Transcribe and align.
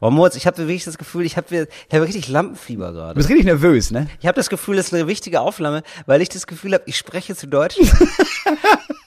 Oh, 0.00 0.10
Moritz, 0.10 0.36
ich 0.36 0.46
habe 0.46 0.58
wirklich 0.58 0.84
das 0.84 0.96
Gefühl, 0.96 1.24
ich 1.26 1.36
habe 1.36 1.68
ich 1.88 1.94
hab 1.94 2.02
richtig 2.06 2.28
Lampenfieber 2.28 2.88
Du 2.88 2.94
gerade. 2.94 3.14
bist 3.14 3.28
richtig 3.28 3.46
nervös, 3.46 3.90
ne? 3.90 4.06
Ich 4.20 4.26
habe 4.26 4.36
das 4.36 4.48
Gefühl, 4.48 4.76
das 4.76 4.86
ist 4.88 4.94
eine 4.94 5.08
wichtige 5.08 5.40
Aufnahme, 5.40 5.82
weil 6.06 6.22
ich 6.22 6.28
das 6.28 6.46
Gefühl 6.46 6.74
habe, 6.74 6.84
ich 6.86 6.96
spreche 6.96 7.34
zu 7.34 7.48
Deutsch. 7.48 7.76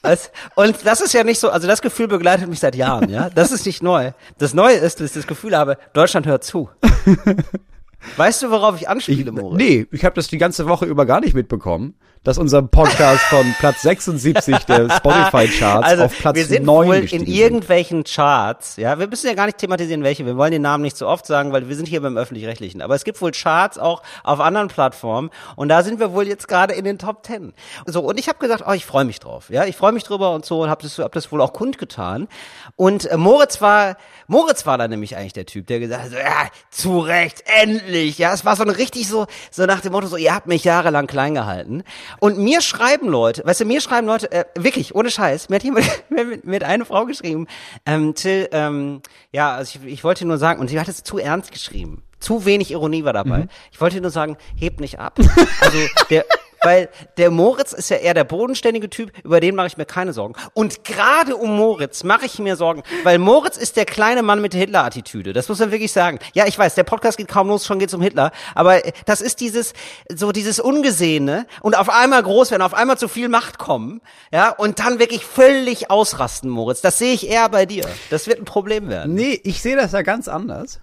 Was? 0.01 0.31
Und 0.55 0.75
das 0.85 0.99
ist 0.99 1.13
ja 1.13 1.23
nicht 1.23 1.39
so, 1.39 1.49
also 1.49 1.65
das 1.67 1.81
Gefühl 1.81 2.07
begleitet 2.09 2.49
mich 2.49 2.59
seit 2.59 2.75
Jahren, 2.75 3.09
ja. 3.09 3.29
Das 3.29 3.51
ist 3.54 3.65
nicht 3.65 3.81
neu. 3.81 4.12
Das 4.38 4.54
Neue 4.54 4.75
ist, 4.75 4.99
dass 4.99 5.07
ich 5.07 5.13
das 5.13 5.27
Gefühl 5.27 5.55
habe, 5.57 5.77
Deutschland 5.93 6.27
hört 6.27 6.43
zu. 6.43 6.69
Weißt 8.18 8.42
du, 8.44 8.50
worauf 8.50 8.76
ich 8.82 8.89
anspiele, 8.89 9.32
Moritz? 9.32 9.58
Nee, 9.58 9.88
ich 9.92 10.04
habe 10.04 10.16
das 10.16 10.28
die 10.28 10.39
ganze 10.39 10.68
Woche 10.68 10.86
über 10.86 11.05
gar 11.05 11.20
nicht 11.21 11.36
mitbekommen, 11.36 11.94
dass 12.23 12.38
unser 12.38 12.61
Podcast 12.61 13.23
von 13.23 13.55
Platz 13.57 13.81
76 13.81 14.65
der 14.65 14.91
Spotify-Charts 14.91 15.88
Also, 15.88 16.03
auf 16.03 16.15
Platz 16.15 16.35
wir 16.35 16.45
sind 16.45 16.65
9 16.65 16.88
wohl 16.88 16.95
in 16.97 17.25
irgendwelchen 17.25 18.03
Charts, 18.03 18.75
ja, 18.75 18.99
wir 18.99 19.07
müssen 19.07 19.25
ja 19.25 19.33
gar 19.33 19.47
nicht 19.47 19.57
thematisieren, 19.57 20.03
welche, 20.03 20.23
wir 20.27 20.38
wollen 20.38 20.52
den 20.52 20.61
Namen 20.61 20.84
nicht 20.84 20.97
so 20.97 21.07
oft 21.07 21.25
sagen, 21.25 21.52
weil 21.52 21.67
wir 21.67 21.75
sind 21.75 21.88
hier 21.88 21.99
beim 21.99 22.17
Öffentlich-Rechtlichen, 22.17 22.84
aber 22.84 22.93
es 22.93 23.05
gibt 23.05 23.20
wohl 23.23 23.31
Charts 23.31 23.79
auch 23.79 24.03
auf 24.23 24.39
anderen 24.39 24.67
Plattformen 24.67 25.31
und 25.55 25.70
da 25.70 25.81
sind 25.81 25.99
wir 25.99 26.13
wohl 26.13 26.27
jetzt 26.27 26.48
gerade 26.48 26.76
in 26.76 26.85
den 26.85 26.99
Top 26.99 27.23
Ten. 27.23 27.53
So, 27.88 28.02
und 28.02 28.20
ich 28.20 28.27
habe 28.27 28.38
gesagt, 28.38 28.65
oh, 28.67 28.73
ich 28.73 28.85
freue 28.85 29.05
mich 29.05 29.20
drauf, 29.20 29.49
ja, 29.49 29.65
ich 29.65 29.76
freue 29.76 29.91
mich 29.91 30.03
drüber 30.03 30.35
und 30.35 30.45
so 30.45 30.62
und 30.62 30.70
habe 30.70 30.84
das, 30.84 30.99
hab 30.99 31.13
das 31.13 31.31
wohl 31.31 31.41
auch 31.41 31.53
kundgetan. 31.53 32.27
Und 32.76 33.07
äh, 33.07 33.17
Moritz 33.17 33.62
war, 33.62 33.98
Moritz 34.27 34.67
war 34.67 34.77
da 34.77 34.88
nämlich 34.88 35.17
eigentlich 35.17 35.34
der 35.34 35.48
Typ, 35.48 35.65
der 35.65 35.79
gesagt 35.79 36.03
hat, 36.03 36.12
so, 36.12 36.17
ja, 36.17 36.49
zu 36.70 36.99
Recht, 36.99 37.43
endlich, 37.62 38.20
ja, 38.20 38.31
es 38.31 38.45
war 38.45 38.55
so 38.55 38.62
ein 38.62 38.70
richtig 38.70 39.07
so, 39.07 39.26
so 39.49 39.65
nach 39.65 39.81
dem 39.81 39.93
Motto, 39.93 40.05
so, 40.05 40.17
ihr 40.17 40.35
habt 40.35 40.45
mich 40.45 40.63
jahrelang 40.63 41.07
klein 41.07 41.34
gehalten 41.34 41.84
und 42.20 42.38
mir 42.38 42.61
schreiben 42.61 43.07
Leute, 43.07 43.43
weißt 43.45 43.61
du, 43.61 43.65
mir 43.65 43.81
schreiben 43.81 44.07
Leute, 44.07 44.31
äh, 44.31 44.45
wirklich, 44.55 44.95
ohne 44.95 45.09
Scheiß, 45.09 45.49
mir 45.49 45.55
hat 45.55 45.63
jemand, 45.63 45.85
mir, 46.09 46.39
mir 46.43 46.55
hat 46.55 46.63
eine 46.63 46.85
Frau 46.85 47.05
geschrieben, 47.05 47.47
ähm, 47.85 48.15
Till, 48.15 48.49
ähm, 48.51 49.01
ja, 49.31 49.55
also 49.55 49.79
ich, 49.84 49.93
ich 49.93 50.03
wollte 50.03 50.25
nur 50.25 50.37
sagen, 50.37 50.59
und 50.59 50.67
sie 50.67 50.79
hat 50.79 50.87
es 50.87 51.03
zu 51.03 51.17
ernst 51.17 51.51
geschrieben. 51.51 52.03
Zu 52.20 52.45
wenig 52.45 52.71
Ironie 52.71 53.03
war 53.03 53.13
dabei. 53.13 53.47
Ich 53.71 53.81
wollte 53.81 53.99
nur 53.99 54.11
sagen, 54.11 54.37
hebt 54.55 54.79
nicht 54.79 54.99
ab. 54.99 55.18
Also 55.59 55.77
der, 56.09 56.26
weil 56.63 56.90
der 57.17 57.31
Moritz 57.31 57.73
ist 57.73 57.90
ja 57.90 57.98
eher 57.98 58.13
der 58.13 58.23
bodenständige 58.23 58.90
Typ, 58.90 59.12
über 59.23 59.40
den 59.40 59.55
mache 59.55 59.67
ich 59.67 59.77
mir 59.77 59.85
keine 59.85 60.13
Sorgen. 60.13 60.35
Und 60.54 60.84
gerade 60.84 61.35
um 61.35 61.55
Moritz 61.55 62.03
mache 62.03 62.26
ich 62.26 62.40
mir 62.40 62.55
Sorgen, 62.55 62.84
weil 63.03 63.18
Moritz 63.18 63.57
ist 63.57 63.77
der 63.77 63.85
kleine 63.85 64.22
Mann 64.22 64.41
mit 64.41 64.53
der 64.53 64.62
Hitler-Attitüde. 64.62 65.34
Das 65.34 65.50
muss 65.50 65.59
man 65.59 65.72
wirklich 65.72 65.91
sagen. 65.91 66.19
Ja, 66.34 66.45
ich 66.45 66.57
weiß, 66.57 66.75
der 66.75 66.84
Podcast 66.84 67.18
geht 67.18 67.28
kaum 67.28 67.47
los, 67.47 67.66
schon 67.66 67.79
geht's 67.79 67.94
um 67.94 68.01
Hitler. 68.01 68.31
Aber 68.56 68.85
äh, 68.85 68.91
das 69.06 69.22
ist 69.22 69.40
dieses, 69.40 69.73
so 70.13 70.31
dieses 70.31 70.59
Ungesehene 70.59 71.47
und 71.62 71.78
auf 71.78 71.90
einmal 71.90 72.22
groß 72.22 72.51
werden, 72.51 72.62
auf 72.62 72.73
einmal 72.73 72.97
zu 72.97 73.07
viel 73.07 73.29
Macht 73.29 73.57
kommen, 73.57 74.01
ja, 74.31 74.50
und 74.50 74.79
dann 74.79 75.00
wirklich 75.00 75.25
völlig 75.25 75.90
ausrasten, 75.90 76.50
Moritz. 76.50 76.81
Das 76.81 77.00
sehe 77.00 77.13
ich 77.13 77.28
eher 77.28 77.50
bei 77.50 77.66
dir. 77.66 77.85
Das 78.09 78.28
wird 78.28 78.40
ein 78.40 78.46
Problem 78.46 78.90
werden. 78.90 79.13
Nee, 79.16 79.40
ich 79.44 79.62
sehe 79.62 79.75
das 79.75 79.91
ja 79.94 80.01
ganz 80.01 80.28
anders. 80.28 80.79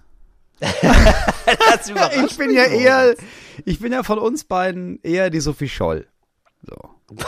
Ich 2.25 2.37
bin 2.37 2.53
ja 2.53 2.63
eher, 2.63 3.15
ich 3.65 3.79
bin 3.79 3.91
ja 3.91 4.03
von 4.03 4.19
uns 4.19 4.43
beiden 4.43 4.99
eher 5.03 5.29
die 5.29 5.39
Sophie 5.39 5.69
Scholl. 5.69 6.07
So. 6.63 6.75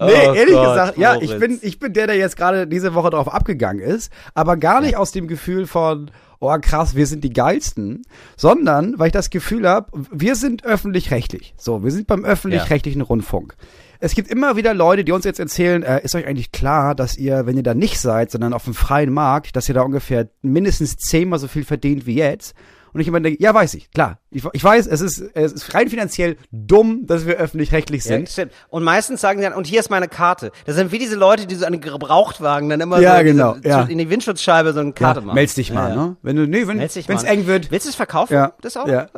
Nee, 0.00 0.28
Oh 0.28 0.34
ehrlich 0.34 0.54
Gott, 0.54 0.68
gesagt, 0.68 0.98
ja, 0.98 1.16
ich 1.16 1.30
Moritz. 1.32 1.40
bin, 1.40 1.58
ich 1.62 1.78
bin 1.78 1.92
der, 1.92 2.06
der 2.06 2.16
jetzt 2.16 2.36
gerade 2.36 2.66
diese 2.66 2.94
Woche 2.94 3.10
drauf 3.10 3.32
abgegangen 3.32 3.82
ist, 3.82 4.12
aber 4.34 4.56
gar 4.56 4.80
nicht 4.80 4.96
aus 4.96 5.10
dem 5.12 5.26
Gefühl 5.26 5.66
von, 5.66 6.10
oh 6.38 6.54
krass, 6.60 6.94
wir 6.94 7.06
sind 7.06 7.24
die 7.24 7.32
geilsten, 7.32 8.02
sondern 8.36 8.98
weil 8.98 9.06
ich 9.08 9.12
das 9.12 9.30
Gefühl 9.30 9.66
habe, 9.68 9.90
wir 10.10 10.34
sind 10.36 10.64
öffentlich-rechtlich. 10.64 11.54
So, 11.56 11.82
wir 11.82 11.90
sind 11.90 12.06
beim 12.06 12.24
öffentlich-rechtlichen 12.24 13.00
Rundfunk. 13.00 13.56
Es 14.00 14.14
gibt 14.14 14.30
immer 14.30 14.56
wieder 14.56 14.74
Leute, 14.74 15.04
die 15.04 15.12
uns 15.12 15.24
jetzt 15.24 15.40
erzählen, 15.40 15.82
äh, 15.82 16.02
ist 16.02 16.14
euch 16.14 16.26
eigentlich 16.26 16.52
klar, 16.52 16.94
dass 16.94 17.16
ihr, 17.16 17.46
wenn 17.46 17.56
ihr 17.56 17.62
da 17.62 17.74
nicht 17.74 17.98
seid, 17.98 18.30
sondern 18.30 18.52
auf 18.52 18.64
dem 18.64 18.74
freien 18.74 19.12
Markt, 19.12 19.56
dass 19.56 19.68
ihr 19.68 19.74
da 19.74 19.82
ungefähr 19.82 20.28
mindestens 20.42 20.96
zehnmal 20.96 21.38
so 21.38 21.48
viel 21.48 21.64
verdient 21.64 22.06
wie 22.06 22.16
jetzt? 22.16 22.54
Und 22.92 23.00
ich 23.00 23.08
immer 23.08 23.20
denke, 23.20 23.42
ja, 23.42 23.52
weiß 23.52 23.74
ich, 23.74 23.90
klar. 23.90 24.20
Ich, 24.36 24.44
ich 24.52 24.62
weiß, 24.62 24.86
es 24.86 25.00
ist, 25.00 25.22
es 25.34 25.52
ist 25.52 25.74
rein 25.74 25.88
finanziell 25.88 26.36
dumm, 26.50 27.06
dass 27.06 27.26
wir 27.26 27.36
öffentlich-rechtlich 27.36 28.04
Ja, 28.04 28.16
sind. 28.16 28.28
stimmt. 28.28 28.52
Und 28.68 28.84
meistens 28.84 29.20
sagen 29.22 29.38
sie 29.38 29.44
dann, 29.44 29.54
und 29.54 29.66
hier 29.66 29.80
ist 29.80 29.88
meine 29.90 30.08
Karte. 30.08 30.52
Das 30.66 30.76
sind 30.76 30.92
wie 30.92 30.98
diese 30.98 31.16
Leute, 31.16 31.46
die 31.46 31.54
so 31.54 31.64
den 31.64 31.80
Gebrauchtwagen 31.80 32.68
dann 32.68 32.80
immer 32.80 33.00
Ja, 33.00 33.18
so 33.18 33.24
genau, 33.24 33.54
diese, 33.54 33.68
ja. 33.68 33.82
in 33.84 33.98
die 33.98 34.10
Windschutzscheibe 34.10 34.72
so 34.72 34.80
eine 34.80 34.92
Karte 34.92 35.20
machen. 35.22 35.34
Meld's 35.34 35.54
dich 35.54 35.72
mal, 35.72 35.88
Ja, 35.88 35.94
ja. 35.94 36.06
ne? 36.06 36.16
Wenn 36.22 36.36
du, 36.36 36.46
nee, 36.46 36.66
wenn 36.66 36.76
mal. 36.76 37.24
eng 37.24 37.46
wird. 37.46 37.70
Willst 37.70 37.86
du 37.86 37.90
es 37.90 37.96
verkaufen? 37.96 38.34
Ja. 38.34 38.52
Das 38.60 38.76
auch? 38.76 38.86
Ja. 38.86 39.08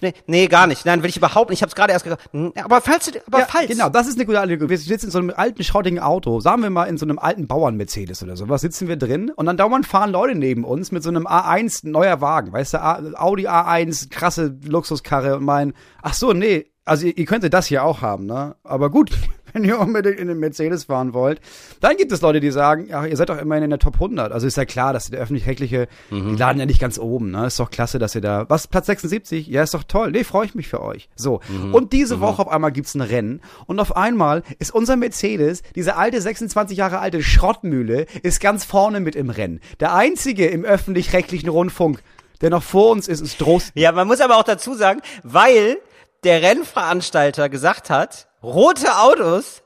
Nee, 0.00 0.14
nee, 0.26 0.46
gar 0.46 0.66
nicht. 0.66 0.86
Nein, 0.86 1.02
will 1.02 1.10
ich 1.10 1.16
überhaupt 1.16 1.50
nicht. 1.50 1.58
Ich 1.58 1.62
habe 1.62 1.70
es 1.70 1.74
gerade 1.74 1.92
erst 1.92 2.04
gesagt. 2.04 2.22
Hm, 2.32 2.52
Aber 2.62 2.80
falls 2.80 3.06
du, 3.10 3.18
aber 3.26 3.40
Ja, 3.40 3.46
falls. 3.48 3.66
genau, 3.68 3.88
das 3.88 4.06
ist 4.06 4.14
eine 4.14 4.26
gute 4.26 4.40
Anlegung. 4.40 4.68
Wir 4.68 4.78
sitzen 4.78 5.06
in 5.06 5.10
so 5.10 5.18
einem 5.18 5.32
alten, 5.36 5.64
schrottigen 5.64 5.98
Auto, 5.98 6.40
sagen 6.40 6.62
wir 6.62 6.70
mal 6.70 6.84
in 6.84 6.98
so 6.98 7.04
einem 7.06 7.18
alten 7.18 7.46
Bauern-Mercedes 7.48 8.22
oder 8.22 8.36
sowas, 8.36 8.60
sitzen 8.60 8.86
wir 8.86 8.96
drin 8.96 9.30
und 9.34 9.46
dann 9.46 9.56
dauernd 9.56 9.86
fahren 9.86 10.10
Leute 10.12 10.36
neben 10.36 10.64
uns 10.64 10.92
mit 10.92 11.02
so 11.02 11.08
einem 11.08 11.26
A1 11.26 11.80
neuer 11.88 12.20
Wagen, 12.20 12.52
weißt 12.52 12.74
du, 12.74 12.78
Audi 13.18 13.48
A1, 13.48 14.10
krasse 14.10 14.54
Luxuskarre 14.70 15.36
und 15.36 15.44
meinen, 15.44 15.74
ach 16.02 16.14
so, 16.14 16.32
nee, 16.32 16.66
also 16.88 17.06
ihr, 17.06 17.16
ihr 17.16 17.26
könntet 17.26 17.54
das 17.54 17.66
hier 17.66 17.84
auch 17.84 18.00
haben, 18.00 18.26
ne? 18.26 18.56
Aber 18.64 18.90
gut, 18.90 19.10
wenn 19.52 19.64
ihr 19.64 19.78
unbedingt 19.78 20.18
in 20.18 20.28
den 20.28 20.38
Mercedes 20.38 20.84
fahren 20.84 21.14
wollt, 21.14 21.40
dann 21.80 21.96
gibt 21.96 22.12
es 22.12 22.20
Leute, 22.20 22.40
die 22.40 22.50
sagen, 22.50 22.86
ja, 22.88 23.04
ihr 23.04 23.16
seid 23.16 23.28
doch 23.28 23.38
immerhin 23.38 23.64
in 23.64 23.70
der 23.70 23.78
Top 23.78 23.94
100. 23.94 24.32
Also 24.32 24.46
ist 24.46 24.56
ja 24.56 24.64
klar, 24.64 24.92
dass 24.92 25.10
der 25.10 25.20
öffentlich-rechtliche, 25.20 25.88
die 26.10 26.36
laden 26.36 26.58
ja 26.58 26.66
nicht 26.66 26.80
ganz 26.80 26.98
oben, 26.98 27.30
ne? 27.30 27.46
Ist 27.46 27.60
doch 27.60 27.70
klasse, 27.70 27.98
dass 27.98 28.14
ihr 28.14 28.20
da, 28.20 28.46
was, 28.48 28.66
Platz 28.66 28.86
76? 28.86 29.46
Ja, 29.46 29.62
ist 29.62 29.74
doch 29.74 29.84
toll. 29.84 30.10
Nee, 30.10 30.24
freue 30.24 30.46
ich 30.46 30.54
mich 30.54 30.68
für 30.68 30.82
euch. 30.82 31.08
So. 31.14 31.40
Und 31.72 31.92
diese 31.92 32.20
Woche 32.20 32.42
auf 32.42 32.48
einmal 32.48 32.72
gibt's 32.72 32.94
ein 32.94 33.00
Rennen 33.00 33.40
und 33.66 33.80
auf 33.80 33.96
einmal 33.96 34.42
ist 34.58 34.74
unser 34.74 34.96
Mercedes, 34.96 35.62
diese 35.74 35.96
alte 35.96 36.20
26 36.20 36.76
Jahre 36.76 36.98
alte 36.98 37.22
Schrottmühle, 37.22 38.06
ist 38.22 38.40
ganz 38.40 38.64
vorne 38.64 39.00
mit 39.00 39.16
im 39.16 39.30
Rennen. 39.30 39.60
Der 39.80 39.94
einzige 39.94 40.46
im 40.46 40.64
öffentlich-rechtlichen 40.64 41.48
Rundfunk, 41.48 42.02
der 42.40 42.50
noch 42.50 42.62
vor 42.62 42.90
uns 42.90 43.08
ist, 43.08 43.20
ist 43.20 43.40
Drosten. 43.40 43.80
Ja, 43.80 43.92
man 43.92 44.06
muss 44.06 44.20
aber 44.20 44.36
auch 44.36 44.44
dazu 44.44 44.74
sagen, 44.74 45.00
weil 45.22 45.78
der 46.24 46.42
Rennveranstalter 46.42 47.48
gesagt 47.48 47.90
hat, 47.90 48.28
rote 48.42 48.98
Autos, 48.98 49.62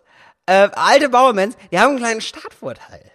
äh, 0.46 0.68
alte 0.74 1.08
Bauermens, 1.08 1.56
die 1.70 1.78
haben 1.78 1.90
einen 1.90 1.98
kleinen 1.98 2.20
Startvorteil. 2.20 3.10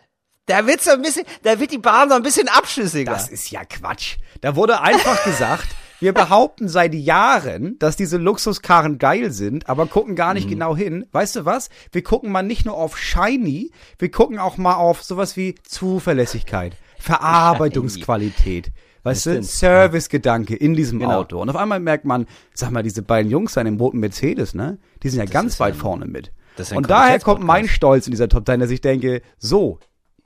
Da 0.46 0.66
wird 0.66 0.82
so 0.82 0.92
ein 0.92 1.02
bisschen, 1.02 1.26
da 1.44 1.60
wird 1.60 1.72
die 1.72 1.78
Bahn 1.78 2.10
so 2.10 2.16
ein 2.16 2.24
bisschen 2.24 2.48
abschüssiger. 2.48 3.12
Das 3.12 3.28
ist 3.28 3.52
ja 3.52 3.66
Quatsch. 3.66 4.16
Da 4.40 4.56
wurde 4.56 4.80
einfach 4.80 5.24
gesagt, 5.26 5.68
wir 6.00 6.14
behaupten 6.14 6.70
seit 6.70 6.94
Jahren, 6.94 7.78
dass 7.80 7.98
diese 7.98 8.18
Luxuskarren 8.18 8.98
geil 8.98 9.32
sind, 9.32 9.68
aber 9.68 9.88
gucken 9.88 10.16
gar 10.16 10.34
nicht 10.34 10.48
genau 10.50 10.76
hin. 10.76 11.06
Weißt 11.12 11.36
du 11.36 11.46
was? 11.46 11.70
Wir 11.92 12.02
gucken 12.02 12.32
mal 12.32 12.44
nicht 12.44 12.66
nur 12.66 12.76
auf 12.76 12.98
Shiny, 12.98 13.72
wir 14.00 14.10
gucken 14.10 14.40
auch 14.40 14.56
mal 14.56 14.76
auf 14.76 15.04
sowas 15.04 15.36
wie 15.36 15.56
Zuverlässigkeit, 15.64 16.78
Verarbeitungsqualität. 16.98 18.72
Weißt 19.08 19.26
du. 19.28 19.44
Servicegedanke 19.44 20.56
in 20.56 20.74
diesem 20.76 21.00
Genau. 21.00 21.20
Auto. 21.22 21.42
Und 21.42 21.50
auf 21.50 21.56
einmal 21.56 21.80
merkt 21.80 22.06
man, 22.06 22.26
sag 22.54 22.72
mal, 22.72 22.84
diese 22.84 23.02
beiden 23.02 23.32
Jungs 23.32 23.54
da 23.54 23.62
in 23.62 23.66
dem 23.66 23.78
roten 23.78 24.00
Mercedes, 24.00 24.54
ne? 24.54 24.78
Die 25.04 25.10
sind 25.10 25.20
ja 25.20 25.26
ganz 25.26 25.54
ist 25.54 25.60
weit 25.60 25.76
ja- 25.76 25.82
vorne 25.82 26.06
mit. 26.06 26.32
das 26.56 26.72
Und 26.72 26.90
daher 26.90 27.20
kommt 27.20 27.44
mein 27.44 27.68
Stolz 27.68 28.08
in 28.08 28.12
dieser 28.12 28.30
Top 28.30 28.46
10, 28.46 28.60
dass 28.60 28.70
ich 28.72 28.82
denke, 28.82 29.22
so, 29.38 29.80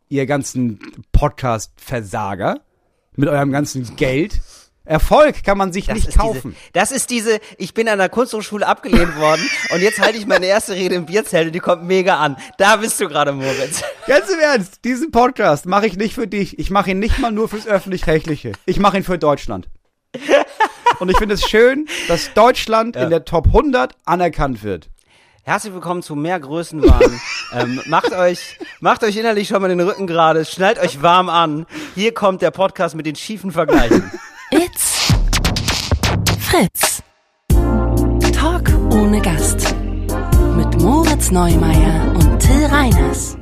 ihr 0.10 0.26
ganzen 0.26 0.80
Podcast-Versager 1.12 2.62
mit 3.16 3.30
eurem 3.30 3.52
ganzen 3.52 3.96
Geld. 3.96 4.42
Erfolg 4.92 5.46
kann 5.46 5.58
man 5.58 5.72
sich 5.72 5.86
Das 5.86 5.96
nicht 5.96 6.18
kaufen. 6.18 6.54
Diese, 6.54 6.72
das 6.74 6.92
ist 6.92 7.10
diese, 7.10 7.40
ich 7.58 7.74
bin 7.74 7.88
an 7.88 7.98
der 7.98 8.10
Kunsthochschule 8.10 8.68
abgelehnt 8.68 9.18
worden 9.18 9.42
und 9.74 9.82
jetzt 9.82 10.02
halte 10.02 10.18
ich 10.18 10.28
meine 10.28 10.48
erste 10.48 10.74
Rede 10.74 10.96
im 10.96 11.06
Bierzelt 11.06 11.48
und 11.48 11.54
die 11.54 11.60
kommt 11.60 11.86
mega 11.86 12.18
an. 12.18 12.36
Da 12.58 12.76
bist 12.76 13.00
du 13.00 13.08
gerade, 13.08 13.32
Moritz. 13.32 13.84
Ganz 14.06 14.30
im 14.30 14.40
Ernst, 14.40 14.84
diesen 14.84 15.12
Podcast 15.12 15.66
mache 15.66 15.88
ich 15.88 15.96
nicht 15.96 16.14
für 16.14 16.28
dich. 16.28 16.60
Ich 16.60 16.72
mache 16.72 16.92
ihn 16.92 17.00
nicht 17.00 17.20
mal 17.20 17.32
nur 17.32 17.48
fürs 17.48 17.68
Öffentlich-Rechtliche. 17.68 18.52
Ich 18.66 18.80
mache 18.80 18.98
ihn 18.98 19.04
für 19.04 19.18
Deutschland. 19.18 19.70
Und 21.00 21.10
ich 21.10 21.18
finde 21.18 21.36
es 21.36 21.50
schön, 21.50 21.88
dass 22.10 22.34
Deutschland 22.34 22.98
in 22.98 23.10
der 23.10 23.24
Top 23.24 23.48
100 23.48 23.96
anerkannt 24.04 24.62
wird. 24.62 24.90
Herzlich 25.44 25.74
willkommen 25.74 26.04
zu 26.04 26.18
mehr 26.18 26.40
Größenwahn. 26.40 27.22
ähm, 27.54 27.82
macht 27.86 28.12
euch, 28.12 28.60
macht 28.82 29.04
euch 29.06 29.16
innerlich 29.16 29.48
schon 29.48 29.62
mal 29.62 29.70
den 29.70 29.80
Rücken 29.80 30.06
gerade, 30.06 30.44
schnallt 30.44 30.80
euch 30.80 31.02
warm 31.02 31.30
an. 31.30 31.66
Hier 31.96 32.14
kommt 32.14 32.42
der 32.42 32.52
Podcast 32.52 32.94
mit 32.94 33.06
den 33.06 33.16
schiefen 33.16 33.52
Vergleichen. 33.52 34.12
Fritz. 36.52 37.02
Talk 38.34 38.64
ohne 38.94 39.22
Gast. 39.22 39.74
Mit 40.58 40.82
Moritz 40.82 41.32
Neumeier 41.32 42.14
und 42.14 42.40
Till 42.40 42.66
Reiners. 42.66 43.38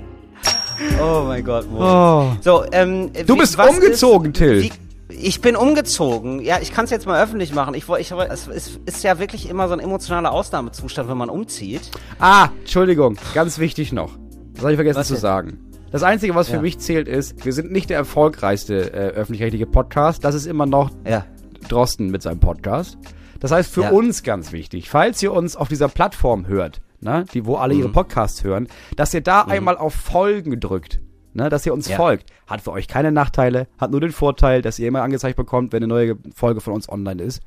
Oh 1.02 1.24
mein 1.26 1.44
Gott, 1.44 1.66
Moritz. 1.72 1.82
Oh. 1.82 2.38
So, 2.42 2.66
ähm, 2.72 3.10
Du 3.26 3.34
wie- 3.34 3.40
bist 3.40 3.58
umgezogen, 3.58 4.32
ist, 4.32 4.38
Till. 4.38 4.62
Wie, 4.62 4.72
ich 5.16 5.42
bin 5.42 5.56
umgezogen. 5.56 6.40
Ja, 6.42 6.60
ich 6.62 6.72
kann 6.72 6.86
es 6.86 6.92
jetzt 6.92 7.08
mal 7.08 7.20
öffentlich 7.24 7.52
machen. 7.52 7.74
Ich, 7.74 7.90
ich, 7.90 8.12
es 8.12 8.48
ist, 8.48 8.80
ist 8.86 9.04
ja 9.04 9.18
wirklich 9.18 9.50
immer 9.50 9.68
so 9.68 9.74
ein 9.74 9.80
emotionaler 9.80 10.32
Ausnahmezustand, 10.32 11.10
wenn 11.10 11.18
man 11.18 11.32
umzieht. 11.32 11.90
Ah, 12.20 12.50
Entschuldigung, 12.60 13.18
ganz 13.34 13.58
wichtig 13.58 13.92
noch. 13.92 14.12
Das 14.54 14.62
habe 14.62 14.74
ich 14.74 14.78
vergessen 14.78 15.00
Was 15.00 15.08
zu 15.08 15.14
denn? 15.16 15.22
sagen. 15.22 15.60
Das 15.92 16.04
Einzige, 16.04 16.36
was 16.36 16.48
für 16.50 16.58
Ja. 16.58 16.62
mich 16.62 16.78
zählt, 16.78 17.08
ist, 17.08 17.44
wir 17.44 17.54
sind 17.54 17.72
nicht 17.72 17.90
der 17.90 17.98
erfolgreichste 17.98 18.94
äh, 18.94 18.98
öffentlich-rechtliche 19.16 19.66
Podcast. 19.66 20.24
Das 20.24 20.36
ist 20.36 20.46
immer 20.46 20.68
noch 20.68 20.92
Ja. 21.08 21.26
Drosten 21.68 22.10
mit 22.12 22.22
seinem 22.22 22.40
Podcast. 22.40 22.98
Das 23.40 23.52
heißt 23.52 23.72
für 23.74 23.84
Ja. 23.84 23.90
uns 23.92 24.24
ganz 24.24 24.52
wichtig, 24.52 24.90
falls 24.90 25.22
ihr 25.24 25.32
uns 25.34 25.56
auf 25.56 25.68
dieser 25.70 25.88
Plattform 25.88 26.48
hört, 26.48 26.82
ne, 27.02 27.26
die 27.34 27.46
wo 27.46 27.56
alle 27.56 27.74
Mhm. 27.74 27.80
ihre 27.80 27.90
Podcasts 27.90 28.44
hören, 28.44 28.68
dass 28.96 29.14
ihr 29.14 29.22
da 29.22 29.42
einmal 29.44 29.78
auf 29.78 29.94
Folgen 29.94 30.60
drückt. 30.60 31.00
ne, 31.32 31.48
dass 31.48 31.64
ihr 31.64 31.74
uns 31.76 31.88
Ja. 31.88 31.96
folgt. 31.96 32.32
Hat 32.48 32.60
für 32.60 32.72
euch 32.72 32.88
keine 32.88 33.12
Nachteile, 33.12 33.68
hat 33.78 33.92
nur 33.92 34.02
den 34.02 34.12
Vorteil, 34.12 34.64
dass 34.64 34.80
ihr 34.80 34.88
immer 34.88 35.04
angezeigt 35.04 35.38
bekommt, 35.38 35.72
wenn 35.72 35.84
eine 35.84 35.88
neue 35.88 36.18
Folge 36.36 36.60
von 36.60 36.74
uns 36.74 36.90
online 36.90 37.22
ist. 37.22 37.44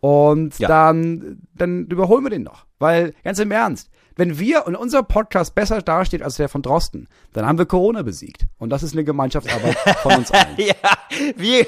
Und 0.00 0.58
Ja. 0.58 0.68
dann, 0.68 1.40
dann 1.54 1.86
überholen 1.86 2.22
wir 2.24 2.30
den 2.30 2.42
noch. 2.42 2.66
Weil, 2.78 3.14
ganz 3.24 3.38
im 3.38 3.50
Ernst, 3.50 3.90
wenn 4.16 4.38
wir 4.38 4.66
und 4.66 4.76
unser 4.76 5.02
Podcast 5.02 5.54
besser 5.54 5.82
dasteht 5.82 6.22
als 6.22 6.36
der 6.36 6.48
von 6.48 6.62
Drosten, 6.62 7.08
dann 7.32 7.46
haben 7.46 7.58
wir 7.58 7.66
Corona 7.66 8.02
besiegt. 8.02 8.46
Und 8.58 8.70
das 8.70 8.82
ist 8.82 8.92
eine 8.92 9.04
Gemeinschaftsarbeit 9.04 9.76
von 10.02 10.14
uns 10.16 10.30
allen. 10.32 10.56
Ja, 10.56 10.74
wie, 11.36 11.66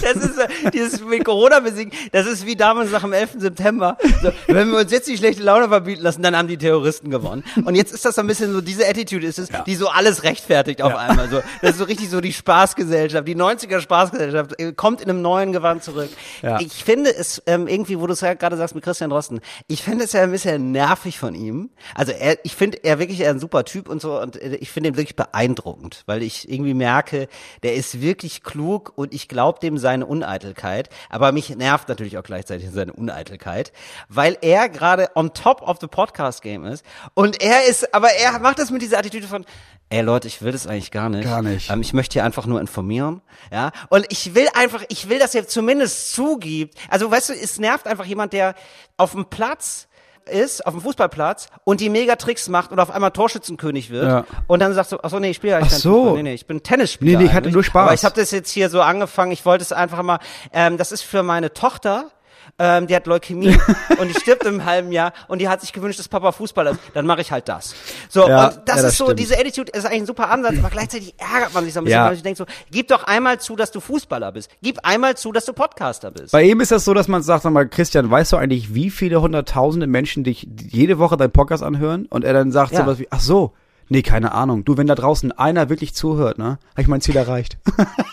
das 0.00 0.16
ist 0.16 0.38
dieses 0.72 1.04
mit 1.04 1.24
Corona 1.24 1.60
besiegen, 1.60 1.92
das 2.12 2.26
ist 2.26 2.46
wie 2.46 2.56
damals 2.56 2.90
nach 2.90 3.02
dem 3.02 3.12
11. 3.12 3.36
September. 3.38 3.98
So, 4.22 4.32
wenn 4.46 4.70
wir 4.70 4.78
uns 4.78 4.90
jetzt 4.90 5.08
die 5.08 5.16
schlechte 5.16 5.42
Laune 5.42 5.68
verbieten 5.68 6.02
lassen, 6.02 6.22
dann 6.22 6.36
haben 6.36 6.48
die 6.48 6.58
Terroristen 6.58 7.10
gewonnen. 7.10 7.44
Und 7.64 7.74
jetzt 7.74 7.92
ist 7.92 8.04
das 8.04 8.14
so 8.14 8.20
ein 8.20 8.26
bisschen 8.26 8.52
so, 8.52 8.60
diese 8.60 8.88
Attitude 8.88 9.26
ist 9.26 9.38
es, 9.38 9.48
die 9.66 9.74
so 9.74 9.88
alles 9.88 10.22
rechtfertigt 10.22 10.82
auf 10.82 10.94
einmal. 10.94 11.28
So, 11.28 11.40
das 11.60 11.72
ist 11.72 11.78
so 11.78 11.84
richtig 11.84 12.10
so 12.10 12.20
die 12.20 12.32
Spaßgesellschaft, 12.32 13.26
die 13.26 13.36
90er 13.36 13.80
Spaßgesellschaft 13.80 14.58
äh, 14.58 14.72
kommt 14.72 15.00
in 15.00 15.10
einem 15.10 15.22
neuen 15.22 15.52
Gewand 15.52 15.84
zurück. 15.84 16.10
Ja. 16.42 16.60
Ich 16.60 16.84
finde 16.84 17.14
es 17.14 17.42
ähm, 17.46 17.68
irgendwie, 17.68 17.98
wo 18.00 18.06
du 18.06 18.12
es 18.12 18.20
ja 18.20 18.34
gerade 18.34 18.56
sagst 18.56 18.74
mit 18.74 18.84
Christian 18.84 19.10
Drosten, 19.10 19.40
ich 19.68 19.82
finde 19.82 20.04
es 20.04 20.12
ja 20.12 20.22
ein 20.22 20.30
bisschen 20.30 20.72
nervig 20.72 21.18
von 21.18 21.34
ihm. 21.34 21.70
Also 21.94 22.12
er, 22.12 22.38
ich 22.44 22.54
finde 22.54 22.82
er 22.84 22.98
wirklich 22.98 23.24
ein 23.26 23.38
super 23.38 23.64
Typ 23.64 23.88
und 23.88 24.00
so 24.00 24.20
und 24.20 24.40
äh, 24.40 24.56
ich 24.56 24.70
finde 24.70 24.90
ihn 24.90 24.96
wirklich 24.96 25.16
beeindruckend, 25.16 26.02
weil 26.06 26.22
ich 26.22 26.50
irgendwie 26.50 26.74
merke, 26.74 27.28
der 27.62 27.74
ist 27.74 28.00
wirklich 28.00 28.42
klug 28.42 28.92
und 28.96 29.14
ich 29.14 29.28
glaube 29.28 29.60
dem 29.60 29.78
seine 29.78 30.06
Uneitelkeit, 30.06 30.88
aber 31.10 31.32
mich 31.32 31.50
nervt 31.50 31.88
natürlich 31.88 32.18
auch 32.18 32.22
gleichzeitig 32.22 32.70
seine 32.70 32.92
Uneitelkeit, 32.92 33.72
weil 34.08 34.36
er 34.40 34.68
gerade 34.68 35.10
on 35.14 35.34
top 35.34 35.62
of 35.62 35.78
the 35.80 35.86
Podcast 35.86 36.42
Game 36.42 36.64
ist 36.64 36.84
und 37.14 37.42
er 37.42 37.66
ist, 37.66 37.94
aber 37.94 38.10
er 38.12 38.38
macht 38.38 38.58
das 38.58 38.70
mit 38.70 38.82
dieser 38.82 38.98
Attitüde 38.98 39.26
von 39.26 39.44
Ey 39.92 40.00
Leute, 40.00 40.26
ich 40.26 40.40
will 40.40 40.52
das 40.52 40.66
eigentlich 40.66 40.90
gar 40.90 41.10
nicht. 41.10 41.24
Gar 41.24 41.42
nicht. 41.42 41.70
Ähm, 41.70 41.82
ich 41.82 41.92
möchte 41.92 42.14
hier 42.14 42.24
einfach 42.24 42.46
nur 42.46 42.62
informieren, 42.62 43.20
ja. 43.52 43.72
Und 43.90 44.06
ich 44.08 44.34
will 44.34 44.48
einfach, 44.54 44.82
ich 44.88 45.10
will, 45.10 45.18
dass 45.18 45.34
er 45.34 45.46
zumindest 45.46 46.14
zugibt. 46.14 46.78
Also, 46.88 47.10
weißt 47.10 47.28
du, 47.28 47.34
es 47.34 47.58
nervt 47.58 47.86
einfach 47.86 48.06
jemand, 48.06 48.32
der 48.32 48.54
auf 48.96 49.12
dem 49.12 49.26
Platz 49.26 49.88
ist, 50.30 50.66
auf 50.66 50.74
dem 50.74 50.80
Fußballplatz 50.82 51.48
und 51.64 51.80
die 51.80 51.88
Megatricks 51.88 52.48
macht 52.48 52.72
und 52.72 52.78
auf 52.80 52.90
einmal 52.90 53.10
Torschützenkönig 53.10 53.90
wird 53.90 54.06
Ja. 54.06 54.24
und 54.46 54.60
dann 54.60 54.72
sagt 54.74 54.90
so, 54.90 54.98
ach 55.02 55.10
so, 55.10 55.18
nee, 55.18 55.30
ich 55.30 55.36
spiele 55.36 55.56
eigentlich 55.56 55.72
so. 55.74 55.92
Fußball. 55.94 56.14
Nee, 56.16 56.22
nee, 56.22 56.34
ich 56.34 56.46
bin 56.46 56.62
Tennisspieler. 56.62 57.18
Nee, 57.18 57.24
nee, 57.24 57.30
ich 57.30 57.34
hatte 57.34 57.50
nur 57.50 57.64
Spaß. 57.64 57.82
Aber 57.86 57.94
ich 57.94 58.04
habe 58.04 58.14
das 58.20 58.30
jetzt 58.30 58.50
hier 58.50 58.68
so 58.70 58.80
angefangen, 58.82 59.32
ich 59.32 59.44
wollte 59.44 59.62
es 59.62 59.72
einfach 59.72 60.02
mal, 60.02 60.18
ähm, 60.52 60.76
das 60.78 60.92
ist 60.92 61.02
für 61.02 61.22
meine 61.22 61.52
Tochter, 61.52 62.10
ähm, 62.58 62.86
die 62.86 62.94
hat 62.94 63.06
Leukämie 63.06 63.56
und 63.98 64.08
die 64.08 64.14
stirbt 64.20 64.44
im 64.44 64.64
halben 64.64 64.92
Jahr 64.92 65.12
und 65.28 65.40
die 65.40 65.48
hat 65.48 65.60
sich 65.60 65.72
gewünscht, 65.72 65.98
dass 65.98 66.08
Papa 66.08 66.32
Fußballer 66.32 66.72
ist. 66.72 66.80
Dann 66.94 67.06
mache 67.06 67.20
ich 67.22 67.32
halt 67.32 67.48
das. 67.48 67.74
So, 68.08 68.28
Ja, 68.28 68.48
und 68.48 68.56
das 68.68 68.76
ja, 68.76 68.82
das 68.82 68.92
ist 68.92 68.98
so, 68.98 69.04
stimmt. 69.06 69.18
diese 69.20 69.38
Attitude 69.38 69.72
ist 69.72 69.84
eigentlich 69.86 70.02
ein 70.02 70.06
super 70.06 70.30
Ansatz, 70.30 70.54
aber 70.58 70.70
gleichzeitig 70.70 71.14
ärgert 71.18 71.54
man 71.54 71.64
sich 71.64 71.72
so 71.74 71.80
ein 71.80 71.84
bisschen, 71.84 71.98
Ja. 71.98 72.06
weil 72.06 72.14
ich 72.14 72.22
denke 72.22 72.38
so, 72.38 72.44
gib 72.70 72.88
doch 72.88 73.04
einmal 73.04 73.40
zu, 73.40 73.56
dass 73.56 73.72
du 73.72 73.80
Fußballer 73.80 74.32
bist. 74.32 74.50
Gib 74.62 74.78
einmal 74.84 75.16
zu, 75.16 75.32
dass 75.32 75.44
du 75.46 75.52
Podcaster 75.52 76.10
bist. 76.10 76.32
Bei 76.32 76.42
ihm 76.42 76.60
ist 76.60 76.70
das 76.72 76.84
so, 76.84 76.94
dass 76.94 77.08
man 77.08 77.22
sagt, 77.22 77.42
sag 77.42 77.52
mal, 77.52 77.66
Christian, 77.68 78.10
weißt 78.10 78.32
du 78.32 78.36
eigentlich, 78.36 78.74
wie 78.74 78.90
viele 78.90 79.20
hunderttausende 79.22 79.86
Menschen 79.86 80.22
dich 80.24 80.46
jede 80.68 80.98
Woche 80.98 81.16
deinen 81.16 81.32
Podcast 81.32 81.62
anhören? 81.62 82.06
Und 82.06 82.24
er 82.24 82.32
dann 82.32 82.52
sagt 82.52 82.72
Ja. 82.72 82.80
sowas 82.84 82.98
wie, 82.98 83.08
ach 83.10 83.20
so, 83.20 83.54
nee, 83.88 84.02
keine 84.02 84.32
Ahnung. 84.32 84.64
Du, 84.64 84.76
wenn 84.76 84.86
da 84.86 84.94
draußen 84.94 85.32
einer 85.32 85.68
wirklich 85.68 85.94
zuhört, 85.94 86.38
ne, 86.38 86.58
habe 86.72 86.82
ich 86.82 86.86
mein 86.88 87.00
Ziel 87.00 87.16
erreicht. 87.16 87.58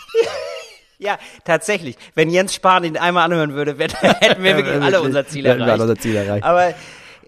Ja, 1.00 1.18
tatsächlich. 1.44 1.96
Wenn 2.14 2.28
Jens 2.30 2.54
Spahn 2.54 2.84
ihn 2.84 2.96
einmal 2.96 3.24
anhören 3.24 3.54
würde, 3.54 3.74
hätten 3.78 4.42
wir 4.44 4.56
wirklich 4.56 4.80
alle 4.82 5.00
unser 5.00 5.26
Ziel 5.26 5.46
Hätten 5.46 5.58
wir 5.58 5.64
alle 5.64 5.72
erreicht. 5.72 5.82
unser 5.82 5.96
Ziel 5.96 6.14
erreicht. 6.16 6.44
Aber 6.44 6.74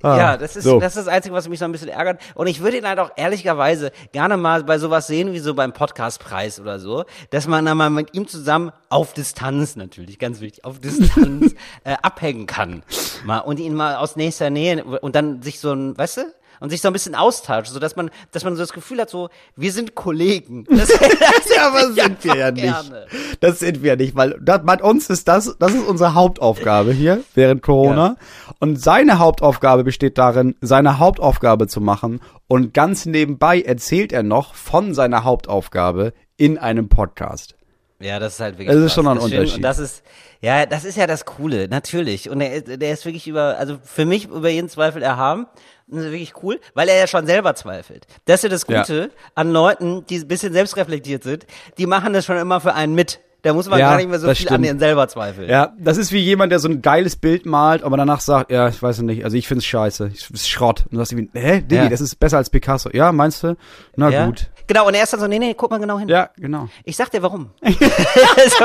Ah, 0.05 0.17
ja, 0.17 0.37
das 0.37 0.57
ist, 0.57 0.65
so. 0.65 0.81
das 0.81 0.97
ist 0.97 1.07
das 1.07 1.15
Einzige, 1.15 1.33
was 1.33 1.49
mich 1.49 1.61
so 1.61 1.65
ein 1.65 1.71
bisschen 1.71 1.89
ärgert. 1.89 2.21
Und 2.35 2.49
ich 2.49 2.61
würde 2.61 2.77
ihn 2.77 2.89
halt 2.89 2.99
auch 2.99 3.13
ehrlicherweise 3.17 3.93
gerne 4.11 4.37
mal 4.37 4.65
bei 4.65 4.79
sowas 4.79 5.07
sehen, 5.07 5.33
wie 5.33 5.39
so 5.39 5.55
beim 5.55 5.73
Podcastpreis 5.73 6.59
oder 6.59 6.81
so, 6.81 7.05
dass 7.31 7.47
man 7.47 7.65
dann 7.65 7.77
mal 7.77 7.89
mit 7.89 8.13
ihm 8.13 8.27
zusammen 8.27 8.73
auf 8.89 9.15
Distanz 9.15 9.77
natürlich, 9.77 10.19
ganz 10.19 10.41
wichtig, 10.41 10.65
auf 10.65 10.81
Distanz 10.81 11.55
äh, 11.85 11.95
abhängen 12.03 12.47
kann. 12.47 12.83
Mal, 13.25 13.39
und 13.39 13.61
ihn 13.61 13.75
mal 13.75 13.95
aus 13.95 14.17
nächster 14.17 14.51
Nähe 14.51 14.83
und 14.85 15.15
dann 15.15 15.41
sich 15.41 15.61
so 15.61 15.73
ein, 15.73 15.97
weißt 15.97 16.17
du? 16.17 16.23
Und 16.63 16.71
sich 16.71 16.81
so 16.81 16.89
ein 16.89 16.93
bisschen 16.93 17.17
austauscht, 17.17 17.73
so 17.73 17.81
dass 17.81 17.97
man, 17.97 18.11
dass 18.31 18.45
man 18.45 18.55
so 18.55 18.63
das 18.63 18.73
Gefühl 18.73 19.01
hat, 19.01 19.11
so, 19.11 19.29
wir 19.57 19.73
sind 19.73 19.95
Kollegen. 19.95 20.65
Das, 20.73 20.89
das 20.89 21.55
ja, 21.55 21.69
aber 21.69 21.93
sind 21.93 22.25
wir 22.25 22.37
ja 22.37 22.51
nicht. 22.51 22.63
gerne. 22.63 23.07
Das 23.41 23.59
sind 23.59 23.83
wir 23.83 23.97
nicht, 23.97 24.17
weil 24.17 24.39
das, 24.41 24.63
bei 24.65 24.83
uns 24.83 25.11
ist 25.11 25.29
das, 25.29 25.57
das 25.59 25.75
ist 25.75 25.87
unsere 25.87 26.15
Hauptaufgabe 26.15 26.93
hier 26.93 27.23
während 27.35 27.63
Corona. 27.63 28.17
Und 28.59 28.81
seine 28.81 29.19
Hauptaufgabe 29.19 29.85
besteht 29.85 30.19
darin, 30.19 30.55
seine 30.61 30.99
Hauptaufgabe 30.99 31.67
zu 31.67 31.81
machen. 31.81 32.21
Und 32.49 32.75
ganz 32.75 33.07
nebenbei 33.07 33.61
erzählt 33.61 34.13
er 34.13 34.23
noch 34.23 34.55
von 34.55 34.95
seiner 34.95 35.25
Hauptaufgabe 35.25 36.13
in 36.37 36.59
einem 36.59 36.89
Podcast. 36.89 37.55
Ja, 38.03 38.19
das 38.19 38.35
ist 38.35 38.41
halt 38.41 38.59
wirklich. 38.59 38.77
Es 38.77 38.85
ist 38.85 38.95
schon 38.95 39.07
ein 39.07 39.17
Das. 39.17 39.25
Unterschied. 39.25 39.57
Und 39.57 39.63
das 39.63 39.79
ist, 39.79 40.03
ja, 40.41 40.67
das 40.67 40.85
ist 40.85 40.97
ja 40.97 41.07
das 41.07 41.25
Coole, 41.25 41.69
natürlich. 41.69 42.29
Und 42.29 42.41
der, 42.41 42.61
der 42.61 42.93
ist 42.93 43.05
wirklich 43.05 43.27
über, 43.29 43.57
also 43.59 43.79
für 43.83 44.05
mich 44.05 44.25
über 44.27 44.49
jeden 44.49 44.69
Zweifel 44.69 45.03
erhaben. 45.03 45.47
Und 45.89 45.97
das 45.99 46.07
ist 46.07 46.13
wirklich 46.13 46.35
cool, 46.43 46.61
weil 46.75 46.89
er 46.89 46.97
ja 46.99 47.07
schon 47.07 47.27
selber 47.27 47.55
zweifelt. 47.55 48.07
Das 48.25 48.37
ist 48.37 48.43
ja 48.45 48.49
das 48.49 48.67
Ja. 48.69 48.81
Gute 48.81 49.11
an 49.35 49.53
Leuten, 49.53 50.05
die 50.07 50.17
ein 50.19 50.29
bisschen 50.29 50.53
selbstreflektiert 50.53 51.23
sind. 51.23 51.47
Die 51.79 51.87
machen 51.87 52.13
das 52.13 52.25
schon 52.25 52.37
immer 52.39 52.61
für 52.61 52.75
einen 52.75 52.95
mit. 52.95 53.21
Da 53.43 53.53
muss 53.53 53.69
man 53.69 53.81
Ja, 53.81 53.91
gar 53.91 53.97
nicht 53.97 54.09
mehr 54.09 54.21
so 54.21 54.27
viel 54.27 54.31
an 54.31 54.37
stimmt. 54.37 54.65
denen 54.67 54.79
selber 54.79 55.09
zweifeln. 55.09 55.49
Ja, 55.51 55.73
das 55.77 55.97
ist 55.97 56.13
wie 56.13 56.19
jemand, 56.21 56.53
der 56.53 56.61
so 56.61 56.69
ein 56.69 56.81
geiles 56.81 57.17
Bild 57.17 57.45
malt, 57.45 57.83
aber 57.83 57.97
danach 57.97 58.21
sagt, 58.21 58.53
ja, 58.53 58.69
ich 58.69 58.81
weiß 58.81 59.01
nicht, 59.03 59.25
also 59.25 59.37
ich 59.37 59.49
find's 59.49 59.65
scheiße, 59.65 60.11
ich 60.15 60.25
find's 60.27 60.49
Schrott. 60.49 60.83
Und 60.85 60.93
du 60.93 60.97
sagst 60.99 61.13
irgendwie, 61.13 61.31
hä, 61.39 61.61
Diggi, 61.61 61.75
Ja. 61.83 61.89
das 61.89 62.01
ist 62.01 62.21
besser 62.21 62.37
als 62.37 62.51
Picasso. 62.51 62.89
Ja, 62.93 63.11
meinst 63.11 63.43
du? 63.43 63.57
Na 63.97 64.11
Ja? 64.11 64.27
gut. 64.27 64.49
Genau, 64.69 64.87
und 64.87 64.95
er 64.95 65.03
ist 65.03 65.13
dann 65.13 65.19
so, 65.21 65.27
nee, 65.27 65.41
nee, 65.41 65.55
guck 65.55 65.71
mal 65.73 65.79
genau 65.81 65.99
hin. 65.99 66.09
Ja, 66.09 66.31
genau. 66.37 66.69
Ich 66.85 66.97
sag 66.97 67.11
dir 67.11 67.21
warum. 67.23 67.51
also, 67.63 68.65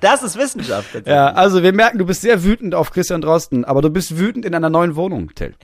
das 0.00 0.22
ist 0.22 0.38
Wissenschaft. 0.38 1.06
Ja, 1.06 1.32
also 1.32 1.62
wir 1.62 1.72
merken, 1.72 1.98
du 1.98 2.06
bist 2.06 2.22
sehr 2.22 2.44
wütend 2.44 2.74
auf 2.74 2.90
Christian 2.92 3.20
Drosten, 3.20 3.64
aber 3.64 3.82
du 3.82 3.90
bist 3.90 4.16
wütend 4.18 4.44
in 4.44 4.54
einer 4.54 4.70
neuen 4.70 4.96
Wohnung, 4.96 5.34
Till. 5.34 5.54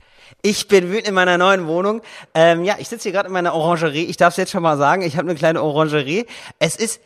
Ich 0.41 0.67
bin 0.67 0.89
wütend 0.89 1.07
in 1.07 1.13
meiner 1.13 1.37
neuen 1.37 1.67
Wohnung. 1.67 2.01
Ähm, 2.33 2.63
ja, 2.63 2.75
ich 2.79 2.89
sitze 2.89 3.03
hier 3.03 3.11
gerade 3.13 3.27
in 3.27 3.33
meiner 3.33 3.53
Orangerie. 3.53 4.03
Ich 4.03 4.17
darf 4.17 4.33
es 4.33 4.37
jetzt 4.37 4.51
schon 4.51 4.61
mal 4.61 4.77
sagen. 4.77 5.01
Ich 5.01 5.17
habe 5.17 5.27
eine 5.29 5.37
kleine 5.37 5.63
Orangerie. 5.63 6.25
Es 6.59 6.75
ist, 6.75 7.01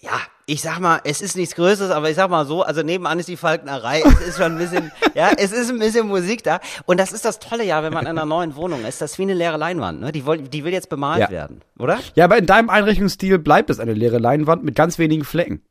ja, 0.00 0.12
ich 0.46 0.62
sag 0.62 0.78
mal, 0.78 1.00
es 1.04 1.20
ist 1.20 1.36
nichts 1.36 1.54
Größeres, 1.56 1.90
aber 1.90 2.08
ich 2.08 2.14
sag 2.16 2.30
mal 2.30 2.46
so, 2.46 2.62
also 2.62 2.82
nebenan 2.82 3.18
ist 3.18 3.28
die 3.28 3.36
Falknerei. 3.36 4.00
Es 4.02 4.20
ist 4.28 4.36
schon 4.36 4.52
ein 4.52 4.58
bisschen, 4.58 4.92
ja, 5.14 5.30
es 5.36 5.50
ist 5.50 5.70
ein 5.70 5.78
bisschen 5.80 6.06
Musik 6.06 6.44
da. 6.44 6.60
Und 6.86 6.98
das 7.00 7.12
ist 7.12 7.24
das 7.24 7.40
Tolle 7.40 7.64
ja, 7.64 7.82
wenn 7.82 7.92
man 7.92 8.02
in 8.04 8.10
einer 8.10 8.24
neuen 8.26 8.54
Wohnung 8.54 8.84
ist. 8.84 9.00
Das 9.00 9.12
ist 9.12 9.18
wie 9.18 9.22
eine 9.22 9.34
leere 9.34 9.56
Leinwand. 9.56 10.00
Ne? 10.00 10.12
Die, 10.12 10.24
woll, 10.24 10.38
die 10.38 10.64
will 10.64 10.72
jetzt 10.72 10.88
bemalt 10.88 11.20
Ja. 11.20 11.30
werden, 11.30 11.62
oder? 11.78 11.98
Ja, 12.14 12.24
aber 12.26 12.38
in 12.38 12.46
deinem 12.46 12.70
Einrichtungsstil 12.70 13.38
bleibt 13.40 13.70
es 13.70 13.80
eine 13.80 13.92
leere 13.92 14.18
Leinwand 14.18 14.62
mit 14.62 14.76
ganz 14.76 14.98
wenigen 14.98 15.24
Flecken. 15.24 15.62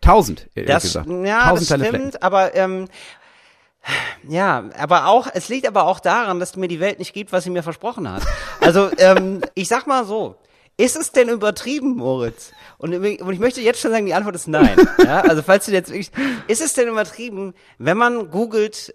Tausend, 0.00 0.48
ehrlich 0.54 0.70
Das, 0.70 0.82
gesagt. 0.84 1.08
ja, 1.08 1.48
Tausend 1.50 1.70
das 1.70 1.78
stimmt, 1.80 1.88
Flecken. 2.12 2.22
aber 2.22 2.54
ähm, 2.54 2.88
ja, 4.28 4.64
aber 4.78 5.06
auch, 5.06 5.28
es 5.32 5.48
liegt 5.48 5.66
aber 5.66 5.84
auch 5.86 6.00
daran, 6.00 6.40
dass 6.40 6.56
mir 6.56 6.68
die 6.68 6.80
Welt 6.80 6.98
nicht 6.98 7.12
gibt, 7.14 7.32
was 7.32 7.44
sie 7.44 7.50
mir 7.50 7.62
versprochen 7.62 8.10
hat. 8.10 8.22
Also, 8.60 8.90
ähm, 8.98 9.40
ich 9.54 9.68
sag 9.68 9.86
mal 9.86 10.04
so, 10.04 10.36
ist 10.76 10.96
es 10.96 11.12
denn 11.12 11.28
übertrieben, 11.28 11.96
Moritz? 11.96 12.52
Und, 12.78 12.94
und 12.94 13.32
ich 13.32 13.38
möchte 13.38 13.60
jetzt 13.60 13.80
schon 13.80 13.90
sagen, 13.90 14.06
die 14.06 14.14
Antwort 14.14 14.34
ist 14.34 14.46
nein. 14.48 14.76
Ja, 15.04 15.20
also 15.20 15.42
falls 15.42 15.66
du 15.66 15.72
jetzt 15.72 15.90
wirklich, 15.90 16.10
ist 16.48 16.60
es 16.60 16.74
denn 16.74 16.88
übertrieben, 16.88 17.54
wenn 17.78 17.96
man 17.96 18.30
googelt 18.30 18.92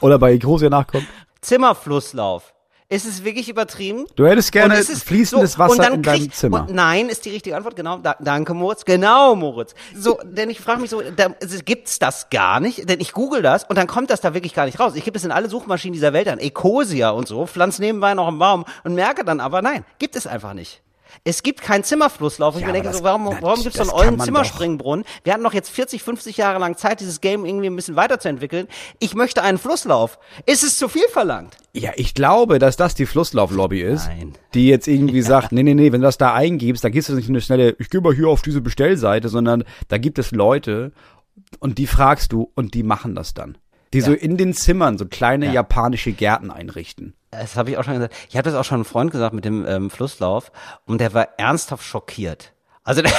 Oder 0.00 0.18
bei 0.18 0.36
Große 0.36 0.70
nachkommt. 0.70 1.06
Zimmerflusslauf? 1.40 2.54
Ist 2.90 3.06
es 3.06 3.24
wirklich 3.24 3.48
übertrieben? 3.48 4.04
Du 4.14 4.26
hättest 4.26 4.52
gerne 4.52 4.76
fließendes 4.76 5.52
so, 5.54 5.58
Wasser 5.58 5.72
und 5.72 5.78
dann 5.78 5.94
in 5.94 6.02
deinem 6.02 6.20
kriegt- 6.20 6.34
Zimmer. 6.36 6.60
Und 6.68 6.74
nein, 6.74 7.08
ist 7.08 7.24
die 7.24 7.30
richtige 7.30 7.56
Antwort, 7.56 7.76
genau. 7.76 7.96
Da, 7.98 8.14
danke, 8.20 8.52
Moritz. 8.52 8.84
Genau, 8.84 9.34
Moritz. 9.34 9.74
So, 9.96 10.20
denn 10.22 10.50
ich 10.50 10.60
frage 10.60 10.82
mich 10.82 10.90
so, 10.90 11.00
da, 11.00 11.34
also, 11.40 11.58
gibt's 11.64 11.98
das 11.98 12.28
gar 12.28 12.60
nicht? 12.60 12.88
Denn 12.88 13.00
ich 13.00 13.12
google 13.12 13.40
das 13.40 13.64
und 13.64 13.76
dann 13.76 13.86
kommt 13.86 14.10
das 14.10 14.20
da 14.20 14.34
wirklich 14.34 14.52
gar 14.54 14.66
nicht 14.66 14.78
raus. 14.78 14.92
Ich 14.96 15.04
gebe 15.04 15.16
es 15.16 15.24
in 15.24 15.32
alle 15.32 15.48
Suchmaschinen 15.48 15.94
dieser 15.94 16.12
Welt 16.12 16.28
an, 16.28 16.38
Ecosia 16.38 17.10
und 17.10 17.26
so, 17.26 17.46
pflanz 17.46 17.78
nebenbei 17.78 18.12
noch 18.12 18.28
einen 18.28 18.38
Baum 18.38 18.64
und 18.84 18.94
merke 18.94 19.24
dann 19.24 19.40
aber, 19.40 19.62
nein, 19.62 19.84
gibt 19.98 20.14
es 20.14 20.26
einfach 20.26 20.52
nicht. 20.52 20.82
Es 21.22 21.42
gibt 21.42 21.62
keinen 21.62 21.84
Zimmerflusslauf. 21.84 22.56
Und 22.56 22.62
Ja, 22.62 22.66
ich 22.68 22.72
mir 22.72 22.82
denke 22.82 22.88
aber 22.88 22.98
so, 22.98 23.04
das- 23.04 23.12
warum, 23.12 23.42
warum 23.42 23.62
gibt's 23.62 23.76
so 23.78 23.82
einen 23.82 23.90
das 23.90 23.98
ollen 24.00 24.20
Zimmerspringbrunnen? 24.20 25.04
Wir 25.22 25.32
hatten 25.32 25.44
doch 25.44 25.54
jetzt 25.54 25.70
40, 25.70 26.02
50 26.02 26.36
Jahre 26.36 26.58
lang 26.58 26.76
Zeit, 26.76 27.00
dieses 27.00 27.20
Game 27.20 27.44
irgendwie 27.44 27.66
ein 27.66 27.76
bisschen 27.76 27.96
weiterzuentwickeln. 27.96 28.66
Ich 28.98 29.14
möchte 29.14 29.42
einen 29.42 29.58
Flusslauf. 29.58 30.18
Ist 30.46 30.64
es 30.64 30.76
zu 30.78 30.88
viel 30.88 31.06
verlangt? 31.12 31.56
Ja, 31.72 31.92
ich 31.96 32.14
glaube, 32.14 32.58
dass 32.58 32.76
das 32.76 32.94
die 32.94 33.06
Flusslauflobby 33.06 33.80
ist, 33.82 34.06
Nein. 34.06 34.34
die 34.54 34.68
jetzt 34.68 34.88
irgendwie 34.88 35.22
sagt, 35.22 35.52
nee, 35.52 35.62
nee, 35.62 35.74
nee, 35.74 35.92
wenn 35.92 36.00
du 36.00 36.06
das 36.06 36.18
da 36.18 36.34
eingibst, 36.34 36.84
da 36.84 36.88
gehst 36.88 37.08
du 37.08 37.14
nicht 37.14 37.28
eine 37.28 37.40
schnelle, 37.40 37.76
ich 37.78 37.90
gehe 37.90 38.00
mal 38.00 38.14
hier 38.14 38.28
auf 38.28 38.42
diese 38.42 38.60
Bestellseite, 38.60 39.28
sondern 39.28 39.64
da 39.88 39.98
gibt 39.98 40.18
es 40.18 40.30
Leute 40.30 40.92
und 41.58 41.78
die 41.78 41.86
fragst 41.86 42.32
du 42.32 42.50
und 42.54 42.74
die 42.74 42.82
machen 42.82 43.14
das 43.14 43.34
dann. 43.34 43.58
Die 43.94 44.00
so 44.00 44.12
in 44.12 44.36
den 44.36 44.52
Zimmern 44.54 44.98
so 44.98 45.06
kleine 45.06 45.52
japanische 45.52 46.12
Gärten 46.12 46.50
einrichten. 46.50 47.14
Das 47.30 47.56
habe 47.56 47.70
ich 47.70 47.78
auch 47.78 47.84
schon 47.84 47.94
gesagt. 47.94 48.14
Ich 48.28 48.36
habe 48.36 48.48
das 48.48 48.54
auch 48.58 48.64
schon 48.64 48.76
einem 48.76 48.84
Freund 48.84 49.10
gesagt 49.10 49.34
mit 49.34 49.44
dem 49.44 49.66
ähm, 49.66 49.90
Flusslauf 49.90 50.52
und 50.84 51.00
der 51.00 51.14
war 51.14 51.28
ernsthaft 51.38 51.84
schockiert. 51.84 52.52
Also 52.82 53.02
der 53.02 53.12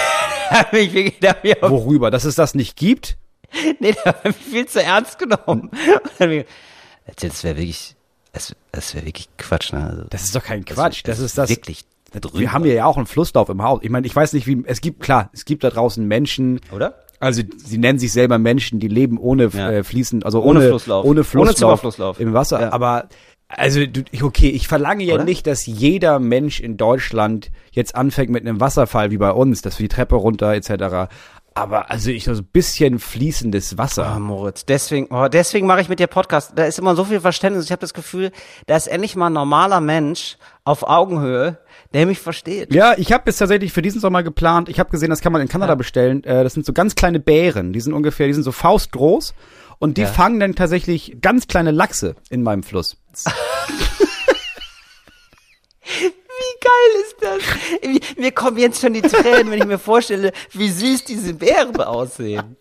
hat 0.51 0.73
mich 0.73 0.93
wirklich, 0.93 1.21
mich 1.43 1.63
auch, 1.63 1.69
Worüber? 1.69 2.11
Dass 2.11 2.23
es 2.25 2.35
das 2.35 2.55
nicht 2.55 2.75
gibt? 2.75 3.17
nee, 3.79 3.93
der 3.93 4.03
hat 4.05 4.25
mich 4.25 4.35
viel 4.35 4.65
zu 4.67 4.81
ernst 4.81 5.19
genommen. 5.19 5.71
Ich 6.19 6.19
gesagt, 6.19 7.23
das 7.23 7.43
wäre 7.43 7.57
wirklich, 7.57 7.95
das, 8.33 8.55
das 8.71 8.93
wäre 8.93 9.05
wirklich 9.05 9.29
Quatsch. 9.37 9.73
Ne? 9.73 9.85
Also, 9.85 10.03
Das 10.09 10.23
ist 10.23 10.35
doch 10.35 10.43
kein 10.43 10.65
Quatsch. 10.65 11.03
Das 11.05 11.19
ist 11.19 11.37
das. 11.37 11.49
Wirklich 11.49 11.85
drüber. 12.11 12.39
Wir 12.39 12.53
haben 12.53 12.65
ja 12.65 12.85
auch 12.85 12.97
einen 12.97 13.05
Flusslauf 13.05 13.49
im 13.49 13.61
Haus. 13.61 13.79
Ich 13.83 13.89
meine, 13.89 14.07
ich 14.07 14.15
weiß 14.15 14.33
nicht, 14.33 14.47
wie, 14.47 14.63
es 14.65 14.81
gibt, 14.81 15.01
klar, 15.01 15.29
es 15.33 15.45
gibt 15.45 15.63
da 15.63 15.69
draußen 15.69 16.05
Menschen. 16.05 16.61
Oder? 16.71 17.04
Also, 17.19 17.41
sie 17.57 17.77
nennen 17.77 17.97
sich 17.99 18.11
selber 18.11 18.37
Menschen, 18.37 18.79
die 18.79 18.87
leben 18.87 19.17
ohne 19.17 19.49
Ja. 19.53 19.71
äh, 19.71 19.83
fließend, 19.83 20.25
also 20.25 20.41
Ohne 20.41 20.59
ohne, 20.59 20.69
Flusslauf. 20.69 21.05
Ohne 21.05 21.23
Flusslauf. 21.23 21.55
Zimmerflusslauf. 21.57 22.19
Im 22.19 22.33
Wasser. 22.33 22.61
Ja. 22.61 22.73
Aber, 22.73 23.07
also, 23.47 23.79
okay, 24.21 24.49
ich 24.49 24.67
verlange 24.67 25.03
ja 25.03 25.15
Oder? 25.15 25.23
nicht, 25.23 25.47
dass 25.47 25.65
jeder 25.65 26.19
Mensch 26.19 26.59
in 26.59 26.77
Deutschland 26.77 27.51
jetzt 27.71 27.95
anfängt 27.95 28.31
mit 28.31 28.45
einem 28.45 28.59
Wasserfall 28.59 29.11
wie 29.11 29.17
bei 29.17 29.31
uns, 29.31 29.61
dass 29.61 29.79
wir 29.79 29.87
die 29.87 29.95
Treppe 29.95 30.15
runter, 30.15 30.53
etc. 30.53 31.09
Aber, 31.53 31.89
also, 31.89 32.09
ich, 32.11 32.25
so 32.25 32.31
ein 32.31 32.43
bisschen 32.51 32.99
fließendes 32.99 33.77
Wasser. 33.77 34.07
Ah, 34.07 34.19
Moritz, 34.19 34.65
deswegen, 34.65 35.07
oh, 35.09 35.29
deswegen 35.29 35.67
mache 35.67 35.79
ich 35.79 35.87
mit 35.87 35.99
dir 35.99 36.07
Podcast. 36.07 36.51
Da 36.55 36.65
ist 36.65 36.79
immer 36.79 36.95
so 36.97 37.05
viel 37.05 37.21
Verständnis. 37.21 37.63
Ich 37.65 37.71
habe 37.71 37.79
das 37.79 37.93
Gefühl, 37.93 38.31
da 38.65 38.75
ist 38.75 38.87
endlich 38.87 39.15
mal 39.15 39.27
ein 39.27 39.33
normaler 39.33 39.79
Mensch 39.79 40.37
auf 40.65 40.83
Augenhöhe, 40.83 41.59
der 41.95 42.05
mich 42.05 42.19
versteht. 42.19 42.73
Ja, 42.73 42.93
ich 42.97 43.11
habe 43.11 43.23
jetzt 43.27 43.37
tatsächlich 43.37 43.71
für 43.73 43.81
diesen 43.81 43.99
Sommer 44.01 44.21
geplant. 44.21 44.69
Ich 44.69 44.79
habe 44.79 44.89
gesehen, 44.91 45.09
das 45.09 45.21
kann 45.21 45.31
man 45.33 45.41
in 45.41 45.47
Kanada 45.47 45.73
bestellen. 45.75 46.23
Äh, 46.23 46.43
das 46.43 46.53
sind 46.53 46.65
so 46.65 46.73
ganz 46.73 46.93
kleine 46.95 47.19
Bären. 47.19 47.73
Die 47.73 47.79
sind 47.81 47.93
ungefähr, 47.93 48.27
die 48.27 48.33
sind 48.33 48.43
so 48.43 48.51
faustgroß. 48.51 49.33
Und 49.79 49.97
die 49.97 50.01
Ja. 50.01 50.07
fangen 50.07 50.39
dann 50.39 50.55
tatsächlich 50.55 51.17
ganz 51.21 51.47
kleine 51.47 51.71
Lachse 51.71 52.15
in 52.29 52.43
meinem 52.43 52.63
Fluss. 52.63 52.97
Wie 55.83 56.59
geil 56.61 57.01
ist 57.03 57.15
das? 57.21 58.17
Mir 58.17 58.31
kommen 58.31 58.57
jetzt 58.57 58.81
schon 58.81 58.93
die 58.93 59.01
Tränen, 59.01 59.51
wenn 59.51 59.59
ich 59.59 59.65
mir 59.67 59.79
vorstelle, 59.79 60.31
wie 60.51 60.69
süß 60.69 61.03
diese 61.05 61.33
Bären 61.33 61.75
aussehen. 61.79 62.57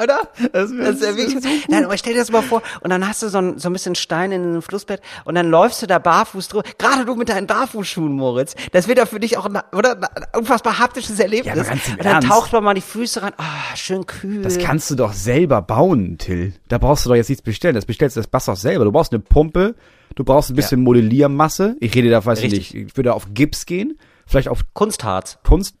Oder? 0.00 0.20
Das 0.52 0.70
wär- 0.72 0.90
ist 0.90 1.00
ja 1.02 1.06
das 1.08 1.16
wirklich, 1.16 1.42
so. 1.42 1.48
Nein, 1.68 1.84
aber 1.84 1.96
stell 1.96 2.12
dir 2.12 2.18
das 2.20 2.30
mal 2.30 2.42
vor, 2.42 2.62
und 2.80 2.90
dann 2.90 3.06
hast 3.08 3.22
du 3.22 3.28
so 3.28 3.38
ein, 3.38 3.58
so 3.58 3.68
ein 3.68 3.72
bisschen 3.72 3.94
Stein 3.94 4.30
in 4.32 4.42
einem 4.42 4.62
Flussbett 4.62 5.00
und 5.24 5.34
dann 5.34 5.48
läufst 5.50 5.80
du 5.82 5.86
da 5.86 5.98
barfuß 5.98 6.48
drüber. 6.48 6.64
Gerade 6.78 7.04
du 7.04 7.14
mit 7.14 7.28
deinen 7.28 7.46
Barfußschuhen, 7.46 8.12
Moritz. 8.12 8.54
Das 8.72 8.88
wird 8.88 8.98
ja 8.98 9.06
für 9.06 9.20
dich 9.20 9.38
auch 9.38 9.46
ein, 9.46 9.58
oder, 9.72 9.96
ein 9.96 10.24
unfassbar 10.38 10.78
haptisches 10.78 11.18
Erlebnis. 11.18 11.56
Ja, 11.56 11.62
ganz 11.62 11.86
im 11.88 11.92
und 11.94 12.04
dann 12.04 12.14
Ernst. 12.14 12.28
taucht 12.28 12.52
man 12.52 12.62
mal 12.64 12.74
die 12.74 12.80
Füße 12.82 13.22
ran. 13.22 13.32
Ah, 13.38 13.74
schön 13.74 14.04
kühl. 14.06 14.42
Das 14.42 14.58
kannst 14.58 14.90
du 14.90 14.94
doch 14.94 15.12
selber 15.12 15.62
bauen, 15.62 16.18
Till. 16.18 16.52
Da 16.68 16.78
brauchst 16.78 17.04
du 17.06 17.08
doch 17.08 17.16
jetzt 17.16 17.28
nichts 17.28 17.42
bestellen. 17.42 17.74
Das 17.74 17.86
bestellst 17.86 18.16
du 18.16 18.20
das 18.20 18.26
Bass 18.28 18.44
doch 18.46 18.56
selber. 18.56 18.84
Du 18.84 18.92
brauchst 18.92 19.12
eine 19.12 19.20
Pumpe, 19.20 19.74
du 20.14 20.24
brauchst 20.24 20.50
ein 20.50 20.56
bisschen 20.56 20.82
Modelliermasse. 20.82 21.76
Ich 21.80 21.94
rede 21.94 22.10
da, 22.10 22.24
weiß 22.24 22.42
ich 22.42 22.52
nicht, 22.52 22.74
ich 22.74 22.96
würde 22.96 23.14
auf 23.14 23.28
Gips 23.32 23.64
gehen. 23.66 23.98
Vielleicht 24.26 24.48
auf 24.48 24.60
Kunstharz. 24.74 25.38
Kunst. 25.44 25.76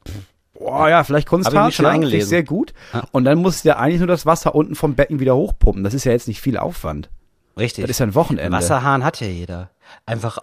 Boah, 0.58 0.88
ja, 0.88 1.04
vielleicht 1.04 1.28
Kunstharz. 1.28 1.74
Schon 1.74 1.84
ja, 1.84 1.90
eingelesen. 1.92 2.10
finde 2.10 2.24
ich 2.24 2.28
Sehr 2.28 2.44
gut. 2.44 2.74
Und 3.12 3.24
dann 3.24 3.38
musst 3.38 3.64
du 3.64 3.68
ja 3.68 3.76
eigentlich 3.76 3.98
nur 3.98 4.06
das 4.08 4.26
Wasser 4.26 4.54
unten 4.54 4.74
vom 4.74 4.94
Becken 4.94 5.20
wieder 5.20 5.36
hochpumpen. 5.36 5.84
Das 5.84 5.94
ist 5.94 6.04
ja 6.04 6.12
jetzt 6.12 6.28
nicht 6.28 6.40
viel 6.40 6.56
Aufwand. 6.56 7.10
Richtig. 7.58 7.84
Das 7.84 7.90
ist 7.90 7.98
ja 8.00 8.06
ein 8.06 8.14
Wochenende. 8.14 8.52
Wasserhahn 8.52 9.04
hat 9.04 9.20
ja 9.20 9.26
jeder. 9.26 9.70
Einfach, 10.04 10.38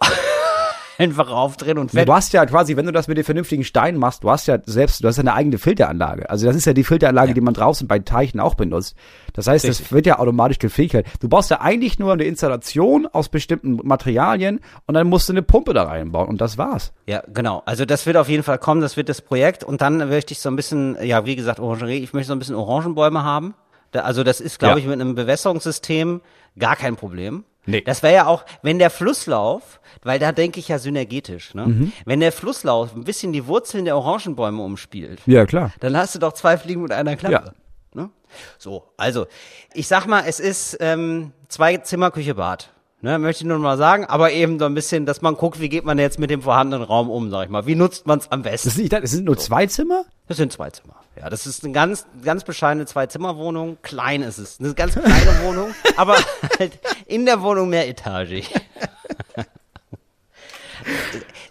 einfach 0.98 1.30
aufdrehen 1.30 1.78
und 1.78 1.90
fett. 1.90 2.08
Du 2.08 2.12
hast 2.14 2.32
ja 2.32 2.44
quasi, 2.46 2.76
wenn 2.76 2.86
du 2.86 2.92
das 2.92 3.08
mit 3.08 3.16
den 3.16 3.24
vernünftigen 3.24 3.64
Steinen 3.64 3.98
machst, 3.98 4.24
du 4.24 4.30
hast 4.30 4.46
ja 4.46 4.58
selbst, 4.64 5.02
du 5.02 5.08
hast 5.08 5.16
ja 5.16 5.22
eine 5.22 5.34
eigene 5.34 5.58
Filteranlage. 5.58 6.28
Also 6.30 6.46
das 6.46 6.56
ist 6.56 6.64
ja 6.66 6.72
die 6.72 6.84
Filteranlage, 6.84 7.34
die 7.34 7.40
man 7.40 7.54
draußen 7.54 7.86
bei 7.88 7.98
Teichen 7.98 8.40
auch 8.40 8.54
benutzt. 8.54 8.96
Das 9.32 9.46
heißt, 9.46 9.64
das 9.64 9.78
Richtig. 9.80 9.92
wird 9.92 10.06
ja 10.06 10.18
automatisch 10.18 10.58
gefiltert. 10.58 11.06
Du 11.20 11.28
brauchst 11.28 11.50
ja 11.50 11.60
eigentlich 11.60 11.98
nur 11.98 12.12
eine 12.12 12.24
Installation 12.24 13.06
aus 13.06 13.28
bestimmten 13.28 13.80
Materialien 13.86 14.60
und 14.86 14.94
dann 14.94 15.08
musst 15.08 15.28
du 15.28 15.32
eine 15.32 15.42
Pumpe 15.42 15.74
da 15.74 15.84
reinbauen 15.84 16.28
und 16.28 16.40
das 16.40 16.58
war's. 16.58 16.92
Ja, 17.06 17.22
genau. 17.32 17.62
Also 17.66 17.84
das 17.84 18.06
wird 18.06 18.16
auf 18.16 18.28
jeden 18.28 18.42
Fall 18.42 18.58
kommen, 18.58 18.80
das 18.80 18.96
wird 18.96 19.08
das 19.08 19.20
Projekt. 19.20 19.64
Und 19.64 19.80
dann 19.80 19.96
möchte 20.08 20.32
ich 20.32 20.38
so 20.40 20.48
ein 20.48 20.56
bisschen, 20.56 20.96
ja, 21.02 21.24
wie 21.26 21.36
gesagt, 21.36 21.60
Orangerie, 21.60 21.98
ich 21.98 22.12
möchte 22.12 22.28
so 22.28 22.34
ein 22.34 22.38
bisschen 22.38 22.54
Orangenbäume 22.54 23.22
haben. 23.24 23.54
Also 23.92 24.24
das 24.24 24.40
ist, 24.40 24.58
glaube 24.58 24.74
Ja. 24.74 24.78
ich, 24.78 24.86
mit 24.86 25.00
einem 25.00 25.14
Bewässerungssystem 25.14 26.20
gar 26.58 26.76
kein 26.76 26.96
Problem. 26.96 27.44
Nee. 27.66 27.80
Das 27.80 28.02
wäre 28.02 28.14
ja 28.14 28.26
auch, 28.26 28.44
wenn 28.62 28.78
der 28.78 28.90
Flusslauf, 28.90 29.80
weil 30.02 30.18
da 30.18 30.32
denke 30.32 30.60
ich 30.60 30.68
ja 30.68 30.78
synergetisch, 30.78 31.54
ne? 31.54 31.66
Mhm. 31.66 31.92
Wenn 32.04 32.20
der 32.20 32.32
Flusslauf 32.32 32.94
ein 32.94 33.04
bisschen 33.04 33.32
die 33.32 33.46
Wurzeln 33.46 33.84
der 33.84 33.96
Orangenbäume 33.96 34.62
umspielt, 34.62 35.20
Ja, 35.26 35.46
klar. 35.46 35.72
dann 35.80 35.96
hast 35.96 36.14
du 36.14 36.18
doch 36.18 36.32
zwei 36.34 36.58
Fliegen 36.58 36.82
mit 36.82 36.92
einer 36.92 37.16
Klappe. 37.16 37.54
Ne? 37.94 38.10
So, 38.58 38.84
also, 38.96 39.26
ich 39.72 39.86
sag 39.88 40.06
mal, 40.06 40.24
es 40.26 40.40
ist 40.40 40.76
ähm, 40.80 41.32
zwei 41.48 41.76
Zimmer, 41.78 42.10
Küche, 42.10 42.34
Bad. 42.34 42.70
Ne, 43.00 43.18
möchte 43.18 43.44
ich 43.44 43.48
nur 43.48 43.58
mal 43.58 43.76
sagen, 43.76 44.06
aber 44.06 44.32
eben 44.32 44.58
so 44.58 44.64
ein 44.64 44.72
bisschen, 44.72 45.04
dass 45.04 45.20
man 45.20 45.34
guckt, 45.36 45.60
wie 45.60 45.68
geht 45.68 45.84
man 45.84 45.98
jetzt 45.98 46.18
mit 46.18 46.30
dem 46.30 46.40
vorhandenen 46.40 46.86
Raum 46.86 47.10
um, 47.10 47.30
sag 47.30 47.44
ich 47.44 47.50
mal. 47.50 47.66
Wie 47.66 47.74
nutzt 47.74 48.06
man 48.06 48.18
es 48.18 48.32
am 48.32 48.40
besten? 48.40 48.68
Das, 48.70 48.78
nicht, 48.78 48.92
das 48.94 49.10
sind 49.10 49.26
nur 49.26 49.36
zwei 49.36 49.66
Zimmer? 49.66 50.04
Das 50.26 50.38
sind 50.38 50.50
zwei 50.52 50.70
Zimmer. 50.70 50.96
Ja, 51.16 51.30
das 51.30 51.46
ist 51.46 51.64
eine 51.64 51.72
ganz, 51.72 52.06
ganz 52.24 52.44
bescheidene 52.44 52.86
Zwei-Zimmer-Wohnung. 52.86 53.78
Klein 53.82 54.22
ist 54.22 54.38
es. 54.38 54.58
Eine 54.58 54.74
ganz 54.74 54.94
kleine 54.94 55.42
Wohnung, 55.44 55.74
aber 55.96 56.16
halt 56.58 56.78
in 57.06 57.24
der 57.24 57.40
Wohnung 57.42 57.68
mehr 57.68 57.88
Etage. 57.88 58.42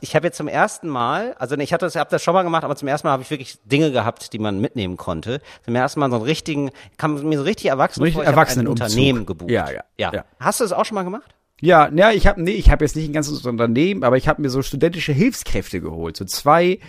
Ich 0.01 0.15
habe 0.15 0.27
jetzt 0.27 0.38
zum 0.38 0.50
ersten 0.50 0.89
Mal, 0.89 1.34
also 1.39 1.55
ich 1.58 1.72
hatte 1.72 1.86
das, 1.86 1.96
hab 1.96 2.10
das 2.10 2.22
schon 2.22 2.34
mal 2.34 2.43
gemacht, 2.43 2.65
aber 2.65 2.75
zum 2.75 2.89
ersten 2.89 3.08
Mal 3.08 3.13
habe 3.13 3.24
ich 3.24 3.32
wirklich 3.32 3.58
Dinge 3.63 3.91
gehabt, 3.91 4.34
die 4.34 4.39
man 4.39 4.60
mitnehmen 4.60 4.98
konnte. 4.98 5.41
Zum 5.63 5.75
ersten 5.75 6.01
Mal 6.01 6.10
so 6.10 6.17
einen 6.17 6.25
richtigen, 6.25 6.72
kam 6.98 7.24
mir 7.24 7.38
so 7.38 7.43
richtig 7.43 7.67
erwachsen 7.67 8.03
richtig 8.03 8.15
vor. 8.15 8.25
Erwachsenenumzug. 8.25 8.86
Unternehmen 8.86 9.25
gebucht. 9.25 9.50
Ja, 9.50 9.72
ja, 9.72 9.84
ja. 9.98 10.13
ja. 10.13 10.25
Hast 10.39 10.60
du 10.60 10.65
das 10.65 10.74
auch 10.74 10.84
schon 10.84 10.96
mal 10.96 11.03
gemacht? 11.03 11.34
Ja, 11.62 11.89
ja, 11.96 12.12
ich 12.12 12.27
habe 12.27 12.41
nee, 12.43 12.51
ich 12.51 12.70
habe 12.70 12.84
jetzt 12.84 12.98
nicht 12.98 13.08
ein 13.10 13.13
ganzes 13.13 13.46
Unternehmen, 13.46 14.03
aber 14.03 14.17
ich 14.17 14.27
habe 14.27 14.41
mir 14.41 14.50
so 14.50 14.62
studentische 14.62 15.13
Hilfskräfte 15.13 15.79
geholt, 15.79 16.17
so 16.17 16.25
zwei 16.25 16.79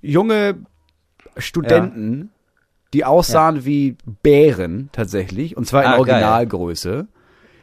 junge 0.00 0.64
Studenten, 1.38 2.30
die 2.94 3.04
aussahen 3.04 3.64
wie 3.64 3.96
Bären 4.22 4.88
tatsächlich 4.92 5.56
und 5.56 5.66
zwar 5.66 5.82
in 5.82 5.88
Ah, 5.88 5.90
geil. 5.92 5.98
Originalgröße. 6.00 7.06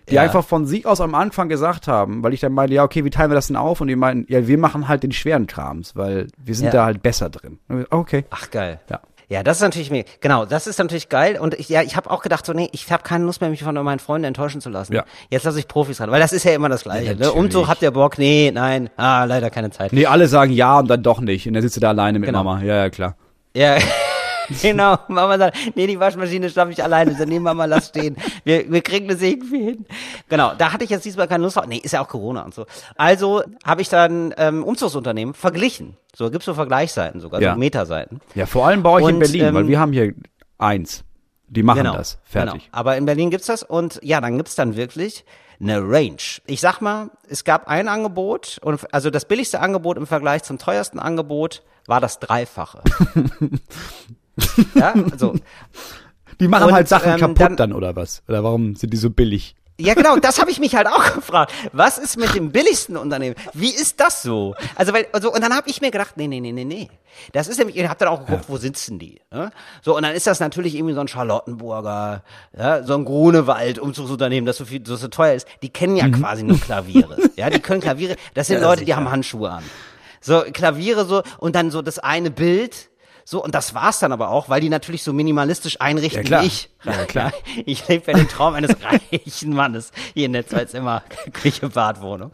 Die 0.10 0.16
Ja. 0.16 0.22
einfach 0.22 0.46
von 0.46 0.68
sich 0.68 0.86
aus 0.86 1.02
am 1.02 1.16
Anfang 1.16 1.50
gesagt 1.50 1.88
haben, 1.88 2.22
weil 2.22 2.34
ich 2.34 2.40
dann 2.40 2.54
meinte, 2.54 2.76
ja, 2.76 2.84
okay, 2.84 3.04
wie 3.06 3.10
teilen 3.10 3.32
wir 3.32 3.36
das 3.36 3.48
denn 3.48 3.56
auf? 3.56 3.82
Und 3.82 3.88
die 3.88 3.96
meinten, 3.96 4.32
ja, 4.32 4.48
wir 4.48 4.58
machen 4.60 4.88
halt 4.88 5.02
den 5.02 5.12
schweren 5.12 5.48
Krams, 5.48 5.96
weil 5.96 6.28
wir 6.38 6.54
sind 6.54 6.66
Ja. 6.68 6.72
da 6.72 6.86
halt 6.86 7.02
besser 7.02 7.30
drin. 7.30 7.58
Okay. 7.90 8.26
Ach 8.30 8.52
geil. 8.52 8.80
Ja. 8.90 9.00
Ja, 9.28 9.42
das 9.42 9.58
ist 9.58 9.64
natürlich 9.64 9.90
mega. 9.90 10.08
Genau, 10.22 10.46
das 10.46 10.68
ist 10.68 10.78
natürlich 10.78 11.10
geil. 11.10 11.40
Und 11.40 11.56
ich, 11.56 11.68
ja, 11.70 11.82
ich 11.82 11.96
habe 11.96 12.12
auch 12.12 12.22
gedacht, 12.22 12.46
so, 12.46 12.54
nee, 12.54 12.70
ich 12.74 12.92
habe 12.92 13.02
keine 13.02 13.26
Lust 13.26 13.42
mehr, 13.42 13.50
mich 13.50 13.64
von 13.64 13.74
meinen 13.74 13.98
Freunden 13.98 14.26
enttäuschen 14.26 14.62
zu 14.62 14.70
lassen. 14.70 14.94
Ja. 14.94 15.04
Jetzt 15.32 15.46
lasse 15.46 15.58
ich 15.58 15.68
Profis 15.68 16.00
ran, 16.00 16.12
weil 16.12 16.20
das 16.20 16.32
ist 16.32 16.44
ja 16.44 16.52
immer 16.54 16.70
das 16.70 16.84
Gleiche. 16.84 17.14
Ja, 17.14 17.18
ne? 17.18 17.32
Und 17.32 17.52
so 17.52 17.62
natürlich. 17.62 17.68
habt 17.70 17.82
ihr 17.82 17.90
Bock? 17.90 18.20
Nee, 18.20 18.52
nein, 18.54 18.92
ah, 18.98 19.24
leider 19.24 19.50
keine 19.50 19.72
Zeit. 19.72 19.92
Nee, 19.94 20.06
alle 20.06 20.28
sagen 20.28 20.52
ja 20.52 20.78
und 20.78 20.88
dann 20.88 21.02
doch 21.02 21.20
nicht. 21.22 21.48
Und 21.48 21.56
dann 21.56 21.64
sitzt 21.64 21.76
du 21.78 21.80
da 21.82 21.90
alleine 21.90 22.20
mit 22.20 22.28
Genau. 22.28 22.44
Mama. 22.44 22.62
Ja, 22.62 22.76
ja, 22.76 22.90
klar. 22.92 23.16
Ja, 23.56 23.78
genau. 24.62 24.98
Mama 25.08 25.38
sagt, 25.38 25.58
nee, 25.76 25.88
die 25.88 26.00
Waschmaschine 26.00 26.50
schaffe 26.50 26.72
ich 26.72 26.84
alleine. 26.84 27.12
Ich 27.12 27.18
sag, 27.18 27.28
nee, 27.28 27.40
Mama, 27.40 27.66
lass 27.66 27.88
stehen. 27.88 28.16
Wir, 28.44 28.70
wir 28.72 28.82
kriegen 28.82 29.08
das 29.08 29.22
irgendwie 29.22 29.64
hin. 29.64 29.86
Genau, 30.30 30.54
da 30.58 30.72
hatte 30.74 30.84
ich 30.84 30.90
jetzt 30.90 31.06
diesmal 31.06 31.28
keine 31.28 31.44
Lust 31.44 31.56
drauf. 31.56 31.66
Nee, 31.68 31.78
ist 31.78 31.94
ja 31.94 32.02
auch 32.02 32.08
Corona 32.08 32.44
und 32.44 32.54
so. 32.54 32.66
Also 32.96 33.44
habe 33.66 33.82
ich 33.82 33.90
dann 33.90 34.34
ähm, 34.38 34.64
Umzugsunternehmen 34.64 35.34
verglichen. 35.34 35.98
So 36.16 36.30
gibt's 36.30 36.46
so 36.46 36.54
Vergleichsseiten 36.54 37.20
sogar, 37.22 37.42
Ja. 37.42 37.54
so 37.54 37.60
Metaseiten. 37.60 38.22
Ja, 38.36 38.46
vor 38.46 38.68
allem 38.68 38.84
bei 38.84 38.90
euch 38.92 39.08
in 39.08 39.16
Und, 39.16 39.20
Berlin, 39.20 39.46
ähm, 39.46 39.56
weil 39.56 39.68
wir 39.68 39.80
haben 39.80 39.94
hier 39.94 40.14
eins. 40.58 41.04
Die 41.48 41.64
machen 41.64 41.78
genau, 41.84 41.96
das. 41.96 42.18
Fertig. 42.24 42.54
Genau. 42.54 42.64
Aber 42.72 42.98
in 42.98 43.06
Berlin 43.06 43.30
gibt's 43.30 43.48
das 43.48 43.64
und 43.64 44.00
ja, 44.04 44.20
dann 44.20 44.38
gibt's 44.38 44.56
dann 44.56 44.76
wirklich 44.76 45.26
eine 45.62 45.80
Range. 45.82 46.18
Ich 46.48 46.60
sag 46.60 46.82
mal, 46.82 47.10
es 47.30 47.44
gab 47.44 47.68
ein 47.68 47.88
Angebot 47.88 48.60
und 48.62 48.94
also 48.94 49.10
das 49.10 49.26
billigste 49.26 49.60
Angebot 49.62 49.98
im 49.98 50.08
Vergleich 50.08 50.44
zum 50.44 50.58
teuersten 50.58 51.00
Angebot 51.00 51.64
war 51.88 52.02
das 52.02 52.20
Dreifache. 52.20 52.82
ja, 54.76 54.94
also 55.12 55.36
Die 56.40 56.48
machen 56.48 56.68
Und, 56.68 56.74
halt 56.74 56.88
Sachen 56.88 57.14
ähm, 57.14 57.20
kaputt 57.20 57.40
dann- 57.40 57.56
dann, 57.58 57.74
oder 57.74 57.96
was? 57.96 58.24
Oder 58.28 58.44
warum 58.44 58.76
sind 58.76 58.92
die 58.92 58.98
so 58.98 59.10
billig? 59.10 59.56
Ja, 59.78 59.94
genau, 59.94 60.16
das 60.16 60.40
habe 60.40 60.50
ich 60.52 60.60
mich 60.62 60.74
halt 60.74 60.88
auch 60.88 61.16
gefragt. 61.16 61.52
Was 61.74 61.98
ist 61.98 62.16
mit 62.18 62.34
dem 62.34 62.50
billigsten 62.54 62.96
Unternehmen? 62.96 63.36
Wie 63.54 63.70
ist 63.72 64.00
das 64.00 64.22
so? 64.22 64.56
Also, 64.76 64.94
weil, 64.94 65.06
also, 65.12 65.34
und 65.34 65.42
dann 65.44 65.54
habe 65.54 65.70
ich 65.70 65.82
mir 65.82 65.92
gedacht, 65.92 66.16
nee, 66.16 66.28
nee, 66.28 66.40
nee, 66.40 66.54
nee, 66.54 66.64
nee. 66.64 66.90
Das 67.34 67.50
ist 67.50 67.58
nämlich, 67.58 67.76
ihr 67.76 67.90
habt 67.90 68.00
dann 68.00 68.08
auch 68.08 68.26
geguckt, 68.26 68.46
wo 68.48 68.56
sitzen 68.56 69.00
die? 69.00 69.20
Ne? 69.34 69.52
So, 69.82 69.98
und 69.98 70.04
dann 70.04 70.14
ist 70.16 70.28
das 70.28 70.40
natürlich 70.40 70.76
irgendwie 70.76 70.94
so 70.94 71.02
ein 71.02 71.10
Charlottenburger, 71.10 72.24
ja, 72.58 72.84
so 72.84 72.94
ein 72.94 73.04
Grunewald, 73.04 73.78
Umzugsunternehmen, 73.80 74.46
das 74.46 74.56
so 74.56 74.64
viel, 74.64 74.80
das 74.80 75.02
so 75.02 75.10
teuer 75.10 75.34
ist. 75.34 75.46
Die 75.62 75.68
kennen 75.70 75.98
ja 75.98 76.08
quasi 76.08 76.44
nur 76.44 76.58
Klaviere. 76.58 77.18
Ja, 77.36 77.50
die 77.50 77.60
können 77.60 77.82
Klaviere, 77.82 78.16
das 78.34 78.48
sind 78.48 78.62
Leute, 78.62 78.86
die 78.86 78.96
haben 78.96 79.12
Handschuhe 79.12 79.50
an. 79.52 79.64
So, 80.26 80.44
Klaviere 80.52 81.06
so, 81.06 81.22
und 81.38 81.56
dann 81.56 81.70
so 81.70 81.84
das 81.84 82.00
eine 82.00 82.32
Bild, 82.32 82.90
so, 83.26 83.44
und 83.44 83.54
das 83.54 83.76
war's 83.76 84.00
dann 84.00 84.12
aber 84.12 84.30
auch, 84.30 84.50
weil 84.50 84.60
die 84.60 84.70
natürlich 84.70 85.04
so 85.04 85.14
minimalistisch 85.14 85.80
einrichten 85.80 86.26
Ja, 86.26 86.42
wie 86.42 86.48
ich. 86.48 86.70
Ja, 86.86 87.06
klar. 87.06 87.34
Ich 87.66 87.88
lebe 87.88 88.12
ja 88.12 88.18
den 88.18 88.28
Traum 88.28 88.54
eines 88.54 88.76
reichen 89.12 89.54
Mannes 89.54 89.92
hier 90.14 90.26
in 90.26 90.34
der 90.34 90.48
Zweizimmer 90.48 91.04
Küche 91.34 91.70
Badwohnung. 91.70 92.32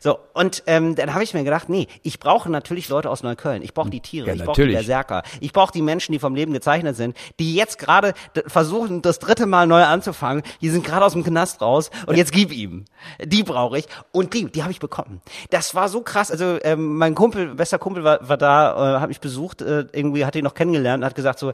So 0.00 0.18
und 0.32 0.62
ähm, 0.66 0.94
dann 0.94 1.12
habe 1.12 1.22
ich 1.24 1.34
mir 1.34 1.44
gedacht, 1.44 1.68
nee, 1.68 1.86
ich 2.02 2.18
brauche 2.18 2.50
natürlich 2.50 2.88
Leute 2.88 3.10
aus 3.10 3.22
Neukölln. 3.22 3.62
Ich 3.62 3.74
brauche 3.74 3.90
die 3.90 4.00
Tiere, 4.00 4.28
Ja, 4.28 4.34
ich 4.34 4.44
brauche 4.44 4.66
die. 4.66 4.72
Berserker, 4.72 5.22
ich 5.40 5.52
brauche 5.52 5.72
die 5.72 5.82
Menschen, 5.82 6.12
die 6.12 6.18
vom 6.18 6.34
Leben 6.34 6.52
gezeichnet 6.52 6.96
sind, 6.96 7.16
die 7.38 7.54
jetzt 7.54 7.78
gerade 7.78 8.14
versuchen, 8.46 9.02
das 9.02 9.18
dritte 9.18 9.46
Mal 9.46 9.66
neu 9.66 9.82
anzufangen. 9.84 10.42
Die 10.60 10.70
sind 10.70 10.84
gerade 10.84 11.04
aus 11.04 11.12
dem 11.12 11.24
Knast 11.24 11.60
raus 11.60 11.90
und 12.06 12.16
jetzt 12.16 12.32
gib 12.32 12.52
ihm. 12.52 12.86
Die 13.22 13.42
brauche 13.42 13.78
ich 13.78 13.86
und 14.12 14.32
die, 14.34 14.50
die 14.50 14.62
habe 14.62 14.72
ich 14.72 14.80
bekommen. 14.80 15.20
Das 15.50 15.74
war 15.74 15.88
so 15.88 16.00
krass. 16.00 16.30
Also 16.30 16.58
ähm, 16.62 16.96
mein 16.96 17.14
Kumpel, 17.14 17.54
bester 17.54 17.78
Kumpel 17.78 18.04
war, 18.04 18.26
war 18.26 18.36
da, 18.38 18.96
äh, 18.96 19.00
hat 19.00 19.08
mich 19.08 19.20
besucht, 19.20 19.60
äh, 19.62 19.86
irgendwie 19.92 20.24
hat 20.24 20.34
ihn 20.36 20.44
noch 20.44 20.54
kennengelernt 20.54 21.02
und 21.02 21.06
hat 21.06 21.14
gesagt 21.14 21.38
so. 21.38 21.52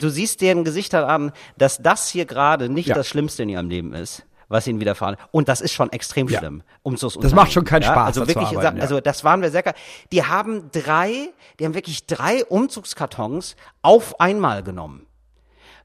Du 0.00 0.08
siehst 0.08 0.40
deren 0.40 0.64
Gesichter 0.64 1.08
an, 1.08 1.32
dass 1.56 1.78
das 1.78 2.08
hier 2.08 2.24
gerade 2.26 2.68
nicht 2.68 2.88
Ja. 2.88 2.94
das 2.94 3.08
Schlimmste 3.08 3.42
in 3.44 3.48
ihrem 3.48 3.68
Leben 3.68 3.94
ist. 3.94 4.24
was 4.48 4.66
ihnen 4.66 4.78
widerfahren. 4.78 5.16
Und 5.32 5.48
das 5.48 5.62
ist 5.62 5.72
schon 5.72 5.90
extrem 5.90 6.28
Ja. 6.28 6.38
schlimm. 6.38 6.62
Umzugs 6.82 7.16
Das 7.18 7.32
macht 7.32 7.50
schon 7.52 7.64
keinen 7.64 7.82
Spaß, 7.82 8.08
Also 8.18 8.20
wirklich, 8.28 8.46
arbeiten, 8.48 8.76
ja. 8.76 8.82
also 8.82 9.00
das 9.00 9.24
waren 9.24 9.40
wir 9.40 9.50
sehr, 9.50 9.62
ge- 9.62 9.72
die 10.12 10.22
haben 10.26 10.70
drei, 10.70 11.30
die 11.58 11.64
haben 11.64 11.72
wirklich 11.74 12.06
drei 12.06 12.44
Umzugskartons 12.44 13.56
auf 13.80 14.20
einmal 14.20 14.62
genommen. 14.62 15.06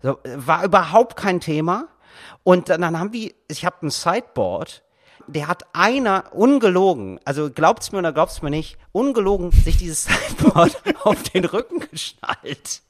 So, 0.03 0.17
war 0.35 0.65
überhaupt 0.65 1.15
kein 1.15 1.39
Thema. 1.39 1.87
Und 2.43 2.67
dann, 2.69 2.81
dann 2.81 2.99
haben 2.99 3.11
die, 3.11 3.33
ich 3.47 3.63
habe 3.65 3.77
ein 3.87 3.89
Sideboard, 3.91 4.83
der 5.27 5.47
hat 5.47 5.63
einer 5.73 6.25
ungelogen, 6.33 7.19
also 7.23 7.49
glaubt's 7.49 7.93
mir 7.93 7.99
oder 7.99 8.11
glaubt's 8.11 8.41
mir 8.41 8.49
nicht, 8.49 8.77
ungelogen 8.91 9.51
sich 9.51 9.77
dieses 9.77 10.03
Sideboard 10.37 10.75
auf 11.05 11.23
den 11.23 11.45
Rücken 11.45 11.79
geschnallt. 11.89 12.81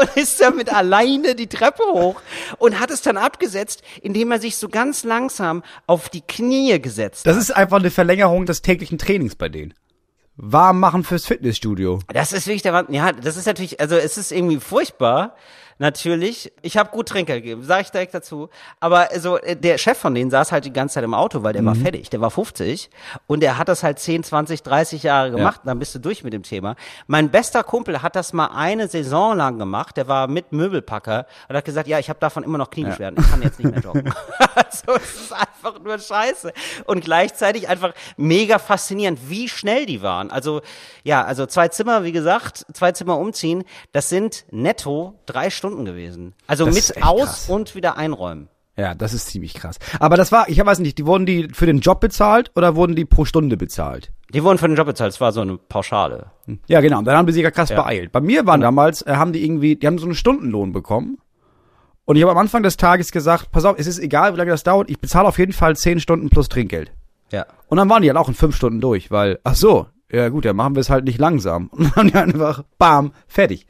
Und 0.00 0.10
ist 0.16 0.40
damit 0.40 0.72
alleine 0.72 1.34
die 1.34 1.46
Treppe 1.46 1.82
hoch 1.92 2.20
und 2.58 2.80
hat 2.80 2.90
es 2.90 3.02
dann 3.02 3.16
abgesetzt, 3.16 3.82
indem 4.02 4.32
er 4.32 4.40
sich 4.40 4.56
so 4.56 4.68
ganz 4.68 5.04
langsam 5.04 5.62
auf 5.86 6.08
die 6.08 6.22
Knie 6.22 6.80
gesetzt 6.80 7.26
Das 7.26 7.36
ist 7.36 7.50
einfach 7.50 7.78
eine 7.78 7.90
Verlängerung 7.90 8.46
des 8.46 8.62
täglichen 8.62 8.98
Trainings 8.98 9.34
bei 9.34 9.48
denen. 9.48 9.74
Warm 10.36 10.80
machen 10.80 11.02
fürs 11.02 11.24
Fitnessstudio. 11.24 12.00
Das 12.08 12.32
ist 12.32 12.46
wirklich 12.46 12.62
der 12.62 12.74
Wahnsinn. 12.74 12.94
Ja, 12.94 13.12
das 13.12 13.38
ist 13.38 13.46
natürlich, 13.46 13.80
also 13.80 13.96
es 13.96 14.18
ist 14.18 14.32
irgendwie 14.32 14.60
furchtbar. 14.60 15.34
Natürlich. 15.78 16.52
Ich 16.62 16.76
habe 16.76 16.90
gut 16.90 17.08
Trinkgeld 17.08 17.42
gegeben, 17.42 17.62
sage 17.62 17.82
ich 17.82 17.90
direkt 17.90 18.14
dazu. 18.14 18.48
Aber 18.80 19.08
so 19.18 19.36
äh, 19.38 19.56
der 19.56 19.76
Chef 19.78 19.98
von 19.98 20.14
denen 20.14 20.30
saß 20.30 20.52
halt 20.52 20.64
die 20.64 20.72
ganze 20.72 20.94
Zeit 20.94 21.04
im 21.04 21.14
Auto, 21.14 21.42
weil 21.42 21.52
der 21.52 21.64
war 21.64 21.74
fertig. 21.74 22.08
Der 22.10 22.20
war 22.20 22.30
50 22.30 22.90
und 23.26 23.40
der 23.40 23.58
hat 23.58 23.68
das 23.68 23.82
halt 23.82 23.98
10, 23.98 24.24
20, 24.24 24.62
30 24.62 25.02
Jahre 25.02 25.30
gemacht. 25.30 25.60
Und 25.64 25.68
dann 25.68 25.78
bist 25.78 25.94
du 25.94 25.98
durch 25.98 26.24
mit 26.24 26.32
dem 26.32 26.42
Thema. 26.42 26.76
Mein 27.06 27.30
bester 27.30 27.62
Kumpel 27.62 28.02
hat 28.02 28.16
das 28.16 28.32
mal 28.32 28.46
eine 28.46 28.88
Saison 28.88 29.36
lang 29.36 29.58
gemacht. 29.58 29.96
Der 29.96 30.08
war 30.08 30.28
mit 30.28 30.52
Möbelpacker 30.52 31.26
und 31.48 31.56
hat 31.56 31.64
gesagt, 31.64 31.88
ja, 31.88 31.98
ich 31.98 32.08
habe 32.08 32.20
davon 32.20 32.42
immer 32.42 32.58
noch 32.58 32.70
Kniebeschwerden. 32.70 33.22
Ich 33.22 33.30
kann 33.30 33.42
jetzt 33.42 33.58
nicht 33.58 33.70
mehr 33.70 33.80
joggen. 33.80 34.12
also 34.54 34.94
es 34.96 35.14
ist 35.14 35.32
einfach 35.32 35.78
nur 35.82 35.98
Scheiße. 35.98 36.52
Und 36.86 37.04
gleichzeitig 37.04 37.68
einfach 37.68 37.92
mega 38.16 38.58
faszinierend, 38.58 39.28
wie 39.28 39.48
schnell 39.48 39.84
die 39.84 40.00
waren. 40.00 40.30
Also 40.30 40.62
ja, 41.04 41.22
also 41.24 41.46
zwei 41.46 41.68
Zimmer, 41.68 42.04
wie 42.04 42.12
gesagt, 42.12 42.66
zwei 42.72 42.92
Zimmer 42.92 43.18
umziehen, 43.18 43.64
das 43.92 44.08
sind 44.08 44.46
netto 44.50 45.18
drei 45.26 45.50
Stunden 45.50 45.65
gewesen. 45.84 46.34
Also 46.46 46.64
Das 46.66 46.74
mit 46.74 47.02
aus 47.02 47.20
krass. 47.24 47.48
und 47.48 47.74
wieder 47.74 47.96
einräumen. 47.96 48.48
Ja, 48.78 48.94
das 48.94 49.14
ist 49.14 49.28
ziemlich 49.28 49.54
krass. 49.54 49.78
Aber 50.00 50.16
das 50.16 50.32
war, 50.32 50.48
ich 50.50 50.64
weiß 50.64 50.80
nicht, 50.80 50.98
die 50.98 51.06
wurden 51.06 51.24
die 51.24 51.48
für 51.52 51.64
den 51.66 51.80
Job 51.80 52.00
bezahlt 52.00 52.50
oder 52.54 52.76
wurden 52.76 52.94
die 52.94 53.06
pro 53.06 53.24
Stunde 53.24 53.56
bezahlt? 53.56 54.12
Die 54.34 54.42
wurden 54.44 54.58
für 54.58 54.68
den 54.68 54.76
Job 54.76 54.86
bezahlt, 54.86 55.12
es 55.14 55.20
war 55.20 55.32
so 55.32 55.40
eine 55.40 55.56
Pauschale. 55.56 56.26
Ja, 56.66 56.80
genau. 56.82 57.00
Dann 57.02 57.16
haben 57.16 57.26
die 57.26 57.32
sich 57.32 57.42
ja 57.42 57.50
krass 57.50 57.70
Ja. 57.70 57.80
beeilt. 57.82 58.12
Bei 58.12 58.20
mir 58.20 58.44
waren 58.46 58.60
damals, 58.60 59.00
äh, 59.02 59.14
haben 59.16 59.32
die 59.32 59.42
irgendwie, 59.44 59.76
die 59.76 59.86
haben 59.86 59.98
so 59.98 60.04
einen 60.04 60.14
Stundenlohn 60.14 60.72
bekommen. 60.72 61.16
Und 62.04 62.16
ich 62.16 62.22
habe 62.22 62.32
am 62.32 62.38
Anfang 62.38 62.62
des 62.62 62.76
Tages 62.76 63.10
gesagt, 63.12 63.50
pass 63.50 63.64
auf, 63.64 63.76
es 63.78 63.86
ist 63.86 63.98
egal, 63.98 64.34
wie 64.34 64.36
lange 64.38 64.50
das 64.50 64.62
dauert, 64.62 64.90
ich 64.90 65.00
bezahle 65.00 65.26
auf 65.26 65.38
jeden 65.38 65.52
Fall 65.54 65.74
zehn 65.74 65.98
Stunden 65.98 66.28
plus 66.28 66.48
Trinkgeld. 66.48 66.92
Ja. 67.32 67.46
Und 67.68 67.78
dann 67.78 67.88
waren 67.88 68.02
die 68.02 68.08
halt 68.08 68.18
auch 68.18 68.28
in 68.28 68.34
fünf 68.34 68.54
Stunden 68.54 68.80
durch, 68.80 69.10
weil, 69.10 69.40
ach 69.42 69.54
so, 69.56 69.86
ja 70.12 70.28
gut, 70.28 70.44
dann 70.44 70.54
machen 70.54 70.76
wir 70.76 70.80
es 70.80 70.90
halt 70.90 71.04
nicht 71.04 71.18
langsam. 71.18 71.66
Und 71.72 71.84
dann 71.84 71.94
haben 71.96 72.08
die 72.10 72.14
einfach, 72.34 72.62
bam, 72.78 73.12
fertig. 73.26 73.66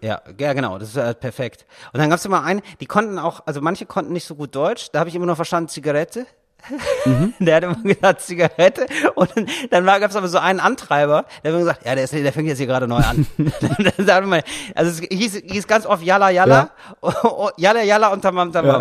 Ja, 0.00 0.20
ja, 0.38 0.52
genau, 0.52 0.78
das 0.78 0.90
ist 0.90 0.96
halt 0.96 1.20
perfekt. 1.20 1.66
Und 1.92 2.00
dann 2.00 2.10
gab's 2.10 2.24
immer 2.24 2.42
einen, 2.42 2.62
die 2.80 2.86
konnten 2.86 3.18
auch, 3.18 3.46
also 3.46 3.60
manche 3.60 3.86
konnten 3.86 4.12
nicht 4.12 4.26
so 4.26 4.34
gut 4.34 4.54
Deutsch, 4.54 4.88
da 4.92 5.00
habe 5.00 5.08
ich 5.08 5.14
immer 5.14 5.26
nur 5.26 5.36
verstanden 5.36 5.68
Zigarette. 5.68 6.26
Der 7.38 7.56
hat 7.56 7.64
immer 7.64 7.76
gesagt 7.82 8.22
Zigarette 8.22 8.86
und 9.14 9.30
dann, 9.70 9.86
war, 9.86 10.00
gab's 10.00 10.16
aber 10.16 10.26
so 10.26 10.38
einen 10.38 10.58
Antreiber, 10.58 11.24
der 11.44 11.52
hat 11.52 11.56
immer 11.56 11.58
gesagt, 11.58 11.86
ja, 11.86 11.94
der, 11.94 12.04
ist, 12.04 12.12
der 12.12 12.32
fängt 12.32 12.48
jetzt 12.48 12.58
hier 12.58 12.66
gerade 12.66 12.88
neu 12.88 12.96
an. 12.96 13.26
man, 14.26 14.42
also 14.74 14.90
es 14.90 15.08
hieß, 15.08 15.42
hieß 15.44 15.66
ganz 15.68 15.86
oft 15.86 16.02
Yalla 16.02 16.30
Yalla, 16.30 16.70
oh, 17.02 17.50
Yalla 17.56 17.82
Yalla 17.82 18.08
und 18.08 18.22
Tamam 18.22 18.52
Tamam. 18.52 18.80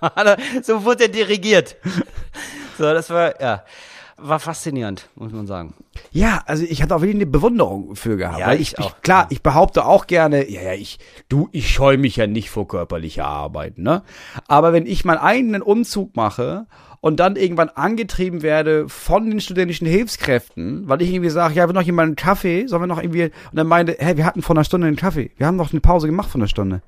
War- 0.00 0.36
so 0.62 0.84
wurde 0.84 1.04
er 1.04 1.08
dirigiert. 1.08 1.76
So, 2.76 2.92
das 2.92 3.08
war, 3.08 3.40
ja, 3.40 3.64
war 4.16 4.38
faszinierend, 4.40 5.08
muss 5.16 5.32
man 5.32 5.46
sagen. 5.46 5.74
Ja, 6.10 6.42
also 6.46 6.64
ich 6.64 6.82
hatte 6.82 6.94
auch 6.94 7.00
wirklich 7.00 7.16
eine 7.16 7.26
Bewunderung 7.26 7.96
für 7.96 8.16
gehabt. 8.16 8.38
Ja, 8.38 8.46
weil 8.48 8.60
ich 8.60 8.72
ich, 8.72 8.78
auch. 8.78 8.86
ich 8.96 9.02
klar, 9.02 9.26
ich 9.30 9.42
behaupte 9.42 9.84
auch 9.84 10.06
gerne, 10.06 10.48
ja, 10.50 10.62
ja, 10.62 10.72
ich, 10.72 10.98
du, 11.28 11.48
ich 11.52 11.70
scheue 11.70 11.98
mich 11.98 12.16
ja 12.16 12.26
nicht 12.26 12.50
vor 12.50 12.68
körperlicher 12.68 13.26
Arbeit, 13.26 13.78
ne? 13.78 14.02
Aber 14.48 14.72
wenn 14.72 14.86
ich 14.86 15.04
meinen 15.04 15.18
eigenen 15.18 15.62
Umzug 15.62 16.16
mache 16.16 16.66
und 17.00 17.20
dann 17.20 17.36
irgendwann 17.36 17.68
angetrieben 17.68 18.42
werde 18.42 18.88
von 18.88 19.28
den 19.28 19.40
studentischen 19.40 19.86
Hilfskräften, 19.86 20.88
weil 20.88 21.02
ich 21.02 21.12
irgendwie 21.12 21.30
sage, 21.30 21.54
ja, 21.54 21.68
wir 21.68 21.74
noch 21.74 21.82
jemand 21.82 22.06
einen 22.06 22.16
Kaffee, 22.16 22.66
sollen 22.66 22.82
wir 22.82 22.86
noch 22.86 23.02
irgendwie, 23.02 23.24
und 23.24 23.32
dann 23.52 23.66
meinte, 23.66 23.96
hä, 23.98 24.16
wir 24.16 24.24
hatten 24.24 24.42
vor 24.42 24.56
einer 24.56 24.64
Stunde 24.64 24.86
einen 24.86 24.96
Kaffee, 24.96 25.30
wir 25.36 25.46
haben 25.46 25.56
noch 25.56 25.72
eine 25.72 25.80
Pause 25.80 26.06
gemacht 26.06 26.30
von 26.30 26.40
einer 26.40 26.48
Stunde. 26.48 26.82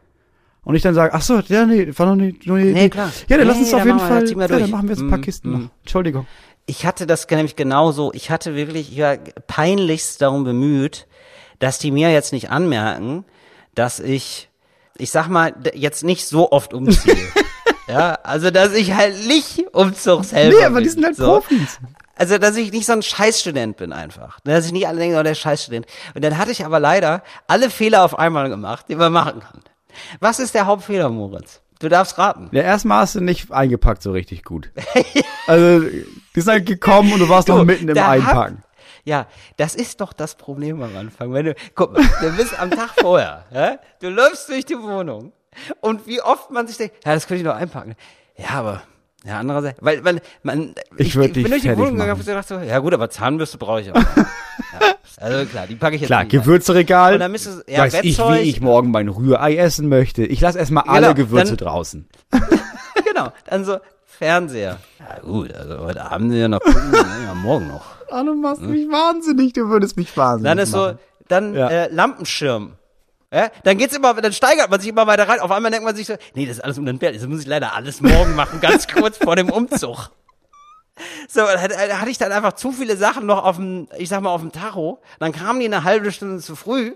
Und 0.63 0.75
ich 0.75 0.83
dann 0.83 0.95
sage, 0.95 1.15
ach 1.15 1.23
so, 1.23 1.39
ja, 1.47 1.65
nee, 1.65 1.87
war 1.97 2.07
noch 2.07 2.17
nicht, 2.17 2.45
noch 2.47 2.57
nicht 2.57 2.75
Nee, 2.75 2.89
klar. 2.89 3.13
Ja, 3.29 3.37
dann 3.37 3.47
lass 3.47 3.57
Nee, 3.57 3.63
uns 3.63 3.75
auf 3.75 3.85
dann 3.85 3.87
jeden 3.87 4.01
Fall, 4.01 4.29
ja, 4.29 4.59
dann 4.59 4.71
machen 4.71 4.89
wir 4.89 4.97
jetzt 4.97 5.03
ein 5.03 5.11
paar 5.11 5.19
Mm, 5.19 5.23
Kisten 5.23 5.51
mm. 5.51 5.53
noch. 5.53 5.69
Entschuldigung. 5.83 6.27
Ich 6.67 6.85
hatte 6.85 7.07
das 7.07 7.29
nämlich 7.31 7.57
genauso. 7.57 8.13
Ich 8.13 8.31
hatte 8.31 8.55
wirklich, 8.55 8.93
ich 8.93 8.99
war 8.99 9.17
peinlichst 9.47 10.21
darum 10.21 10.45
bemüht, 10.45 11.07
dass 11.61 11.79
die 11.79 11.91
mir 11.91 12.11
jetzt 12.11 12.33
nicht 12.33 12.51
anmerken, 12.51 13.25
dass 13.75 14.01
ich, 14.01 14.49
ich 14.99 15.11
sag 15.11 15.29
mal, 15.29 15.55
jetzt 15.75 16.03
nicht 16.03 16.27
so 16.27 16.51
oft 16.51 16.75
umziehe. 16.75 17.17
ja, 17.89 18.15
also 18.25 18.51
dass 18.51 18.75
ich 18.75 18.95
halt 18.95 19.27
nicht 19.27 19.65
Umzugshelfer 19.73 20.59
Nee, 20.59 20.65
aber 20.65 20.81
die 20.81 20.89
sind 20.89 21.05
halt 21.05 21.17
so. 21.17 21.27
Profis. 21.27 21.79
Also, 22.19 22.39
dass 22.39 22.57
ich 22.57 22.73
nicht 22.73 22.87
so 22.87 22.95
ein 22.95 23.03
Scheißstudent 23.03 23.77
bin 23.77 23.93
einfach. 23.93 24.41
Dass 24.41 24.65
ich 24.65 24.73
nicht 24.73 24.89
alle 24.89 24.99
denken, 24.99 25.19
oh, 25.19 25.23
der 25.23 25.35
Scheißstudent. 25.35 25.87
Und 26.15 26.25
dann 26.25 26.39
hatte 26.39 26.51
ich 26.51 26.65
aber 26.65 26.81
leider 26.81 27.23
alle 27.47 27.69
Fehler 27.69 28.05
auf 28.05 28.19
einmal 28.19 28.49
gemacht, 28.49 28.87
die 28.89 28.97
man 28.97 29.13
machen 29.13 29.41
kann. 29.41 29.61
Was 30.21 30.39
ist 30.39 30.55
der 30.55 30.67
Hauptfehler, 30.67 31.11
Moritz? 31.11 31.61
Du 31.79 31.91
darfst 31.91 32.17
raten. 32.17 32.49
Ja, 32.53 32.63
erstmal 32.63 33.03
hast 33.03 33.17
du 33.17 33.21
nicht 33.21 33.53
eingepackt 33.53 34.03
so 34.03 34.13
richtig 34.13 34.45
gut. 34.45 34.71
Also, 35.49 35.87
die 36.37 36.41
sind 36.43 36.53
halt 36.53 36.67
gekommen 36.67 37.13
und 37.13 37.19
du 37.19 37.29
warst 37.29 37.49
noch 37.49 37.65
mitten 37.65 37.89
im 37.89 37.99
hab- 37.99 38.11
Einpacken. 38.11 38.63
Ja, 39.05 39.27
das 39.57 39.75
ist 39.77 40.01
doch 40.01 40.13
das 40.13 40.35
Problem 40.35 40.83
am 40.83 40.97
Anfang. 40.97 41.33
Wenn 41.33 41.47
du, 41.47 41.55
guck 41.77 41.93
mal, 41.93 42.03
du 42.21 42.37
bist 42.37 42.59
am 42.59 42.71
Tag 42.71 42.91
vorher, 43.01 43.45
ja? 43.53 43.79
du 44.01 44.09
läufst 44.11 44.49
durch 44.49 44.65
die 44.65 44.77
Wohnung 44.79 45.33
und 45.81 46.07
wie 46.09 46.21
oft 46.21 46.51
man 46.51 46.67
sich 46.67 46.77
denkt, 46.77 46.97
ja, 47.05 47.15
das 47.15 47.27
könnte 47.27 47.41
ich 47.41 47.47
noch 47.47 47.55
einpacken. 47.55 47.95
Ja, 48.37 48.51
aber, 48.51 48.83
ja, 49.25 49.39
andererseits, 49.39 49.79
weil, 49.81 50.05
weil 50.05 50.21
man, 50.43 50.75
Ich 50.97 51.15
würd 51.15 51.37
dich 51.37 51.45
bin 51.45 51.53
durch 51.53 51.63
die 51.63 51.77
Wohnung 51.77 51.93
gegangen 51.95 52.13
und 52.19 52.27
gedacht 52.27 52.49
so, 52.49 52.59
ja 52.59 52.79
gut, 52.81 52.93
aber 52.95 53.09
Zahnbürste 53.09 53.59
brauche 53.59 53.81
ich 53.81 53.93
auch. 53.93 53.95
ja, 53.97 54.95
also 55.19 55.47
klar, 55.47 55.67
die 55.69 55.77
packe 55.77 55.95
ich 55.95 56.03
jetzt 56.03 56.09
Klar, 56.09 56.25
nicht 56.25 56.35
rein. 56.35 56.41
Gewürzregal. 56.43 57.15
Und 57.15 57.21
dann 57.21 57.31
müsstest 57.31 57.61
du- 57.69 57.73
ja, 57.73 57.79
weiß 57.83 57.95
ich, 58.03 58.17
Bettzeug. 58.17 58.41
wie 58.43 58.49
ich 58.51 58.61
morgen 58.61 58.91
mein 58.91 59.09
Rührei 59.09 59.57
essen 59.57 59.89
möchte. 59.89 60.25
Ich 60.27 60.41
lasse 60.41 60.59
erstmal 60.59 60.83
alle 60.89 61.15
Genau, 61.15 61.15
Gewürze 61.15 61.57
dann- 61.57 61.69
draußen. 61.69 62.09
genau, 63.05 63.33
dann 63.47 63.65
so, 63.65 63.79
Fernseher. 64.19 64.79
Ja 64.99 65.19
gut, 65.21 65.53
also 65.55 65.79
heute 65.81 66.03
Abend 66.11 66.33
ja 66.35 66.49
noch 66.49 66.61
gucken, 66.61 66.93
ja, 67.27 67.35
morgen 67.35 67.69
noch. 67.69 67.85
Ah, 68.11 68.23
du 68.23 68.35
machst 68.35 68.63
mich 68.63 68.89
wahnsinnig, 68.89 69.53
du 69.53 69.69
würdest 69.69 69.97
mich 69.97 70.17
wahnsinnig 70.17 70.49
Dann 70.51 70.59
ist 70.59 70.71
so, 70.71 70.93
dann 71.29 71.55
Ja. 71.55 71.69
äh, 71.69 71.89
Lampenschirm. 71.93 72.73
Ja, 73.33 73.51
dann 73.65 73.77
geht's 73.77 73.95
immer, 73.97 74.15
dann 74.15 74.33
steigert 74.33 74.71
man 74.71 74.81
sich 74.81 74.89
immer 74.89 75.07
weiter 75.07 75.29
rein. 75.29 75.41
Auf 75.41 75.51
einmal 75.51 75.71
denkt 75.71 75.85
man 75.85 75.97
sich 75.97 76.07
so, 76.07 76.15
nee, 76.35 76.47
das 76.47 76.59
ist 76.59 76.65
alles 76.65 76.79
um 76.79 76.87
den 76.87 76.99
Berg. 76.99 77.15
Das 77.15 77.27
muss 77.27 77.41
ich 77.41 77.47
leider 77.47 77.75
alles 77.75 78.01
morgen 78.01 78.35
machen, 78.37 78.61
ganz 78.61 78.87
kurz 78.93 79.19
vor 79.19 79.35
dem 79.37 79.51
Umzug. 79.51 80.11
So, 81.29 81.41
da 81.41 81.61
hatte 81.61 81.75
da 81.89 82.01
hatte 82.01 82.11
ich 82.11 82.17
dann 82.19 82.33
einfach 82.33 82.55
zu 82.55 82.73
viele 82.73 82.97
Sachen 82.97 83.27
noch 83.27 83.45
auf 83.45 83.57
dem, 83.57 83.89
ich 83.99 84.09
sag 84.09 84.23
mal, 84.23 84.31
auf 84.31 84.41
dem 84.41 84.53
Tacho. 84.53 85.01
Dann 85.19 85.33
kamen 85.33 85.61
die 85.61 85.67
eine 85.67 85.85
halbe 85.85 86.11
Stunde 86.13 86.41
zu 86.41 86.57
früh. 86.57 86.95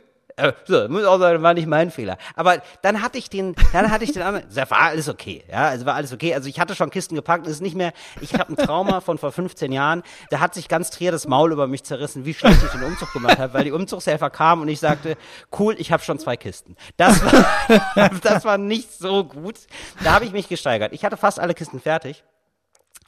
So, 0.64 0.88
muss 0.88 1.05
auch 1.05 1.18
sagen, 1.18 1.42
war 1.42 1.55
nicht 1.55 1.66
mein 1.66 1.90
Fehler. 1.90 2.16
Aber 2.37 2.62
dann 2.83 3.03
hatte 3.03 3.18
ich 3.18 3.31
den, 3.31 3.55
dann 3.72 3.90
hatte 3.90 4.05
ich 4.05 4.12
den 4.12 4.22
anderen, 4.22 4.44
war 4.70 4.81
alles 4.81 5.09
okay, 5.09 5.44
ja, 5.50 5.68
also 5.68 5.87
war 5.87 5.94
alles 5.94 6.12
okay. 6.12 6.35
Also 6.35 6.48
ich 6.48 6.61
hatte 6.61 6.74
schon 6.74 6.90
Kisten 6.90 7.14
gepackt, 7.14 7.46
ist 7.46 7.61
nicht 7.61 7.76
mehr, 7.76 7.92
ich 8.20 8.35
habe 8.35 8.53
ein 8.53 8.57
Trauma 8.57 9.00
von 9.00 9.18
vor 9.18 9.33
15 9.33 9.72
Jahren, 9.72 10.03
da 10.31 10.40
hat 10.40 10.55
sich 10.55 10.68
ganz 10.68 10.90
Trier 10.90 11.12
das 11.12 11.26
Maul 11.26 11.53
über 11.53 11.66
mich 11.66 11.85
zerrissen, 11.85 12.24
wie 12.24 12.35
schlecht 12.35 12.62
ich 12.64 12.70
den 12.70 12.83
Umzug 12.83 13.12
gemacht 13.12 13.38
habe, 13.38 13.55
weil 13.55 13.64
die 13.64 13.72
Umzugshelfer 13.72 14.31
kamen 14.31 14.62
und 14.62 14.68
ich 14.68 14.81
sagte, 14.81 15.16
cool, 15.59 15.74
ich 15.79 15.92
habe 15.92 16.03
schon 16.03 16.18
zwei 16.18 16.37
Kisten. 16.37 16.76
Das 16.96 17.22
war, 17.24 18.11
das 18.22 18.44
war 18.44 18.59
nicht 18.59 18.92
so 18.92 19.24
gut. 19.24 19.57
Da 20.03 20.12
habe 20.12 20.24
ich 20.24 20.33
mich 20.33 20.48
gesteigert. 20.48 20.92
Ich 20.92 21.05
hatte 21.05 21.16
fast 21.16 21.40
alle 21.40 21.55
Kisten 21.55 21.81
fertig. 21.81 22.24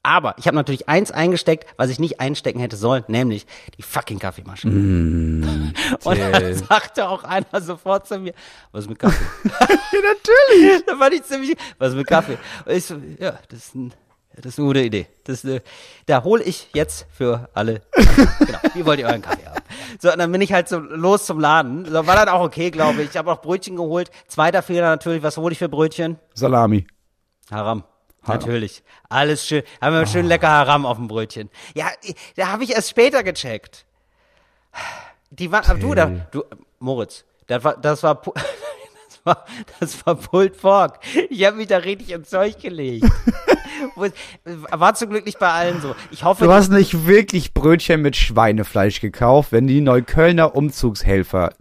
Aber 0.03 0.35
ich 0.37 0.47
habe 0.47 0.57
natürlich 0.57 0.88
eins 0.88 1.12
eingesteckt, 1.12 1.67
was 1.77 1.88
ich 1.88 2.01
nicht 2.01 2.19
einstecken 2.19 2.59
hätte 2.59 2.77
sollen, 2.77 3.05
nämlich 3.07 3.47
die 3.79 3.83
fucking 3.83 4.19
Kaffeemaschine. 4.19 4.75
Mm, 4.75 5.73
und 6.03 6.19
dann 6.19 6.55
sagte 6.55 7.09
auch 7.09 7.23
einer 7.23 7.61
sofort 7.61 8.09
zu 8.09 8.19
mir, 8.19 8.35
was 8.73 8.85
ist 8.85 8.91
mit 8.91 8.99
Kaffee? 8.99 9.25
Ja, 9.93 9.99
natürlich. 10.01 10.85
da 10.87 10.97
fand 10.97 11.15
ich 11.15 11.23
ziemlich, 11.23 11.57
was 11.79 11.91
ist 11.91 11.97
mit 11.97 12.07
Kaffee? 12.07 12.38
Und 12.65 12.73
ich 12.73 12.85
so, 12.85 12.97
ja, 13.19 13.38
das 13.49 13.59
ist, 13.59 13.75
ein, 13.75 13.93
das 14.35 14.47
ist 14.47 14.59
eine 14.59 14.67
gute 14.67 14.81
Idee. 14.81 15.07
Das 15.25 15.45
eine, 15.45 15.62
da 16.07 16.25
hole 16.25 16.43
ich 16.43 16.71
jetzt 16.73 17.07
für 17.12 17.49
alle. 17.55 17.83
genau, 17.95 18.59
wie 18.75 18.85
wollt 18.85 18.99
ihr 18.99 19.07
euren 19.07 19.23
Kaffee 19.23 19.47
haben? 19.47 19.62
So, 20.01 20.11
und 20.11 20.19
dann 20.19 20.33
bin 20.33 20.41
ich 20.41 20.53
halt 20.53 20.69
so 20.69 20.79
los 20.79 21.27
zum 21.27 21.38
Laden. 21.38 21.85
So, 21.85 22.07
war 22.07 22.17
dann 22.17 22.29
auch 22.29 22.41
okay, 22.41 22.71
glaube 22.71 23.03
ich. 23.03 23.11
Ich 23.11 23.17
habe 23.17 23.31
auch 23.31 23.41
Brötchen 23.41 23.77
geholt. 23.77 24.11
Zweiter 24.27 24.62
Fehler 24.62 24.88
natürlich, 24.88 25.23
was 25.23 25.37
hole 25.37 25.53
ich 25.53 25.59
für 25.59 25.69
Brötchen? 25.69 26.19
Salami. 26.35 26.87
Haram. 27.51 27.85
Natürlich. 28.27 28.83
Alles 29.09 29.47
schön. 29.47 29.63
Haben 29.81 29.95
wir 29.97 30.07
schön 30.07 30.27
lecker 30.27 30.49
Haram 30.49 30.87
auf 30.87 30.97
dem 30.97 31.09
Brötchen. 31.09 31.51
Ja, 31.75 31.87
da 32.37 32.49
habe 32.49 32.65
ich 32.65 32.71
erst 32.75 32.91
später 32.91 33.23
gecheckt. 33.23 33.85
Die 35.31 35.51
waren, 35.51 35.65
aber 35.69 35.79
du, 35.79 35.95
da, 35.95 36.07
du, 36.31 36.45
Moritz, 36.79 37.25
das 37.47 37.65
war, 37.65 37.77
das 37.77 38.03
war, 38.03 38.23
das 38.25 39.21
war, 39.25 39.45
das 39.81 40.07
war 40.07 40.15
Pulled 40.15 40.61
Pork. 40.61 41.01
Ich 41.31 41.45
habe 41.45 41.57
mich 41.57 41.67
da 41.69 41.79
richtig 41.79 42.11
ins 42.13 42.31
Zeug 42.31 42.59
gelegt. 42.61 43.07
War 44.71 44.95
zum 44.95 45.11
Glück 45.11 45.27
nicht 45.27 45.41
bei 45.41 45.51
allen 45.51 45.81
so. 45.81 45.97
Ich 46.13 46.23
hoffe, 46.23 46.45
Du 46.45 46.53
hast 46.53 46.71
nicht 46.71 47.07
wirklich 47.07 47.53
Brötchen 47.53 48.01
mit 48.01 48.15
Schweinefleisch 48.17 49.01
gekauft, 49.01 49.51
wenn 49.51 49.67
die 49.67 49.81
Neuköllner 49.81 50.55
Umzugshelfer 50.55 51.53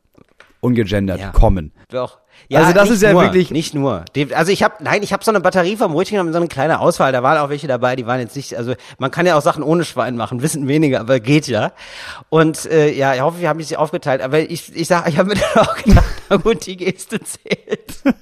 ungegendert 0.59 1.19
Ja. 1.19 1.31
kommen. 1.31 1.73
Doch. 1.89 2.19
Ja, 2.49 2.59
Also 2.59 2.73
das 2.73 2.89
ist 2.89 3.01
ja 3.01 3.13
nur, 3.13 3.21
wirklich- 3.23 3.51
nicht 3.51 3.73
nur. 3.73 4.03
Also 4.35 4.51
ich 4.51 4.61
habe 4.63 4.75
nein, 4.83 5.03
ich 5.03 5.13
habe 5.13 5.23
so 5.23 5.31
eine 5.31 5.39
Batterie 5.39 5.77
vom 5.77 5.93
Brötchen 5.93 6.15
genommen, 6.17 6.33
so 6.33 6.37
eine 6.39 6.47
kleine 6.47 6.79
Auswahl. 6.79 7.11
Da 7.11 7.23
waren 7.23 7.37
auch 7.37 7.49
welche 7.49 7.67
dabei, 7.67 7.95
die 7.95 8.05
waren 8.05 8.19
jetzt 8.19 8.35
nicht. 8.35 8.55
Also 8.57 8.73
man 8.97 9.09
kann 9.11 9.25
ja 9.25 9.37
auch 9.37 9.41
Sachen 9.41 9.63
ohne 9.63 9.85
Schwein 9.85 10.17
machen, 10.17 10.41
wissen 10.43 10.67
weniger, 10.67 10.99
aber 10.99 11.19
geht 11.19 11.47
ja. 11.47 11.71
Und 12.29 12.65
äh, 12.65 12.91
ja, 12.91 13.13
ich 13.15 13.21
hoffe, 13.21 13.39
wir 13.39 13.49
haben 13.49 13.61
sich 13.61 13.77
aufgeteilt. 13.77 14.21
Aber 14.21 14.39
ich, 14.39 14.75
ich 14.75 14.87
sag, 14.87 15.07
ich 15.07 15.17
habe 15.17 15.29
mir 15.29 15.35
dann 15.55 15.65
auch 15.65 15.75
gedacht, 15.77 16.05
na 16.29 16.35
gut, 16.37 16.65
die 16.65 16.77
Geste 16.77 17.19
zählt. 17.21 18.01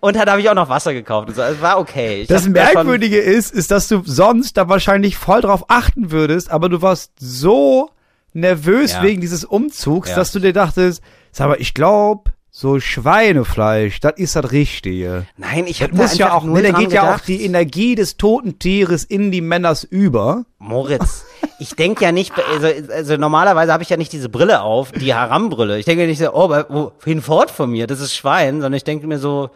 Und 0.00 0.16
dann 0.16 0.28
habe 0.28 0.40
ich 0.40 0.50
auch 0.50 0.54
noch 0.54 0.68
Wasser 0.68 0.92
gekauft. 0.92 1.28
Und 1.28 1.34
so. 1.36 1.42
Also 1.42 1.60
war 1.62 1.78
okay. 1.78 2.22
Ich 2.22 2.28
Das 2.28 2.46
Merkwürdige 2.48 3.18
ist, 3.18 3.52
ist, 3.52 3.70
dass 3.70 3.88
du 3.88 4.02
sonst 4.04 4.56
da 4.56 4.68
wahrscheinlich 4.68 5.16
voll 5.16 5.40
drauf 5.40 5.64
achten 5.68 6.10
würdest, 6.10 6.50
aber 6.50 6.68
du 6.68 6.82
warst 6.82 7.12
so 7.18 7.90
nervös 8.32 8.92
Ja. 8.92 9.02
wegen 9.02 9.20
dieses 9.20 9.44
Umzugs, 9.44 10.10
Ja. 10.10 10.16
dass 10.16 10.32
du 10.32 10.40
dir 10.40 10.52
dachtest, 10.52 11.00
sag 11.32 11.48
mal, 11.48 11.56
ich 11.60 11.72
glaube, 11.74 12.32
so 12.56 12.78
Schweinefleisch, 12.78 13.98
das 13.98 14.12
ist 14.16 14.36
das 14.36 14.52
Richtige. 14.52 15.26
Nein, 15.36 15.66
ich 15.66 15.82
habe 15.82 15.96
muss 15.96 16.16
ja 16.16 16.32
auch, 16.32 16.44
nur 16.44 16.58
ne, 16.58 16.70
da 16.70 16.78
geht 16.78 16.92
ja 16.92 17.02
auch 17.02 17.06
gedacht. 17.14 17.26
die 17.26 17.44
Energie 17.44 17.96
des 17.96 18.16
toten 18.16 18.60
Tieres 18.60 19.02
in 19.02 19.32
die 19.32 19.40
Männers 19.40 19.82
über. 19.82 20.44
Moritz, 20.58 21.24
ich 21.58 21.74
denke 21.74 22.04
ja 22.04 22.12
nicht, 22.12 22.32
also, 22.52 22.68
also 22.92 23.16
normalerweise 23.16 23.72
habe 23.72 23.82
ich 23.82 23.90
ja 23.90 23.96
nicht 23.96 24.12
diese 24.12 24.28
Brille 24.28 24.62
auf, 24.62 24.92
die 24.92 25.12
Haram-Brille. 25.12 25.80
Ich 25.80 25.84
denke 25.84 26.02
ja 26.02 26.06
nicht 26.06 26.20
so, 26.20 26.32
oh, 26.32 26.48
wohin 26.48 27.22
fort 27.22 27.50
von 27.50 27.72
mir, 27.72 27.88
das 27.88 27.98
ist 27.98 28.14
Schwein, 28.14 28.60
sondern 28.60 28.74
ich 28.74 28.84
denke 28.84 29.08
mir 29.08 29.18
so, 29.18 29.50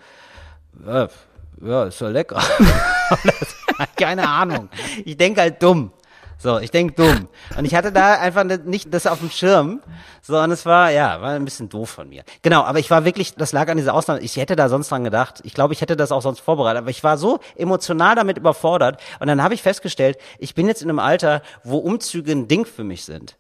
ja, 0.85 1.07
ja 1.65 1.85
ist 1.85 2.01
ja 2.01 2.09
lecker. 2.09 2.43
Keine 3.97 4.29
Ahnung. 4.29 4.71
Ich 5.05 5.17
denke 5.17 5.43
halt 5.43 5.63
dumm. 5.63 5.93
So, 6.41 6.59
ich 6.59 6.71
denke 6.71 6.95
dumm. 6.95 7.27
Und 7.57 7.65
ich 7.65 7.75
hatte 7.75 7.91
da 7.91 8.15
einfach 8.15 8.45
nicht 8.45 8.95
das 8.95 9.09
auf 9.09 9.19
dem 9.19 9.31
Schirm, 9.31 9.81
sondern 10.23 10.53
es 10.53 10.65
war, 10.65 10.91
ja, 10.93 11.21
war 11.21 11.31
ein 11.31 11.45
bisschen 11.45 11.69
doof 11.69 11.91
von 11.91 12.09
mir. 12.09 12.23
Genau, 12.43 12.63
aber 12.63 12.79
ich 12.79 12.91
war 12.91 13.05
wirklich, 13.05 13.35
das 13.35 13.51
lag 13.51 13.69
an 13.69 13.77
dieser 13.77 13.93
Ausnahme. 13.93 14.21
Ich 14.21 14.37
hätte 14.37 14.55
da 14.55 14.69
sonst 14.69 14.91
dran 14.91 15.03
gedacht. 15.03 15.41
Ich 15.43 15.53
glaube, 15.53 15.75
ich 15.75 15.81
hätte 15.81 15.97
das 15.97 16.13
auch 16.13 16.23
sonst 16.23 16.39
vorbereitet. 16.39 16.83
Aber 16.83 16.91
ich 16.91 17.03
war 17.03 17.19
so 17.19 17.41
emotional 17.57 18.15
damit 18.15 18.39
überfordert. 18.39 19.01
Und 19.19 19.27
dann 19.27 19.43
habe 19.43 19.55
ich 19.55 19.63
festgestellt, 19.63 20.17
ich 20.39 20.55
bin 20.55 20.69
jetzt 20.69 20.81
in 20.81 20.89
einem 20.89 21.01
Alter, 21.01 21.43
wo 21.65 21.79
Umzüge 21.79 22.31
ein 22.31 22.47
Ding 22.47 22.67
für 22.67 22.85
mich 22.85 23.05
sind. 23.05 23.37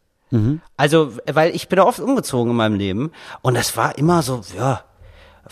Also, 0.76 1.12
weil 1.30 1.54
ich 1.54 1.68
bin 1.68 1.78
ja 1.78 1.86
oft 1.86 2.00
umgezogen 2.00 2.50
in 2.50 2.56
meinem 2.56 2.74
Leben. 2.74 3.12
Und 3.42 3.54
das 3.54 3.76
war 3.76 3.96
immer 3.96 4.22
so, 4.22 4.42
ja, 4.56 4.82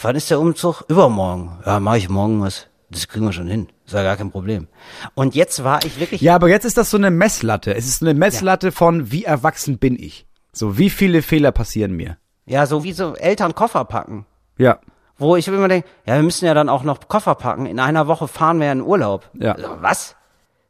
wann 0.02 0.16
ist 0.16 0.30
der 0.30 0.40
Umzug? 0.40 0.82
Übermorgen. 0.88 1.60
Ja, 1.64 1.78
mache 1.78 1.98
ich 1.98 2.08
morgen 2.08 2.42
was. 2.42 2.66
Das 2.90 3.06
kriegen 3.06 3.24
wir 3.24 3.32
schon 3.32 3.46
hin. 3.46 3.68
Ist 3.86 3.92
ja 3.94 4.02
gar 4.02 4.16
kein 4.16 4.30
Problem. 4.30 4.66
Und 5.14 5.34
jetzt 5.34 5.62
war 5.62 5.84
ich 5.84 6.00
wirklich. 6.00 6.20
Ja, 6.20 6.34
aber 6.34 6.48
jetzt 6.48 6.64
ist 6.64 6.76
das 6.76 6.90
so 6.90 6.96
eine 6.96 7.10
Messlatte. 7.10 7.74
Es 7.74 7.86
ist 7.86 8.02
eine 8.02 8.14
Messlatte 8.14 8.72
von, 8.72 9.12
wie 9.12 9.24
erwachsen 9.24 9.78
bin 9.78 9.94
ich? 9.96 10.26
So, 10.52 10.76
wie 10.76 10.90
viele 10.90 11.22
Fehler 11.22 11.52
passieren 11.52 11.92
mir? 11.92 12.16
Ja, 12.46 12.66
so 12.66 12.82
wie 12.84 12.92
so 12.92 13.14
Eltern 13.14 13.54
Koffer 13.54 13.84
packen. 13.84 14.26
Ja. 14.58 14.78
Wo 15.18 15.36
ich 15.36 15.46
immer 15.48 15.68
denke, 15.68 15.88
ja, 16.04 16.16
wir 16.16 16.22
müssen 16.22 16.46
ja 16.46 16.54
dann 16.54 16.68
auch 16.68 16.82
noch 16.82 17.08
Koffer 17.08 17.34
packen. 17.36 17.66
In 17.66 17.78
einer 17.80 18.06
Woche 18.06 18.26
fahren 18.28 18.58
wir 18.58 18.66
ja 18.66 18.72
in 18.72 18.82
Urlaub. 18.82 19.30
Ja. 19.34 19.52
Also, 19.52 19.68
was? 19.80 20.16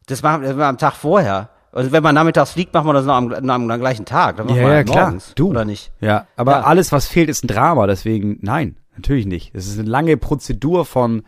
Das 0.07 0.23
machen 0.23 0.43
wir 0.43 0.67
am 0.67 0.79
Tag 0.79 0.95
vorher. 0.95 1.49
Also 1.73 1.93
wenn 1.93 2.03
man 2.03 2.15
nachmittags 2.15 2.53
fliegt, 2.53 2.73
machen 2.73 2.87
wir 2.87 2.93
das 2.95 3.05
noch 3.07 3.15
am, 3.15 3.33
am, 3.33 3.71
am 3.71 3.81
gleichen 3.81 4.05
Tag. 4.07 4.37
Dann 4.37 4.47
machen 4.47 4.57
Ja, 4.59 4.63
wir 4.65 4.71
ja, 4.71 4.77
halt 4.77 4.89
klar. 4.89 5.05
morgens, 5.07 5.33
Du. 5.35 5.51
Oder 5.51 5.65
nicht? 5.65 5.91
Ja, 6.01 6.27
aber 6.37 6.53
Ja. 6.53 6.61
alles, 6.63 6.93
was 6.93 7.07
fehlt, 7.07 7.29
ist 7.29 7.45
ein 7.45 7.49
Drama. 7.49 7.87
Deswegen, 7.87 8.39
nein, 8.41 8.77
natürlich 8.97 9.27
nicht. 9.27 9.55
Es 9.55 9.67
ist 9.67 9.79
eine 9.79 9.89
lange 9.89 10.17
Prozedur 10.17 10.85
von, 10.87 11.23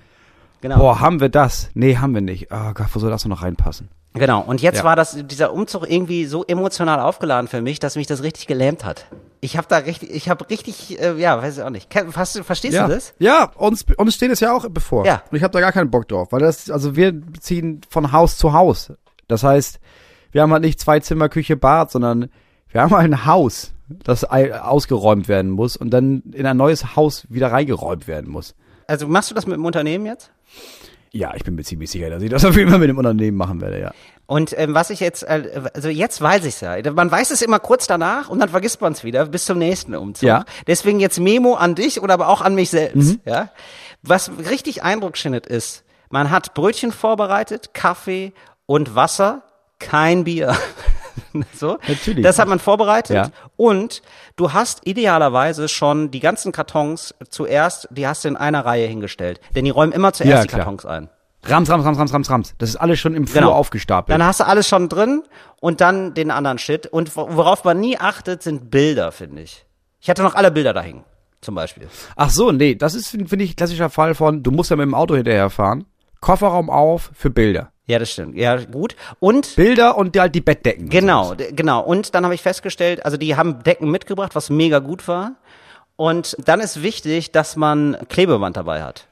Genau. 0.60 0.78
boah, 0.78 1.00
haben 1.00 1.20
wir 1.20 1.28
das? 1.28 1.70
Nee, 1.74 1.96
haben 1.96 2.14
wir 2.14 2.20
nicht. 2.20 2.48
Oh 2.50 2.72
Gott, 2.74 2.88
wo 2.92 2.98
soll 2.98 3.10
das 3.10 3.24
noch 3.24 3.42
reinpassen? 3.42 3.88
Genau. 4.14 4.40
Und 4.40 4.60
jetzt 4.60 4.78
Ja. 4.78 4.84
war 4.84 4.96
das, 4.96 5.16
dieser 5.26 5.52
Umzug 5.52 5.88
irgendwie 5.88 6.24
so 6.24 6.44
emotional 6.44 7.00
aufgeladen 7.00 7.46
für 7.48 7.62
mich, 7.62 7.78
dass 7.78 7.96
mich 7.96 8.06
das 8.06 8.22
richtig 8.22 8.46
gelähmt 8.46 8.84
hat. 8.84 9.06
Ich 9.40 9.56
habe 9.56 9.68
da 9.68 9.76
richtig, 9.76 10.10
ich 10.10 10.28
habe 10.28 10.48
richtig, 10.50 11.00
äh, 11.00 11.14
ja, 11.20 11.40
weiß 11.40 11.58
ich 11.58 11.62
auch 11.62 11.70
nicht. 11.70 11.88
Hast, 12.16 12.38
verstehst 12.40 12.74
ja. 12.74 12.88
du 12.88 12.94
das? 12.94 13.14
Ja, 13.20 13.52
uns, 13.54 13.84
uns 13.96 14.14
steht 14.14 14.32
es 14.32 14.40
ja 14.40 14.52
auch 14.52 14.68
bevor. 14.68 15.06
Ja. 15.06 15.22
Und 15.30 15.36
ich 15.36 15.42
habe 15.44 15.52
da 15.52 15.60
gar 15.60 15.72
keinen 15.72 15.90
Bock 15.90 16.08
drauf, 16.08 16.28
weil 16.32 16.40
das, 16.40 16.70
also 16.70 16.96
wir 16.96 17.14
ziehen 17.38 17.80
von 17.88 18.10
Haus 18.10 18.36
zu 18.36 18.52
Haus. 18.52 18.92
Das 19.28 19.44
heißt, 19.44 19.78
wir 20.32 20.42
haben 20.42 20.52
halt 20.52 20.62
nicht 20.62 20.80
zwei 20.80 20.98
Zimmer, 20.98 21.28
Küche, 21.28 21.56
Bad, 21.56 21.92
sondern 21.92 22.30
wir 22.70 22.82
haben 22.82 22.90
halt 22.90 23.04
ein 23.12 23.26
Haus, 23.26 23.72
das 23.88 24.24
ausgeräumt 24.24 25.28
werden 25.28 25.50
muss 25.50 25.76
und 25.76 25.90
dann 25.90 26.22
in 26.32 26.44
ein 26.46 26.56
neues 26.56 26.96
Haus 26.96 27.26
wieder 27.30 27.52
reingeräumt 27.52 28.08
werden 28.08 28.30
muss. 28.30 28.54
Also 28.88 29.06
machst 29.06 29.30
du 29.30 29.34
das 29.34 29.46
mit 29.46 29.54
dem 29.54 29.64
Unternehmen 29.64 30.06
jetzt? 30.06 30.30
Ja, 31.12 31.34
ich 31.34 31.44
bin 31.44 31.54
mir 31.54 31.62
ziemlich 31.62 31.90
sicher, 31.90 32.10
dass 32.10 32.22
ich 32.22 32.30
das 32.30 32.44
auf 32.44 32.56
jeden 32.56 32.70
Fall 32.70 32.80
mit 32.80 32.88
dem 32.88 32.98
Unternehmen 32.98 33.36
machen 33.36 33.60
werde, 33.60 33.80
ja. 33.80 33.92
Und 34.26 34.58
ähm, 34.58 34.74
was 34.74 34.90
ich 34.90 35.00
jetzt, 35.00 35.22
äh, 35.22 35.62
also 35.72 35.88
jetzt 35.88 36.20
weiß 36.20 36.44
ich's 36.44 36.60
ja. 36.60 36.76
Man 36.92 37.10
weiß 37.10 37.30
es 37.30 37.40
immer 37.40 37.60
kurz 37.60 37.86
danach 37.86 38.28
und 38.28 38.40
dann 38.40 38.50
vergisst 38.50 38.80
man 38.80 38.92
es 38.92 39.04
wieder 39.04 39.24
bis 39.26 39.46
zum 39.46 39.58
nächsten 39.58 39.94
Umzug. 39.94 40.26
Ja. 40.26 40.44
Deswegen 40.66 41.00
jetzt 41.00 41.18
Memo 41.18 41.54
an 41.54 41.74
dich 41.74 42.02
oder 42.02 42.14
aber 42.14 42.28
auch 42.28 42.42
an 42.42 42.54
mich 42.54 42.70
selbst. 42.70 43.18
Ja. 43.24 43.50
Was 44.02 44.30
richtig 44.50 44.82
eindrucksschindend 44.82 45.46
ist, 45.46 45.84
man 46.10 46.30
hat 46.30 46.54
Brötchen 46.54 46.92
vorbereitet, 46.92 47.72
Kaffee 47.72 48.32
und 48.66 48.94
Wasser, 48.94 49.42
kein 49.78 50.24
Bier. 50.24 50.56
so. 51.54 51.78
Natürlich. 51.86 52.22
Das 52.22 52.38
hat 52.38 52.48
man 52.48 52.58
vorbereitet. 52.58 53.16
Ja. 53.16 53.30
Und 53.56 54.02
du 54.36 54.52
hast 54.52 54.86
idealerweise 54.86 55.68
schon 55.68 56.10
die 56.10 56.20
ganzen 56.20 56.52
Kartons 56.52 57.14
zuerst, 57.30 57.88
die 57.90 58.06
hast 58.06 58.24
du 58.24 58.28
in 58.28 58.36
einer 58.36 58.64
Reihe 58.64 58.86
hingestellt. 58.86 59.40
Denn 59.54 59.64
die 59.64 59.70
räumen 59.70 59.92
immer 59.92 60.12
zuerst 60.12 60.30
Ja, 60.30 60.42
die. 60.42 60.48
Kartons 60.48 60.84
ein. 60.86 61.08
Rams, 61.44 61.70
Rams, 61.70 61.84
Rams, 61.84 61.98
Rams, 61.98 62.12
Rams, 62.14 62.30
Rams. 62.30 62.54
Das 62.58 62.68
ist 62.70 62.76
alles 62.76 62.98
schon 62.98 63.14
im 63.14 63.26
Flur 63.26 63.42
Genau. 63.42 63.52
aufgestapelt. 63.54 64.12
Dann 64.12 64.26
hast 64.26 64.40
du 64.40 64.46
alles 64.46 64.66
schon 64.68 64.88
drin 64.88 65.22
und 65.60 65.80
dann 65.80 66.12
den 66.14 66.30
anderen 66.32 66.58
Shit. 66.58 66.86
Und 66.88 67.16
wo- 67.16 67.28
worauf 67.30 67.62
man 67.64 67.78
nie 67.78 67.96
achtet, 67.98 68.42
sind 68.42 68.70
Bilder, 68.70 69.12
finde 69.12 69.42
ich. 69.42 69.64
Ich 70.00 70.10
hatte 70.10 70.22
noch 70.22 70.34
alle 70.34 70.50
Bilder 70.50 70.72
da 70.72 70.80
hängen, 70.80 71.04
zum 71.40 71.54
Beispiel. 71.54 71.88
Ach 72.16 72.30
so, 72.30 72.50
nee, 72.50 72.74
das 72.74 72.94
ist, 72.94 73.08
finde 73.08 73.28
find 73.28 73.42
ich, 73.42 73.54
klassischer 73.56 73.88
Fall 73.88 74.14
von, 74.14 74.42
du 74.42 74.50
musst 74.50 74.70
ja 74.70 74.76
mit 74.76 74.84
dem 74.84 74.94
Auto 74.94 75.14
hinterherfahren. 75.14 75.86
Kofferraum 76.20 76.70
auf 76.70 77.10
für 77.14 77.30
Bilder. 77.30 77.70
Ja, 77.88 77.98
das 77.98 78.10
stimmt. 78.10 78.36
Ja, 78.36 78.56
gut. 78.56 78.94
Und 79.18 79.56
Bilder 79.56 79.96
und 79.96 80.16
halt 80.16 80.34
die 80.34 80.40
Bettdecken. 80.42 80.84
und 80.84 80.90
genau, 80.90 81.34
genau. 81.52 81.80
Und 81.82 82.14
dann 82.14 82.24
habe 82.24 82.34
ich 82.34 82.42
festgestellt, 82.42 83.04
also 83.04 83.16
die 83.16 83.34
haben 83.34 83.62
Decken 83.64 83.90
mitgebracht, 83.90 84.34
was 84.34 84.50
mega 84.50 84.78
gut 84.78 85.08
war. 85.08 85.32
Und 85.96 86.36
dann 86.44 86.60
ist 86.60 86.82
wichtig, 86.82 87.32
dass 87.32 87.56
man 87.56 87.96
Klebeband 88.08 88.56
dabei 88.56 88.82
hat. 88.82 89.06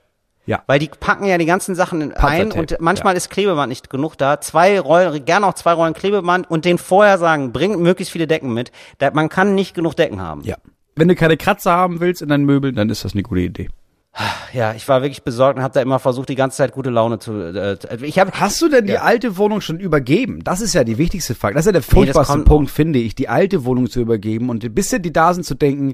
Ja. 0.44 0.62
Weil 0.68 0.78
die 0.78 0.88
packen 0.88 1.24
ja 1.24 1.38
die 1.38 1.46
ganzen 1.46 1.74
Sachen 1.74 2.00
in- 2.00 2.12
ein 2.12 2.52
und 2.52 2.76
manchmal 2.78 3.16
ist 3.16 3.30
Klebeband 3.30 3.68
nicht 3.68 3.90
genug 3.90 4.16
da. 4.16 4.40
Zwei 4.40 4.78
Rollen, 4.78 5.24
gerne 5.24 5.46
auch 5.46 5.54
zwei 5.54 5.72
Rollen 5.72 5.94
Klebeband 5.94 6.48
und 6.48 6.64
den 6.64 6.78
vorher 6.78 7.18
sagen, 7.18 7.50
bring 7.52 7.80
möglichst 7.82 8.12
viele 8.12 8.28
Decken 8.28 8.54
mit. 8.54 8.70
Man 9.12 9.28
kann 9.28 9.56
nicht 9.56 9.74
genug 9.74 9.96
Decken 9.96 10.20
haben. 10.20 10.42
Ja. 10.44 10.56
Wenn 10.94 11.08
du 11.08 11.16
keine 11.16 11.36
Kratzer 11.36 11.72
haben 11.72 11.98
willst 11.98 12.22
in 12.22 12.28
deinen 12.28 12.44
Möbeln, 12.44 12.76
dann 12.76 12.88
ist 12.90 13.04
das 13.04 13.14
eine 13.14 13.22
gute 13.24 13.40
Idee. 13.40 13.68
Ja, 14.52 14.72
ich 14.74 14.88
war 14.88 15.02
wirklich 15.02 15.22
besorgt 15.24 15.58
und 15.58 15.62
habe 15.62 15.74
da 15.74 15.82
immer 15.82 15.98
versucht, 15.98 16.28
die 16.30 16.34
ganze 16.36 16.56
Zeit 16.56 16.72
gute 16.72 16.88
Laune 16.90 17.18
zu. 17.18 17.32
Äh, 17.32 17.76
ich 18.02 18.18
habe 18.18 18.30
Hast 18.32 18.62
du 18.62 18.68
denn 18.68 18.86
die 18.86 18.96
alte 18.98 19.36
Wohnung 19.36 19.60
schon 19.60 19.78
übergeben? 19.78 20.42
Das 20.42 20.60
ist 20.62 20.72
ja 20.72 20.84
die 20.84 20.96
wichtigste 20.96 21.34
Frage. 21.34 21.54
Das 21.54 21.62
ist 21.62 21.66
ja 21.66 21.72
der 21.72 21.82
das 21.82 21.90
furchtbarste 21.90 22.32
kommt 22.32 22.44
Punkt, 22.46 22.70
finde 22.70 22.98
ich, 22.98 23.14
die 23.14 23.28
alte 23.28 23.64
Wohnung 23.66 23.90
zu 23.90 24.00
übergeben 24.00 24.48
und 24.48 24.74
bis 24.74 24.88
die 24.88 25.12
da 25.12 25.34
sind 25.34 25.44
zu 25.44 25.54
denken, 25.54 25.92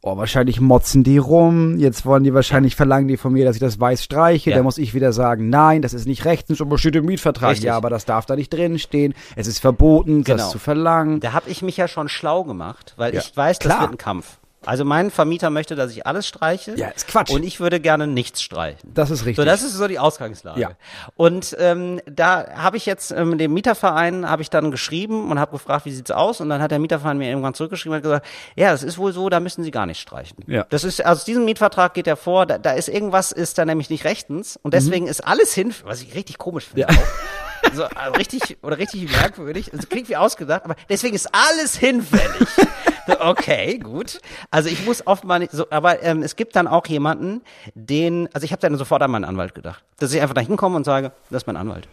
oh, 0.00 0.16
wahrscheinlich 0.16 0.60
motzen 0.60 1.02
die 1.04 1.18
rum, 1.18 1.76
jetzt 1.76 2.06
wollen 2.06 2.24
die 2.24 2.32
wahrscheinlich 2.32 2.74
verlangen 2.76 3.08
die 3.08 3.16
von 3.18 3.32
mir, 3.34 3.44
dass 3.44 3.56
ich 3.56 3.60
das 3.60 3.78
weiß 3.78 4.02
streiche, 4.02 4.50
Ja. 4.50 4.56
dann 4.56 4.64
muss 4.64 4.78
ich 4.78 4.94
wieder 4.94 5.12
sagen, 5.12 5.50
nein, 5.50 5.82
das 5.82 5.92
ist 5.92 6.06
nicht 6.06 6.24
rechtens, 6.24 6.60
aber 6.62 6.78
steht 6.78 6.96
im 6.96 7.04
Mietvertrag. 7.04 7.50
Richtig. 7.50 7.66
Ja, 7.66 7.76
aber 7.76 7.90
das 7.90 8.06
darf 8.06 8.24
da 8.24 8.36
nicht 8.36 8.50
drin 8.50 8.78
stehen. 8.78 9.12
Es 9.36 9.46
ist 9.46 9.58
verboten, 9.58 10.24
Genau. 10.24 10.38
das 10.38 10.50
zu 10.50 10.58
verlangen. 10.58 11.20
Da 11.20 11.32
habe 11.34 11.50
ich 11.50 11.60
mich 11.62 11.76
ja 11.76 11.88
schon 11.88 12.08
schlau 12.08 12.44
gemacht, 12.44 12.94
weil 12.96 13.12
Ja, 13.12 13.20
ich 13.20 13.36
weiß, 13.36 13.58
das 13.58 13.68
klar. 13.68 13.80
wird 13.82 13.90
ein 13.92 13.98
Kampf. 13.98 14.38
Also 14.66 14.84
mein 14.84 15.10
Vermieter 15.10 15.50
möchte, 15.50 15.76
dass 15.76 15.92
ich 15.92 16.06
alles 16.06 16.26
streiche. 16.26 16.74
Ja, 16.76 16.88
ist 16.88 17.06
Quatsch. 17.06 17.30
Und 17.30 17.44
ich 17.44 17.60
würde 17.60 17.80
gerne 17.80 18.06
nichts 18.06 18.42
streichen. 18.42 18.90
Das 18.92 19.10
ist 19.10 19.20
richtig. 19.20 19.36
So, 19.36 19.44
das 19.44 19.62
ist 19.62 19.74
so 19.74 19.86
die 19.86 19.98
Ausgangslage. 19.98 20.60
Ja. 20.60 20.70
Und 21.16 21.56
ähm, 21.58 22.00
da 22.06 22.46
habe 22.54 22.76
ich 22.76 22.84
jetzt 22.84 23.12
ähm, 23.12 23.38
dem 23.38 23.54
Mieterverein 23.54 24.28
habe 24.28 24.42
ich 24.42 24.50
dann 24.50 24.70
geschrieben 24.70 25.30
und 25.30 25.38
habe 25.38 25.52
gefragt, 25.52 25.86
wie 25.86 25.92
sieht's 25.92 26.10
aus? 26.10 26.40
Und 26.40 26.48
dann 26.48 26.60
hat 26.60 26.70
der 26.70 26.80
Mieterverein 26.80 27.18
mir 27.18 27.28
irgendwann 27.28 27.54
zurückgeschrieben 27.54 27.96
und 27.96 28.02
gesagt, 28.02 28.26
ja, 28.56 28.72
es 28.72 28.82
ist 28.82 28.98
wohl 28.98 29.12
so, 29.12 29.28
da 29.28 29.40
müssen 29.40 29.62
Sie 29.62 29.70
gar 29.70 29.86
nicht 29.86 30.00
streichen. 30.00 30.38
Ja. 30.46 30.66
Das 30.70 30.84
ist 30.84 31.04
aus 31.04 31.24
diesem 31.24 31.44
Mietvertrag 31.44 31.94
geht 31.94 32.06
ja 32.06 32.16
vor, 32.16 32.46
da, 32.46 32.58
da 32.58 32.72
ist 32.72 32.88
irgendwas 32.88 33.32
ist 33.32 33.58
da 33.58 33.64
nämlich 33.64 33.90
nicht 33.90 34.04
rechtens 34.04 34.58
und 34.60 34.74
deswegen 34.74 35.06
ist 35.06 35.26
alles 35.26 35.54
hin, 35.54 35.72
was 35.84 36.02
ich 36.02 36.14
richtig 36.14 36.38
komisch 36.38 36.66
finde. 36.66 36.86
Mhm. 36.90 36.94
Ja. 36.94 37.02
Auch. 37.02 37.37
So, 37.74 37.84
also 37.84 38.12
richtig 38.16 38.58
oder 38.62 38.78
richtig 38.78 39.10
merkwürdig. 39.10 39.70
Es 39.72 39.88
klingt 39.88 40.08
wie 40.08 40.16
ausgedacht, 40.16 40.64
aber 40.64 40.76
deswegen 40.88 41.14
ist 41.14 41.28
alles 41.32 41.76
hinfällig. 41.76 42.48
okay, 43.20 43.78
gut. 43.78 44.20
Also 44.50 44.68
ich 44.68 44.84
muss 44.84 45.06
oft 45.06 45.24
mal 45.24 45.38
nicht 45.38 45.52
so, 45.52 45.66
aber 45.70 46.02
ähm, 46.02 46.22
es 46.22 46.36
gibt 46.36 46.56
dann 46.56 46.66
auch 46.66 46.86
jemanden, 46.86 47.42
den, 47.74 48.28
also 48.32 48.44
ich 48.44 48.52
habe 48.52 48.60
dann 48.60 48.76
sofort 48.76 49.02
an 49.02 49.10
meinen 49.10 49.24
Anwalt 49.24 49.54
gedacht, 49.54 49.84
dass 49.98 50.12
ich 50.12 50.20
einfach 50.20 50.34
da 50.34 50.40
hinkomme 50.40 50.76
und 50.76 50.84
sage, 50.84 51.12
das 51.30 51.42
ist 51.42 51.46
mein 51.46 51.56
Anwalt. 51.56 51.88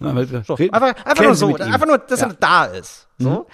Na, 0.00 0.10
So, 0.44 0.54
einfach, 0.54 0.94
einfach 1.04 1.24
nur 1.24 1.34
so, 1.34 1.56
einfach 1.56 1.86
nur, 1.86 1.98
dass 1.98 2.20
Ja. 2.20 2.26
Mhm. 2.26 2.32
er 2.32 2.36
da 2.38 2.64
ist. 2.66 3.08
So, 3.20 3.46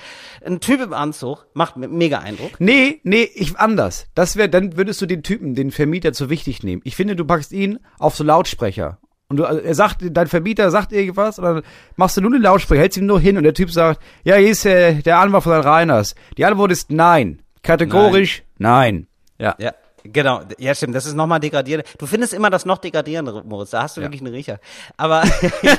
ein 0.44 0.60
Typ 0.60 0.82
im 0.82 0.92
Anzug 0.92 1.46
macht 1.54 1.78
me- 1.78 1.88
mega 1.88 2.18
Eindruck. 2.18 2.60
Nee, 2.60 3.00
nee, 3.02 3.22
ich 3.34 3.58
anders. 3.58 4.08
Das 4.14 4.36
wäre, 4.36 4.50
dann 4.50 4.76
würdest 4.76 5.00
du 5.00 5.06
den 5.06 5.22
Typen, 5.22 5.54
den 5.54 5.70
Vermieter 5.70 6.12
zu 6.12 6.28
wichtig 6.28 6.62
nehmen. 6.62 6.82
Ich 6.84 6.96
finde, 6.96 7.16
du 7.16 7.24
packst 7.24 7.50
ihn 7.52 7.78
auf 7.98 8.14
so 8.14 8.24
Lautsprecher 8.24 8.98
Und 9.28 9.38
du, 9.38 9.44
also 9.44 9.60
er 9.60 9.74
sagt, 9.74 9.98
dein 10.02 10.26
Vermieter 10.26 10.70
sagt 10.70 10.92
irgendwas 10.92 11.38
und 11.38 11.44
dann 11.44 11.62
machst 11.96 12.16
du 12.16 12.20
nur 12.20 12.30
den 12.30 12.42
Lautsprecher, 12.42 12.82
hältst 12.82 12.98
ihn 12.98 13.06
nur 13.06 13.20
hin 13.20 13.36
und 13.36 13.44
der 13.44 13.54
Typ 13.54 13.70
sagt, 13.70 14.00
ja, 14.22 14.36
hier 14.36 14.50
ist 14.50 14.66
äh, 14.66 14.94
der 15.02 15.18
Anwalt 15.18 15.44
von 15.44 15.52
Herrn 15.52 15.64
Reiners. 15.64 16.14
Die 16.36 16.44
Antwort 16.44 16.70
ist 16.72 16.90
nein. 16.90 17.40
Kategorisch 17.62 18.42
nein. 18.58 19.06
Ja. 19.38 19.54
Ja, 19.58 19.72
genau. 20.04 20.42
Ja, 20.58 20.74
stimmt. 20.74 20.94
Das 20.94 21.06
ist 21.06 21.14
nochmal 21.14 21.40
degradierend. 21.40 21.86
Du 21.98 22.06
findest 22.06 22.32
immer 22.32 22.50
das 22.50 22.64
noch 22.64 22.78
degradierende, 22.78 23.42
Moritz. 23.44 23.70
Da 23.70 23.82
hast 23.82 23.96
du 23.96 24.00
wirklich 24.00 24.20
einen 24.20 24.32
Riecher. 24.32 24.60
Aber 24.96 25.22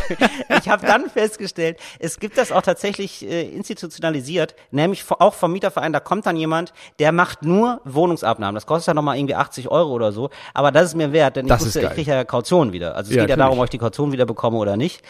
ich 0.62 0.70
habe 0.70 0.86
dann 0.86 1.10
festgestellt, 1.10 1.80
es 2.00 2.20
gibt 2.20 2.38
das 2.38 2.52
auch 2.52 2.62
tatsächlich 2.62 3.26
äh, 3.26 3.44
institutionalisiert, 3.50 4.56
nämlich 4.72 5.04
auch 5.10 5.34
vom 5.34 5.52
Mieterverein. 5.54 5.94
Da 5.94 6.00
kommt 6.00 6.26
dann 6.26 6.36
jemand, 6.36 6.74
der 7.00 7.12
macht 7.12 7.44
nur 7.44 7.82
Wohnungsabnahmen. 7.86 8.56
Das 8.56 8.66
kostet 8.66 8.88
ja 8.88 8.94
nochmal 8.94 9.18
irgendwie 9.18 9.36
80 9.36 9.70
Euro 9.70 9.92
oder 9.94 10.12
so. 10.12 10.30
Aber 10.54 10.72
das 10.72 10.86
ist 10.90 10.96
mir 10.96 11.12
wert, 11.14 11.36
denn 11.36 11.48
Das 11.48 11.62
ich, 11.62 11.68
ist 11.70 11.76
wusste, 11.76 11.88
ich 11.88 11.94
kriege 11.94 12.12
ja 12.12 12.24
Kaution 12.24 12.74
wieder. 12.74 12.96
Also 12.96 13.12
es 13.12 13.16
Ja, 13.16 13.24
geht 13.24 13.30
ja 13.30 13.36
darum, 13.36 13.60
ob 13.60 13.66
ich 13.66 13.70
die 13.72 13.78
Kaution 13.78 14.12
wieder 14.12 14.26
bekomme 14.26 14.58
oder 14.58 14.78
nicht. 14.78 15.02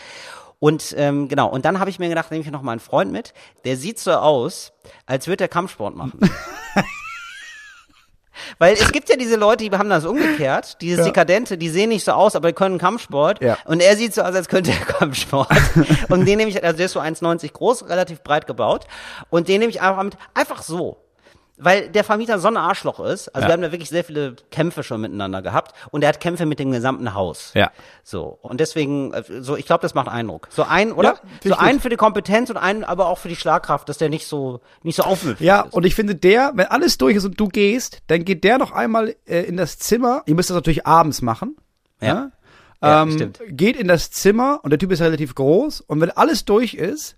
Und 0.59 0.95
ähm, 0.97 1.27
genau, 1.27 1.49
und 1.49 1.65
dann 1.65 1.79
habe 1.79 1.89
ich 1.89 1.99
mir 1.99 2.07
gedacht, 2.09 2.31
nehme 2.31 2.43
ich 2.43 2.49
noch 2.49 2.61
mal 2.61 2.71
einen 2.71 2.79
Freund 2.79 3.11
mit, 3.11 3.33
der 3.65 3.75
sieht 3.75 3.99
so 3.99 4.13
aus, 4.13 4.71
als 5.05 5.27
würde 5.27 5.43
er 5.43 5.47
Kampfsport 5.49 5.95
machen. 5.95 6.17
Weil 8.57 8.73
es 8.75 8.91
gibt 8.91 9.09
ja 9.09 9.15
diese 9.15 9.35
Leute, 9.35 9.67
die 9.69 9.77
haben 9.77 9.89
das 9.89 10.05
umgekehrt, 10.05 10.81
dieses 10.81 10.99
Ja. 10.99 11.05
Dekadente, 11.05 11.57
die 11.57 11.69
sehen 11.69 11.89
nicht 11.89 12.03
so 12.05 12.11
aus, 12.11 12.35
aber 12.35 12.49
die 12.49 12.53
können 12.53 12.77
Kampfsport. 12.77 13.41
Ja. 13.41 13.57
Und 13.65 13.81
er 13.81 13.95
sieht 13.97 14.13
so 14.13 14.21
aus, 14.21 14.35
als 14.35 14.47
könnte 14.47 14.71
er 14.71 14.77
Kampfsport. 14.85 15.49
und 16.09 16.25
den 16.25 16.37
nehme 16.37 16.49
ich, 16.49 16.63
also 16.63 16.77
der 16.77 16.85
ist 16.87 16.93
so 16.93 16.99
1,90 16.99 17.51
groß, 17.53 17.89
relativ 17.89 18.21
breit 18.21 18.47
gebaut. 18.47 18.85
Und 19.29 19.47
den 19.47 19.59
nehme 19.59 19.69
ich 19.69 19.81
einfach 19.81 20.03
mit, 20.03 20.17
einfach 20.33 20.61
so. 20.61 20.97
Weil 21.57 21.87
der 21.89 22.03
Vermieter 22.03 22.37
so 22.39 22.49
ein 22.49 22.57
Arschloch 22.57 22.99
ist. 22.99 23.29
Also 23.29 23.43
Ja. 23.43 23.47
wir 23.49 23.53
haben 23.53 23.61
da 23.61 23.71
wirklich 23.71 23.87
sehr 23.89 24.03
viele 24.03 24.35
Kämpfe 24.51 24.83
schon 24.83 24.99
miteinander 24.99 25.41
gehabt. 25.41 25.73
Und 25.91 26.01
er 26.03 26.09
hat 26.09 26.19
Kämpfe 26.19 26.45
mit 26.45 26.59
dem 26.59 26.71
gesamten 26.71 27.13
Haus. 27.13 27.51
Ja. 27.53 27.71
So. 28.03 28.37
Und 28.41 28.59
deswegen, 28.59 29.13
äh, 29.13 29.23
so, 29.39 29.55
ich 29.55 29.65
glaube, 29.65 29.81
das 29.81 29.93
macht 29.93 30.09
Eindruck. 30.09 30.49
So 30.51 30.63
ein, 30.63 30.91
oder? 30.91 31.19
Ja, 31.43 31.51
so 31.51 31.55
einen 31.55 31.79
für 31.79 31.87
die 31.89 31.95
Kompetenz 31.95 32.49
und 32.49 32.57
einen 32.57 32.83
aber 32.83 33.07
auch 33.07 33.17
für 33.19 33.29
die 33.29 33.37
Schlagkraft, 33.37 33.87
dass 33.87 33.97
der 33.97 34.09
nicht 34.09 34.27
so, 34.27 34.59
nicht 34.83 34.97
so 34.97 35.03
aufmüpfig 35.03 35.45
Ja, 35.47 35.61
ist. 35.61 35.73
und 35.73 35.85
ich 35.85 35.95
finde, 35.95 36.15
der, 36.15 36.51
wenn 36.55 36.65
alles 36.67 36.97
durch 36.97 37.15
ist 37.15 37.25
und 37.25 37.39
du 37.39 37.47
gehst, 37.47 37.99
dann 38.07 38.25
geht 38.25 38.43
der 38.43 38.57
noch 38.57 38.71
einmal 38.73 39.15
äh, 39.25 39.43
in 39.43 39.55
das 39.55 39.79
Zimmer. 39.79 40.23
Ihr 40.25 40.35
müsst 40.35 40.49
das 40.49 40.55
natürlich 40.55 40.85
abends 40.85 41.21
machen. 41.21 41.55
Ja. 42.01 42.31
Ja, 42.81 43.03
ähm, 43.03 43.11
stimmt. 43.13 43.39
Geht 43.47 43.77
in 43.77 43.87
das 43.87 44.11
Zimmer 44.11 44.59
und 44.61 44.71
der 44.71 44.77
Typ 44.77 44.91
ist 44.91 45.01
relativ 45.01 45.33
groß. 45.35 45.79
Und 45.81 46.01
wenn 46.01 46.11
alles 46.11 46.43
durch 46.43 46.73
ist, 46.73 47.15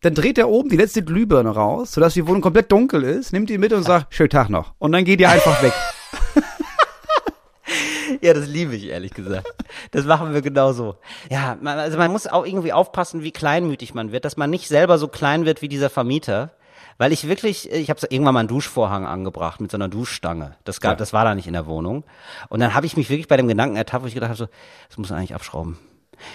dann 0.00 0.14
dreht 0.14 0.38
er 0.38 0.48
oben 0.48 0.68
die 0.68 0.76
letzte 0.76 1.02
Glühbirne 1.02 1.50
raus, 1.50 1.92
sodass 1.92 2.14
die 2.14 2.26
Wohnung 2.26 2.40
komplett 2.40 2.70
dunkel 2.70 3.02
ist, 3.02 3.32
nimmt 3.32 3.50
die 3.50 3.58
mit 3.58 3.72
und 3.72 3.82
sagt, 3.82 4.14
schönen 4.14 4.30
Tag 4.30 4.48
noch. 4.48 4.74
Und 4.78 4.92
dann 4.92 5.04
geht 5.04 5.20
ihr 5.20 5.28
einfach 5.30 5.62
weg. 5.62 5.72
Ja, 8.22 8.32
das 8.32 8.46
liebe 8.48 8.74
ich, 8.74 8.86
ehrlich 8.86 9.12
gesagt. 9.12 9.46
Das 9.90 10.06
machen 10.06 10.32
wir 10.32 10.40
genauso. 10.40 10.96
Ja, 11.30 11.58
man, 11.60 11.78
also 11.78 11.98
man 11.98 12.10
muss 12.10 12.26
auch 12.26 12.46
irgendwie 12.46 12.72
aufpassen, 12.72 13.22
wie 13.22 13.30
kleinmütig 13.30 13.92
man 13.94 14.10
wird, 14.12 14.24
dass 14.24 14.36
man 14.38 14.48
nicht 14.48 14.66
selber 14.66 14.96
so 14.98 15.08
klein 15.08 15.44
wird 15.44 15.60
wie 15.60 15.68
dieser 15.68 15.90
Vermieter. 15.90 16.50
Weil 16.96 17.12
ich 17.12 17.28
wirklich, 17.28 17.70
ich 17.70 17.90
habe 17.90 18.00
irgendwann 18.08 18.34
mal 18.34 18.40
einen 18.40 18.48
Duschvorhang 18.48 19.06
angebracht 19.06 19.60
mit 19.60 19.70
so 19.70 19.76
einer 19.76 19.88
Duschstange. 19.88 20.56
Das 20.64 20.80
gab, 20.80 20.92
Ja. 20.92 20.96
das 20.96 21.12
war 21.12 21.24
da 21.24 21.34
nicht 21.34 21.46
in 21.46 21.52
der 21.52 21.66
Wohnung. 21.66 22.02
Und 22.48 22.58
dann 22.60 22.74
habe 22.74 22.86
ich 22.86 22.96
mich 22.96 23.08
wirklich 23.10 23.28
bei 23.28 23.36
dem 23.36 23.46
Gedanken 23.46 23.76
ertappt, 23.76 24.02
wo 24.02 24.08
ich 24.08 24.14
gedacht 24.14 24.30
habe, 24.30 24.38
so, 24.38 24.48
das 24.88 24.96
muss 24.98 25.10
man 25.10 25.18
eigentlich 25.18 25.34
abschrauben. 25.34 25.78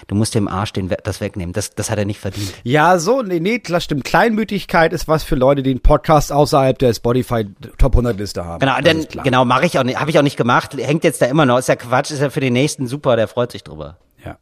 Du 0.08 0.16
musst 0.16 0.36
dem 0.36 0.48
Arsch 0.48 0.74
den, 0.74 0.94
das 1.04 1.22
wegnehmen. 1.22 1.54
Das, 1.54 1.76
das 1.76 1.90
hat 1.90 1.98
er 1.98 2.06
nicht 2.06 2.20
verdient. 2.20 2.54
Ja, 2.64 3.00
so, 3.00 3.22
nee, 3.22 3.40
nee, 3.40 3.60
klar, 3.60 3.82
stimmt. 3.82 4.04
Kleinmütigkeit 4.04 4.94
ist 4.94 5.08
was 5.08 5.24
für 5.24 5.36
Leute, 5.36 5.64
die 5.64 5.72
einen 5.72 5.80
Podcast 5.80 6.32
außerhalb 6.32 6.78
der 6.80 6.94
Spotify 6.94 7.46
Top 7.78 7.94
100 7.94 8.18
Liste 8.18 8.46
haben. 8.46 8.60
Genau, 8.60 8.76
Das 8.76 8.84
denn, 8.84 9.24
genau, 9.24 9.46
mache 9.46 9.66
ich 9.66 9.78
auch 9.80 9.84
nicht, 9.84 10.00
habe 10.00 10.10
ich 10.10 10.20
auch 10.20 10.24
nicht 10.24 10.38
gemacht. 10.38 10.76
Hängt 10.78 11.04
jetzt 11.04 11.22
da 11.22 11.26
immer 11.26 11.46
noch. 11.46 11.58
Ist 11.58 11.70
ja 11.70 11.76
Quatsch, 11.76 12.12
ist 12.12 12.22
ja 12.22 12.30
für 12.30 12.40
den 12.40 12.54
nächsten 12.54 12.88
super, 12.88 13.16
der 13.16 13.28
freut 13.28 13.52
sich 13.52 13.64
drüber. 13.64 13.98
Ja. 14.26 14.38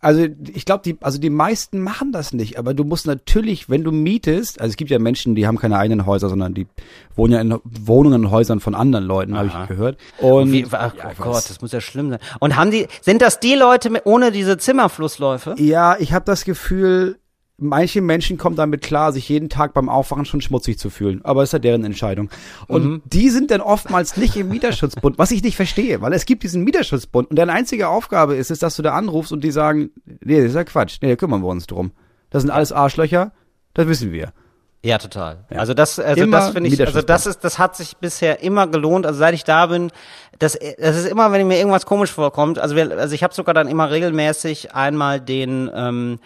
Also 0.00 0.26
ich 0.52 0.64
glaube, 0.64 0.82
die, 0.84 0.96
also 1.00 1.18
die 1.18 1.30
meisten 1.30 1.80
machen 1.80 2.10
das 2.10 2.32
nicht, 2.32 2.58
aber 2.58 2.74
du 2.74 2.84
musst 2.84 3.06
natürlich, 3.06 3.68
wenn 3.68 3.84
du 3.84 3.92
mietest, 3.92 4.60
also 4.60 4.70
es 4.70 4.76
gibt 4.76 4.90
ja 4.90 4.98
Menschen, 4.98 5.34
die 5.34 5.46
haben 5.46 5.58
keine 5.58 5.78
eigenen 5.78 6.04
Häuser, 6.04 6.28
sondern 6.28 6.54
die 6.54 6.66
wohnen 7.14 7.32
ja 7.32 7.40
in 7.40 7.56
Wohnungen 7.64 8.24
und 8.24 8.30
Häusern 8.32 8.60
von 8.60 8.74
anderen 8.74 9.04
Leuten, 9.04 9.36
habe 9.36 9.48
ich 9.48 9.68
gehört. 9.68 9.98
Und 10.18 10.50
Wie, 10.50 10.66
ach 10.72 10.94
ja, 10.96 11.12
Gott, 11.16 11.48
das 11.48 11.60
muss 11.60 11.70
ja 11.70 11.80
schlimm 11.80 12.10
sein. 12.10 12.18
Und 12.40 12.56
haben 12.56 12.72
die, 12.72 12.88
sind 13.02 13.22
das 13.22 13.38
die 13.38 13.54
Leute 13.54 13.90
mit, 13.90 14.02
ohne 14.04 14.32
diese 14.32 14.58
Zimmerflussläufe? 14.58 15.54
Ja, 15.58 15.96
ich 15.98 16.12
habe 16.12 16.24
das 16.24 16.44
Gefühl, 16.44 17.19
manche 17.60 18.00
Menschen 18.00 18.38
kommen 18.38 18.56
damit 18.56 18.82
klar, 18.82 19.12
sich 19.12 19.28
jeden 19.28 19.48
Tag 19.48 19.74
beim 19.74 19.88
Aufwachen 19.88 20.24
schon 20.24 20.40
schmutzig 20.40 20.78
zu 20.78 20.90
fühlen. 20.90 21.20
Aber 21.24 21.42
ist 21.42 21.52
ja 21.52 21.58
deren 21.58 21.84
Entscheidung. 21.84 22.30
Und 22.66 22.84
Mhm. 22.84 23.02
die 23.04 23.30
sind 23.30 23.50
dann 23.50 23.60
oftmals 23.60 24.16
nicht 24.16 24.36
im 24.36 24.48
Mieterschutzbund, 24.48 25.18
was 25.18 25.30
ich 25.30 25.42
nicht 25.42 25.56
verstehe, 25.56 26.00
weil 26.00 26.12
es 26.12 26.24
gibt 26.26 26.42
diesen 26.42 26.64
Mieterschutzbund 26.64 27.30
und 27.30 27.36
deren 27.36 27.50
einzige 27.50 27.88
Aufgabe 27.88 28.34
ist 28.36 28.50
es, 28.50 28.58
dass 28.58 28.76
du 28.76 28.82
da 28.82 28.94
anrufst 28.94 29.32
und 29.32 29.44
die 29.44 29.50
sagen, 29.50 29.90
nee, 30.24 30.38
das 30.38 30.46
ist 30.50 30.54
ja 30.56 30.64
Quatsch, 30.64 30.98
nee, 31.02 31.08
da 31.08 31.16
kümmern 31.16 31.42
wir 31.42 31.48
uns 31.48 31.66
drum. 31.66 31.92
Das 32.30 32.42
sind 32.42 32.50
alles 32.50 32.72
Arschlöcher, 32.72 33.32
das 33.74 33.86
wissen 33.86 34.12
wir. 34.12 34.32
Ja, 34.82 34.96
total. 34.96 35.44
Also 35.50 35.74
das, 35.74 35.98
also 35.98 36.22
Immer 36.22 36.38
das 36.38 36.50
finde 36.50 36.70
ich, 36.70 36.80
also 36.80 37.02
das 37.02 37.26
ist, 37.26 37.44
das 37.44 37.58
hat 37.58 37.76
sich 37.76 37.98
bisher 37.98 38.42
immer 38.42 38.66
gelohnt. 38.66 39.04
Also 39.04 39.18
seit 39.18 39.34
ich 39.34 39.44
da 39.44 39.66
bin, 39.66 39.90
das, 40.38 40.58
das 40.78 40.96
ist 40.96 41.06
immer, 41.06 41.32
wenn 41.32 41.46
mir 41.46 41.58
irgendwas 41.58 41.84
komisch 41.84 42.10
vorkommt. 42.10 42.58
Also 42.58 42.76
wir, 42.76 42.90
also 42.98 43.14
ich 43.14 43.22
habe 43.22 43.34
sogar 43.34 43.52
dann 43.52 43.68
immer 43.68 43.90
regelmäßig 43.90 44.74
einmal 44.74 45.20
den, 45.20 45.70
ähm, 45.74 46.18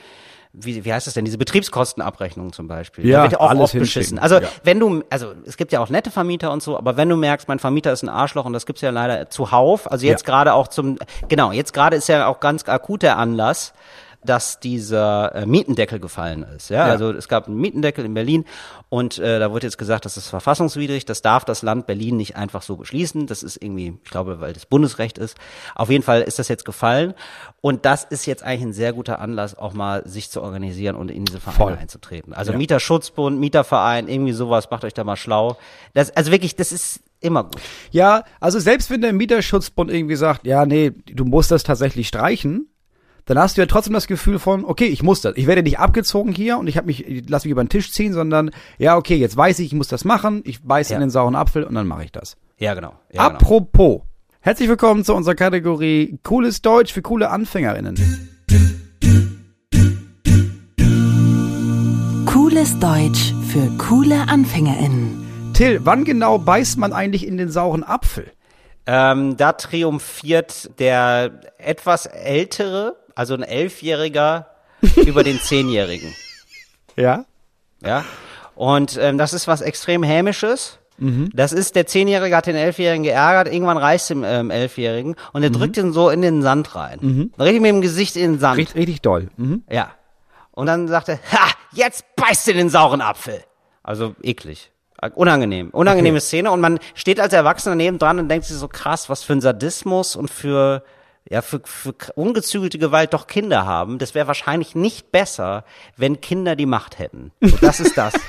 wie, 0.56 0.84
wie 0.84 0.92
heißt 0.92 1.06
das 1.08 1.14
denn, 1.14 1.24
diese 1.24 1.36
Betriebskostenabrechnung 1.38 2.52
zum 2.52 2.68
Beispiel. 2.68 3.04
Ja, 3.06 3.16
da 3.18 3.22
wird 3.24 3.32
ja 3.32 3.40
auch 3.40 3.50
alles 3.50 3.62
oft 3.64 3.78
beschissen. 3.78 4.18
Also 4.20 4.36
Ja. 4.36 4.48
wenn 4.62 4.78
du, 4.78 5.02
also 5.10 5.32
es 5.44 5.56
gibt 5.56 5.72
ja 5.72 5.80
auch 5.80 5.88
nette 5.90 6.10
Vermieter 6.12 6.52
und 6.52 6.62
so, 6.62 6.78
aber 6.78 6.96
wenn 6.96 7.08
du 7.08 7.16
merkst, 7.16 7.48
mein 7.48 7.58
Vermieter 7.58 7.92
ist 7.92 8.02
ein 8.04 8.08
Arschloch 8.08 8.44
und 8.44 8.52
das 8.52 8.64
gibt's 8.64 8.80
ja 8.82 8.90
leider 8.90 9.28
zuhauf, 9.30 9.90
also 9.90 10.06
jetzt 10.06 10.22
Ja. 10.22 10.26
gerade 10.32 10.54
auch 10.54 10.68
zum, 10.68 10.96
genau, 11.28 11.50
jetzt 11.52 11.72
gerade 11.74 11.96
ist 11.96 12.08
ja 12.08 12.26
auch 12.28 12.38
ganz 12.40 12.68
akut 12.68 13.02
der 13.02 13.18
Anlass, 13.18 13.72
dass 14.24 14.60
dieser 14.60 15.34
äh, 15.34 15.46
Mietendeckel 15.46 16.00
gefallen 16.00 16.42
ist. 16.56 16.70
Ja? 16.70 16.87
Ja. 16.87 16.92
Also 16.92 17.12
es 17.12 17.28
gab 17.28 17.46
einen 17.46 17.56
Mietendeckel 17.56 18.04
in 18.04 18.14
Berlin 18.14 18.44
und 18.88 19.18
äh, 19.18 19.38
da 19.38 19.50
wurde 19.50 19.66
jetzt 19.66 19.78
gesagt, 19.78 20.04
das 20.04 20.16
ist 20.16 20.28
verfassungswidrig, 20.28 21.04
das 21.04 21.22
darf 21.22 21.44
das 21.44 21.62
Land 21.62 21.87
Berlin 21.87 22.16
nicht 22.16 22.37
einfach 22.37 22.62
so 22.62 22.76
beschließen. 22.76 23.26
Das 23.26 23.42
ist 23.42 23.62
irgendwie, 23.62 23.98
ich 24.02 24.10
glaube, 24.10 24.40
weil 24.40 24.52
das 24.52 24.66
Bundesrecht 24.66 25.18
ist. 25.18 25.37
Auf 25.74 25.90
jeden 25.90 26.04
Fall 26.04 26.22
ist 26.22 26.38
das 26.38 26.48
jetzt 26.48 26.64
gefallen 26.64 27.14
und 27.60 27.84
das 27.84 28.04
ist 28.04 28.26
jetzt 28.26 28.42
eigentlich 28.42 28.62
ein 28.62 28.72
sehr 28.72 28.92
guter 28.92 29.18
Anlass, 29.18 29.56
auch 29.56 29.72
mal 29.74 30.06
sich 30.06 30.30
zu 30.30 30.42
organisieren 30.42 30.96
und 30.96 31.10
in 31.10 31.24
diese 31.24 31.40
Vereine 31.40 31.56
Voll. 31.56 31.76
einzutreten. 31.76 32.32
Also 32.32 32.52
Ja. 32.52 32.58
Mieterschutzbund, 32.58 33.38
Mieterverein, 33.38 34.08
irgendwie 34.08 34.32
sowas, 34.32 34.70
macht 34.70 34.84
euch 34.84 34.94
da 34.94 35.04
mal 35.04 35.16
schlau. 35.16 35.56
Das, 35.92 36.10
also 36.16 36.30
wirklich, 36.30 36.56
das 36.56 36.72
ist 36.72 37.00
immer 37.20 37.44
gut. 37.44 37.60
Ja, 37.90 38.24
also 38.40 38.60
selbst 38.60 38.90
wenn 38.90 39.00
der 39.00 39.12
Mieterschutzbund 39.12 39.90
irgendwie 39.90 40.16
sagt, 40.16 40.46
ja, 40.46 40.66
nee, 40.66 40.90
du 40.90 41.24
musst 41.24 41.50
das 41.50 41.62
tatsächlich 41.62 42.08
streichen, 42.08 42.68
dann 43.26 43.38
hast 43.38 43.56
du 43.56 43.62
ja 43.62 43.66
trotzdem 43.66 43.94
das 43.94 44.06
Gefühl 44.06 44.38
von, 44.38 44.64
okay, 44.64 44.84
ich 44.84 45.02
muss 45.02 45.20
das. 45.22 45.37
Ich 45.37 45.46
werde 45.46 45.62
nicht 45.62 45.78
abgezogen 45.78 46.32
hier 46.32 46.58
und 46.58 46.66
ich 46.66 46.76
habe 46.76 46.87
mich, 46.87 47.06
ich 47.06 47.28
lass 47.28 47.44
mich 47.44 47.52
über 47.52 47.64
den 47.64 47.70
Tisch 47.70 47.90
ziehen, 47.92 48.12
sondern 48.12 48.50
ja, 48.78 48.96
okay, 48.96 49.16
jetzt 49.16 49.37
weiß 49.37 49.58
ich, 49.60 49.66
ich 49.68 49.72
muss 49.74 49.88
das 49.88 50.04
machen, 50.04 50.42
ich 50.44 50.62
beiß 50.62 50.90
Ja. 50.90 50.96
in 50.96 51.00
den 51.00 51.10
sauren 51.10 51.34
Apfel 51.34 51.64
und 51.64 51.74
dann 51.74 51.87
mache 51.87 52.04
ich 52.04 52.12
das. 52.12 52.37
Ja, 52.58 52.74
genau. 52.74 52.94
Ja, 53.12 53.28
genau. 53.28 53.38
Apropos, 53.40 54.02
herzlich 54.40 54.68
willkommen 54.68 55.04
zu 55.04 55.14
unserer 55.14 55.34
Kategorie 55.34 56.18
Cooles 56.22 56.60
Deutsch 56.60 56.92
für 56.92 57.02
coole 57.02 57.30
AnfängerInnen. 57.30 57.96
Cooles 62.26 62.78
Deutsch 62.78 63.32
für 63.50 63.68
coole 63.78 64.28
AnfängerInnen. 64.28 65.52
Till, 65.54 65.80
wann 65.84 66.04
genau 66.04 66.38
beißt 66.38 66.78
man 66.78 66.92
eigentlich 66.92 67.26
in 67.26 67.37
den 67.37 67.48
sauren 67.48 67.84
Apfel? 67.84 68.30
Ähm, 68.87 69.37
da 69.37 69.52
triumphiert 69.52 70.78
der 70.78 71.40
etwas 71.58 72.06
ältere, 72.06 72.96
also 73.14 73.35
ein 73.35 73.42
Elfjähriger, 73.42 74.48
über 75.07 75.24
den 75.24 75.40
Zehnjährigen. 75.40 76.14
Ja? 76.96 77.24
Ja. 77.83 78.05
Und 78.55 78.98
ähm, 79.00 79.18
das 79.18 79.33
ist 79.33 79.48
was 79.48 79.61
extrem 79.61 80.03
Hämisches. 80.03 80.79
Mhm. 80.98 81.31
Das 81.35 81.53
ist, 81.53 81.74
der 81.74 81.87
Zehnjährige 81.87 82.37
hat 82.37 82.46
den 82.46 82.55
Elfjährigen 82.55 83.03
geärgert, 83.03 83.53
irgendwann 83.53 83.79
reißt 83.79 84.11
dem 84.11 84.24
ähm, 84.24 84.50
Elfjährigen 84.50 85.16
und 85.33 85.42
er 85.42 85.50
drückt 85.50 85.77
ihn 85.77 85.92
so 85.92 86.09
in 86.09 86.22
den 86.22 86.42
Sand 86.42 86.77
rein. 86.77 87.33
Richtig 87.38 87.62
mit 87.62 87.70
dem 87.70 87.81
Gesicht 87.81 88.14
in 88.16 88.35
den 88.35 88.38
Sand. 88.38 88.57
Mhm. 88.57 88.61
Richtig, 88.61 88.77
richtig 88.77 89.03
doll. 89.03 89.29
Mhm. 89.37 89.64
Ja. 89.68 89.90
Und 90.53 90.66
dann 90.66 90.87
sagt 90.87 91.09
er, 91.09 91.18
ha, 91.33 91.50
jetzt 91.72 92.05
beißt 92.14 92.46
du 92.46 92.55
den 92.55 92.68
sauren 92.68 93.00
Apfel. 93.00 93.42
Also 93.83 94.14
eklig. 94.22 94.70
Unangenehm. 95.14 95.70
Unangenehme 95.70 96.20
Szene. 96.20 96.50
Und 96.50 96.61
man 96.61 96.79
steht 96.94 97.20
als 97.20 97.33
Erwachsener 97.33 97.74
neben 97.74 97.98
dran 97.98 98.18
und 98.20 98.29
denkt 98.29 98.46
sich 98.46 98.57
so 98.57 98.68
krass, 98.68 99.11
was 99.11 99.22
für 99.22 99.35
ein 99.35 99.40
Sadismus 99.40 100.14
und 100.16 100.31
für, 100.31 100.85
ja, 101.28 101.42
für, 101.42 101.60
für 101.64 101.94
ungezügelte 102.14 102.78
Gewalt 102.78 103.14
doch 103.14 103.26
Kinder 103.26 103.64
haben. 103.64 103.98
Das 103.98 104.14
wäre 104.14 104.26
wahrscheinlich 104.26 104.74
nicht 104.74 105.10
besser, 105.10 105.64
wenn 105.96 106.20
Kinder 106.20 106.56
die 106.56 106.66
Macht 106.66 106.98
hätten. 106.98 107.32
So, 107.40 107.56
das 107.56 107.80
ist 107.80 107.96
das. 107.96 108.14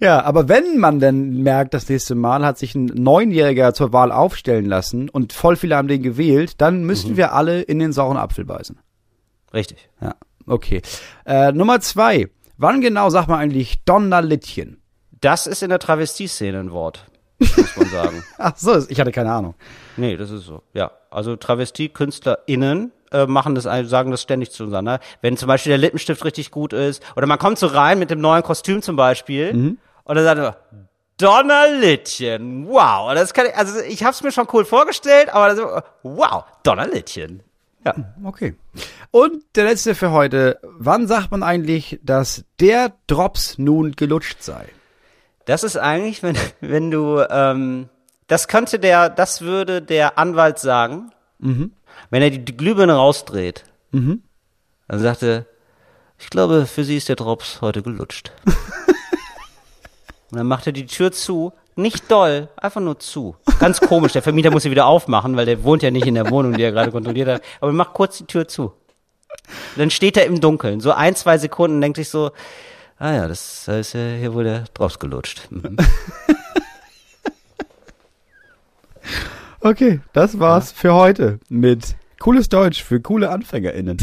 Ja, 0.00 0.24
aber 0.24 0.48
wenn 0.48 0.78
man 0.78 0.98
dann 0.98 1.44
merkt, 1.44 1.74
das 1.74 1.88
nächste 1.88 2.16
Mal 2.16 2.44
hat 2.44 2.58
sich 2.58 2.74
ein 2.74 2.86
Neunjähriger 2.86 3.72
zur 3.72 3.92
Wahl 3.92 4.10
aufstellen 4.10 4.64
lassen 4.64 5.08
und 5.08 5.32
voll 5.32 5.54
viele 5.54 5.76
haben 5.76 5.86
den 5.86 6.02
gewählt, 6.02 6.60
dann 6.60 6.82
müssen 6.82 7.16
wir 7.16 7.34
alle 7.34 7.62
in 7.62 7.78
den 7.78 7.92
sauren 7.92 8.16
Apfel 8.16 8.44
beißen. 8.44 8.80
Richtig. 9.54 9.88
Ja, 10.00 10.16
okay. 10.44 10.82
Äh, 11.24 11.52
Nummer 11.52 11.78
zwei. 11.78 12.28
Wann 12.56 12.80
genau 12.80 13.10
sagt 13.10 13.28
man 13.28 13.38
eigentlich 13.38 13.84
Donnerlittchen? 13.84 14.82
Das 15.20 15.46
ist 15.46 15.62
in 15.62 15.68
der 15.68 15.78
Travestie-Szene 15.78 16.58
ein 16.58 16.72
Wort. 16.72 17.06
Muss 17.56 17.76
man 17.76 17.88
sagen. 17.88 18.24
Ach 18.38 18.52
so, 18.56 18.84
ich 18.88 18.98
hatte 19.00 19.12
keine 19.12 19.32
Ahnung. 19.32 19.54
Nee, 19.96 20.16
das 20.16 20.30
ist 20.30 20.44
so. 20.46 20.62
Ja, 20.72 20.90
also 21.10 21.36
Travestie-KünstlerInnen 21.36 22.92
äh, 23.12 23.26
machen 23.26 23.54
das, 23.54 23.64
sagen 23.64 24.10
das 24.10 24.22
ständig 24.22 24.50
zueinander. 24.52 25.00
Wenn 25.20 25.36
zum 25.36 25.48
Beispiel 25.48 25.70
der 25.70 25.78
Lippenstift 25.78 26.24
richtig 26.24 26.50
gut 26.50 26.72
ist 26.72 27.02
oder 27.16 27.26
man 27.26 27.38
kommt 27.38 27.58
so 27.58 27.66
rein 27.66 27.98
mit 27.98 28.10
dem 28.10 28.20
neuen 28.20 28.42
Kostüm 28.42 28.82
zum 28.82 28.96
Beispiel 28.96 29.52
Mhm. 29.52 29.78
und 30.04 30.14
dann 30.16 30.24
sagt 30.24 30.40
man, 30.40 30.54
Donnerlittchen, 31.18 32.66
wow. 32.68 33.14
Das 33.14 33.32
kann 33.34 33.46
ich, 33.46 33.54
also 33.56 33.80
ich 33.80 34.02
habe 34.02 34.12
es 34.12 34.22
mir 34.22 34.32
schon 34.32 34.48
cool 34.52 34.64
vorgestellt, 34.64 35.28
aber 35.32 35.54
das, 35.54 35.82
wow, 36.02 36.44
Donnerlittchen. 36.62 37.42
Ja. 37.84 37.94
Okay. 38.24 38.54
Und 39.10 39.42
der 39.56 39.64
letzte 39.64 39.94
für 39.94 40.12
heute. 40.12 40.58
Wann 40.62 41.06
sagt 41.08 41.30
man 41.32 41.42
eigentlich, 41.42 41.98
dass 42.02 42.44
der 42.60 42.92
Drops 43.08 43.58
nun 43.58 43.92
gelutscht 43.92 44.42
sei? 44.42 44.66
Das 45.44 45.64
ist 45.64 45.76
eigentlich, 45.76 46.22
wenn, 46.22 46.36
wenn 46.60 46.90
du, 46.90 47.24
ähm, 47.28 47.88
das 48.28 48.48
könnte 48.48 48.78
der, 48.78 49.10
das 49.10 49.42
würde 49.42 49.82
der 49.82 50.18
Anwalt 50.18 50.58
sagen, 50.58 51.10
wenn 52.10 52.22
er 52.22 52.30
die, 52.30 52.56
Glühbirne 52.56 52.94
rausdreht. 52.94 53.64
Dann 54.88 55.00
sagte, 55.00 55.46
ich 56.18 56.30
glaube, 56.30 56.66
für 56.66 56.84
sie 56.84 56.96
ist 56.96 57.08
der 57.08 57.16
Drops 57.16 57.60
heute 57.60 57.82
gelutscht. 57.82 58.32
Und 60.30 60.38
dann 60.38 60.46
macht 60.46 60.66
er 60.66 60.72
die 60.72 60.86
Tür 60.86 61.12
zu, 61.12 61.52
nicht 61.76 62.10
doll, 62.10 62.48
einfach 62.56 62.80
nur 62.80 62.98
zu. 62.98 63.36
Ganz 63.58 63.80
komisch, 63.80 64.12
der 64.12 64.22
Vermieter 64.22 64.50
muss 64.50 64.62
sie 64.62 64.70
wieder 64.70 64.86
aufmachen, 64.86 65.36
weil 65.36 65.46
der 65.46 65.62
wohnt 65.64 65.82
ja 65.82 65.90
nicht 65.90 66.06
in 66.06 66.14
der 66.14 66.30
Wohnung, 66.30 66.54
die 66.54 66.62
er 66.62 66.72
gerade 66.72 66.90
kontrolliert 66.90 67.28
hat. 67.28 67.42
Aber 67.60 67.70
er 67.70 67.74
macht 67.74 67.92
kurz 67.92 68.18
die 68.18 68.24
Tür 68.24 68.48
zu. 68.48 68.64
Und 68.64 69.78
dann 69.78 69.90
steht 69.90 70.16
er 70.16 70.26
im 70.26 70.40
Dunkeln, 70.40 70.80
so 70.80 70.92
ein, 70.92 71.16
zwei 71.16 71.38
Sekunden, 71.38 71.76
und 71.76 71.80
denkt 71.82 71.96
sich 71.96 72.08
so, 72.08 72.30
ah 73.02 73.12
ja, 73.12 73.28
das 73.28 73.66
ist 73.66 73.94
ja 73.94 74.14
hier 74.14 74.32
wohl 74.32 74.44
der 74.44 74.64
Drops 74.74 74.98
gelutscht. 74.98 75.48
Mhm. 75.50 75.76
Okay, 79.64 80.00
das 80.12 80.40
war's 80.40 80.72
für 80.72 80.92
heute 80.92 81.38
mit 81.48 81.94
cooles 82.18 82.48
Deutsch 82.48 82.82
für 82.82 83.00
coole 83.00 83.30
AnfängerInnen. 83.30 83.96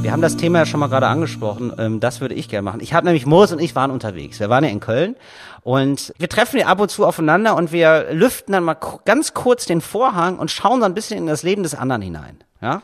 Wir 0.00 0.12
haben 0.12 0.22
das 0.22 0.36
Thema 0.36 0.60
ja 0.60 0.66
schon 0.66 0.78
mal 0.78 0.86
gerade 0.86 1.08
angesprochen. 1.08 1.72
Ähm, 1.76 1.98
das 1.98 2.20
würde 2.20 2.36
ich 2.36 2.48
gerne 2.48 2.62
machen. 2.62 2.78
Ich 2.80 2.94
habe 2.94 3.06
nämlich 3.06 3.26
Moritz 3.26 3.50
und 3.50 3.58
ich 3.58 3.74
waren 3.74 3.90
unterwegs. 3.90 4.38
Wir 4.38 4.48
waren 4.48 4.62
ja 4.62 4.70
in 4.70 4.78
Köln 4.78 5.16
und 5.62 6.14
wir 6.18 6.28
treffen 6.28 6.60
ja 6.60 6.66
ab 6.66 6.78
und 6.78 6.92
zu 6.92 7.04
aufeinander 7.04 7.56
und 7.56 7.72
wir 7.72 8.12
lüften 8.12 8.52
dann 8.52 8.62
mal 8.62 8.76
ganz 9.04 9.34
kurz 9.34 9.66
den 9.66 9.80
Vorhang 9.80 10.38
und 10.38 10.52
schauen 10.52 10.78
so 10.78 10.86
ein 10.86 10.94
bisschen 10.94 11.18
in 11.18 11.26
das 11.26 11.42
Leben 11.42 11.64
des 11.64 11.74
anderen 11.74 12.02
hinein. 12.02 12.38
Ja. 12.62 12.82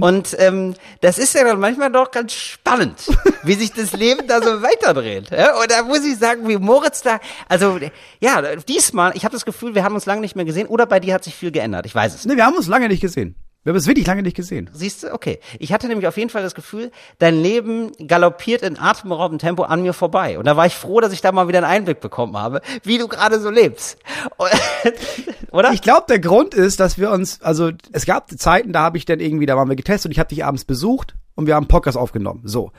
Und 0.00 0.36
ähm, 0.38 0.74
das 1.00 1.18
ist 1.18 1.34
ja 1.34 1.44
dann 1.44 1.60
manchmal 1.60 1.90
doch 1.90 2.10
ganz 2.10 2.32
spannend, 2.32 2.94
wie 3.42 3.54
sich 3.54 3.72
das 3.72 3.92
Leben 3.92 4.26
da 4.26 4.40
so 4.40 4.62
weiterdreht. 4.62 5.30
Ja? 5.30 5.58
Und 5.58 5.70
da 5.70 5.82
muss 5.82 6.04
ich 6.04 6.16
sagen, 6.16 6.48
wie 6.48 6.56
Moritz 6.56 7.02
da, 7.02 7.20
also 7.48 7.78
ja, 8.20 8.56
diesmal, 8.56 9.12
ich 9.14 9.24
habe 9.24 9.32
das 9.32 9.44
Gefühl, 9.44 9.74
wir 9.74 9.84
haben 9.84 9.94
uns 9.94 10.06
lange 10.06 10.20
nicht 10.20 10.36
mehr 10.36 10.44
gesehen 10.44 10.66
oder 10.66 10.86
bei 10.86 11.00
dir 11.00 11.14
hat 11.14 11.24
sich 11.24 11.34
viel 11.34 11.50
geändert. 11.50 11.86
Ich 11.86 11.94
weiß 11.94 12.14
es 12.14 12.24
nicht. 12.24 12.32
Ne, 12.32 12.36
wir 12.36 12.46
haben 12.46 12.56
uns 12.56 12.66
lange 12.66 12.88
nicht 12.88 13.00
gesehen. 13.00 13.34
Wir 13.64 13.70
haben 13.70 13.78
es 13.78 13.86
wirklich 13.86 14.06
lange 14.06 14.22
nicht 14.22 14.36
gesehen. 14.36 14.68
Siehst 14.74 15.02
du? 15.02 15.12
Okay. 15.12 15.40
Ich 15.58 15.72
hatte 15.72 15.88
nämlich 15.88 16.06
auf 16.06 16.18
jeden 16.18 16.28
Fall 16.28 16.42
das 16.42 16.54
Gefühl, 16.54 16.90
dein 17.18 17.40
Leben 17.40 17.92
galoppiert 18.06 18.60
in 18.60 18.78
atemberaubendem 18.78 19.38
Tempo 19.38 19.62
an 19.62 19.82
mir 19.82 19.94
vorbei. 19.94 20.38
Und 20.38 20.46
da 20.46 20.54
war 20.56 20.66
ich 20.66 20.74
froh, 20.74 21.00
dass 21.00 21.14
ich 21.14 21.22
da 21.22 21.32
mal 21.32 21.48
wieder 21.48 21.58
einen 21.58 21.66
Einblick 21.66 22.00
bekommen 22.00 22.36
habe, 22.36 22.60
wie 22.82 22.98
du 22.98 23.08
gerade 23.08 23.40
so 23.40 23.48
lebst. 23.48 23.98
Oder? 25.50 25.72
Ich 25.72 25.80
glaube, 25.80 26.04
der 26.10 26.18
Grund 26.18 26.52
ist, 26.52 26.78
dass 26.78 26.98
wir 26.98 27.10
uns, 27.10 27.40
also 27.40 27.70
es 27.92 28.04
gab 28.04 28.30
Zeiten, 28.30 28.74
da 28.74 28.82
habe 28.82 28.98
ich 28.98 29.06
dann 29.06 29.18
irgendwie, 29.18 29.46
da 29.46 29.56
waren 29.56 29.68
wir 29.68 29.76
getestet 29.76 30.10
und 30.10 30.12
ich 30.12 30.18
habe 30.18 30.28
dich 30.28 30.44
abends 30.44 30.66
besucht 30.66 31.14
und 31.34 31.46
wir 31.46 31.54
haben 31.54 31.64
einen 31.64 31.68
Podcast 31.68 31.96
aufgenommen. 31.96 32.42
So. 32.44 32.70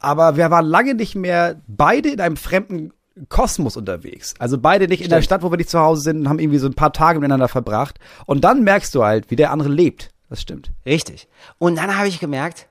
Aber 0.00 0.36
wir 0.36 0.50
waren 0.50 0.66
lange 0.66 0.94
nicht 0.94 1.14
mehr 1.14 1.62
beide 1.68 2.08
in 2.08 2.20
einem 2.20 2.36
fremden 2.36 2.92
Kosmos 3.28 3.76
unterwegs. 3.76 4.34
Also 4.38 4.58
beide 4.58 4.88
nicht 4.88 5.02
in 5.02 5.10
der 5.10 5.22
Stadt, 5.22 5.42
wo 5.42 5.50
wir 5.52 5.58
nicht 5.58 5.70
zu 5.70 5.78
Hause 5.78 6.02
sind 6.02 6.20
und 6.20 6.28
haben 6.28 6.38
irgendwie 6.38 6.58
so 6.58 6.66
ein 6.66 6.74
paar 6.74 6.92
Tage 6.92 7.20
miteinander 7.20 7.48
verbracht. 7.48 8.00
Und 8.26 8.42
dann 8.42 8.64
merkst 8.64 8.94
du 8.94 9.04
halt, 9.04 9.30
wie 9.30 9.36
der 9.36 9.52
andere 9.52 9.68
lebt. 9.68 10.11
Das 10.32 10.40
stimmt. 10.40 10.70
Richtig. 10.86 11.28
Und 11.58 11.76
dann 11.76 11.94
habe 11.94 12.08
ich 12.08 12.18
gemerkt, 12.18 12.66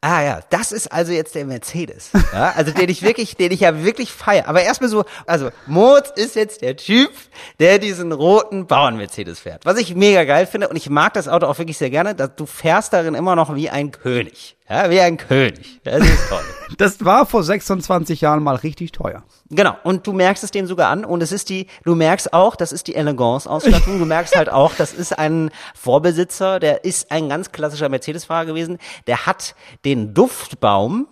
ah 0.00 0.20
ja, 0.20 0.40
das 0.50 0.72
ist 0.72 0.90
also 0.90 1.12
jetzt 1.12 1.36
der 1.36 1.44
Mercedes. 1.44 2.10
Ja, 2.32 2.50
also 2.56 2.72
den 2.72 2.88
ich 2.88 3.02
wirklich, 3.02 3.36
den 3.36 3.52
ich 3.52 3.60
ja 3.60 3.84
wirklich 3.84 4.10
feiere. 4.10 4.48
Aber 4.48 4.62
erstmal 4.62 4.90
so, 4.90 5.04
also 5.24 5.50
Moritz 5.66 6.10
ist 6.16 6.34
jetzt 6.34 6.62
der 6.62 6.76
Typ, 6.76 7.12
der 7.60 7.78
diesen 7.78 8.10
roten 8.10 8.66
Bauern-Mercedes 8.66 9.38
fährt. 9.38 9.64
Was 9.64 9.78
ich 9.78 9.94
mega 9.94 10.24
geil 10.24 10.48
finde 10.48 10.68
und 10.68 10.74
ich 10.74 10.90
mag 10.90 11.14
das 11.14 11.28
Auto 11.28 11.46
auch 11.46 11.56
wirklich 11.56 11.78
sehr 11.78 11.90
gerne, 11.90 12.16
dass 12.16 12.34
du 12.34 12.46
fährst 12.46 12.92
darin 12.92 13.14
immer 13.14 13.36
noch 13.36 13.54
wie 13.54 13.70
ein 13.70 13.92
König. 13.92 14.56
Ja, 14.68 14.88
wie 14.88 14.98
ein 15.00 15.18
König. 15.18 15.80
Das 15.84 16.02
ist 16.02 16.28
toll. 16.28 16.40
Das 16.78 17.04
war 17.04 17.26
vor 17.26 17.44
26 17.44 18.22
Jahren 18.22 18.42
mal 18.42 18.56
richtig 18.56 18.90
teuer. 18.90 19.22
Genau, 19.50 19.76
und 19.84 20.06
du 20.06 20.12
merkst 20.12 20.42
es 20.42 20.50
dem 20.50 20.66
sogar 20.66 20.88
an 20.88 21.04
und 21.04 21.22
es 21.22 21.30
ist 21.30 21.50
die, 21.50 21.68
du 21.84 21.94
merkst 21.94 22.32
auch, 22.32 22.56
das 22.56 22.72
ist 22.72 22.86
die 22.88 22.96
Elegance-Ausstattung, 22.96 23.98
du 23.98 24.06
merkst 24.06 24.34
halt 24.34 24.48
auch, 24.48 24.72
das 24.74 24.92
ist 24.92 25.16
ein 25.16 25.50
Vorbesitzer, 25.74 26.58
der 26.58 26.84
ist 26.84 27.12
ein 27.12 27.28
ganz 27.28 27.52
klassischer 27.52 27.90
Mercedes-Fahrer 27.90 28.46
gewesen, 28.46 28.78
der 29.06 29.26
hat 29.26 29.54
den 29.84 30.14
Duftbaum, 30.14 31.06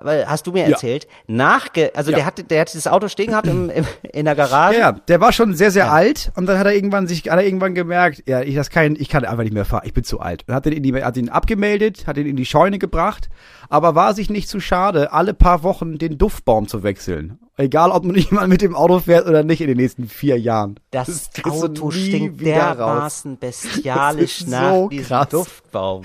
aber 0.00 0.26
hast 0.26 0.46
du 0.46 0.52
mir 0.52 0.64
Ja. 0.64 0.70
erzählt, 0.70 1.06
nachge, 1.26 1.90
also 1.94 2.10
Ja. 2.10 2.16
der 2.18 2.26
hat, 2.26 2.50
der 2.50 2.60
hat 2.60 2.68
dieses 2.72 2.86
Auto 2.86 3.08
stehen 3.08 3.28
gehabt 3.28 3.46
im, 3.46 3.70
im, 3.70 3.84
in 4.12 4.24
der 4.24 4.34
Garage. 4.34 4.74
Ja, 4.78 4.90
ja, 4.90 4.92
der 4.92 5.20
war 5.20 5.32
schon 5.32 5.54
sehr, 5.54 5.70
sehr 5.70 5.92
alt 5.92 6.32
und 6.36 6.46
dann 6.46 6.58
hat 6.58 6.66
er 6.66 6.74
irgendwann 6.74 7.06
sich, 7.06 7.20
hat 7.30 7.38
er 7.38 7.44
irgendwann 7.44 7.74
gemerkt, 7.74 8.22
ja, 8.26 8.40
ich 8.42 8.54
das 8.54 8.70
kann, 8.70 8.96
ich 8.98 9.08
kann 9.08 9.24
einfach 9.24 9.42
nicht 9.44 9.52
mehr 9.54 9.64
fahren, 9.64 9.82
ich 9.84 9.94
bin 9.94 10.04
zu 10.04 10.20
alt. 10.20 10.44
Und 10.48 10.54
hat 10.54 10.66
ihn 10.66 10.72
in 10.72 10.82
die, 10.82 10.94
hat 11.02 11.16
ihn 11.16 11.28
abgemeldet, 11.28 12.06
hat 12.06 12.16
ihn 12.16 12.26
in 12.26 12.36
die 12.36 12.46
Scheune 12.46 12.78
gebracht, 12.78 13.28
aber 13.68 13.94
war 13.94 14.14
sich 14.14 14.30
nicht 14.30 14.48
zu 14.48 14.60
schade, 14.60 15.12
alle 15.12 15.34
paar 15.34 15.62
Wochen 15.62 15.98
den 15.98 16.18
Duftbaum 16.18 16.68
zu 16.68 16.82
wechseln. 16.82 17.38
Egal, 17.60 17.90
ob 17.90 18.04
man 18.04 18.14
jemand 18.16 18.48
mit 18.50 18.62
dem 18.62 18.76
Auto 18.76 19.00
fährt 19.00 19.26
oder 19.26 19.42
nicht 19.42 19.60
in 19.60 19.66
den 19.66 19.78
nächsten 19.78 20.08
vier 20.08 20.38
Jahren. 20.38 20.78
Das 20.92 21.30
du 21.30 21.50
Auto 21.50 21.90
stinkt 21.90 22.38
wieder 22.38 22.56
raus. 22.62 22.76
dermaßen 22.76 23.36
bestialisch 23.38 24.38
Das 24.38 24.46
ist 24.46 24.48
nach 24.48 24.70
so 24.74 24.88
diesem 24.88 25.06
krass. 25.06 25.28
Duftbaum. 25.30 26.02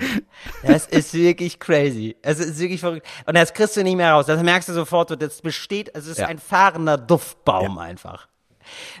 Das 0.66 0.86
ist 0.86 1.14
wirklich 1.14 1.60
crazy. 1.60 2.16
Es 2.22 2.40
ist 2.40 2.58
wirklich 2.58 2.80
verrückt. 2.80 3.06
Und 3.26 3.36
das 3.36 3.54
kriegst 3.54 3.76
du 3.76 3.83
nicht 3.84 3.96
mehr 3.96 4.12
raus. 4.12 4.26
Das 4.26 4.42
merkst 4.42 4.68
du 4.68 4.72
sofort. 4.72 5.20
Das 5.22 5.40
besteht, 5.42 5.90
es 5.94 6.06
ist 6.06 6.18
Ja. 6.18 6.26
ein 6.26 6.38
fahrender 6.38 6.98
Duftbaum 6.98 7.78
einfach. 7.78 8.26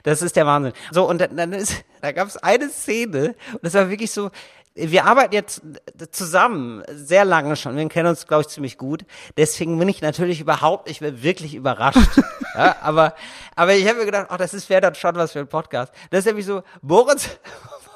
Das 0.02 0.22
ist 0.22 0.36
der 0.36 0.46
Wahnsinn. 0.46 0.72
So, 0.90 1.08
und 1.08 1.18
dann, 1.20 1.36
dann 1.36 1.52
ist, 1.52 1.84
da 2.02 2.12
gab 2.12 2.28
es 2.28 2.36
eine 2.36 2.68
Szene, 2.68 3.34
und 3.52 3.60
das 3.64 3.74
war 3.74 3.88
wirklich 3.90 4.12
so, 4.12 4.30
wir 4.76 5.04
arbeiten 5.04 5.32
jetzt 5.34 5.62
zusammen 6.10 6.82
sehr 6.92 7.24
lange 7.24 7.54
schon. 7.54 7.76
Wir 7.76 7.88
kennen 7.88 8.08
uns, 8.08 8.26
glaube 8.26 8.40
ich, 8.42 8.48
ziemlich 8.48 8.76
gut. 8.76 9.04
Deswegen 9.36 9.78
bin 9.78 9.88
ich 9.88 10.02
natürlich 10.02 10.40
überhaupt 10.40 10.88
nicht 10.88 11.00
mehr 11.00 11.22
wirklich 11.22 11.54
überrascht. 11.54 11.98
ja, 12.56 12.74
aber, 12.82 13.14
aber 13.54 13.74
ich 13.74 13.86
habe 13.88 14.00
mir 14.00 14.04
gedacht, 14.04 14.26
ach, 14.30 14.36
das 14.36 14.52
ist 14.52 14.68
wäre 14.68 14.80
dann 14.80 14.96
schon 14.96 15.14
was 15.14 15.30
für 15.30 15.38
ein 15.38 15.46
Podcast. 15.46 15.92
Das 16.10 16.20
ist 16.20 16.26
nämlich 16.26 16.44
so, 16.44 16.62
Moritz, 16.82 17.38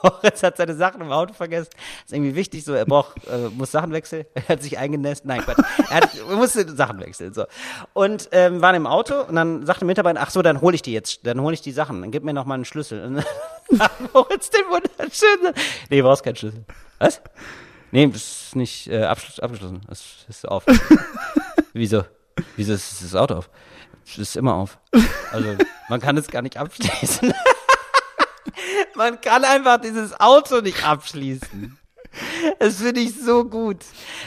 Moritz 0.03 0.43
hat 0.43 0.57
seine 0.57 0.75
Sachen 0.75 1.01
im 1.01 1.13
Auto 1.13 1.33
vergessen. 1.35 1.71
ist 2.05 2.13
irgendwie 2.13 2.35
wichtig, 2.35 2.65
so, 2.65 2.73
er 2.73 2.87
braucht, 2.87 3.27
äh, 3.27 3.49
muss 3.51 3.71
Sachen 3.71 3.93
wechseln. 3.93 4.25
Er 4.35 4.49
hat 4.49 4.63
sich 4.63 4.79
eingenässt. 4.79 5.25
Nein, 5.25 5.41
Quatsch. 5.43 5.59
Er, 5.91 5.97
hat, 5.97 6.11
er 6.15 6.37
musste 6.37 6.69
Sachen 6.75 7.01
wechseln, 7.01 7.35
so. 7.35 7.45
Und, 7.93 8.29
ähm, 8.33 8.63
waren 8.63 8.75
im 8.75 8.87
Auto 8.87 9.23
und 9.23 9.35
dann 9.35 9.67
sagte 9.67 9.81
der 9.81 9.87
Mitarbeiter, 9.87 10.21
ach 10.23 10.31
so, 10.31 10.43
dann 10.43 10.61
hole 10.61 10.75
ich 10.75 10.83
die 10.83 10.93
jetzt, 10.93 11.27
dann 11.27 11.41
hole 11.41 11.55
ich 11.55 11.61
die 11.61 11.73
Sachen, 11.73 12.01
dann 12.01 12.11
gib 12.11 12.25
mir 12.25 12.33
noch 12.33 12.45
mal 12.45 12.55
einen 12.55 12.65
Schlüssel. 12.65 13.05
Und 13.05 13.25
dann 13.71 13.91
Moritz 14.13 14.51
den 14.51 14.63
wunderschönen, 14.69 15.55
nee, 15.91 16.03
brauchst 16.03 16.23
keinen 16.23 16.37
Schlüssel. 16.37 16.65
Was? 16.99 17.21
Nee, 17.91 18.07
das 18.07 18.23
ist 18.23 18.57
nicht, 18.57 18.89
äh, 18.89 19.05
abgeschlossen. 19.05 19.81
Das 19.89 20.27
ist 20.29 20.47
auf. 20.47 20.65
Wieso? 21.73 22.05
Wieso 22.57 22.75
ist 22.75 23.03
das 23.03 23.15
Auto 23.15 23.35
auf? 23.35 23.51
Es 24.07 24.19
ist 24.19 24.37
immer 24.37 24.55
auf. 24.55 24.79
Also, 25.33 25.57
man 25.89 26.01
kann 26.01 26.17
es 26.17 26.29
gar 26.29 26.43
nicht 26.43 26.57
abschließen. 26.57 27.33
Man 28.95 29.21
kann 29.21 29.45
einfach 29.45 29.81
dieses 29.81 30.19
Auto 30.19 30.61
nicht 30.61 30.85
abschließen. 30.85 31.79
Das 32.59 32.77
finde 32.77 33.01
ich 33.01 33.13
so 33.15 33.45
gut. 33.45 33.79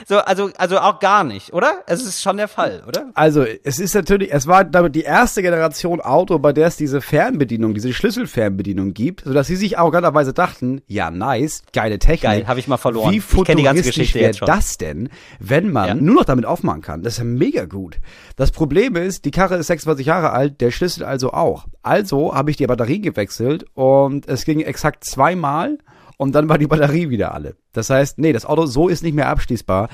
So, 0.08 0.17
also, 0.19 0.51
also 0.58 0.80
auch 0.80 0.99
gar 0.99 1.23
nicht, 1.23 1.54
oder? 1.54 1.82
Es 1.88 2.01
ist 2.04 2.21
schon 2.21 2.38
der 2.38 2.47
Fall, 2.47 2.84
oder? 2.88 3.10
Also, 3.13 3.45
es 3.63 3.80
ist 3.80 3.93
natürlich, 3.93 4.32
es 4.32 4.47
war 4.47 4.63
damit 4.63 4.95
die 4.95 5.01
erste 5.01 5.41
Generation 5.41 5.99
Auto, 6.01 6.39
bei 6.39 6.54
der 6.54 6.67
es 6.67 6.77
diese 6.77 7.01
Fernbedienung, 7.01 7.73
diese 7.73 7.91
Schlüsselfernbedienung 7.93 8.93
gibt, 8.93 9.23
sodass 9.25 9.47
sie 9.47 9.56
sich 9.56 9.77
arroganterweise 9.77 10.34
dachten, 10.34 10.82
ja, 10.88 11.12
nice, 11.12 11.63
geile 11.73 11.99
Technik. 11.99 12.21
Geil, 12.21 12.47
hab 12.47 12.58
ich 12.58 12.67
mal 12.67 12.77
verloren. 12.77 13.12
Wie 13.13 13.19
futuristisch 13.19 14.13
wäre 14.13 14.32
das 14.45 14.78
denn, 14.78 15.09
wenn 15.39 15.72
man 15.72 15.88
Ja. 15.88 15.95
nur 15.95 16.15
noch 16.15 16.26
damit 16.26 16.45
aufmachen 16.45 16.82
kann? 16.82 17.03
Das 17.03 17.13
ist 17.13 17.20
ja 17.20 17.26
mega 17.26 17.65
gut. 17.65 17.97
Das 18.36 18.51
Problem 18.51 18.95
ist, 18.95 19.26
die 19.26 19.32
Karre 19.32 19.55
ist 19.57 19.68
26 19.68 20.05
Jahre 20.05 20.32
alt, 20.32 20.61
der 20.61 20.72
Schlüssel 20.72 21.03
also 21.03 21.32
auch. 21.32 21.65
Also 21.82 22.34
habe 22.34 22.51
ich 22.51 22.57
die 22.57 22.68
Batterie 22.68 23.01
gewechselt 23.01 23.65
und 23.74 24.28
es 24.28 24.45
ging 24.45 24.61
exakt 24.61 25.03
zweimal 25.03 25.78
und 26.22 26.34
dann 26.34 26.49
war 26.49 26.59
die 26.59 26.67
Batterie 26.67 27.09
wieder 27.09 27.34
alle. 27.34 27.55
Das 27.74 27.89
heißt, 27.89 28.19
nee, 28.19 28.32
das 28.32 28.45
Auto 28.45 28.67
so 28.67 28.89
ist 28.89 29.01
nicht 29.01 29.15
mehr 29.15 29.28
abschließbar. 29.28 29.89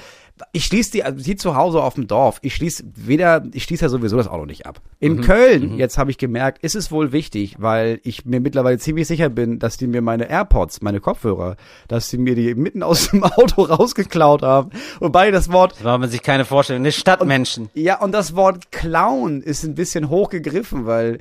Ich 0.51 0.65
schließe 0.65 0.91
die, 0.91 1.03
also 1.05 1.23
die 1.23 1.37
zu 1.37 1.55
Hause 1.55 1.81
auf 1.81 1.93
dem 1.93 2.05
Dorf, 2.05 2.39
ich 2.41 2.53
schließe 2.53 2.83
weder, 2.95 3.45
ich 3.53 3.63
schließe 3.63 3.85
ja 3.85 3.89
sowieso 3.89 4.17
das 4.17 4.27
Auto 4.27 4.45
nicht 4.45 4.65
ab. 4.65 4.81
In 4.99 5.21
Köln, 5.21 5.77
jetzt 5.77 5.97
habe 5.97 6.11
ich 6.11 6.17
gemerkt, 6.17 6.61
ist 6.61 6.75
es 6.75 6.91
wohl 6.91 7.13
wichtig, 7.13 7.55
weil 7.59 8.01
ich 8.03 8.25
mir 8.25 8.41
mittlerweile 8.41 8.77
ziemlich 8.77 9.07
sicher 9.07 9.29
bin, 9.29 9.57
dass 9.57 9.77
die 9.77 9.87
mir 9.87 10.01
meine 10.01 10.29
AirPods, 10.29 10.81
meine 10.81 10.99
Kopfhörer, 10.99 11.55
dass 11.87 12.09
die 12.09 12.17
mir 12.17 12.35
die 12.35 12.55
mitten 12.55 12.83
aus 12.83 13.09
dem 13.09 13.23
Auto 13.23 13.61
rausgeklaut 13.61 14.41
haben. 14.41 14.71
Wobei 14.99 15.31
das 15.31 15.49
Wort 15.49 15.77
Das 15.77 15.85
war 15.85 15.97
man 15.97 16.09
sich 16.09 16.23
keine 16.23 16.43
Vorstellung. 16.43 16.81
Eine 16.81 16.91
Stadtmenschen. 16.91 17.69
ja, 17.73 18.01
und 18.01 18.11
das 18.11 18.35
Wort 18.35 18.73
Clown 18.73 19.41
ist 19.41 19.63
ein 19.63 19.75
bisschen 19.75 20.09
hochgegriffen, 20.09 20.85
weil, 20.85 21.19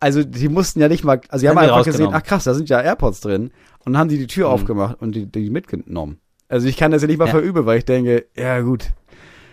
also 0.00 0.24
die 0.24 0.48
mussten 0.48 0.80
ja 0.80 0.88
nicht 0.88 1.04
mal, 1.04 1.20
also 1.28 1.42
die 1.44 1.48
haben 1.48 1.58
Haben 1.58 1.68
einfach 1.68 1.84
gesehen, 1.84 2.10
ach 2.12 2.22
krass, 2.22 2.44
da 2.44 2.54
sind 2.54 2.68
ja 2.68 2.80
AirPods 2.80 3.20
drin. 3.20 3.50
Und 3.84 3.92
dann 3.92 3.98
haben 3.98 4.08
die 4.08 4.18
die 4.18 4.26
Tür 4.26 4.48
aufgemacht 4.48 5.00
und 5.02 5.14
die, 5.14 5.26
die 5.26 5.50
mitgenommen. 5.50 6.18
Also 6.48 6.66
ich 6.68 6.76
kann 6.76 6.90
das 6.90 7.02
ja 7.02 7.08
nicht 7.08 7.18
mal 7.18 7.26
Ja. 7.26 7.32
verübeln, 7.32 7.66
weil 7.66 7.78
ich 7.78 7.84
denke, 7.84 8.26
ja 8.36 8.60
gut, 8.60 8.84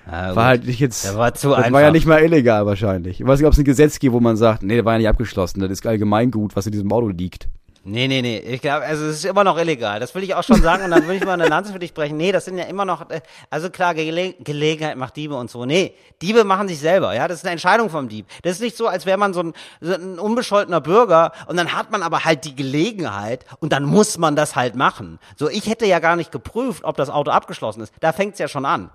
gut. 0.06 0.12
war 0.12 0.46
halt 0.46 0.66
nicht 0.66 0.80
jetzt, 0.80 1.04
Der 1.06 1.18
war 1.18 1.34
zu 1.34 1.50
das 1.50 1.58
einfach. 1.60 1.72
war 1.74 1.82
ja 1.82 1.92
nicht 1.92 2.06
mal 2.06 2.22
illegal 2.24 2.66
wahrscheinlich. 2.66 3.20
Ich 3.20 3.28
weiß 3.28 3.40
nicht, 3.40 3.48
ob 3.48 3.54
es 3.54 3.60
ein 3.60 3.66
Gesetz 3.66 4.00
gibt, 4.00 4.14
wo 4.14 4.20
man 4.20 4.38
sagt, 4.38 4.64
nee, 4.64 4.76
der 4.76 4.86
war 4.86 4.94
ja 4.94 5.00
nicht 5.00 5.10
abgeschlossen, 5.10 5.60
das 5.60 5.72
ist 5.72 5.86
Allgemeingut, 5.86 6.56
was 6.56 6.66
in 6.66 6.72
diesem 6.72 6.92
Auto 6.92 7.10
liegt. 7.10 7.50
Nee, 7.84 8.08
nee, 8.08 8.22
nee. 8.22 8.38
Ich 8.38 8.62
glaube, 8.62 8.86
also 8.86 9.06
es 9.06 9.18
ist 9.18 9.26
immer 9.26 9.44
noch 9.44 9.58
illegal. 9.58 10.00
Das 10.00 10.14
will 10.14 10.22
ich 10.22 10.36
auch 10.36 10.44
schon 10.44 10.62
sagen 10.62 10.84
und 10.84 10.92
dann 10.92 11.08
will 11.08 11.16
ich 11.16 11.26
mal 11.26 11.34
eine 11.34 11.48
Lanze 11.48 11.74
für 11.74 11.80
dich 11.80 11.96
brechen. 11.96 12.16
Nee, 12.16 12.32
das 12.32 12.46
sind 12.46 12.60
ja 12.60 12.66
immer 12.66 12.86
noch, 12.86 13.10
äh, 13.10 13.22
also 13.50 13.72
klar, 13.72 13.96
Gele 13.96 14.34
Gelegenheit 14.34 14.98
macht 14.98 15.16
Diebe 15.16 15.36
und 15.36 15.50
so. 15.50 15.66
Nee, 15.66 15.96
Diebe 16.22 16.44
machen 16.44 16.68
sich 16.68 16.78
selber, 16.78 17.16
ja. 17.16 17.28
Das 17.28 17.40
ist 17.40 17.44
eine 17.44 17.54
Entscheidung 17.54 17.90
vom 17.90 18.08
Dieb. 18.08 18.28
Das 18.44 18.54
ist 18.54 18.62
nicht 18.62 18.78
so, 18.78 18.86
als 18.88 19.08
wäre 19.08 19.18
man 19.18 19.34
so 19.34 19.42
ein, 19.42 19.54
so 19.80 19.94
ein 19.96 20.20
unbescholtener 20.20 20.80
Bürger 20.80 21.32
und 21.48 21.58
dann 21.58 21.74
hat 21.74 21.90
man 21.92 22.04
aber 22.04 22.24
halt 22.24 22.46
die 22.46 22.56
Gelegenheit 22.56 23.46
und 23.60 23.74
dann 23.74 23.84
muss 23.84 24.20
man 24.20 24.36
das 24.36 24.56
halt 24.56 24.76
machen. 24.76 25.18
So, 25.36 25.50
ich 25.50 25.68
hätte 25.68 25.88
ja 25.88 25.98
gar 25.98 26.16
nicht 26.16 26.32
geprüft, 26.32 26.84
ob 26.84 26.98
das 26.98 27.10
Auto 27.10 27.32
abgeschlossen 27.32 27.82
ist. 27.82 27.94
Da 28.00 28.14
fängt's 28.14 28.38
ja 28.38 28.48
schon 28.48 28.66
an. 28.66 28.92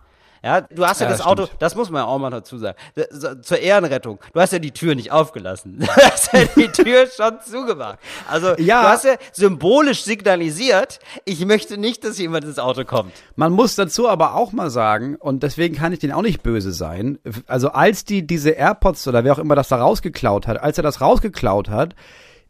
Ja, 0.47 0.61
du 0.61 0.87
hast 0.87 1.01
ja, 1.01 1.07
Ja, 1.07 1.11
das 1.11 1.23
stimmt. 1.23 1.41
Auto, 1.41 1.53
das 1.59 1.75
muss 1.75 1.91
man 1.91 2.03
ja 2.03 2.07
auch 2.07 2.19
mal 2.21 2.31
dazu 2.31 2.57
sagen. 2.57 2.77
Zur 3.43 3.59
Ehrenrettung. 3.59 4.21
Du 4.33 4.41
hast 4.41 4.53
ja 4.53 4.61
die 4.61 4.71
Tür 4.71 4.95
nicht 4.95 5.11
aufgelassen. 5.11 5.79
Du 5.87 5.87
hast 5.89 6.33
ja 6.33 6.45
die 6.55 6.69
Tür 6.69 7.07
schon 7.09 7.41
zugemacht. 7.45 7.99
Also, 8.31 8.55
Ja. 8.59 8.83
du 8.83 8.89
hast 8.89 9.05
ja 9.05 9.15
symbolisch 9.33 10.05
signalisiert, 10.05 11.01
ich 11.25 11.45
möchte 11.45 11.79
nicht, 11.79 12.05
dass 12.05 12.17
jemand 12.19 12.45
ins 12.45 12.61
Auto 12.61 12.85
kommt. 12.85 13.13
Man 13.35 13.53
muss 13.53 13.75
dazu 13.75 14.09
aber 14.09 14.37
auch 14.37 14.53
mal 14.53 14.71
sagen, 14.71 15.17
und 15.17 15.43
deswegen 15.43 15.75
kann 15.75 15.93
ich 15.93 15.99
denen 15.99 16.13
auch 16.13 16.23
nicht 16.23 16.45
böse 16.45 16.71
sein, 16.71 17.19
also 17.49 17.71
als 17.71 18.05
die 18.05 18.25
diese 18.25 18.51
AirPods 18.51 19.09
oder 19.09 19.25
wer 19.25 19.33
auch 19.33 19.39
immer 19.39 19.57
das 19.57 19.67
da 19.69 19.77
rausgeklaut 19.79 20.47
hat, 20.47 20.61
als 20.63 20.79
er 20.79 20.83
das 20.85 21.01
rausgeklaut 21.01 21.71
hat, 21.71 21.97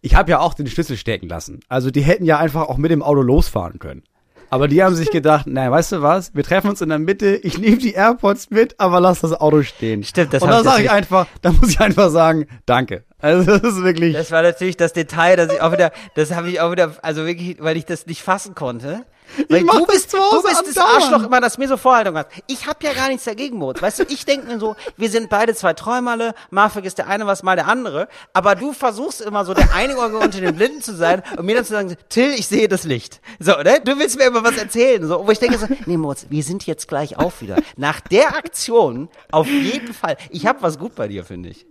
ich 0.03 0.15
habe 0.15 0.31
ja 0.31 0.41
auch 0.41 0.53
den 0.55 0.67
Schlüssel 0.67 0.97
stecken 0.99 1.29
lassen. 1.29 1.61
Also 1.69 1.91
die 1.91 2.03
hätten 2.03 2.25
ja 2.27 2.39
einfach 2.39 2.69
auch 2.69 2.77
mit 2.77 2.91
dem 2.91 3.03
Auto 3.03 3.23
losfahren 3.23 3.79
können. 3.79 4.03
Aber 4.51 4.69
die 4.69 4.83
haben 4.83 4.95
sich 4.95 5.11
gedacht, 5.11 5.47
naja, 5.47 5.71
weißt 5.71 5.93
du 5.93 6.03
was, 6.03 6.35
wir 6.35 6.45
treffen 6.45 6.71
uns 6.71 6.81
in 6.81 6.89
der 6.89 6.99
Mitte, 6.99 7.37
ich 7.37 7.59
nehme 7.59 7.79
die 7.79 7.93
AirPods 7.93 8.51
mit, 8.51 8.79
aber 8.79 9.01
lass 9.01 9.21
das 9.21 9.33
Auto 9.33 9.63
stehen. 9.63 10.05
Stimmt, 10.05 10.33
das 10.33 10.43
Und 10.43 10.51
dann 10.51 10.65
sage 10.65 10.85
ich 10.85 10.91
einfach, 10.91 11.27
da 11.43 11.53
muss 11.53 11.71
ich 11.71 11.81
einfach 11.81 12.11
sagen, 12.11 12.47
danke. 12.65 13.05
Also 13.19 13.59
das 13.59 13.75
ist 13.75 13.83
wirklich, 13.83 14.15
Das 14.15 14.31
war 14.31 14.43
natürlich 14.43 14.77
das 14.77 14.93
Detail, 14.93 15.37
das 15.37 15.53
ich 15.53 15.61
auch 15.61 15.73
wieder, 15.73 15.91
das 16.15 16.35
habe 16.35 16.49
ich 16.49 16.61
auch 16.61 16.71
wieder, 16.71 16.93
also 17.03 17.27
wirklich, 17.27 17.57
weil 17.61 17.77
ich 17.77 17.85
das 17.85 18.07
nicht 18.07 18.23
fassen 18.23 18.55
konnte. 18.55 19.05
Weil 19.49 19.65
du 19.65 19.87
bist, 19.87 20.11
zu 20.11 20.19
Hause 20.19 20.37
du 20.37 20.65
bist 20.65 20.77
das. 20.77 20.85
Arschloch 20.85 21.25
immer, 21.25 21.41
das 21.41 21.59
mir 21.59 21.69
so 21.69 21.77
Vorhaltung 21.77 22.17
hat. 22.17 22.29
Ich 22.47 22.67
habe 22.67 22.85
ja 22.85 22.93
gar 22.93 23.09
nichts 23.09 23.25
dagegen, 23.25 23.59
Moritz. 23.59 23.83
Weißt 23.83 23.99
du, 23.99 24.05
ich 24.05 24.25
denke 24.25 24.47
mir 24.47 24.59
so, 24.59 24.77
wir 24.97 25.11
sind 25.11 25.29
beide 25.29 25.55
zwei 25.55 25.75
Träumerle, 25.75 26.35
mal 26.51 26.69
vergisst 26.69 26.99
der 26.99 27.09
eine 27.09 27.27
was, 27.27 27.43
mal 27.43 27.57
der 27.57 27.69
andere. 27.69 28.09
Aber 28.33 28.55
du 28.55 28.73
versuchst 28.73 29.21
immer 29.21 29.45
so 29.45 29.55
der 29.55 29.75
Einige 29.75 30.01
unter 30.01 30.41
den 30.41 30.55
Blinden 30.55 30.83
zu 30.83 30.95
sein 30.95 31.23
und 31.37 31.45
mir 31.45 31.57
dann 31.57 31.65
zu 31.65 31.73
sagen, 31.73 31.97
Till, 32.09 32.33
ich 32.33 32.47
sehe 32.47 32.69
das 32.69 32.85
Licht. 32.85 33.21
So, 33.39 33.53
ne? 33.53 33.81
Du 33.85 33.99
willst 33.99 34.17
mir 34.17 34.25
immer 34.25 34.45
was 34.45 34.57
erzählen. 34.57 35.07
So, 35.07 35.27
wo 35.27 35.31
ich 35.31 35.39
denke 35.39 35.59
so, 35.59 35.67
nee, 35.87 35.97
Moritz, 35.97 36.27
wir 36.29 36.43
sind 36.43 36.67
jetzt 36.67 36.89
gleich 36.89 37.19
auf 37.19 37.41
wieder. 37.41 37.57
Nach 37.77 38.01
der 38.01 38.37
Aktion, 38.37 39.09
auf 39.31 39.47
jeden 39.47 39.93
Fall. 39.93 40.17
Ich 40.31 40.47
habe 40.47 40.63
was 40.63 40.79
gut 40.79 40.95
bei 40.95 41.09
dir, 41.09 41.25
finde 41.25 41.51
ich. 41.51 41.67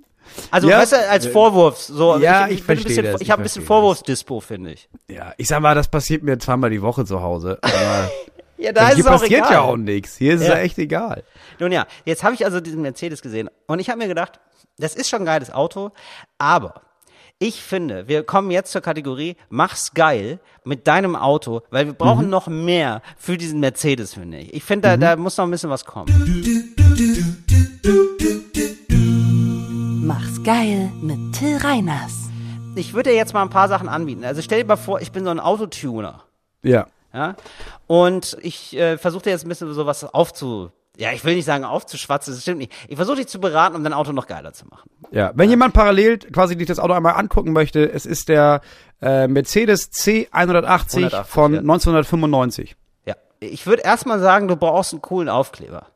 Also, 0.51 0.69
Ja. 0.69 0.79
weißt 0.79 0.91
du, 0.93 1.09
als 1.09 1.27
Vorwurf, 1.27 1.79
so. 1.81 2.17
Ja, 2.17 2.47
ich, 2.47 2.55
ich 2.55 2.59
ein 2.61 2.65
verstehe 2.65 2.87
bisschen, 2.87 3.03
das, 3.05 3.15
Ich 3.15 3.21
ich 3.27 3.31
habe 3.31 3.41
ein 3.41 3.43
bisschen. 3.43 3.63
Vorwurfsdispo, 3.63 4.39
finde 4.39 4.71
ich. 4.73 4.89
ja, 5.07 5.33
ich 5.37 5.47
sag 5.47 5.59
mal, 5.61 5.75
das 5.75 5.87
passiert 5.87 6.23
mir 6.23 6.37
zweimal 6.37 6.69
die 6.69 6.81
Woche 6.81 7.05
zu 7.05 7.21
Hause. 7.21 7.57
Aber 7.61 8.09
Ja, 8.57 8.71
da 8.71 8.89
ist 8.89 8.95
hier 8.95 9.03
es 9.05 9.07
auch 9.07 9.19
passiert 9.19 9.39
egal. 9.41 9.51
ja 9.51 9.61
auch 9.61 9.77
nichts. 9.77 10.17
Hier 10.17 10.35
ist 10.35 10.41
es 10.41 10.47
Ja. 10.47 10.55
ja 10.55 10.61
echt 10.61 10.77
egal. 10.77 11.23
Nun 11.59 11.71
ja, 11.71 11.85
jetzt 12.05 12.23
habe 12.23 12.33
ich 12.35 12.45
also 12.45 12.59
diesen 12.61 12.81
Mercedes 12.81 13.21
gesehen 13.21 13.49
und 13.67 13.79
ich 13.79 13.89
habe 13.89 13.99
mir 13.99 14.07
gedacht, 14.07 14.39
das 14.77 14.95
ist 14.95 15.09
schon 15.09 15.21
ein 15.21 15.25
geiles 15.25 15.51
Auto, 15.53 15.91
aber 16.37 16.81
ich 17.37 17.61
finde, 17.61 18.07
wir 18.07 18.23
kommen 18.23 18.49
jetzt 18.51 18.71
zur 18.71 18.79
Kategorie 18.81 19.35
Mach's 19.49 19.93
geil 19.93 20.39
mit 20.63 20.87
deinem 20.87 21.17
Auto, 21.17 21.61
weil 21.69 21.85
wir 21.85 21.93
brauchen 21.93 22.29
noch 22.29 22.47
mehr 22.47 23.01
für 23.17 23.37
diesen 23.37 23.59
Mercedes, 23.59 24.13
finde 24.13 24.37
ich. 24.37 24.53
Ich 24.53 24.63
finde, 24.63 24.87
da, 24.87 24.97
da 24.97 25.15
muss 25.17 25.35
noch 25.37 25.43
ein 25.45 25.51
bisschen 25.51 25.69
was 25.69 25.83
kommen. 25.83 26.07
Mach's 26.77 28.34
geil 30.45 30.91
mit 31.01 31.33
Till 31.33 31.57
Reiners. 31.57 32.29
Ich 32.75 32.93
würde 32.93 33.09
dir 33.09 33.15
jetzt 33.15 33.33
mal 33.33 33.41
ein 33.41 33.49
paar 33.49 33.67
Sachen 33.67 33.89
anbieten. 33.89 34.23
Also 34.23 34.43
stell 34.43 34.61
dir 34.61 34.67
mal 34.67 34.75
vor, 34.75 35.01
ich 35.01 35.11
bin 35.11 35.23
so 35.23 35.31
ein 35.31 35.39
Autotuner. 35.39 36.23
Ja. 36.61 36.85
Ja? 37.11 37.35
Und 37.87 38.37
ich 38.41 38.77
äh, 38.77 38.99
versuche 38.99 39.23
dir 39.23 39.29
jetzt 39.31 39.43
ein 39.43 39.49
bisschen 39.49 39.73
sowas 39.73 40.03
aufzu... 40.03 40.69
Ja, 40.97 41.11
ich 41.11 41.25
will 41.25 41.35
nicht 41.35 41.45
sagen 41.45 41.65
aufzuschwatzen, 41.65 42.33
das 42.33 42.43
stimmt 42.43 42.59
nicht. 42.59 42.71
Ich 42.87 42.95
versuche 42.95 43.17
dich 43.17 43.27
zu 43.27 43.39
beraten, 43.39 43.75
um 43.75 43.83
dein 43.83 43.91
Auto 43.91 44.13
noch 44.13 44.27
geiler 44.27 44.53
zu 44.53 44.67
machen. 44.67 44.89
Ja, 45.11 45.31
wenn 45.33 45.49
jemand 45.49 45.73
parallel 45.73 46.19
quasi 46.19 46.55
sich 46.55 46.67
das 46.67 46.79
Auto 46.79 46.93
einmal 46.93 47.15
angucken 47.15 47.51
möchte, 47.51 47.91
es 47.91 48.05
ist 48.05 48.29
der 48.29 48.61
äh, 49.01 49.27
Mercedes 49.27 49.91
C180 49.91 50.31
180, 50.31 51.13
von 51.25 51.53
ja. 51.53 51.59
1995. 51.59 52.75
Ja. 53.05 53.15
Ich 53.39 53.65
würde 53.65 53.81
erstmal 53.81 54.19
sagen, 54.19 54.47
du 54.47 54.55
brauchst 54.55 54.93
einen 54.93 55.01
coolen 55.01 55.27
Aufkleber. 55.27 55.87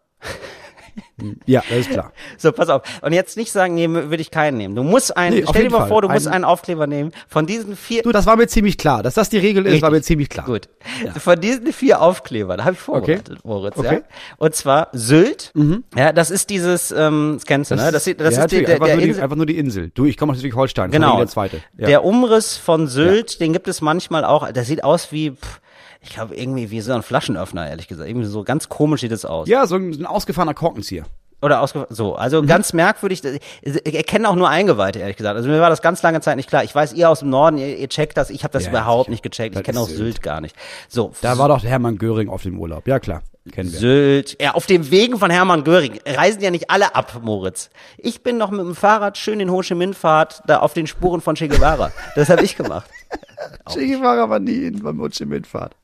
Ja, 1.45 1.61
das 1.69 1.79
ist 1.79 1.89
klar. 1.91 2.13
So, 2.37 2.51
pass 2.51 2.69
auf. 2.69 2.81
Und 3.01 3.13
jetzt 3.13 3.37
nicht 3.37 3.51
sagen, 3.51 3.75
nee, 3.75 3.89
würde 3.89 4.17
ich 4.21 4.31
keinen 4.31 4.57
nehmen. 4.57 4.75
Du 4.75 4.83
musst 4.83 5.15
einen, 5.17 5.35
Nee, 5.37 5.45
stell 5.49 5.63
dir 5.63 5.69
mal 5.71 5.79
Fall. 5.79 5.87
vor, 5.87 6.01
du 6.01 6.09
musst 6.09 6.27
Einen- 6.27 6.45
Aufkleber 6.45 6.87
nehmen. 6.87 7.11
Von 7.27 7.45
diesen 7.45 7.75
vier, 7.75 8.03
Du, 8.03 8.11
das 8.11 8.25
war 8.25 8.35
mir 8.35 8.47
ziemlich 8.47 8.77
klar. 8.77 9.03
Dass 9.03 9.13
das 9.15 9.29
die 9.29 9.37
Regel 9.37 9.63
ist, 9.65 9.67
Richtig. 9.73 9.81
war 9.83 9.91
mir 9.91 10.01
ziemlich 10.01 10.29
klar. 10.29 10.45
gut. 10.45 10.69
Von 11.19 11.39
diesen 11.39 11.71
vier 11.73 12.01
Aufklebern 12.01 12.63
habe 12.63 12.73
ich 12.73 12.79
vorbereitet, 12.79 13.39
Moritz, 13.43 13.75
ja. 13.77 13.81
Okay. 13.83 13.95
Mhm. 13.97 14.03
Und 14.37 14.55
zwar 14.55 14.89
Sylt. 14.93 15.51
Ja, 15.95 16.11
das 16.13 16.31
ist 16.31 16.49
dieses, 16.49 16.91
ähm, 16.91 17.33
das 17.35 17.45
kennst 17.45 17.71
du, 17.71 17.75
ne? 17.75 17.91
Das, 17.91 18.03
sieht- 18.03 18.19
das 18.19 18.35
ja, 18.35 18.43
ist 18.45 18.51
die, 18.51 18.63
der, 18.63 18.75
einfach, 18.75 18.85
der 18.87 18.95
nur 18.95 19.03
die, 19.03 19.09
Insel. 19.09 19.23
einfach 19.23 19.35
nur 19.35 19.45
die 19.45 19.57
Insel. 19.57 19.91
Du, 19.93 20.05
ich 20.05 20.17
komme 20.17 20.31
aus 20.31 20.37
Schleswig-Holstein. 20.39 20.91
Genau. 20.91 21.17
Der 21.17 21.27
zweite. 21.27 21.57
Ja. 21.77 21.87
Der 21.87 22.03
Umriss 22.05 22.57
von 22.57 22.87
Sylt, 22.87 23.39
den 23.39 23.53
gibt 23.53 23.67
es 23.67 23.81
manchmal 23.81 24.23
auch. 24.25 24.51
Der 24.51 24.63
sieht 24.63 24.83
aus 24.83 25.11
wie, 25.11 25.31
pff, 25.31 25.59
ich 26.01 26.09
glaube, 26.11 26.35
irgendwie 26.35 26.71
wie 26.71 26.81
so 26.81 26.93
ein 26.93 27.01
Flaschenöffner, 27.03 27.69
ehrlich 27.69 27.87
gesagt. 27.87 28.09
Irgendwie 28.09 28.27
so 28.27 28.43
ganz 28.43 28.69
komisch 28.69 29.01
sieht 29.01 29.11
es 29.11 29.25
aus. 29.25 29.47
ja, 29.47 29.65
so 29.67 29.75
ein, 29.75 29.93
so 29.93 29.99
ein 29.99 30.05
ausgefahrener 30.05 30.53
Korkenzieher. 30.53 31.03
Oder 31.41 31.61
ausge 31.61 31.87
so, 31.89 32.11
Mhm. 32.11 32.15
also 32.17 32.43
ganz 32.43 32.73
merkwürdig. 32.73 33.21
Ich 33.61 33.95
erkenne 33.95 34.27
auch 34.29 34.35
nur 34.35 34.49
Eingeweihte, 34.49 34.99
ehrlich 34.99 35.15
gesagt. 35.15 35.37
Also 35.37 35.47
mir 35.47 35.61
war 35.61 35.69
das 35.69 35.81
ganz 35.81 36.01
lange 36.03 36.19
Zeit 36.19 36.35
nicht 36.35 36.49
klar. 36.49 36.65
Ich 36.65 36.75
weiß, 36.75 36.91
ihr 36.93 37.09
aus 37.09 37.19
dem 37.19 37.29
Norden, 37.29 37.57
ihr, 37.57 37.77
ihr 37.77 37.87
checkt 37.87 38.17
das. 38.17 38.29
Ich 38.29 38.43
habe 38.43 38.51
das 38.51 38.63
Ja, 38.65 38.71
überhaupt 38.71 39.09
nicht 39.09 39.23
gecheckt. 39.23 39.55
Ich 39.55 39.63
kenne 39.63 39.79
auch 39.79 39.87
Sylt. 39.87 39.97
Sylt 39.97 40.21
gar 40.21 40.41
nicht. 40.41 40.53
So, 40.89 41.13
Da 41.21 41.37
war 41.37 41.47
doch 41.47 41.63
Hermann 41.63 41.97
Göring 41.97 42.27
auf 42.27 42.43
dem 42.43 42.59
Urlaub. 42.59 42.87
Ja, 42.89 42.99
klar. 42.99 43.21
Kennen 43.51 43.71
wir. 43.71 43.79
Sylt. 43.79 44.37
Ja, 44.41 44.51
auf 44.55 44.65
dem 44.65 44.89
Wegen 44.91 45.17
von 45.19 45.29
Hermann 45.31 45.63
Göring 45.63 45.99
reisen 46.05 46.41
ja 46.41 46.51
nicht 46.51 46.69
alle 46.69 46.95
ab, 46.95 47.19
Moritz. 47.23 47.69
Ich 47.97 48.21
bin 48.23 48.37
noch 48.37 48.51
mit 48.51 48.61
dem 48.61 48.75
Fahrrad 48.75 49.17
schön 49.17 49.39
in 49.39 49.51
Ho 49.51 49.61
Chi 49.61 49.75
Minh 49.75 49.93
Fahrt 49.93 50.41
da 50.47 50.59
auf 50.59 50.73
den 50.73 50.87
Spuren 50.87 51.21
von 51.21 51.35
Che 51.35 51.47
Guevara. 51.47 51.91
Das 52.15 52.29
habe 52.29 52.43
ich 52.43 52.55
gemacht. 52.55 52.89
Che 53.73 53.85
Guevara 53.87 54.29
war 54.29 54.39
nie 54.39 54.65
in 54.67 54.81
beim 54.81 54.99
Ho 55.01 55.09
Chi 55.09 55.25
Minh 55.25 55.45
Fahrt. 55.45 55.75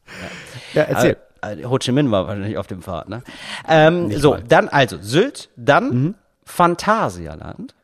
Ja, 0.74 0.84
erzähl. 0.84 1.18
Äh, 1.42 1.64
Ho 1.66 1.78
Chi 1.78 1.92
Minh 1.92 2.10
war 2.12 2.28
wahrscheinlich 2.28 2.58
auf 2.58 2.68
dem 2.68 2.82
Pfad, 2.82 3.08
ne? 3.10 3.22
Ähm, 3.68 4.12
so, 4.18 4.36
dann 4.48 4.68
also 4.70 4.98
Sylt, 5.02 5.50
dann 5.56 5.90
Mhm. 5.90 6.16
Phantasialand. 6.46 7.76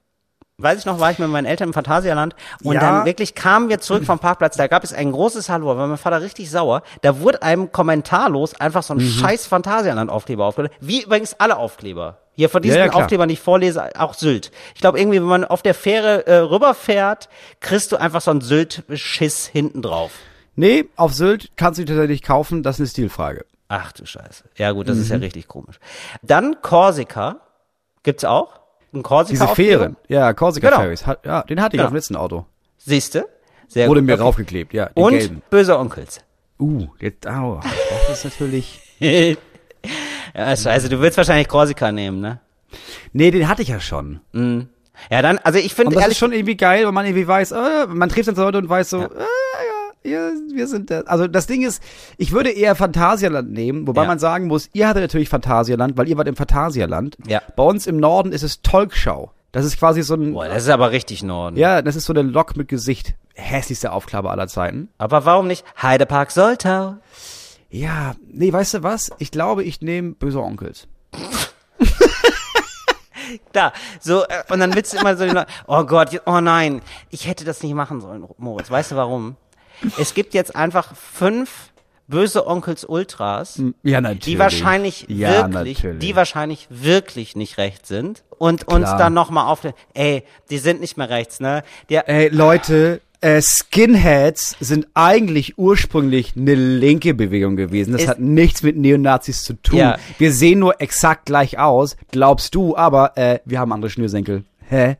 Weiß 0.61 0.79
ich 0.79 0.85
noch, 0.85 0.99
war 0.99 1.11
ich 1.11 1.19
mit 1.19 1.29
meinen 1.29 1.45
Eltern 1.45 1.69
im 1.69 1.73
Phantasialand 1.73 2.35
und 2.63 2.73
Ja. 2.75 2.79
dann 2.81 3.05
wirklich 3.05 3.35
kamen 3.35 3.69
wir 3.69 3.79
zurück 3.79 4.05
vom 4.05 4.19
Parkplatz, 4.19 4.57
da 4.57 4.67
gab 4.67 4.83
es 4.83 4.93
ein 4.93 5.11
großes 5.11 5.49
Hallo, 5.49 5.67
war 5.77 5.87
mein 5.87 5.97
Vater 5.97 6.21
richtig 6.21 6.49
sauer. 6.51 6.83
Da 7.01 7.19
wurde 7.19 7.41
einem 7.41 7.71
kommentarlos 7.71 8.59
einfach 8.59 8.83
so 8.83 8.93
ein 8.93 8.97
Mhm. 8.97 9.09
scheiß 9.09 9.47
Phantasialand-Aufkleber 9.47 10.45
aufgeklebt. 10.45 10.75
Wie 10.79 11.03
übrigens 11.03 11.35
alle 11.39 11.57
Aufkleber. 11.57 12.17
Hier 12.33 12.49
von 12.49 12.61
diesen 12.61 12.77
Ja, 12.79 12.85
ja. 12.85 12.93
Aufklebern, 12.93 13.27
die 13.27 13.33
ich 13.33 13.41
vorlese, 13.41 13.89
auch 13.99 14.13
Sylt. 14.13 14.51
Ich 14.73 14.81
glaube 14.81 14.99
irgendwie, 14.99 15.17
wenn 15.19 15.27
man 15.27 15.43
auf 15.45 15.61
der 15.61 15.73
Fähre 15.73 16.25
äh, 16.27 16.37
rüberfährt, 16.37 17.27
kriegst 17.59 17.91
du 17.91 17.97
einfach 17.97 18.21
so 18.21 18.31
einen 18.31 18.41
Sylt-Schiss 18.41 19.47
hinten 19.47 19.81
drauf. 19.81 20.11
Nee, 20.55 20.85
auf 20.95 21.13
Sylt 21.13 21.51
kannst 21.57 21.79
du 21.79 21.85
tatsächlich 21.85 22.23
kaufen. 22.23 22.63
Das 22.63 22.75
ist 22.75 22.79
eine 22.81 22.87
Stilfrage. 22.87 23.45
Ach 23.67 23.91
du 23.91 24.05
Scheiße. 24.05 24.45
Ja 24.55 24.71
gut, 24.71 24.87
das 24.89 24.97
ist 24.97 25.09
ja 25.09 25.17
Mhm. 25.17 25.23
richtig 25.23 25.47
komisch. 25.47 25.77
Dann 26.21 26.61
Korsika. 26.61 27.37
Gibt's 28.03 28.23
auch? 28.25 28.60
Ein 28.93 29.03
Korsika 29.03 29.45
Diese 29.45 29.55
Fähren. 29.55 29.95
Ja, 30.07 30.33
Corsica 30.33 30.69
Genau. 30.69 30.81
Ferries. 30.81 31.05
Hat, 31.05 31.25
ja, 31.25 31.43
den 31.43 31.61
hatte 31.61 31.75
ich 31.75 31.79
Genau. 31.79 31.85
auf 31.85 31.91
dem 31.91 31.95
letzten 31.95 32.15
Auto. 32.15 32.45
Siehste? 32.77 33.27
Sehr 33.67 33.87
Wurde 33.87 34.01
gut. 34.01 34.07
mir 34.07 34.13
Okay. 34.13 34.21
draufgeklebt, 34.23 34.73
ja. 34.73 34.89
Und 34.95 35.11
gelben. 35.13 35.41
böse 35.49 35.77
Onkels. 35.79 36.19
Uh, 36.59 36.87
jetzt, 36.99 37.25
aua. 37.27 37.61
Das 38.07 38.17
ist 38.19 38.25
natürlich. 38.25 38.79
ja, 38.99 40.55
scheiße, 40.57 40.89
du 40.89 40.99
willst 40.99 41.17
wahrscheinlich 41.17 41.47
Korsika 41.47 41.91
nehmen, 41.91 42.19
ne? 42.21 42.39
Nee, 43.13 43.31
den 43.31 43.47
hatte 43.47 43.61
ich 43.61 43.69
ja 43.69 43.79
schon. 43.79 44.19
Ja, 45.09 45.21
dann, 45.21 45.39
also 45.39 45.57
ich 45.59 45.73
finde 45.73 45.93
das 45.95 46.03
ehrlich, 46.03 46.15
ist 46.15 46.19
schon 46.19 46.31
irgendwie 46.31 46.55
geil, 46.57 46.85
weil 46.85 46.91
man 46.91 47.05
irgendwie 47.05 47.27
weiß, 47.27 47.51
äh, 47.53 47.87
man 47.87 48.09
trifft 48.09 48.27
dann 48.27 48.35
so 48.35 48.43
Leute 48.43 48.59
und 48.59 48.69
weiß 48.69 48.89
so, 48.91 49.01
äh, 49.03 49.07
ja, 50.03 50.29
wir 50.53 50.67
sind 50.67 50.89
da. 50.89 51.01
Also 51.01 51.27
das 51.27 51.47
Ding 51.47 51.61
ist, 51.63 51.81
ich 52.17 52.31
würde 52.31 52.49
eher 52.49 52.75
Phantasialand 52.75 53.51
nehmen, 53.51 53.87
wobei 53.87 54.01
Ja. 54.03 54.07
man 54.07 54.19
sagen 54.19 54.47
muss, 54.47 54.69
ihr 54.73 54.87
hattet 54.87 55.03
natürlich 55.03 55.29
Phantasialand, 55.29 55.97
weil 55.97 56.07
ihr 56.09 56.17
wart 56.17 56.27
im 56.27 56.35
Phantasialand. 56.35 57.17
Ja. 57.27 57.41
Bei 57.55 57.63
uns 57.63 57.87
im 57.87 57.97
Norden 57.97 58.31
ist 58.31 58.43
es 58.43 58.61
Tolkschau. 58.61 59.31
Das 59.51 59.65
ist 59.65 59.77
quasi 59.77 60.01
so 60.01 60.13
ein, 60.15 60.33
Boah, 60.33 60.47
das 60.47 60.63
ist 60.63 60.69
aber 60.69 60.91
richtig 60.91 61.23
Norden. 61.23 61.57
ja, 61.57 61.81
das 61.81 61.95
ist 61.95 62.05
so 62.05 62.13
eine 62.13 62.21
Lok 62.21 62.55
mit 62.55 62.67
Gesicht. 62.69 63.15
Hässlichste 63.33 63.91
Aufgabe 63.91 64.29
aller 64.31 64.47
Zeiten. 64.47 64.89
Aber 64.97 65.25
warum 65.25 65.47
nicht 65.47 65.65
Heidepark 65.81 66.31
Soltau? 66.31 66.95
Ja, 67.69 68.15
nee, 68.31 68.51
weißt 68.51 68.75
du 68.75 68.83
was? 68.83 69.11
Ich 69.19 69.31
glaube, 69.31 69.63
ich 69.63 69.81
nehme 69.81 70.11
böse 70.11 70.41
Onkels. 70.41 70.87
Da, 73.53 73.71
so, 74.01 74.23
äh, 74.23 74.43
und 74.49 74.59
dann 74.59 74.75
willst 74.75 74.91
du 74.93 74.97
immer 74.97 75.15
so, 75.15 75.25
oh 75.67 75.83
Gott, 75.85 76.21
oh 76.25 76.41
nein, 76.41 76.81
ich 77.11 77.27
hätte 77.27 77.45
das 77.45 77.63
nicht 77.63 77.73
machen 77.73 78.01
sollen, 78.01 78.25
Moritz. 78.37 78.69
Weißt 78.69 78.91
du 78.91 78.95
warum? 78.97 79.37
Es 79.97 80.13
gibt 80.13 80.33
jetzt 80.33 80.55
einfach 80.55 80.95
fünf 80.95 81.71
böse 82.07 82.45
Onkels 82.45 82.83
Ultras, 82.83 83.61
Ja, 83.83 84.01
natürlich. 84.01 84.25
die 84.25 84.39
wahrscheinlich 84.39 85.05
ja, 85.07 85.51
wirklich, 85.53 85.77
natürlich. 85.77 85.99
die 85.99 86.15
wahrscheinlich 86.15 86.67
wirklich 86.69 87.35
nicht 87.35 87.57
rechts 87.57 87.87
sind 87.87 88.23
und 88.37 88.67
uns 88.67 88.85
Klar. 88.85 88.97
dann 88.97 89.13
nochmal 89.13 89.47
auf, 89.47 89.61
ey, 89.93 90.23
die 90.49 90.57
sind 90.57 90.81
nicht 90.81 90.97
mehr 90.97 91.09
rechts, 91.09 91.39
ne? 91.39 91.63
Die, 91.89 91.95
Ey, 91.95 92.27
Leute, 92.27 92.99
äh, 93.21 93.41
Skinheads 93.41 94.55
sind 94.59 94.87
eigentlich 94.93 95.57
ursprünglich 95.57 96.33
eine 96.35 96.55
linke 96.55 97.13
Bewegung 97.13 97.55
gewesen. 97.55 97.93
Das 97.93 98.07
hat 98.07 98.19
nichts 98.19 98.61
mit 98.63 98.75
Neonazis 98.77 99.43
zu 99.43 99.53
tun. 99.53 99.77
Ja. 99.77 99.97
Wir 100.17 100.33
sehen 100.33 100.59
nur 100.59 100.81
exakt 100.81 101.25
gleich 101.27 101.59
aus, 101.59 101.95
glaubst 102.11 102.55
du, 102.55 102.75
aber 102.75 103.17
äh, 103.17 103.39
wir 103.45 103.59
haben 103.59 103.71
andere 103.71 103.89
Schnürsenkel. 103.89 104.43
Hä? 104.67 104.97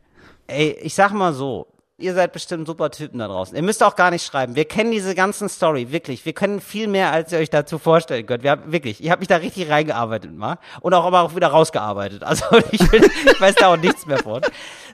Ey, 0.47 0.77
ich 0.82 0.93
sag 0.93 1.13
mal 1.13 1.34
so, 1.34 1.67
ihr 2.02 2.14
seid 2.14 2.34
bestimmt 2.34 2.68
super 2.68 2.91
Typen 2.91 3.20
da 3.20 3.28
draußen. 3.28 3.56
Ihr 3.56 3.64
müsst 3.64 3.84
auch 3.84 3.95
gar 3.95 4.12
nicht 4.12 4.26
schreiben. 4.26 4.56
Wir 4.56 4.66
kennen 4.66 4.91
diese 4.91 5.16
ganzen 5.16 5.47
Story, 5.49 5.91
wirklich. 5.91 6.26
Wir 6.26 6.34
können 6.34 6.60
viel 6.60 6.88
mehr, 6.88 7.12
als 7.12 7.32
ihr 7.32 7.39
euch 7.39 7.49
dazu 7.49 7.78
vorstellen 7.78 8.26
könnt. 8.26 8.43
Wir 8.43 8.52
haben 8.52 8.72
wirklich, 8.72 9.04
ich 9.04 9.10
habe 9.10 9.20
mich 9.20 9.28
da 9.28 9.38
richtig 9.38 9.70
reingearbeitet 9.70 10.34
mal 10.34 10.58
und 10.82 10.93
auch 10.93 11.06
aber 11.06 11.22
auch 11.22 11.36
wieder 11.36 11.47
rausgearbeitet. 11.47 12.24
Also 12.32 12.45
ich, 12.72 12.91
will, 12.93 13.04
ich 13.26 13.41
weiß 13.41 13.56
da 13.56 13.74
auch 13.74 13.78
nichts 13.78 14.06
mehr 14.06 14.20
von. 14.20 14.41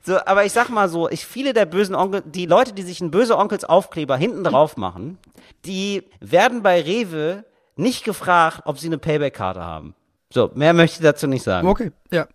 So, 0.04 0.18
aber 0.26 0.44
ich 0.44 0.54
sag 0.54 0.70
mal 0.70 0.90
so, 0.90 1.08
ich 1.08 1.24
viele 1.24 1.54
der 1.54 1.68
bösen 1.68 1.94
Onkel, 1.94 2.24
die 2.26 2.48
Leute, 2.48 2.74
die 2.74 2.82
sich 2.82 3.00
einen 3.00 3.12
böse 3.12 3.38
Onkels 3.38 3.64
Aufkleber 3.64 4.18
hinten 4.18 4.44
drauf 4.44 4.76
machen, 4.76 5.20
die 5.66 6.04
werden 6.20 6.64
bei 6.64 6.82
Rewe 6.82 7.46
nicht 7.76 8.04
gefragt, 8.04 8.62
ob 8.66 8.80
sie 8.80 8.88
eine 8.88 8.98
Payback-Karte 8.98 9.64
haben. 9.64 9.94
So, 10.34 10.50
mehr 10.56 10.74
möchte 10.74 10.98
ich 10.98 11.04
dazu 11.04 11.28
nicht 11.28 11.44
sagen. 11.44 11.68
Okay, 11.68 11.92
ja. 12.12 12.28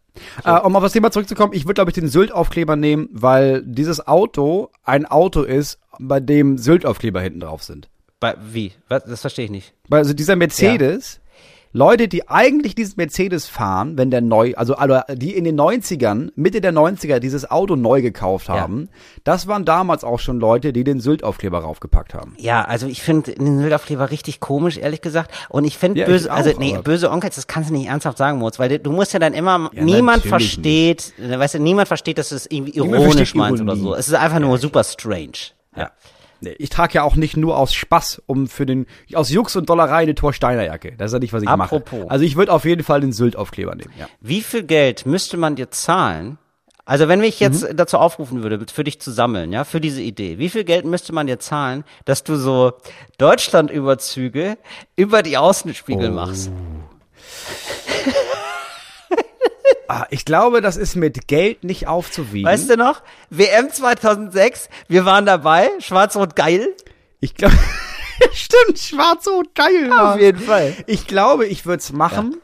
Äh, 0.44 0.58
um 0.60 0.76
auf 0.76 0.82
das 0.82 0.92
Thema 0.92 1.10
zurückzukommen, 1.10 1.52
ich 1.52 1.64
würde, 1.64 1.74
glaube 1.74 1.90
ich, 1.90 1.94
den 1.94 2.08
Sylt-Aufkleber 2.08 2.76
nehmen, 2.76 3.08
weil 3.12 3.62
dieses 3.64 4.06
Auto 4.06 4.70
ein 4.84 5.06
Auto 5.06 5.42
ist, 5.42 5.78
bei 5.98 6.20
dem 6.20 6.58
Sylt-Aufkleber 6.58 7.20
hinten 7.20 7.40
drauf 7.40 7.62
sind. 7.62 7.88
Bei, 8.20 8.36
wie? 8.52 8.72
Was, 8.88 9.04
das 9.04 9.20
verstehe 9.20 9.46
ich 9.46 9.50
nicht. 9.50 9.74
Also 9.90 10.12
dieser 10.12 10.36
Mercedes, 10.36 11.20
Leute, 11.74 12.06
die 12.06 12.28
eigentlich 12.28 12.74
diesen 12.74 12.94
Mercedes 12.98 13.46
fahren, 13.46 13.96
wenn 13.96 14.10
der 14.10 14.20
neu, 14.20 14.52
also 14.56 14.74
alle, 14.74 15.04
die 15.14 15.34
in 15.34 15.44
den 15.44 15.58
90ern, 15.58 16.30
Mitte 16.34 16.60
der 16.60 16.72
90er 16.72 17.18
dieses 17.18 17.50
Auto 17.50 17.76
neu 17.76 18.02
gekauft 18.02 18.48
Ja. 18.48 18.60
haben, 18.60 18.88
das 19.24 19.46
waren 19.46 19.64
damals 19.64 20.04
auch 20.04 20.20
schon 20.20 20.38
Leute, 20.38 20.72
die 20.74 20.84
den 20.84 21.00
Sylt-Aufkleber 21.00 21.60
raufgepackt 21.60 22.12
haben. 22.12 22.34
Ja, 22.38 22.62
also 22.62 22.86
ich 22.86 23.02
finde 23.02 23.32
den 23.32 23.58
Sildaufkleber 23.60 24.10
richtig 24.10 24.40
komisch, 24.40 24.76
ehrlich 24.76 25.00
gesagt. 25.00 25.30
Und 25.48 25.64
ich 25.64 25.78
finde 25.78 26.00
Ja, 26.00 26.06
böse, 26.06 26.30
auch, 26.30 26.36
also 26.36 26.52
nee, 26.58 26.76
böse 26.84 27.10
Onkels, 27.10 27.36
das 27.36 27.46
kannst 27.46 27.70
du 27.70 27.74
nicht 27.74 27.86
ernsthaft 27.88 28.18
sagen, 28.18 28.38
Moritz, 28.38 28.58
weil 28.58 28.78
du 28.78 28.92
musst 28.92 29.12
ja 29.14 29.18
dann 29.18 29.32
immer, 29.32 29.70
niemand 29.72 30.24
natürlich 30.24 30.28
versteht, 30.28 31.12
weißt 31.18 31.54
du, 31.54 31.58
niemand 31.58 31.88
versteht, 31.88 32.18
dass 32.18 32.28
du 32.28 32.34
es 32.34 32.46
irgendwie 32.50 32.78
Niemand 32.80 33.02
ironisch 33.02 33.34
meinst 33.34 33.62
oder 33.62 33.76
so. 33.76 33.94
Es 33.94 34.08
ist 34.08 34.14
einfach 34.14 34.40
nur 34.40 34.58
super 34.58 34.84
strange. 34.84 35.32
Ja. 35.74 35.90
Nee, 36.42 36.54
Ich 36.58 36.68
trage 36.70 36.94
ja 36.94 37.02
auch 37.04 37.16
nicht 37.16 37.36
nur 37.36 37.56
aus 37.56 37.72
Spaß, 37.72 38.22
um 38.26 38.48
für 38.48 38.66
den, 38.66 38.86
aus 39.14 39.30
Jux 39.30 39.54
und 39.56 39.70
Dollerei 39.70 40.02
eine 40.02 40.14
Thor 40.14 40.32
Steiner 40.32 40.64
Jacke. 40.64 40.92
Das 40.98 41.06
ist 41.10 41.12
ja 41.14 41.18
nicht, 41.20 41.32
was 41.32 41.42
ich 41.42 41.48
Apropos. 41.48 42.00
mache. 42.00 42.10
Also 42.10 42.24
ich 42.24 42.36
würde 42.36 42.52
auf 42.52 42.64
jeden 42.64 42.82
Fall 42.84 43.00
den 43.00 43.12
Sylt-Aufkleber 43.12 43.74
nehmen, 43.74 43.92
ja. 43.98 44.06
Wie 44.20 44.42
viel 44.42 44.64
Geld 44.64 45.06
müsste 45.06 45.36
man 45.36 45.56
dir 45.56 45.70
zahlen? 45.70 46.38
Also 46.84 47.06
wenn 47.06 47.22
ich 47.22 47.38
jetzt 47.38 47.62
Mhm. 47.70 47.76
dazu 47.76 47.96
aufrufen 47.98 48.42
würde, 48.42 48.66
für 48.72 48.82
dich 48.82 49.00
zu 49.00 49.12
sammeln, 49.12 49.52
ja, 49.52 49.62
für 49.62 49.80
diese 49.80 50.02
Idee, 50.02 50.38
wie 50.38 50.48
viel 50.48 50.64
Geld 50.64 50.84
müsste 50.84 51.12
man 51.14 51.28
dir 51.28 51.38
zahlen, 51.38 51.84
dass 52.06 52.24
du 52.24 52.34
so 52.34 52.72
Deutschlandüberzüge 53.18 54.56
über 54.96 55.22
die 55.22 55.36
Außenspiegel 55.36 56.10
Oh. 56.10 56.14
machst? 56.14 56.50
Ah, 59.94 60.06
ich 60.08 60.24
glaube, 60.24 60.62
das 60.62 60.78
ist 60.78 60.96
mit 60.96 61.28
Geld 61.28 61.64
nicht 61.64 61.86
aufzuwiegen. 61.86 62.50
Weißt 62.50 62.70
du 62.70 62.78
noch? 62.78 63.02
WM 63.28 63.68
2006, 63.70 64.70
wir 64.88 65.04
waren 65.04 65.26
dabei, 65.26 65.68
schwarz-rot 65.80 66.34
geil. 66.34 66.66
Ich 67.20 67.34
glaube, 67.34 67.54
stimmt, 68.32 68.78
schwarz 68.78 69.26
und 69.26 69.54
geil. 69.54 69.90
war. 69.90 70.14
Auf 70.14 70.18
jeden 70.20 70.38
Fall. 70.40 70.72
Ich 70.86 71.06
glaube, 71.06 71.44
ich 71.44 71.66
würde 71.66 71.80
es 71.80 71.92
machen, 71.92 72.38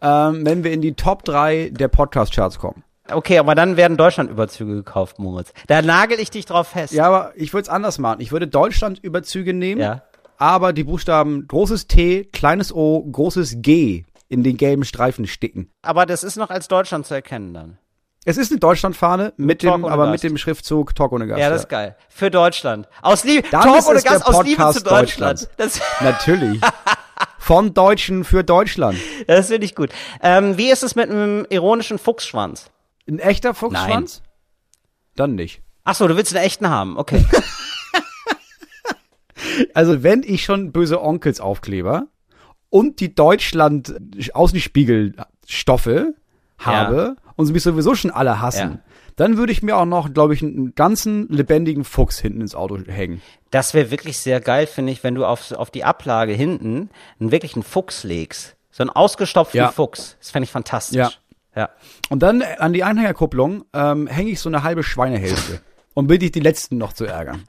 ähm, 0.00 0.46
wenn 0.46 0.62
wir 0.62 0.70
in 0.70 0.82
die 0.82 0.94
Top 0.94 1.24
3 1.24 1.70
der 1.72 1.88
Podcast-Charts 1.88 2.60
kommen. 2.60 2.84
Okay, 3.10 3.38
aber 3.38 3.56
dann 3.56 3.76
werden 3.76 3.96
Deutschlandüberzüge 3.96 4.76
gekauft, 4.76 5.18
Moritz. 5.18 5.52
Da 5.66 5.82
nagel 5.82 6.20
ich 6.20 6.30
dich 6.30 6.46
drauf 6.46 6.68
fest. 6.68 6.92
Ja, 6.92 7.06
aber 7.08 7.32
ich 7.34 7.52
würde 7.54 7.62
es 7.62 7.68
anders 7.68 7.98
machen. 7.98 8.20
Ich 8.20 8.30
würde 8.30 8.46
Deutschland-Überzüge 8.46 9.52
nehmen, 9.52 9.80
Ja. 9.80 10.02
aber 10.38 10.72
die 10.72 10.84
Buchstaben 10.84 11.48
großes 11.48 11.88
T, 11.88 12.22
kleines 12.26 12.72
O, 12.72 13.02
großes 13.02 13.56
G 13.62 14.04
in 14.28 14.42
den 14.42 14.56
gelben 14.56 14.84
Streifen 14.84 15.26
sticken. 15.26 15.70
Aber 15.82 16.06
das 16.06 16.24
ist 16.24 16.36
noch 16.36 16.50
als 16.50 16.68
Deutschland 16.68 17.06
zu 17.06 17.14
erkennen 17.14 17.54
dann. 17.54 17.78
Es 18.24 18.36
ist 18.38 18.50
eine 18.50 18.58
Deutschlandfahne 18.58 19.34
mit 19.36 19.62
Talk 19.62 19.76
dem, 19.76 19.84
aber 19.84 20.04
Gast. 20.06 20.12
mit 20.24 20.32
dem 20.32 20.36
Schriftzug 20.36 20.96
Talk 20.96 21.12
ohne 21.12 21.28
Gast. 21.28 21.40
Ja, 21.40 21.48
das 21.48 21.62
ist 21.62 21.68
geil. 21.68 21.96
Für 22.08 22.28
Deutschland. 22.28 22.88
Aus 23.00 23.22
Liebe, 23.22 23.48
Talk 23.48 23.86
ohne 23.88 24.02
Gast 24.02 24.26
aus 24.26 24.44
Liebe 24.44 24.68
zu 24.72 24.82
Deutschland. 24.82 25.48
Das, 25.56 25.80
Natürlich. 26.00 26.60
Von 27.38 27.72
Deutschen 27.72 28.24
für 28.24 28.42
Deutschland. 28.42 28.98
das 29.28 29.46
finde 29.46 29.64
ich 29.64 29.76
gut. 29.76 29.90
Ähm, 30.20 30.58
wie 30.58 30.70
ist 30.70 30.82
es 30.82 30.96
mit 30.96 31.08
einem 31.08 31.46
ironischen 31.50 31.98
Fuchsschwanz? 31.98 32.70
Ein 33.08 33.20
echter 33.20 33.54
Fuchsschwanz? 33.54 34.22
Dann 35.14 35.36
nicht. 35.36 35.62
Ach 35.84 35.94
so, 35.94 36.08
du 36.08 36.16
willst 36.16 36.34
einen 36.34 36.44
echten 36.44 36.68
haben. 36.68 36.98
Okay. 36.98 37.24
Also 39.74 40.02
wenn 40.02 40.22
ich 40.22 40.44
schon 40.44 40.72
böse 40.72 41.00
Onkels 41.02 41.40
Aufkleber 41.40 42.08
und 42.76 43.00
die 43.00 43.14
Deutschland 43.14 43.94
Außenspiegelstoffe 44.34 45.88
habe 46.58 47.16
und 47.36 47.46
sie 47.46 47.52
mich 47.52 47.62
sowieso 47.62 47.94
schon 47.94 48.10
alle 48.10 48.40
hassen, 48.40 48.70
Ja. 48.72 48.78
dann 49.16 49.36
würde 49.36 49.52
ich 49.52 49.62
mir 49.62 49.76
auch 49.76 49.84
noch, 49.86 50.12
glaube 50.12 50.34
ich, 50.34 50.42
einen 50.42 50.74
ganzen 50.74 51.28
lebendigen 51.28 51.84
Fuchs 51.84 52.18
hinten 52.18 52.40
ins 52.40 52.54
Auto 52.54 52.78
hängen. 52.86 53.20
Das 53.50 53.74
wäre 53.74 53.90
wirklich 53.90 54.18
sehr 54.18 54.40
geil, 54.40 54.66
finde 54.66 54.92
ich, 54.92 55.02
wenn 55.04 55.14
du 55.14 55.24
auf, 55.24 55.52
auf 55.52 55.70
die 55.70 55.84
Ablage 55.84 56.32
hinten 56.32 56.90
einen 57.20 57.30
wirklichen 57.32 57.62
Fuchs 57.62 58.04
legst. 58.04 58.56
So 58.70 58.82
einen 58.82 58.90
ausgestopften 58.90 59.58
Ja. 59.58 59.70
Fuchs. 59.72 60.16
Das 60.18 60.30
fände 60.30 60.44
ich 60.44 60.50
fantastisch. 60.50 60.96
Ja. 60.98 61.10
Ja. 61.54 61.70
Und 62.10 62.22
dann 62.22 62.42
äh, 62.42 62.56
an 62.58 62.74
die 62.74 62.84
Anhängerkupplung 62.84 63.64
ähm, 63.72 64.06
hänge 64.06 64.30
ich 64.30 64.40
so 64.40 64.50
eine 64.50 64.62
halbe 64.62 64.82
Schweinehälfte 64.82 65.62
und 65.94 66.08
bitte 66.08 66.26
ich 66.26 66.32
die 66.32 66.40
letzten 66.40 66.76
noch 66.76 66.92
zu 66.92 67.06
ärgern. 67.06 67.44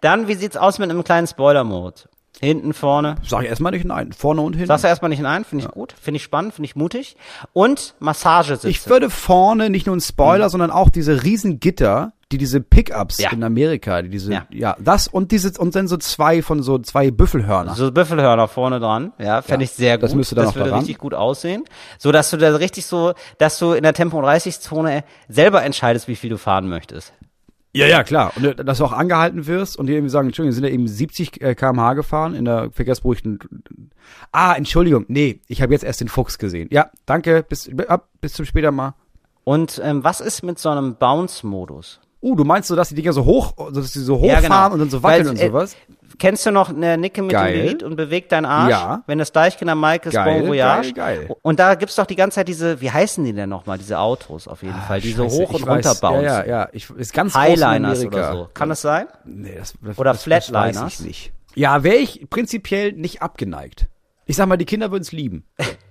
Dann, 0.00 0.26
wie 0.26 0.34
sieht's 0.34 0.56
aus 0.56 0.80
mit 0.80 0.90
einem 0.90 1.04
kleinen 1.04 1.28
Spoiler-Mode? 1.28 2.02
Hinten, 2.40 2.72
vorne. 2.72 3.16
Sag 3.26 3.42
ich 3.42 3.48
erstmal 3.50 3.72
nicht 3.72 3.84
nein, 3.84 4.12
vorne 4.12 4.40
und 4.40 4.54
hinten. 4.54 4.68
Sagst 4.68 4.84
du 4.84 4.88
erstmal 4.88 5.10
nicht 5.10 5.20
nein, 5.22 5.44
finde 5.44 5.64
ich 5.66 5.70
gut, 5.70 5.94
finde 6.00 6.16
ich 6.16 6.22
spannend, 6.22 6.54
finde 6.54 6.66
ich 6.66 6.74
mutig. 6.74 7.16
Und 7.52 7.94
Massagesitze. 7.98 8.68
Ich 8.70 8.88
würde 8.88 9.10
vorne 9.10 9.68
nicht 9.70 9.86
nur 9.86 9.92
einen 9.94 10.00
Spoiler, 10.00 10.48
sondern 10.48 10.70
auch 10.70 10.88
diese 10.88 11.22
riesen 11.22 11.60
Gitter, 11.60 12.12
die 12.32 12.38
diese 12.38 12.60
Pickups 12.60 13.18
Ja. 13.18 13.30
in 13.32 13.42
Amerika, 13.42 14.00
die 14.02 14.08
diese, 14.08 14.32
Ja. 14.32 14.46
ja. 14.50 14.76
das 14.78 15.06
und 15.08 15.32
diese, 15.32 15.52
und 15.60 15.74
dann 15.74 15.86
so 15.88 15.96
zwei 15.98 16.42
von 16.42 16.62
so 16.62 16.78
zwei 16.78 17.10
Büffelhörner. 17.10 17.74
so 17.74 17.90
Büffelhörner 17.92 18.48
vorne 18.48 18.80
dran, 18.80 19.12
ja, 19.18 19.42
fände 19.42 19.64
Ja, 19.64 19.70
ich 19.70 19.76
sehr 19.76 19.96
gut. 19.98 20.04
das 20.04 20.14
müsste 20.14 20.34
da 20.36 20.42
das 20.44 20.54
würde 20.54 20.66
daran. 20.70 20.78
richtig 20.80 20.98
gut 20.98 21.12
aussehen. 21.12 21.64
So, 21.98 22.10
dass 22.12 22.30
du 22.30 22.36
da 22.38 22.54
richtig 22.56 22.86
so, 22.86 23.12
dass 23.38 23.58
du 23.58 23.72
in 23.72 23.82
der 23.82 23.92
Tempo 23.94 24.20
30 24.22 24.60
Zone 24.60 25.04
selber 25.28 25.62
entscheidest, 25.64 26.08
wie 26.08 26.16
viel 26.16 26.30
du 26.30 26.38
fahren 26.38 26.68
möchtest. 26.68 27.12
Ja, 27.72 27.86
ja, 27.86 28.02
klar. 28.02 28.32
Und 28.36 28.44
äh, 28.44 28.64
dass 28.64 28.78
du 28.78 28.84
auch 28.84 28.92
angehalten 28.92 29.46
wirst 29.46 29.78
und 29.78 29.86
die 29.86 29.92
irgendwie 29.92 30.10
sagen, 30.10 30.28
Entschuldigung, 30.28 30.50
wir 30.50 30.54
sind 30.54 30.64
ja 30.64 30.70
eben 30.70 30.88
70 30.88 31.40
äh, 31.40 31.54
km/h 31.54 31.94
gefahren 31.94 32.34
in 32.34 32.44
der 32.44 32.70
verkehrsberuhigten. 32.72 33.38
Ah, 34.32 34.54
Entschuldigung, 34.54 35.04
nee, 35.08 35.40
ich 35.46 35.62
habe 35.62 35.72
jetzt 35.72 35.84
erst 35.84 36.00
den 36.00 36.08
Fuchs 36.08 36.38
gesehen. 36.38 36.68
Ja, 36.72 36.90
danke, 37.06 37.44
bis, 37.48 37.70
ab, 37.86 38.08
bis 38.20 38.32
zum 38.32 38.44
später 38.44 38.72
mal. 38.72 38.94
Und 39.44 39.80
ähm, 39.84 40.02
was 40.04 40.20
ist 40.20 40.42
mit 40.42 40.58
so 40.58 40.68
einem 40.68 40.96
Bounce-Modus? 40.96 42.00
Uh, 42.22 42.34
du 42.36 42.44
meinst 42.44 42.68
so, 42.68 42.76
dass 42.76 42.90
die 42.90 42.94
Dinger 42.94 43.12
so 43.12 43.24
hoch, 43.24 43.54
dass 43.72 43.92
die 43.92 44.00
so 44.00 44.18
hochfahren 44.18 44.42
Ja, 44.42 44.64
genau. 44.66 44.74
und 44.74 44.80
dann 44.80 44.90
so 44.90 45.02
wackeln 45.02 45.26
Weil, 45.26 45.30
und 45.30 45.40
äh, 45.40 45.46
sowas? 45.46 45.76
Kennst 46.20 46.44
du 46.44 46.50
noch 46.52 46.68
eine 46.68 46.98
Nicke 46.98 47.22
mit 47.22 47.32
Geil. 47.32 47.56
dem 47.56 47.66
Lied 47.66 47.82
und 47.82 47.96
bewegt 47.96 48.30
deinen 48.30 48.44
Arsch? 48.44 48.70
Ja. 48.70 49.02
Wenn 49.06 49.18
das 49.18 49.32
Deichkinder 49.32 49.74
Maikes 49.74 50.12
Geil, 50.12 50.40
Bon 50.40 50.48
Voyage. 50.48 50.92
geil, 50.92 51.16
geil. 51.26 51.36
Und 51.42 51.58
da 51.58 51.74
gibt's 51.74 51.96
doch 51.96 52.04
die 52.06 52.14
ganze 52.14 52.36
Zeit 52.36 52.48
diese, 52.48 52.80
wie 52.80 52.90
heißen 52.90 53.24
die 53.24 53.32
denn 53.32 53.48
nochmal, 53.48 53.78
diese 53.78 53.98
Autos 53.98 54.46
auf 54.46 54.62
jeden 54.62 54.78
Fall, 54.82 55.00
die 55.00 55.12
so 55.12 55.24
Ah, 55.24 55.28
Scheiße, 55.30 55.42
hoch 55.42 55.54
und 55.54 55.68
runter 55.68 55.94
bouncen. 55.94 56.24
Ja, 56.24 56.40
ja, 56.44 56.46
ja. 56.46 56.68
Ich, 56.72 56.90
ist 56.90 57.12
ganz 57.14 57.34
Highliners 57.34 58.04
oder 58.04 58.32
so. 58.32 58.48
Kann 58.54 58.68
das 58.68 58.82
sein? 58.82 59.06
Nee, 59.24 59.54
das, 59.58 59.74
das, 59.80 59.98
Oder 59.98 60.10
das, 60.12 60.18
das 60.18 60.24
Flatliners? 60.24 60.82
weiß 60.84 61.00
ich 61.00 61.06
nicht. 61.06 61.32
Ja, 61.54 61.82
wäre 61.82 61.96
ich 61.96 62.28
prinzipiell 62.30 62.92
nicht 62.92 63.22
abgeneigt. 63.22 63.88
Ich 64.26 64.36
sag 64.36 64.46
mal, 64.46 64.56
die 64.58 64.66
Kinder 64.66 64.90
würden 64.92 65.02
es 65.02 65.12
lieben. 65.12 65.44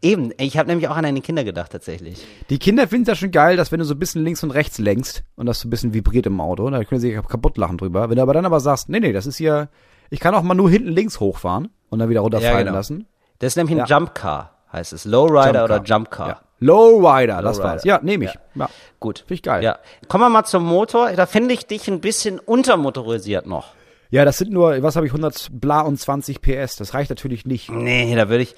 Eben, 0.00 0.32
ich 0.38 0.56
habe 0.56 0.68
nämlich 0.68 0.88
auch 0.88 0.96
an 0.96 1.02
deine 1.02 1.20
Kinder 1.20 1.44
gedacht 1.44 1.72
tatsächlich. 1.72 2.24
Die 2.50 2.58
Kinder 2.58 2.86
finden 2.86 3.02
es 3.02 3.08
ja 3.08 3.14
schon 3.16 3.30
geil, 3.32 3.56
dass 3.56 3.72
wenn 3.72 3.80
du 3.80 3.84
so 3.84 3.94
ein 3.94 3.98
bisschen 3.98 4.22
links 4.24 4.42
und 4.42 4.52
rechts 4.52 4.78
lenkst 4.78 5.24
und 5.36 5.46
das 5.46 5.60
so 5.60 5.66
ein 5.66 5.70
bisschen 5.70 5.92
vibriert 5.92 6.26
im 6.26 6.40
Auto, 6.40 6.70
da 6.70 6.84
können 6.84 7.00
sie 7.00 7.12
sich 7.12 7.26
kaputt 7.26 7.58
lachen 7.58 7.78
drüber. 7.78 8.08
Wenn 8.08 8.16
du 8.16 8.22
aber 8.22 8.34
dann 8.34 8.46
aber 8.46 8.60
sagst, 8.60 8.88
nee, 8.88 9.00
nee, 9.00 9.12
das 9.12 9.26
ist 9.26 9.36
hier, 9.38 9.68
ich 10.10 10.20
kann 10.20 10.34
auch 10.34 10.42
mal 10.42 10.54
nur 10.54 10.70
hinten 10.70 10.90
links 10.90 11.18
hochfahren 11.20 11.68
und 11.90 11.98
dann 11.98 12.08
wieder 12.08 12.20
runterfallen 12.20 12.66
genau. 12.66 12.72
lassen. 12.72 13.06
Das 13.40 13.48
ist 13.52 13.56
nämlich 13.56 13.74
ein 13.74 13.86
Ja. 13.86 13.96
Jump 13.98 14.14
Car, 14.14 14.52
heißt 14.72 14.92
es. 14.92 15.04
Lowrider 15.04 15.64
oder 15.64 15.82
Jump 15.82 16.10
Car. 16.10 16.28
Ja. 16.28 16.40
Lowrider, 16.60 17.42
das 17.42 17.58
Lowrider. 17.58 17.72
war's. 17.72 17.84
Ja, 17.84 18.00
nehme 18.02 18.24
ich. 18.26 18.38
Ja. 18.54 18.68
Gut. 19.00 19.20
Finde 19.20 19.34
ich 19.34 19.42
geil. 19.42 19.62
Ja. 19.62 19.78
Kommen 20.08 20.24
wir 20.24 20.28
mal 20.30 20.44
zum 20.44 20.64
Motor. 20.64 21.12
Da 21.12 21.26
finde 21.26 21.54
ich 21.54 21.66
dich 21.66 21.88
ein 21.88 22.00
bisschen 22.00 22.38
untermotorisiert 22.38 23.46
noch. 23.46 23.74
Ja, 24.10 24.24
das 24.24 24.38
sind 24.38 24.50
nur, 24.50 24.82
was 24.82 24.96
habe 24.96 25.06
ich, 25.06 25.12
100 25.12 25.50
bla 25.52 25.82
und 25.82 26.00
20 26.00 26.40
PS. 26.40 26.76
Das 26.76 26.94
reicht 26.94 27.10
natürlich 27.10 27.44
nicht. 27.44 27.70
Nee, 27.70 28.14
da 28.14 28.28
würde 28.28 28.42
ich. 28.42 28.54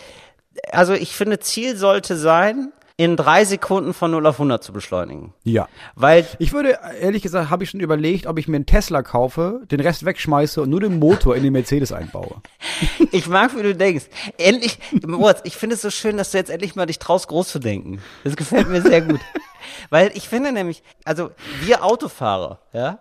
Also 0.72 0.94
ich 0.94 1.14
finde, 1.14 1.38
Ziel 1.38 1.76
sollte 1.76 2.16
sein, 2.16 2.72
in 3.00 3.16
drei 3.16 3.46
Sekunden 3.46 3.94
von 3.94 4.10
0 4.10 4.26
auf 4.26 4.34
100 4.34 4.62
zu 4.62 4.74
beschleunigen. 4.74 5.32
Ja. 5.42 5.68
Weil 5.94 6.26
Ich 6.38 6.52
würde, 6.52 6.78
ehrlich 7.00 7.22
gesagt, 7.22 7.48
habe 7.48 7.64
ich 7.64 7.70
schon 7.70 7.80
überlegt, 7.80 8.26
ob 8.26 8.38
ich 8.38 8.46
mir 8.46 8.56
einen 8.56 8.66
Tesla 8.66 9.02
kaufe, 9.02 9.62
den 9.70 9.80
Rest 9.80 10.04
wegschmeiße 10.04 10.60
und 10.60 10.68
nur 10.68 10.80
den 10.80 10.98
Motor 10.98 11.34
in 11.34 11.42
den 11.42 11.54
Mercedes 11.54 11.92
einbaue. 11.92 12.42
ich 13.10 13.26
mag, 13.26 13.56
wie 13.56 13.62
du 13.62 13.74
denkst. 13.74 14.04
Endlich, 14.36 14.78
Moritz, 15.06 15.40
ich 15.44 15.56
finde 15.56 15.76
es 15.76 15.82
so 15.82 15.88
schön, 15.88 16.18
dass 16.18 16.32
du 16.32 16.36
jetzt 16.36 16.50
endlich 16.50 16.76
mal 16.76 16.84
dich 16.84 16.98
traust, 16.98 17.28
groß 17.28 17.48
zu 17.48 17.58
denken. 17.58 18.02
Das 18.22 18.36
gefällt 18.36 18.68
mir 18.68 18.82
sehr 18.82 19.00
gut. 19.00 19.20
Weil 19.88 20.12
ich 20.14 20.28
finde 20.28 20.52
nämlich, 20.52 20.82
also 21.06 21.30
wir 21.62 21.82
Autofahrer, 21.82 22.58
ja, 22.74 22.98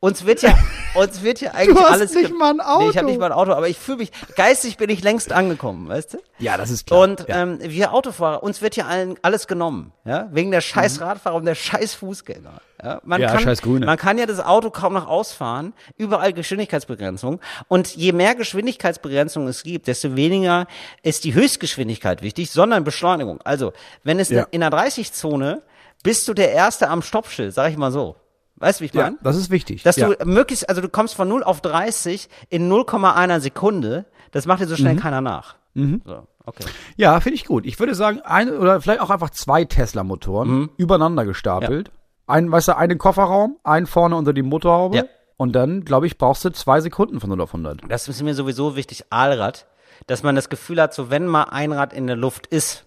uns 0.00 0.24
wird 0.26 0.42
ja, 0.42 0.56
uns 0.94 1.22
wird 1.22 1.40
ja 1.40 1.50
eigentlich 1.54 1.78
hast 1.78 1.90
alles. 1.90 2.14
nicht 2.14 2.32
mal 2.34 2.50
ein 2.50 2.56
Nee, 2.56 2.62
ich 2.62 2.96
habe 2.96 3.00
Auto. 3.00 3.06
nicht 3.06 3.18
mal 3.20 3.26
ein 3.26 3.32
Auto, 3.32 3.52
aber 3.52 3.68
ich 3.68 3.78
fühle 3.78 3.98
mich, 3.98 4.10
geistig 4.36 4.76
bin 4.76 4.90
ich 4.90 5.02
längst 5.02 5.32
angekommen, 5.32 5.88
weißt 5.88 6.14
du? 6.14 6.18
Ja, 6.38 6.56
das 6.56 6.70
ist 6.70 6.86
klar. 6.86 7.00
Und 7.00 7.26
ja. 7.28 7.42
ähm, 7.42 7.58
wir 7.60 7.92
Autofahrer, 7.92 8.42
uns 8.42 8.62
wird 8.62 8.76
ja 8.76 8.86
allen 8.86 9.16
alles 9.22 9.46
genommen, 9.46 9.92
ja, 10.04 10.28
wegen 10.32 10.50
der 10.50 10.60
scheiß 10.60 11.00
Radfahrer 11.00 11.34
und 11.36 11.44
der 11.44 11.54
scheiß 11.54 11.94
Fußgänger. 11.94 12.60
Ja, 12.82 13.00
man 13.04 13.18
Mhm. 13.20 13.22
Ja, 13.24 13.32
kann, 13.32 13.40
scheiß 13.40 13.62
Grüne. 13.62 13.86
Man 13.86 13.96
kann 13.98 14.18
ja 14.18 14.26
das 14.26 14.38
Auto 14.38 14.70
kaum 14.70 14.92
noch 14.92 15.08
ausfahren, 15.08 15.72
überall 15.96 16.32
Geschwindigkeitsbegrenzung. 16.32 17.40
Und 17.66 17.96
je 17.96 18.12
mehr 18.12 18.36
Geschwindigkeitsbegrenzung 18.36 19.48
es 19.48 19.64
gibt, 19.64 19.88
desto 19.88 20.14
weniger 20.14 20.66
ist 21.02 21.24
die 21.24 21.34
Höchstgeschwindigkeit 21.34 22.22
wichtig, 22.22 22.50
sondern 22.50 22.84
Beschleunigung. 22.84 23.40
Also, 23.42 23.72
wenn 24.04 24.20
es 24.20 24.28
Ja. 24.28 24.46
in 24.52 24.60
der 24.60 24.70
30-Zone 24.70 25.62
bist 26.04 26.28
du 26.28 26.34
der 26.34 26.52
Erste 26.52 26.88
am 26.88 27.02
Stoppschild, 27.02 27.52
sag 27.52 27.70
ich 27.70 27.76
mal 27.76 27.90
so. 27.90 28.14
Weißt 28.58 28.80
du, 28.80 28.82
wie 28.82 28.86
ich 28.86 28.94
ja, 28.94 29.04
meine? 29.04 29.18
das 29.22 29.36
ist 29.36 29.50
wichtig. 29.50 29.82
Dass 29.82 29.96
ja. 29.96 30.08
du 30.08 30.24
möglichst, 30.26 30.68
also 30.68 30.80
du 30.80 30.88
kommst 30.88 31.14
von 31.14 31.28
0 31.28 31.42
auf 31.44 31.60
30 31.60 32.28
in 32.48 32.70
0,1 32.70 33.40
Sekunde, 33.40 34.06
das 34.32 34.46
macht 34.46 34.60
dir 34.60 34.66
so 34.66 34.76
schnell 34.76 34.96
keiner 34.96 35.20
nach. 35.20 35.56
So, 35.74 36.26
okay. 36.44 36.64
Ja, 36.96 37.20
finde 37.20 37.36
ich 37.36 37.44
gut. 37.44 37.64
Ich 37.64 37.78
würde 37.78 37.94
sagen, 37.94 38.20
ein 38.24 38.50
oder 38.50 38.80
vielleicht 38.80 39.00
auch 39.00 39.10
einfach 39.10 39.30
zwei 39.30 39.64
Tesla-Motoren 39.64 40.48
Mhm. 40.48 40.70
übereinander 40.76 41.24
gestapelt. 41.24 41.92
Ein, 42.26 42.50
weißt 42.50 42.68
du, 42.68 42.76
einen 42.76 42.98
Kofferraum, 42.98 43.58
einen 43.62 43.86
vorne 43.86 44.16
unter 44.16 44.32
die 44.32 44.42
Motorhaube. 44.42 44.96
Ja. 44.96 45.04
Und 45.36 45.52
dann, 45.52 45.84
glaube 45.84 46.08
ich, 46.08 46.18
brauchst 46.18 46.44
du 46.44 46.50
zwei 46.50 46.80
Sekunden 46.80 47.20
von 47.20 47.30
0 47.30 47.40
auf 47.42 47.54
100. 47.54 47.82
Das 47.88 48.08
ist 48.08 48.20
mir 48.22 48.34
sowieso 48.34 48.74
wichtig, 48.74 49.04
Aalrad, 49.10 49.66
dass 50.08 50.24
man 50.24 50.34
das 50.34 50.48
Gefühl 50.48 50.82
hat, 50.82 50.92
so 50.92 51.10
wenn 51.10 51.26
mal 51.28 51.44
ein 51.44 51.70
Rad 51.70 51.92
in 51.92 52.08
der 52.08 52.16
Luft 52.16 52.48
ist, 52.48 52.86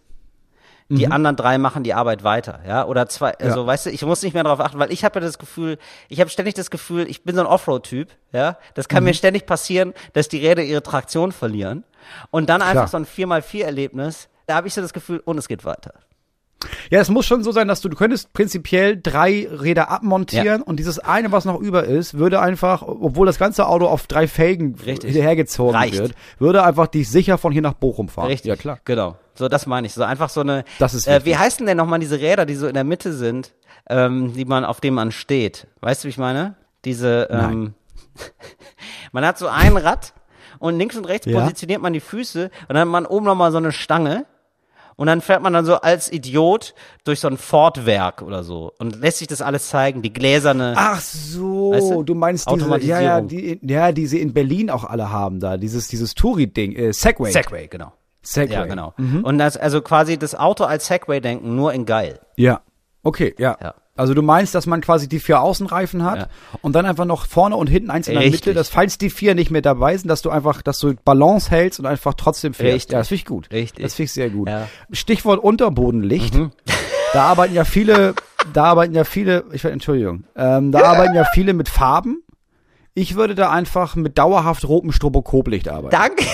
die 0.98 1.08
anderen 1.08 1.36
drei 1.36 1.58
machen 1.58 1.84
die 1.84 1.94
Arbeit 1.94 2.24
weiter, 2.24 2.60
ja, 2.68 2.86
oder 2.86 3.08
zwei, 3.08 3.38
also 3.38 3.66
weißt 3.66 3.88
du, 3.88 3.90
ich 3.92 4.02
muss 4.04 4.22
nicht 4.24 4.34
mehr 4.34 4.44
darauf 4.44 4.60
achten, 4.60 4.80
weil 4.80 4.92
ich 4.92 5.04
habe 5.04 5.20
ja 5.20 5.26
das 5.26 5.40
Gefühl, 5.40 5.78
ich 6.10 6.20
habe 6.20 6.30
ständig 6.30 6.54
das 6.54 6.70
Gefühl, 6.70 7.10
ich 7.10 7.24
bin 7.24 7.36
so 7.36 7.42
ein 7.42 7.48
Offroad-Typ, 7.48 8.10
ja, 8.34 8.58
das 8.74 8.88
kann 8.88 9.04
mir 9.04 9.14
ständig 9.14 9.46
passieren, 9.46 9.94
dass 10.14 10.28
die 10.28 10.46
Räder 10.46 10.64
ihre 10.64 10.84
Traktion 10.84 11.32
verlieren 11.32 11.84
und 12.30 12.50
dann 12.50 12.62
einfach 12.62 12.88
so 12.88 12.98
ein 12.98 13.06
4x4-Erlebnis, 13.06 14.30
da 14.48 14.56
habe 14.56 14.68
ich 14.68 14.74
so 14.74 14.82
das 14.82 14.94
Gefühl, 14.94 15.22
und 15.24 15.38
es 15.38 15.48
geht 15.48 15.66
weiter. 15.66 15.94
Ja, 16.90 17.00
es 17.00 17.10
muss 17.10 17.26
schon 17.26 17.44
so 17.44 17.52
sein, 17.52 17.68
dass 17.68 17.82
du, 17.82 17.90
du 17.90 17.96
könntest 17.98 18.34
prinzipiell 18.34 19.00
drei 19.02 19.48
Räder 19.52 19.90
abmontieren 19.90 20.62
Ja. 20.62 20.66
und 20.66 20.78
dieses 20.78 21.00
eine, 21.00 21.32
was 21.32 21.46
noch 21.46 21.60
über 21.60 21.86
ist, 21.86 22.18
würde 22.18 22.40
einfach, 22.40 22.84
obwohl 22.84 23.26
das 23.26 23.40
ganze 23.40 23.68
Auto 23.68 23.88
auf 23.88 24.06
drei 24.08 24.28
Felgen 24.28 24.76
Richtig. 24.86 25.12
hinterhergezogen 25.12 25.76
Reicht. 25.76 25.98
wird, 26.00 26.14
würde 26.40 26.64
einfach 26.64 26.88
dich 26.88 27.10
sicher 27.10 27.38
von 27.38 27.52
hier 27.52 27.62
nach 27.64 27.74
Bochum 27.74 28.10
fahren. 28.10 28.28
Richtig. 28.28 28.50
Ja, 28.50 28.56
klar. 28.56 28.80
Genau. 28.86 29.18
So, 29.34 29.48
das 29.48 29.66
meine 29.66 29.88
ich. 29.88 29.94
So 29.94 30.04
einfach 30.04 30.30
so 30.30 30.42
eine. 30.42 30.64
Das 30.78 30.94
ist 30.94 31.08
äh. 31.08 31.22
Wie 31.26 31.36
heißen 31.36 31.66
denn 31.66 31.78
nochmal 31.78 32.00
diese 32.00 32.20
Räder, 32.20 32.46
die 32.46 32.56
so 32.56 32.68
in 32.68 32.74
der 32.76 32.84
Mitte 32.84 33.14
sind, 33.14 33.54
ähm, 33.90 34.34
die 34.34 34.46
man, 34.46 34.64
auf 34.66 34.82
denen 34.82 34.96
man 34.96 35.12
steht? 35.12 35.68
Weißt 35.80 36.04
du, 36.04 36.08
wie 36.08 36.10
ich 36.10 36.18
meine? 36.18 36.56
Diese, 36.86 37.28
ähm, 37.32 37.74
man 39.12 39.26
hat 39.26 39.38
so 39.38 39.48
ein 39.48 39.78
Rad 39.78 40.14
und 40.60 40.78
links 40.78 40.96
und 40.98 41.06
rechts 41.06 41.26
Ja. 41.26 41.40
positioniert 41.40 41.82
man 41.82 41.94
die 41.94 42.00
Füße 42.00 42.46
und 42.46 42.70
dann 42.70 42.80
hat 42.80 42.88
man 42.88 43.06
oben 43.06 43.26
nochmal 43.26 43.52
so 43.52 43.58
eine 43.58 43.72
Stange. 43.72 44.26
Und 44.96 45.08
dann 45.08 45.22
fährt 45.22 45.42
man 45.42 45.54
dann 45.54 45.66
so 45.66 45.76
als 45.76 46.12
Idiot 46.12 46.74
durch 47.04 47.20
so 47.20 47.28
ein 47.28 47.38
Fortwerk 47.38 48.22
oder 48.22 48.44
so 48.44 48.74
und 48.78 49.00
lässt 49.02 49.18
sich 49.20 49.28
das 49.28 49.42
alles 49.42 49.70
zeigen, 49.70 50.02
die 50.02 50.14
gläserne. 50.14 50.74
Ach 50.78 51.00
so, 51.02 51.72
Weißt 51.72 51.92
du? 51.92 52.04
du? 52.04 52.16
meinst 52.16 52.50
diese, 52.50 52.66
ja, 52.86 53.02
ja, 53.02 53.18
Automatisierung. 53.18 53.60
die, 53.62 53.72
ja, 53.74 53.92
die 53.92 54.08
sie 54.08 54.20
in 54.22 54.34
Berlin 54.34 54.70
auch 54.70 54.84
alle 54.84 55.12
haben 55.12 55.40
da, 55.40 55.58
dieses, 55.58 55.88
dieses 55.88 56.14
Touri-Ding, 56.16 56.76
äh, 56.76 56.94
Segway. 56.94 57.32
Segway, 57.32 57.68
genau. 57.68 57.94
Segway. 58.22 58.54
Ja, 58.56 58.66
genau. 58.66 58.94
Und 59.24 59.38
das, 59.40 59.58
also 59.58 59.82
quasi 59.82 60.18
das 60.18 60.36
Auto 60.36 60.64
als 60.66 60.86
Segway 60.88 61.20
denken, 61.22 61.56
nur 61.56 61.74
in 61.74 61.86
geil. 61.86 62.20
Ja. 62.36 62.62
Okay, 63.04 63.34
ja. 63.40 63.58
Ja. 63.62 63.74
Also 64.02 64.14
du 64.14 64.22
meinst, 64.22 64.54
dass 64.56 64.66
man 64.66 64.82
quasi 64.82 65.08
die 65.08 65.20
vier 65.20 65.42
Außenreifen 65.42 66.04
hat 66.04 66.20
Ja. 66.20 66.28
und 66.62 66.74
dann 66.76 66.86
einfach 66.86 67.06
noch 67.06 67.26
vorne 67.28 67.56
und 67.56 67.68
hinten 67.68 67.92
eins 67.92 68.08
in 68.08 68.16
der 68.16 68.24
Richtig. 68.24 68.42
Mitte, 68.48 68.54
dass 68.54 68.70
falls 68.70 68.98
die 68.98 69.10
vier 69.10 69.36
nicht 69.36 69.52
mehr 69.52 69.62
dabei 69.62 69.96
sind, 69.96 70.10
dass 70.10 70.22
du 70.22 70.30
einfach, 70.30 70.62
dass 70.62 70.80
du 70.80 70.94
Balance 71.06 71.50
hältst 71.52 71.80
und 71.80 71.86
einfach 71.86 72.16
trotzdem 72.16 72.54
fährst. 72.54 72.76
Richtig. 72.76 72.92
Ja, 72.94 72.98
das 73.00 73.08
finde 73.10 73.18
ich 73.20 73.26
gut. 73.26 73.50
Richtig. 73.52 73.84
Das 73.84 73.94
finde 73.94 74.06
ich 74.06 74.12
sehr 74.14 74.30
gut. 74.30 74.48
Ja. 74.50 74.68
Stichwort 74.92 75.40
Unterbodenlicht. 75.44 76.34
Mhm. 76.36 76.52
Da 77.14 77.24
arbeiten 77.26 77.54
ja 77.54 77.64
viele, 77.66 78.14
da 78.54 78.64
arbeiten 78.66 78.96
ja 78.96 79.04
viele, 79.04 79.44
ich 79.52 79.64
Entschuldigung, 79.66 80.24
ähm, 80.36 80.72
da 80.72 80.80
arbeiten 80.84 81.14
ja 81.16 81.26
viele 81.34 81.54
mit 81.54 81.70
Farben. 81.70 82.24
Ich 82.94 83.16
würde 83.16 83.36
da 83.36 83.50
einfach 83.50 83.96
mit 83.96 84.18
dauerhaft 84.18 84.68
rotem 84.68 84.92
Stroboskoplicht 84.92 85.70
arbeiten. 85.70 85.92
Danke, 85.92 86.26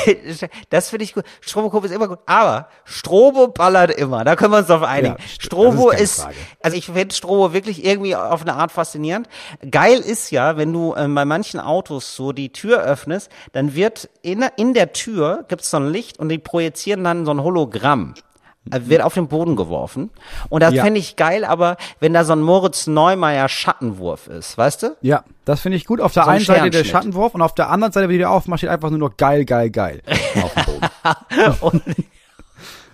das 0.72 0.90
finde 0.90 1.04
ich 1.04 1.14
gut. 1.14 1.24
Strobokop 1.42 1.86
ist 1.86 1.92
immer 1.92 2.08
gut, 2.08 2.18
aber 2.26 2.68
Strobo 2.84 3.48
ballert 3.48 3.92
immer, 3.92 4.24
da 4.24 4.36
können 4.36 4.54
wir 4.54 4.58
uns 4.60 4.68
drauf 4.68 4.82
einigen. 4.82 5.18
Ja, 5.20 5.24
st- 5.24 5.44
Strobo 5.44 5.92
ist 5.92 6.02
ist, 6.02 6.28
also 6.64 6.76
ich 6.76 6.88
finde 6.88 7.14
Strobo 7.14 7.54
wirklich 7.54 7.86
irgendwie 7.86 8.16
auf 8.16 8.42
eine 8.42 8.56
Art 8.56 8.72
faszinierend. 8.72 9.28
Geil 9.70 10.00
ist 10.00 10.32
ja, 10.32 10.58
wenn 10.58 10.74
du 10.74 10.96
ähm, 10.96 11.14
bei 11.14 11.26
manchen 11.26 11.60
Autos 11.60 12.16
so 12.16 12.32
die 12.32 12.52
Tür 12.52 12.82
öffnest, 12.82 13.30
dann 13.52 13.76
wird 13.76 14.10
in, 14.24 14.44
in 14.56 14.74
der 14.74 14.94
Tür 14.94 15.46
gibt's 15.48 15.70
so 15.70 15.78
ein 15.78 15.90
Licht 15.92 16.18
und 16.18 16.30
die 16.30 16.40
projizieren 16.40 17.04
dann 17.04 17.26
so 17.26 17.32
ein 17.32 17.44
Hologramm. 17.44 18.16
Äh, 18.72 18.82
Wird 18.90 19.02
auf 19.02 19.14
den 19.14 19.28
Boden 19.28 19.56
geworfen. 19.56 20.10
Und 20.50 20.62
das 20.64 20.74
Ja. 20.74 20.84
fände 20.84 21.00
ich 21.00 21.16
geil, 21.16 21.44
aber 21.46 21.78
wenn 22.00 22.14
da 22.14 22.24
so 22.24 22.34
ein 22.34 22.42
Moritz 22.42 22.88
Neumeier 22.88 23.50
Schattenwurf 23.50 24.28
ist, 24.28 24.58
weißt 24.58 24.84
du? 24.84 24.96
Ja, 25.02 25.24
das 25.46 25.62
finde 25.62 25.78
ich 25.78 25.86
gut. 25.86 26.02
Auf 26.02 26.14
der 26.14 26.24
So 26.24 26.30
ein 26.30 26.36
einen 26.38 26.46
Seite 26.46 26.70
der. 26.70 26.84
Schattenwurf 26.84 27.34
und 27.36 27.42
auf 27.42 27.54
der 27.56 27.70
anderen 27.70 27.92
Seite, 27.94 28.08
wenn 28.08 28.14
die 28.14 28.18
dir 28.20 28.30
aufmacht, 28.30 28.60
steht 28.60 28.70
einfach 28.70 28.90
nur 28.90 29.00
noch 29.00 29.18
geil, 29.18 29.46
geil, 29.46 29.70
geil. 29.70 30.02
auf 30.42 30.54
dem 30.54 30.66
Boden. 30.66 30.88
Und 31.62 31.82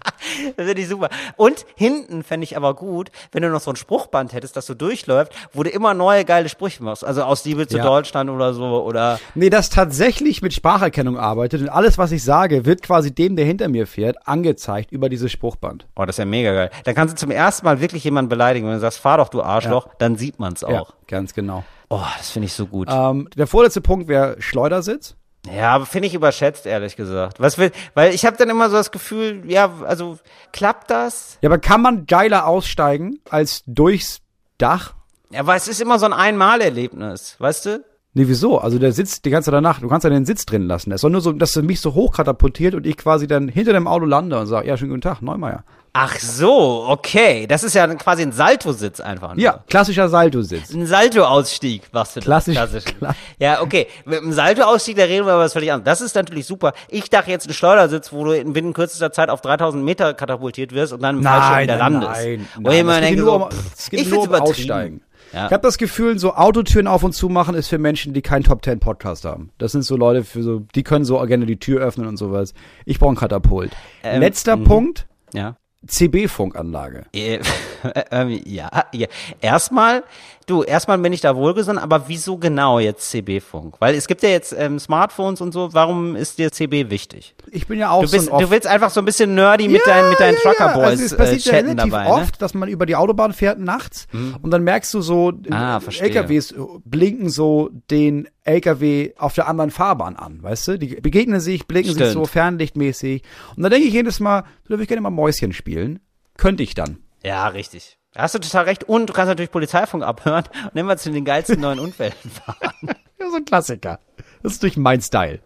das 0.58 0.66
finde 0.66 0.82
ich 0.82 0.88
super. 0.88 1.10
Und 1.38 1.66
hinten 1.76 2.24
fände 2.24 2.44
ich 2.44 2.58
aber 2.58 2.74
gut, 2.74 3.12
wenn 3.32 3.44
du 3.44 3.50
noch 3.50 3.62
so 3.62 3.72
ein 3.72 3.76
Spruchband 3.76 4.34
hättest, 4.34 4.56
das 4.56 4.66
so 4.66 4.74
durchläuft, 4.74 5.34
wo 5.54 5.64
du 5.64 5.70
immer 5.70 5.94
neue 5.94 6.26
geile 6.26 6.50
Sprüche 6.50 6.84
machst. 6.84 7.04
Also 7.04 7.24
aus 7.24 7.46
Liebe 7.46 7.68
zu 7.68 7.78
Ja. 7.78 7.84
Deutschland 7.84 8.30
oder 8.30 8.54
so 8.54 8.84
oder 8.84 9.20
Nee, 9.36 9.50
das 9.50 9.70
tatsächlich 9.70 10.42
mit 10.42 10.54
Spracherkennung 10.54 11.18
arbeitet 11.18 11.62
und 11.62 11.70
alles, 11.70 11.98
was 11.98 12.12
ich 12.12 12.24
sage, 12.24 12.66
wird 12.66 12.82
quasi 12.82 13.14
dem, 13.14 13.36
der 13.36 13.46
hinter 13.46 13.70
mir 13.70 13.88
fährt, 13.88 14.28
angezeigt 14.28 14.92
über 14.92 15.10
dieses 15.10 15.32
Spruchband. 15.32 15.86
Oh, 15.96 16.06
das 16.06 16.16
ist 16.16 16.20
ja 16.20 16.26
mega 16.26 16.54
geil. 16.54 16.70
Dann 16.84 16.96
kannst 16.96 17.14
du 17.14 17.18
zum 17.18 17.32
ersten 17.32 17.66
Mal 17.66 17.80
wirklich 17.82 18.04
jemanden 18.04 18.30
beleidigen. 18.30 18.66
Wenn 18.68 18.74
du 18.76 18.80
sagst, 18.80 19.00
fahr 19.00 19.18
doch, 19.18 19.30
du 19.30 19.42
Arschloch, 19.42 19.88
dann 20.00 20.16
sieht 20.16 20.40
man's 20.40 20.64
auch. 20.64 20.72
Ja, 20.72 20.86
ganz 21.08 21.34
genau. 21.34 21.64
Oh, 21.90 22.02
das 22.18 22.32
finde 22.32 22.48
ich 22.48 22.54
so 22.54 22.66
gut. 22.66 22.88
Ähm, 22.92 23.30
der 23.36 23.48
vorletzte 23.48 23.82
Punkt 23.82 24.08
wäre 24.08 24.36
Schleudersitz. 24.40 25.16
Ja, 25.52 25.72
aber 25.76 25.86
finde 25.86 26.08
ich 26.08 26.14
überschätzt, 26.14 26.66
ehrlich 26.66 26.96
gesagt. 26.96 27.40
Was 27.40 27.58
will, 27.58 27.72
weil 27.96 28.14
ich 28.14 28.26
habe 28.26 28.38
dann 28.38 28.50
immer 28.50 28.70
so 28.70 28.78
das 28.78 28.92
Gefühl, 28.92 29.44
ja, 29.46 29.70
also 29.86 30.18
klappt 30.54 30.90
das? 30.90 31.38
Ja, 31.42 31.50
aber 31.50 31.58
kann 31.58 31.82
man 31.82 32.06
geiler 32.06 32.48
aussteigen 32.48 33.20
als 33.30 33.64
durchs 33.68 34.22
Dach? 34.58 34.94
Ja, 35.32 35.42
aber 35.42 35.56
es 35.56 35.68
ist 35.68 35.82
immer 35.82 36.00
so 36.00 36.06
ein 36.06 36.14
Einmalerlebnis, 36.14 37.36
weißt 37.40 37.66
du? 37.66 37.86
Nee, 38.14 38.28
wieso? 38.28 38.60
Also 38.60 38.78
der 38.78 38.92
sitzt 38.92 39.26
die 39.26 39.32
ganze 39.32 39.50
danach, 39.50 39.80
du 39.80 39.88
kannst 39.88 40.04
ja 40.04 40.10
den 40.10 40.26
Sitz 40.26 40.46
drin 40.46 40.68
lassen. 40.68 40.92
Es 40.92 41.02
soll 41.02 41.10
nur 41.10 41.22
so, 41.22 41.32
dass 41.32 41.54
du 41.54 41.64
mich 41.64 41.82
so 41.82 41.96
hochkatapultiert 41.96 42.76
und 42.76 42.86
ich 42.86 42.96
quasi 42.96 43.28
dann 43.28 43.48
hinter 43.48 43.74
dem 43.74 43.88
Auto 43.88 44.06
lande 44.06 44.40
und 44.40 44.46
sage, 44.46 44.68
ja, 44.68 44.78
schönen 44.78 44.92
guten 44.92 45.02
Tag, 45.02 45.22
Neumeier. 45.22 45.66
Ach 45.96 46.18
so, 46.18 46.86
okay. 46.88 47.46
Das 47.46 47.64
ist 47.64 47.76
ja 47.76 47.86
quasi 47.96 48.24
ein 48.24 48.32
Saltositz 48.32 49.00
einfach. 49.00 49.36
Nur. 49.36 49.44
Ja, 49.44 49.64
klassischer 49.68 50.10
Salto-Sitz. 50.10 50.74
Ein 50.74 50.88
Salto-Ausstieg 50.88 51.84
du 51.84 52.20
da. 52.20 52.26
Klassisch, 52.26 52.56
Klassisch. 52.56 52.86
klar. 52.86 53.16
Ja, 53.38 53.62
okay. 53.62 53.86
Mit 54.06 54.20
einem 54.24 54.34
Salto-Ausstieg, 54.34 54.98
da 54.98 55.04
reden 55.04 55.28
wir 55.28 55.34
aber 55.34 55.44
was 55.44 55.54
völlig 55.54 55.72
anderes. 55.72 55.86
Das 56.00 56.02
ist 56.02 56.16
natürlich 56.16 56.48
super. 56.48 56.74
Ich 56.90 57.12
dachte 57.12 57.30
jetzt 57.30 57.48
ein 57.48 57.54
Schleudersitz, 57.54 58.12
wo 58.12 58.24
du 58.26 58.32
in 58.32 58.54
binnen 58.54 58.74
kürzester 58.74 59.12
Zeit 59.12 59.30
auf 59.30 59.42
3000 59.42 59.84
Meter 59.86 60.16
katapultiert 60.16 60.72
wirst 60.72 60.94
und 60.94 61.04
dann 61.04 61.18
im 61.18 61.24
Fallschirm 61.24 61.60
wieder 61.62 61.78
landest. 61.78 62.12
nein, 62.12 62.48
Wo 62.60 62.72
ich 62.72 62.80
immer 62.80 63.00
Das 63.00 63.10
geht 63.10 63.18
nur 63.20 63.26
so, 63.28 63.36
um- 63.36 63.50
es 63.78 63.90
geht 63.92 64.00
ich 64.02 64.10
nur 64.10 64.24
um. 64.24 64.34
Aussteigen. 64.34 65.02
Ja. 65.32 65.46
Ich 65.48 65.52
habe 65.54 65.62
das 65.62 65.78
Gefühl, 65.78 66.18
so 66.18 66.34
Autotüren 66.34 66.88
auf 66.88 67.04
und 67.04 67.14
zu 67.14 67.30
machen 67.30 67.54
ist 67.56 67.68
für 67.68 67.78
Menschen, 67.78 68.14
die 68.14 68.22
keinen 68.24 68.44
Top 68.44 68.62
Ten 68.64 68.80
Podcast 68.80 69.26
haben. 69.26 69.52
Das 69.60 69.72
sind 69.72 69.84
so 69.84 69.96
Leute 69.96 70.24
für 70.24 70.42
so, 70.44 70.62
die 70.76 70.84
können 70.84 71.06
so 71.06 71.20
gerne 71.22 71.46
die 71.46 71.58
Tür 71.60 71.82
öffnen 71.82 72.08
und 72.08 72.18
sowas. 72.18 72.54
Ich 72.86 72.98
brauche 73.00 73.14
ein 73.14 73.16
Katapult. 73.16 73.72
Ähm, 74.04 74.22
Letzter 74.22 74.58
Punkt. 74.58 75.06
Ja. 75.34 75.56
CB-Funkanlage. 75.88 77.06
Äh, 77.14 77.40
ähm, 78.12 78.42
ja, 78.46 78.86
ja. 78.94 79.08
Erstmal, 79.42 80.04
du, 80.50 80.64
erstmal 80.64 80.98
bin 80.98 81.14
ich 81.14 81.22
da 81.22 81.36
wohlgesonnen, 81.36 81.82
aber 81.82 82.08
wieso 82.08 82.38
genau 82.38 82.80
jetzt 82.80 83.10
CB-Funk? 83.12 83.76
Weil 83.80 83.96
es 83.96 84.08
gibt 84.08 84.24
ja 84.24 84.30
jetzt 84.30 84.54
ähm, 84.58 84.80
Smartphones 84.80 85.42
und 85.42 85.52
so, 85.52 85.74
warum 85.74 86.16
ist 86.16 86.38
dir 86.38 86.52
CB 86.52 86.90
wichtig? 86.90 87.36
Ich 87.52 87.68
bin 87.68 87.80
ja 87.80 87.92
auch 87.92 88.04
Du, 88.04 88.12
bist, 88.12 88.28
so 88.28 88.38
du 88.40 88.50
willst 88.50 88.68
einfach 88.68 88.90
so 88.90 89.02
ein 89.02 89.06
bisschen 89.06 89.36
nerdy 89.36 89.68
mit 89.68 89.86
deinen, 89.86 90.10
mit 90.10 90.20
deinen 90.20 90.38
Trucker-Boys 90.38 90.86
also 90.86 91.04
es 91.06 91.12
äh, 91.14 91.18
passiert 91.18 91.46
ja 91.46 91.52
chatten 91.54 91.70
relativ 91.70 91.92
dabei, 91.92 92.04
ne? 92.06 92.14
Oft, 92.14 92.42
dass 92.42 92.54
man 92.54 92.70
über 92.70 92.86
die 92.86 92.96
Autobahn 92.96 93.34
fährt 93.34 93.60
nachts 93.60 94.08
und 94.42 94.52
dann 94.52 94.64
merkst 94.64 94.94
du 94.94 95.02
so, 95.02 95.32
Ah, 95.50 95.80
äh. 95.80 96.00
LKWs 96.00 96.56
blinken 96.86 97.30
so 97.30 97.70
den 97.90 98.28
LKW 98.44 99.14
auf 99.18 99.34
der 99.34 99.48
anderen 99.48 99.72
Fahrbahn 99.72 100.16
an, 100.16 100.42
weißt 100.44 100.68
du? 100.68 100.80
Die 100.80 100.96
begegnen 100.96 101.40
sich, 101.40 101.68
blinken 101.68 101.94
sich 101.94 102.02
Stimmt. 102.02 102.14
so 102.14 102.26
fernlichtmäßig 102.26 103.24
und 103.56 103.64
dann 103.64 103.72
denke 103.72 103.88
ich 103.88 103.94
jedes 103.94 104.20
Mal, 104.20 104.42
da 104.42 104.70
würde 104.70 104.84
ich 104.84 104.90
gerne 104.90 105.02
mal 105.02 105.10
Mäuschen 105.10 105.54
spielen. 105.54 106.00
Könnte 106.38 106.64
ich 106.64 106.74
dann. 106.74 106.98
Ja, 107.24 107.48
richtig. 107.48 107.98
Da 108.14 108.22
hast 108.24 108.36
du 108.36 108.40
total 108.40 108.66
recht. 108.66 108.84
Und 108.84 109.08
du 109.08 109.14
kannst 109.14 109.30
natürlich 109.30 109.52
Polizeifunk 109.52 110.04
abhören 110.04 110.44
und 110.72 110.80
immer 110.80 110.98
zu 110.98 111.12
den 111.12 111.26
geilsten 111.26 111.60
neuen 111.60 111.80
Unfällen 111.80 112.14
fahren. 112.46 112.74
Ja, 113.20 113.30
so 113.30 113.38
ein 113.38 113.46
Klassiker. 113.46 114.00
Das 114.42 114.54
ist 114.54 114.64
durch 114.64 114.76
mein 114.76 115.00
Style. 115.00 115.40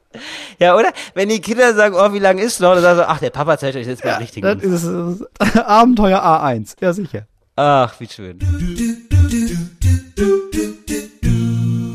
Ja, 0.57 0.75
oder? 0.75 0.91
Wenn 1.13 1.29
die 1.29 1.41
Kinder 1.41 1.75
sagen, 1.75 1.93
oh, 1.95 2.11
wie 2.13 2.17
lang 2.17 2.39
ist 2.39 2.59
noch? 2.59 2.73
Dann 2.73 2.81
sagen 2.81 2.97
sie, 2.97 3.07
ach, 3.07 3.19
der 3.19 3.29
Papa 3.29 3.59
zeigt 3.59 3.75
euch 3.75 3.85
jetzt 3.85 4.03
mal 4.03 4.15
richtig. 4.15 4.41
Das 4.41 4.63
ist 4.63 5.21
äh, 5.55 5.59
Abenteuer 5.59 6.19
A1. 6.23 6.75
Ja, 6.81 6.93
sicher. 6.93 7.27
Ach, 7.55 7.99
wie 7.99 8.07
schön. 8.07 8.39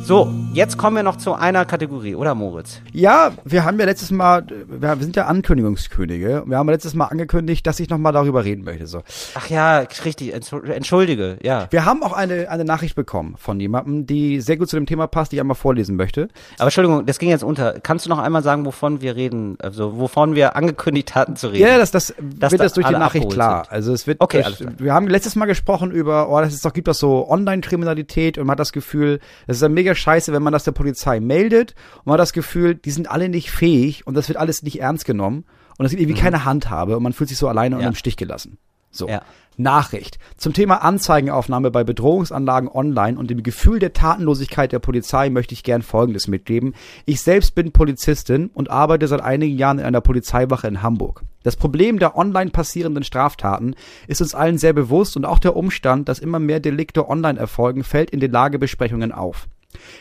So, 0.05 0.35
jetzt 0.53 0.79
kommen 0.79 0.97
wir 0.97 1.05
noch 1.05 1.17
zu 1.17 1.33
einer 1.35 1.65
Kategorie, 1.65 2.17
oder 2.17 2.35
Moritz? 2.35 2.81
Ja, 2.93 3.31
wir 3.45 3.65
haben 3.65 3.79
ja 3.79 3.87
letztes 3.87 4.11
Mal, 4.11 4.45
wir 4.69 4.97
sind 4.99 5.15
ja 5.15 5.27
Ankündigungskönige. 5.27 6.43
Wir 6.45 6.59
haben 6.59 6.67
ja 6.69 6.73
letztes 6.73 6.95
Mal 6.95 7.05
angekündigt, 7.07 7.65
dass 7.67 7.79
ich 7.79 7.89
nochmal 7.89 8.13
darüber 8.13 8.45
reden 8.45 8.65
möchte. 8.65 8.89
So. 8.89 9.03
Ach 9.37 9.49
ja, 9.49 9.79
richtig, 10.05 10.35
entschul- 10.35 10.69
entschuldige, 10.71 11.39
ja. 11.43 11.69
Wir 11.71 11.85
haben 11.85 12.03
auch 12.03 12.13
eine, 12.13 12.51
eine 12.51 12.65
Nachricht 12.65 12.97
bekommen 12.97 13.37
von 13.39 13.61
jemandem, 13.61 14.05
die 14.07 14.41
sehr 14.41 14.57
gut 14.57 14.69
zu 14.69 14.77
dem 14.77 14.87
Thema 14.87 15.07
passt, 15.07 15.31
die 15.31 15.37
ich 15.37 15.41
einmal 15.41 15.55
vorlesen 15.55 15.95
möchte. 15.95 16.29
Aber 16.59 16.65
Entschuldigung, 16.67 17.07
das 17.07 17.21
ging 17.21 17.31
jetzt 17.31 17.45
unter. 17.45 17.79
Kannst 17.81 18.05
du 18.05 18.11
noch 18.11 18.19
einmal 18.19 18.43
sagen, 18.43 18.67
wovon 18.67 19.03
wir 19.03 19.15
reden, 19.15 19.57
also 19.63 19.99
wovon 19.99 20.35
wir 20.35 20.57
angekündigt 20.57 21.15
hatten 21.15 21.37
zu 21.37 21.47
reden? 21.53 21.63
Ja, 21.69 21.79
das, 21.79 21.93
das 21.93 22.13
Dass 22.19 22.51
wird 22.51 22.61
da 22.61 22.65
das 22.65 22.73
durch 22.75 22.89
die 22.89 22.93
Nachricht 22.93 23.31
klar. 23.31 23.65
sind. 23.67 23.73
Also 23.73 23.93
es 23.93 24.09
wird, 24.09 24.21
Okay, 24.21 24.43
das, 24.43 24.57
klar. 24.57 24.73
wir 24.79 24.93
haben 24.93 25.07
letztes 25.07 25.37
Mal 25.37 25.47
gesprochen 25.47 25.93
über, 25.93 26.29
oh, 26.29 26.41
das 26.41 26.53
ist 26.53 26.65
doch, 26.65 26.73
gibt 26.73 26.89
doch 26.89 26.95
so 26.95 27.29
Online-Kriminalität 27.31 28.37
und 28.37 28.47
man 28.49 28.55
hat 28.55 28.61
das 28.61 28.73
Gefühl, 28.73 29.21
das 29.47 29.57
ist 29.59 29.63
dann 29.63 29.73
mega 29.73 29.92
scheiße, 29.95 30.33
wenn 30.33 30.43
man 30.43 30.53
das 30.53 30.65
der 30.65 30.73
Polizei 30.73 31.21
meldet 31.21 31.75
und 31.99 32.07
man 32.07 32.15
hat 32.15 32.21
das 32.21 32.33
Gefühl, 32.33 32.75
die 32.75 32.91
sind 32.91 33.11
alle 33.11 33.29
nicht 33.29 33.51
fähig 33.51 34.07
und 34.07 34.15
das 34.15 34.29
wird 34.29 34.39
alles 34.39 34.63
nicht 34.63 34.81
ernst 34.81 35.05
genommen 35.05 35.45
und 35.79 35.87
es 35.87 35.91
gibt 35.91 36.03
irgendwie 36.03 36.21
keine 36.21 36.45
Handhabe 36.45 36.97
und 36.97 37.03
man 37.03 37.13
fühlt 37.13 37.29
sich 37.29 37.39
so 37.39 37.49
alleine 37.49 37.77
und 37.77 37.81
Mhm. 37.81 37.85
Ja. 37.85 37.89
im 37.89 37.95
Stich 37.95 38.17
gelassen. 38.17 38.59
So. 38.91 39.09
Ja. 39.09 39.23
Nachricht 39.57 40.19
zum 40.39 40.55
Thema 40.55 40.77
Anzeigenaufnahme 40.83 41.71
bei 41.71 41.85
Bedrohungsanlagen 41.85 42.69
online 42.71 43.19
und 43.19 43.31
dem 43.31 43.43
Gefühl 43.43 43.79
der 43.79 43.93
Tatenlosigkeit 43.93 44.73
der 44.73 44.79
Polizei 44.79 45.29
möchte 45.29 45.53
ich 45.55 45.63
gern 45.63 45.83
Folgendes 45.83 46.27
mitgeben. 46.27 46.75
Ich 47.05 47.21
selbst 47.23 47.55
bin 47.55 47.73
Polizistin 47.73 48.51
und 48.55 48.71
arbeite 48.71 49.07
seit 49.09 49.21
einigen 49.21 49.57
Jahren 49.57 49.79
in 49.79 49.85
einer 49.85 50.01
Polizeiwache 50.01 50.69
in 50.69 50.83
Hamburg. 50.83 51.23
Das 51.43 51.57
Problem 51.57 51.99
der 51.99 52.17
online 52.17 52.51
passierenden 52.51 53.05
Straftaten 53.05 53.75
ist 54.07 54.23
uns 54.23 54.35
allen 54.35 54.57
sehr 54.59 54.73
bewusst 54.73 55.17
und 55.17 55.25
auch 55.27 55.39
der 55.39 55.57
Umstand, 55.57 56.09
dass 56.09 56.19
immer 56.19 56.39
mehr 56.39 56.61
Delikte 56.61 57.09
online 57.09 57.39
erfolgen, 57.39 57.85
fällt 57.85 58.11
in 58.11 58.21
den 58.21 58.31
Lagebesprechungen 58.33 59.13
auf. 59.13 59.49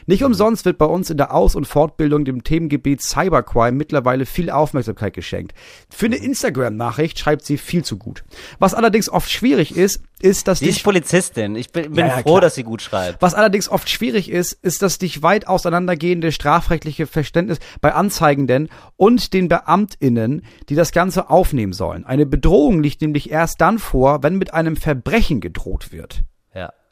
Nicht 0.05 0.23
umsonst 0.23 0.65
wird 0.65 0.77
bei 0.77 0.85
uns 0.85 1.09
in 1.09 1.17
der 1.17 1.33
Aus- 1.33 1.55
und 1.55 1.65
Fortbildung 1.67 2.25
dem 2.25 2.43
Themengebiet 2.43 3.01
Cybercrime 3.01 3.77
mittlerweile 3.77 4.25
viel 4.25 4.49
Aufmerksamkeit 4.49 5.13
geschenkt. 5.13 5.53
Für 5.89 6.07
eine 6.07 6.17
Instagram-Nachricht 6.17 7.19
schreibt 7.19 7.45
sie 7.45 7.57
viel 7.57 7.83
zu 7.83 7.97
gut. 7.97 8.23
Was 8.59 8.73
allerdings 8.73 9.09
oft 9.09 9.29
schwierig 9.29 9.75
ist, 9.75 10.01
ist, 10.19 10.47
dass 10.47 10.59
Sie 10.59 10.67
ist 10.67 10.77
dich, 10.77 10.83
Polizistin. 10.83 11.55
Ich 11.55 11.71
bin, 11.71 11.91
bin 11.93 12.05
Ja, 12.05 12.07
ja, 12.07 12.13
froh, 12.17 12.29
klar. 12.33 12.41
dass 12.41 12.55
sie 12.55 12.63
gut 12.63 12.81
schreibt. 12.83 13.21
was 13.21 13.33
allerdings 13.33 13.69
oft 13.69 13.89
schwierig 13.89 14.29
ist, 14.29 14.53
ist 14.53 14.81
das 14.83 14.99
dich 14.99 15.23
weit 15.23 15.47
auseinandergehende 15.47 16.31
strafrechtliche 16.31 17.07
Verständnis 17.07 17.59
bei 17.81 17.93
Anzeigenden 17.93 18.69
und 18.97 19.33
den 19.33 19.47
BeamtInnen, 19.47 20.43
die 20.69 20.75
das 20.75 20.91
Ganze 20.91 21.29
aufnehmen 21.31 21.73
sollen. 21.73 22.05
Eine 22.05 22.25
Bedrohung 22.27 22.83
liegt 22.83 23.01
nämlich 23.01 23.31
erst 23.31 23.61
dann 23.61 23.79
vor, 23.79 24.21
wenn 24.21 24.37
mit 24.37 24.53
einem 24.53 24.75
Verbrechen 24.75 25.41
gedroht 25.41 25.91
wird. 25.91 26.23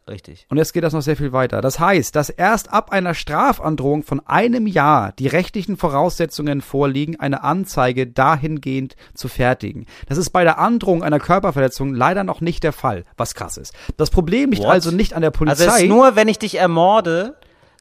Richtig. 0.10 0.48
Und 0.50 0.58
jetzt 0.58 0.74
geht 0.74 0.84
das 0.84 0.94
noch 0.94 1.02
sehr 1.02 1.16
viel 1.16 1.32
weiter. 1.32 1.62
Das 1.62 1.80
heißt, 1.80 2.16
dass 2.16 2.30
erst 2.30 2.74
ab 2.74 2.92
einer 2.92 3.14
Strafandrohung 3.14 4.04
von 4.04 4.26
einem 4.26 4.66
Jahr 4.66 5.12
die 5.14 5.28
rechtlichen 5.28 5.78
Voraussetzungen 5.78 6.62
vorliegen, 6.62 7.20
eine 7.20 7.44
Anzeige 7.44 8.08
dahingehend 8.08 8.96
zu 9.14 9.28
fertigen. 9.28 9.86
Das 10.08 10.18
ist 10.18 10.32
bei 10.32 10.44
der 10.44 10.58
Androhung 10.58 11.04
einer 11.04 11.20
Körperverletzung 11.20 11.94
leider 11.94 12.24
noch 12.24 12.42
nicht 12.42 12.64
der 12.64 12.74
Fall, 12.74 13.06
was 13.18 13.36
krass 13.36 13.58
ist. 13.58 13.74
Das 13.98 14.10
Problem 14.10 14.52
liegt 14.52 14.64
What? 14.64 14.72
also 14.72 14.92
nicht 14.92 15.14
an 15.14 15.22
der 15.22 15.32
Polizei. 15.32 15.66
Also 15.66 15.84
ist 15.84 15.90
nur, 15.90 16.16
wenn 16.16 16.28
ich 16.28 16.40
dich 16.40 16.56
ermorde, 16.58 17.36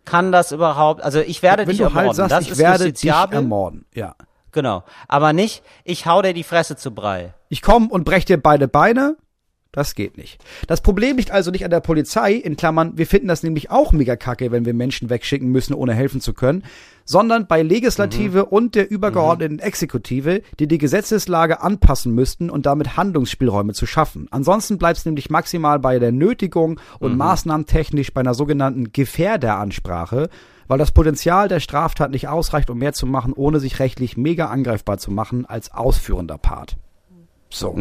kann 0.04 0.30
das 0.32 0.52
überhaupt, 0.52 1.02
also 1.02 1.20
ich 1.20 1.42
werde 1.42 1.62
wenn 1.62 1.70
dich 1.70 1.78
du 1.78 1.84
ermorden. 1.84 2.06
halt 2.08 2.16
sagst, 2.16 2.32
das 2.32 2.44
ich 2.44 2.50
ist 2.52 2.58
werde 2.58 2.84
dich 2.84 2.86
justiziabel. 3.02 3.36
ermorden. 3.36 3.84
Ja. 3.94 4.14
Genau. 4.52 4.82
Aber 5.08 5.32
nicht, 5.32 5.62
ich 5.84 6.06
hau 6.06 6.22
dir 6.22 6.32
die 6.34 6.44
Fresse 6.44 6.76
zu 6.76 6.90
Brei. 6.92 7.34
Ich 7.48 7.62
komme 7.62 7.88
und 7.88 8.04
brech 8.04 8.24
dir 8.24 8.38
beide 8.38 8.68
Beine. 8.68 9.16
Das 9.72 9.94
geht 9.94 10.16
nicht. 10.16 10.42
Das 10.66 10.80
Problem 10.80 11.18
liegt 11.18 11.30
also 11.30 11.50
nicht 11.50 11.64
an 11.64 11.70
der 11.70 11.80
Polizei, 11.80 12.32
in 12.32 12.56
Klammern, 12.56 12.96
wir 12.96 13.06
finden 13.06 13.28
das 13.28 13.42
nämlich 13.42 13.70
auch 13.70 13.92
mega 13.92 14.16
kacke, 14.16 14.50
wenn 14.50 14.64
wir 14.64 14.72
Menschen 14.72 15.10
wegschicken 15.10 15.50
müssen, 15.50 15.74
ohne 15.74 15.92
helfen 15.92 16.22
zu 16.22 16.32
können, 16.32 16.64
sondern 17.04 17.46
bei 17.46 17.62
Legislative 17.62 18.46
und 18.46 18.74
der 18.74 18.90
übergeordneten 18.90 19.58
Exekutive, 19.58 20.40
die 20.58 20.68
die 20.68 20.78
Gesetzeslage 20.78 21.60
anpassen 21.60 22.14
müssten 22.14 22.48
und 22.48 22.64
damit 22.64 22.96
Handlungsspielräume 22.96 23.74
zu 23.74 23.84
schaffen. 23.84 24.26
Ansonsten 24.30 24.78
bleibt 24.78 24.98
es 24.98 25.04
nämlich 25.04 25.28
maximal 25.28 25.78
bei 25.78 25.98
der 25.98 26.12
Nötigung 26.12 26.80
und 26.98 27.18
maßnahmentechnisch 27.18 28.14
bei 28.14 28.22
einer 28.22 28.34
sogenannten 28.34 28.92
Gefährderansprache, 28.92 30.30
weil 30.66 30.78
das 30.78 30.92
Potenzial 30.92 31.48
der 31.48 31.60
Straftat 31.60 32.10
nicht 32.10 32.28
ausreicht, 32.28 32.70
um 32.70 32.78
mehr 32.78 32.94
zu 32.94 33.06
machen, 33.06 33.34
ohne 33.34 33.60
sich 33.60 33.80
rechtlich 33.80 34.16
mega 34.16 34.46
angreifbar 34.46 34.96
zu 34.96 35.10
machen 35.10 35.44
als 35.44 35.72
ausführender 35.72 36.38
Part. 36.38 36.78
So. 37.50 37.76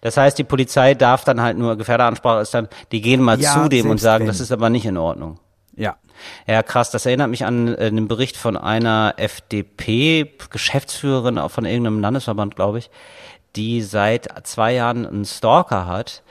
Das 0.00 0.16
heißt, 0.16 0.38
die 0.38 0.44
Polizei 0.44 0.94
darf 0.94 1.24
dann 1.24 1.40
halt 1.40 1.58
nur, 1.58 1.76
Gefährderansprache 1.76 2.40
ist 2.40 2.54
dann, 2.54 2.68
die 2.92 3.00
gehen 3.00 3.20
mal 3.20 3.40
Ja, 3.40 3.62
zu 3.62 3.68
dem 3.68 3.90
und 3.90 3.98
sagen, 3.98 4.22
wenn. 4.22 4.28
das 4.28 4.38
ist 4.40 4.52
aber 4.52 4.70
nicht 4.70 4.86
in 4.86 4.96
Ordnung. 4.96 5.38
Ja. 5.76 5.96
Ja, 6.46 6.62
krass. 6.62 6.90
Das 6.90 7.04
erinnert 7.06 7.28
mich 7.30 7.44
an 7.44 7.68
äh, 7.68 7.76
einen 7.86 8.08
Bericht 8.08 8.36
von 8.38 8.56
einer 8.56 9.14
FDP-Geschäftsführerin 9.18 11.38
von 11.48 11.64
irgendeinem 11.66 12.00
Landesverband, 12.00 12.56
glaube 12.56 12.78
ich, 12.78 12.90
die 13.54 13.82
seit 13.82 14.28
zwei 14.46 14.74
Jahren 14.74 15.06
einen 15.06 15.24
Stalker 15.24 15.86
hat 15.86 16.22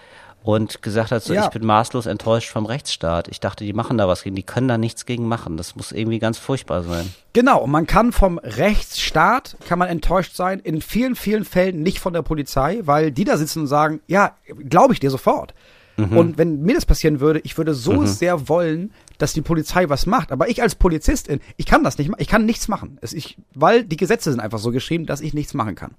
und 0.45 0.81
gesagt 0.83 1.11
hat, 1.11 1.23
so, 1.23 1.33
Ja. 1.33 1.45
ich 1.45 1.49
bin 1.49 1.65
maßlos 1.65 2.05
enttäuscht 2.05 2.49
vom 2.51 2.67
Rechtsstaat. 2.67 3.27
Ich 3.29 3.39
dachte, 3.39 3.63
die 3.65 3.73
machen 3.73 3.97
da 3.97 4.07
was 4.07 4.21
gegen, 4.23 4.35
die 4.35 4.43
können 4.43 4.67
da 4.67 4.77
nichts 4.77 5.05
gegen 5.07 5.27
machen. 5.27 5.57
Das 5.57 5.75
muss 5.75 5.91
irgendwie 5.91 6.19
ganz 6.19 6.37
furchtbar 6.37 6.83
sein. 6.83 7.11
Genau, 7.33 7.61
und 7.63 7.71
man 7.71 7.87
kann 7.87 8.11
vom 8.11 8.37
Rechtsstaat, 8.37 9.57
kann 9.67 9.79
man 9.79 9.89
enttäuscht 9.89 10.35
sein, 10.35 10.59
in 10.59 10.81
vielen, 10.81 11.15
vielen 11.15 11.45
Fällen 11.45 11.81
nicht 11.81 11.99
von 11.99 12.13
der 12.13 12.21
Polizei, 12.21 12.81
weil 12.83 13.11
die 13.11 13.23
da 13.23 13.37
sitzen 13.37 13.61
und 13.61 13.67
sagen, 13.67 14.01
ja, 14.07 14.35
glaube 14.69 14.93
ich 14.93 14.99
dir 14.99 15.09
sofort. 15.09 15.53
Und 15.97 16.37
wenn 16.37 16.61
mir 16.61 16.75
das 16.75 16.85
passieren 16.85 17.21
würde, 17.21 17.39
ich 17.45 17.57
würde 17.57 17.73
so 17.73 18.05
sehr 18.05 18.49
wollen, 18.49 18.91
dass 19.17 19.31
die 19.31 19.41
Polizei 19.41 19.87
was 19.87 20.05
macht. 20.05 20.33
Aber 20.33 20.49
ich 20.49 20.61
als 20.61 20.75
Polizistin, 20.75 21.39
ich 21.55 21.65
kann 21.65 21.85
das 21.85 21.97
nicht 21.97 22.09
machen, 22.09 22.21
ich 22.21 22.27
kann 22.27 22.45
nichts 22.45 22.67
machen. 22.67 22.97
Es, 23.01 23.13
ich, 23.13 23.37
weil 23.53 23.85
die 23.85 23.95
Gesetze 23.95 24.29
sind 24.29 24.41
einfach 24.41 24.59
so 24.59 24.71
geschrieben, 24.71 25.05
dass 25.05 25.21
ich 25.21 25.33
nichts 25.33 25.53
machen 25.53 25.75
kann. 25.75 25.95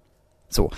So. 0.48 0.70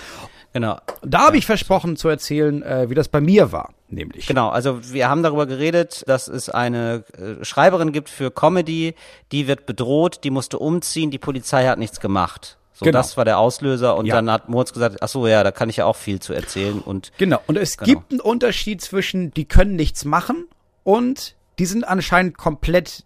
Genau. 0.53 0.79
Da 1.03 1.27
habe 1.27 1.37
ich 1.37 1.47
versprochen 1.47 1.97
zu 1.97 2.09
erzählen, 2.09 2.63
äh, 2.63 2.89
wie 2.91 2.95
das 2.95 3.09
bei 3.09 3.21
mir 3.21 3.53
war, 3.53 3.75
nämlich. 3.91 4.27
Genau, 4.27 4.49
also 4.49 4.81
wir 4.93 5.09
haben 5.09 5.23
darüber 5.23 5.47
geredet, 5.47 6.03
dass 6.09 6.27
es 6.27 6.49
eine 6.49 7.05
äh, 7.19 7.45
Schreiberin 7.45 7.93
gibt 7.93 8.09
für 8.09 8.31
Comedy, 8.31 8.95
die 9.31 9.47
wird 9.47 9.67
bedroht, 9.67 10.21
die 10.25 10.31
musste 10.31 10.59
umziehen, 10.59 11.11
die 11.11 11.19
Polizei 11.19 11.67
hat 11.67 11.79
nichts 11.79 12.01
gemacht. 12.01 12.57
So, 12.73 12.85
Genau. 12.87 12.99
das 12.99 13.17
war 13.17 13.25
der 13.25 13.39
Auslöser 13.39 13.97
und 13.97 14.07
Ja. 14.07 14.15
dann 14.15 14.31
hat 14.31 14.49
Moritz 14.49 14.73
gesagt, 14.73 14.97
ach 15.03 15.09
so, 15.09 15.27
ja, 15.27 15.45
da 15.45 15.51
kann 15.53 15.69
ich 15.69 15.77
ja 15.77 15.85
auch 15.85 15.97
viel 15.97 16.19
zu 16.21 16.33
erzählen 16.33 16.79
und 16.81 17.13
Genau. 17.19 17.41
Und 17.47 17.57
es 17.59 17.77
Genau. 17.77 17.87
gibt 18.01 18.13
einen 18.13 18.21
Unterschied 18.21 18.81
zwischen, 18.81 19.33
die 19.33 19.45
können 19.45 19.77
nichts 19.77 20.05
machen 20.07 20.47
und 20.83 21.35
die 21.59 21.67
sind 21.67 21.87
anscheinend 21.87 22.39
komplett 22.39 23.05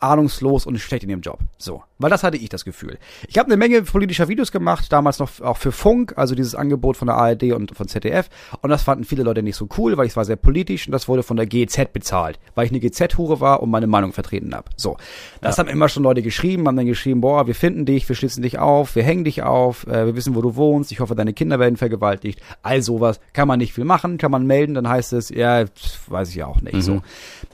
ahnungslos 0.00 0.66
und 0.66 0.78
schlecht 0.78 1.04
in 1.04 1.10
ihrem 1.10 1.20
Job. 1.20 1.40
So. 1.58 1.82
Weil 1.98 2.10
das 2.10 2.22
hatte 2.22 2.36
ich 2.36 2.48
das 2.48 2.64
Gefühl. 2.64 2.98
Ich 3.26 3.38
habe 3.38 3.46
eine 3.46 3.56
Menge 3.56 3.82
politischer 3.82 4.28
Videos 4.28 4.52
gemacht, 4.52 4.92
damals 4.92 5.18
noch 5.18 5.40
auch 5.40 5.56
für 5.56 5.72
Funk, 5.72 6.14
also 6.16 6.36
dieses 6.36 6.54
Angebot 6.54 6.96
von 6.96 7.06
der 7.06 7.16
ARD 7.16 7.52
und 7.52 7.76
von 7.76 7.88
ZDF. 7.88 8.28
Und 8.62 8.70
das 8.70 8.82
fanden 8.82 9.04
viele 9.04 9.24
Leute 9.24 9.42
nicht 9.42 9.56
so 9.56 9.68
cool, 9.76 9.96
weil 9.96 10.06
ich 10.06 10.14
war 10.14 10.24
sehr 10.24 10.36
politisch 10.36 10.86
und 10.86 10.92
das 10.92 11.08
wurde 11.08 11.24
von 11.24 11.36
der 11.36 11.46
GEZ 11.46 11.92
bezahlt, 11.92 12.38
weil 12.54 12.66
ich 12.66 12.70
eine 12.70 12.78
GZ-Hure 12.78 13.40
war 13.40 13.62
und 13.62 13.70
meine 13.70 13.88
Meinung 13.88 14.12
vertreten 14.12 14.54
habe. 14.54 14.70
So. 14.76 14.96
Das 15.40 15.58
haben 15.58 15.68
immer 15.68 15.88
schon 15.88 16.04
Leute 16.04 16.22
geschrieben, 16.22 16.68
haben 16.68 16.76
dann 16.76 16.86
geschrieben, 16.86 17.20
boah, 17.20 17.48
wir 17.48 17.54
finden 17.56 17.84
dich, 17.84 18.08
wir 18.08 18.14
schlitzen 18.14 18.42
dich 18.42 18.60
auf, 18.60 18.94
wir 18.94 19.02
hängen 19.02 19.24
dich 19.24 19.42
auf, 19.42 19.86
äh, 19.88 20.06
wir 20.06 20.14
wissen, 20.14 20.36
wo 20.36 20.40
du 20.40 20.54
wohnst, 20.54 20.92
ich 20.92 21.00
hoffe, 21.00 21.16
deine 21.16 21.32
Kinder 21.32 21.58
werden 21.58 21.76
vergewaltigt. 21.76 22.40
All 22.62 22.80
sowas. 22.80 23.18
Kann 23.32 23.48
man 23.48 23.58
nicht 23.58 23.72
viel 23.72 23.84
machen, 23.84 24.18
kann 24.18 24.30
man 24.30 24.46
melden, 24.46 24.74
dann 24.74 24.88
heißt 24.88 25.12
es, 25.14 25.30
ja, 25.30 25.64
weiß 26.06 26.30
ich 26.30 26.36
ja 26.36 26.46
auch 26.46 26.60
nicht. 26.60 26.82
So. 26.82 27.02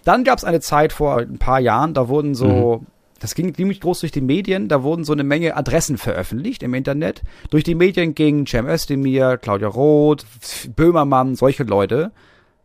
Dann 0.04 0.22
gab 0.24 0.38
es 0.38 0.44
eine 0.44 0.60
Zeit 0.60 0.92
vor 0.92 1.18
ein 1.18 1.38
paar 1.38 1.60
Jahren, 1.60 1.94
da 1.94 2.08
wurden 2.08 2.34
so 2.34 2.84
das 3.20 3.34
ging 3.34 3.54
ziemlich 3.54 3.80
groß 3.80 4.00
durch 4.00 4.12
die 4.12 4.20
Medien, 4.20 4.68
da 4.68 4.82
wurden 4.82 5.04
so 5.04 5.12
eine 5.12 5.24
Menge 5.24 5.56
Adressen 5.56 5.98
veröffentlicht 5.98 6.62
im 6.62 6.74
Internet. 6.74 7.22
Durch 7.50 7.64
die 7.64 7.74
Medien 7.74 8.14
gingen 8.14 8.46
Cem 8.46 8.66
Özdemir, 8.66 9.38
Claudia 9.38 9.68
Roth, 9.68 10.26
Böhmermann, 10.74 11.34
solche 11.34 11.64
Leute 11.64 12.12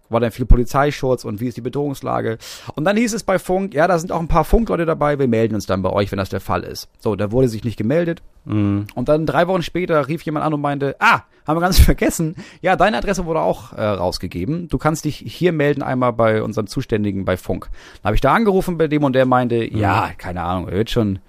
war 0.09 0.19
dann 0.19 0.31
viel 0.31 0.45
Polizeischutz 0.45 1.23
und 1.25 1.39
wie 1.39 1.47
ist 1.47 1.57
die 1.57 1.61
Bedrohungslage. 1.61 2.37
Und 2.75 2.85
dann 2.85 2.97
hieß 2.97 3.13
es 3.13 3.23
bei 3.23 3.39
Funk, 3.39 3.73
ja, 3.73 3.87
da 3.87 3.99
sind 3.99 4.11
auch 4.11 4.19
ein 4.19 4.27
paar 4.27 4.43
Funkleute 4.43 4.85
dabei, 4.85 5.19
wir 5.19 5.27
melden 5.27 5.55
uns 5.55 5.65
dann 5.65 5.81
bei 5.81 5.89
euch, 5.89 6.11
wenn 6.11 6.17
das 6.17 6.29
der 6.29 6.39
Fall 6.39 6.63
ist. 6.63 6.89
So, 6.99 7.15
da 7.15 7.31
wurde 7.31 7.47
sich 7.47 7.63
nicht 7.63 7.77
gemeldet. 7.77 8.21
Mhm. 8.45 8.87
Und 8.95 9.09
dann 9.09 9.25
drei 9.25 9.47
Wochen 9.47 9.61
später 9.61 10.07
rief 10.07 10.23
jemand 10.23 10.45
an 10.45 10.53
und 10.53 10.61
meinte, 10.61 10.95
ah, 10.99 11.21
haben 11.45 11.57
wir 11.57 11.61
ganz 11.61 11.79
vergessen, 11.79 12.35
ja, 12.61 12.75
deine 12.75 12.97
Adresse 12.97 13.25
wurde 13.25 13.41
auch 13.41 13.73
äh, 13.73 13.83
rausgegeben. 13.83 14.67
Du 14.67 14.77
kannst 14.77 15.05
dich 15.05 15.17
hier 15.17 15.51
melden 15.51 15.83
einmal 15.83 16.13
bei 16.13 16.43
unseren 16.43 16.67
Zuständigen 16.67 17.25
bei 17.25 17.37
Funk. 17.37 17.69
Dann 18.01 18.09
habe 18.09 18.15
ich 18.15 18.21
da 18.21 18.33
angerufen 18.33 18.77
bei 18.77 18.87
dem 18.87 19.03
und 19.03 19.13
der 19.13 19.25
meinte, 19.25 19.63
ja, 19.63 20.11
keine 20.17 20.41
Ahnung, 20.41 20.71
wird 20.71 20.89
schon, 20.89 21.19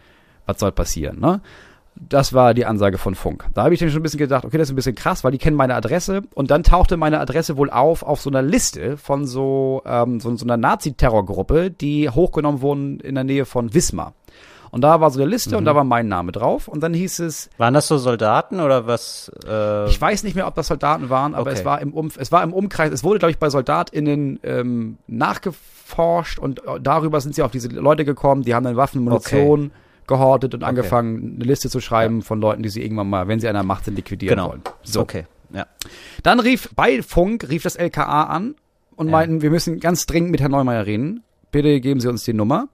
was 0.47 0.59
soll 0.59 0.72
passieren, 0.72 1.20
ne? 1.20 1.41
Das 1.97 2.32
war 2.32 2.55
die 2.55 2.64
Ansage 2.64 2.97
von 2.99 3.14
Funk. 3.14 3.47
Da 3.53 3.64
habe 3.64 3.74
ich 3.74 3.80
dann 3.80 3.91
schon 3.91 4.01
ein 4.01 4.03
bisschen 4.03 4.18
gedacht, 4.18 4.45
okay, 4.45 4.57
das 4.57 4.68
ist 4.68 4.72
ein 4.72 4.76
bisschen 4.76 4.95
krass, 4.95 5.22
weil 5.22 5.32
die 5.32 5.38
kennen 5.38 5.57
meine 5.57 5.74
Adresse. 5.74 6.22
Und 6.34 6.51
dann 6.51 6.62
tauchte 6.62 6.97
meine 6.97 7.20
Adresse 7.20 7.57
wohl 7.57 7.68
auf 7.70 8.03
auf 8.03 8.20
so 8.20 8.30
einer 8.30 8.43
Liste 8.43 8.97
von 8.97 9.26
so, 9.26 9.82
ähm, 9.84 10.18
so, 10.20 10.34
so 10.36 10.45
einer 10.47 10.57
Nazi-Terrorgruppe, 10.57 11.70
die 11.70 12.09
hochgenommen 12.09 12.62
wurden 12.62 13.01
in 13.01 13.14
der 13.16 13.24
Nähe 13.24 13.45
von 13.45 13.74
Wismar. 13.74 14.14
Und 14.70 14.82
da 14.82 15.01
war 15.01 15.11
so 15.11 15.20
eine 15.20 15.28
Liste 15.28 15.57
und 15.59 15.64
da 15.64 15.74
war 15.74 15.82
mein 15.82 16.07
Name 16.07 16.30
drauf. 16.30 16.68
Und 16.68 16.80
dann 16.80 16.95
hieß 16.95 17.18
es, 17.18 17.51
Waren 17.59 17.74
das 17.74 17.88
so 17.88 17.99
Soldaten 17.99 18.61
oder 18.61 18.86
was? 18.86 19.30
Äh, 19.45 19.88
ich 19.88 20.01
weiß 20.01 20.22
nicht 20.22 20.36
mehr, 20.36 20.47
ob 20.47 20.55
das 20.55 20.68
Soldaten 20.68 21.11
waren, 21.11 21.34
aber 21.34 21.51
Okay. 21.51 21.59
es 21.59 21.64
war 21.64 21.80
im 21.80 21.93
Umf 21.93 22.16
es 22.18 22.30
war 22.30 22.45
im 22.45 22.53
Umkreis, 22.53 22.93
es 22.93 23.03
wurde, 23.03 23.18
glaube 23.18 23.32
ich, 23.32 23.38
bei 23.38 23.51
SoldatInnen 23.51 24.38
ähm, 24.45 24.99
nachgeforscht 25.09 26.38
und 26.38 26.61
äh, 26.61 26.80
darüber 26.80 27.20
sind 27.20 27.34
sie 27.34 27.43
auf 27.43 27.51
diese 27.51 27.68
Leute 27.68 28.05
gekommen, 28.05 28.43
die 28.43 28.55
haben 28.55 28.62
dann 28.64 28.76
Waffen, 28.76 29.03
Munition 29.03 29.72
gehortet 30.11 30.55
und 30.55 30.63
angefangen, 30.65 31.37
eine 31.37 31.45
Liste 31.45 31.71
zu 31.71 31.81
schreiben 31.81 32.21
von 32.21 32.39
Leuten, 32.41 32.63
die 32.63 32.69
sie 32.69 32.83
irgendwann 32.83 33.09
mal, 33.09 33.27
wenn 33.29 33.41
sie 33.41 33.51
der 33.51 33.63
Macht 33.63 33.87
sind, 33.87 33.95
liquidieren 33.95 34.37
genau. 34.37 34.51
wollen. 34.51 34.63
So. 34.83 35.01
Okay. 35.01 35.25
Ja. 35.55 35.67
Dann 36.23 36.39
rief 36.41 36.69
bei 36.77 37.03
Funk, 37.03 37.49
rief 37.49 37.63
das 37.63 37.77
LKA 37.77 38.25
an 38.25 38.55
und 38.97 39.07
Ja. 39.07 39.13
meinten, 39.13 39.41
wir 39.41 39.51
müssen 39.51 39.81
ganz 39.81 40.05
dringend 40.05 40.31
mit 40.31 40.41
Herrn 40.41 40.53
Neumeier 40.53 40.85
reden. 40.85 41.23
Bitte 41.51 41.81
geben 41.81 42.01
Sie 42.01 42.09
uns 42.09 42.25
die 42.25 42.35
Nummer. 42.35 42.69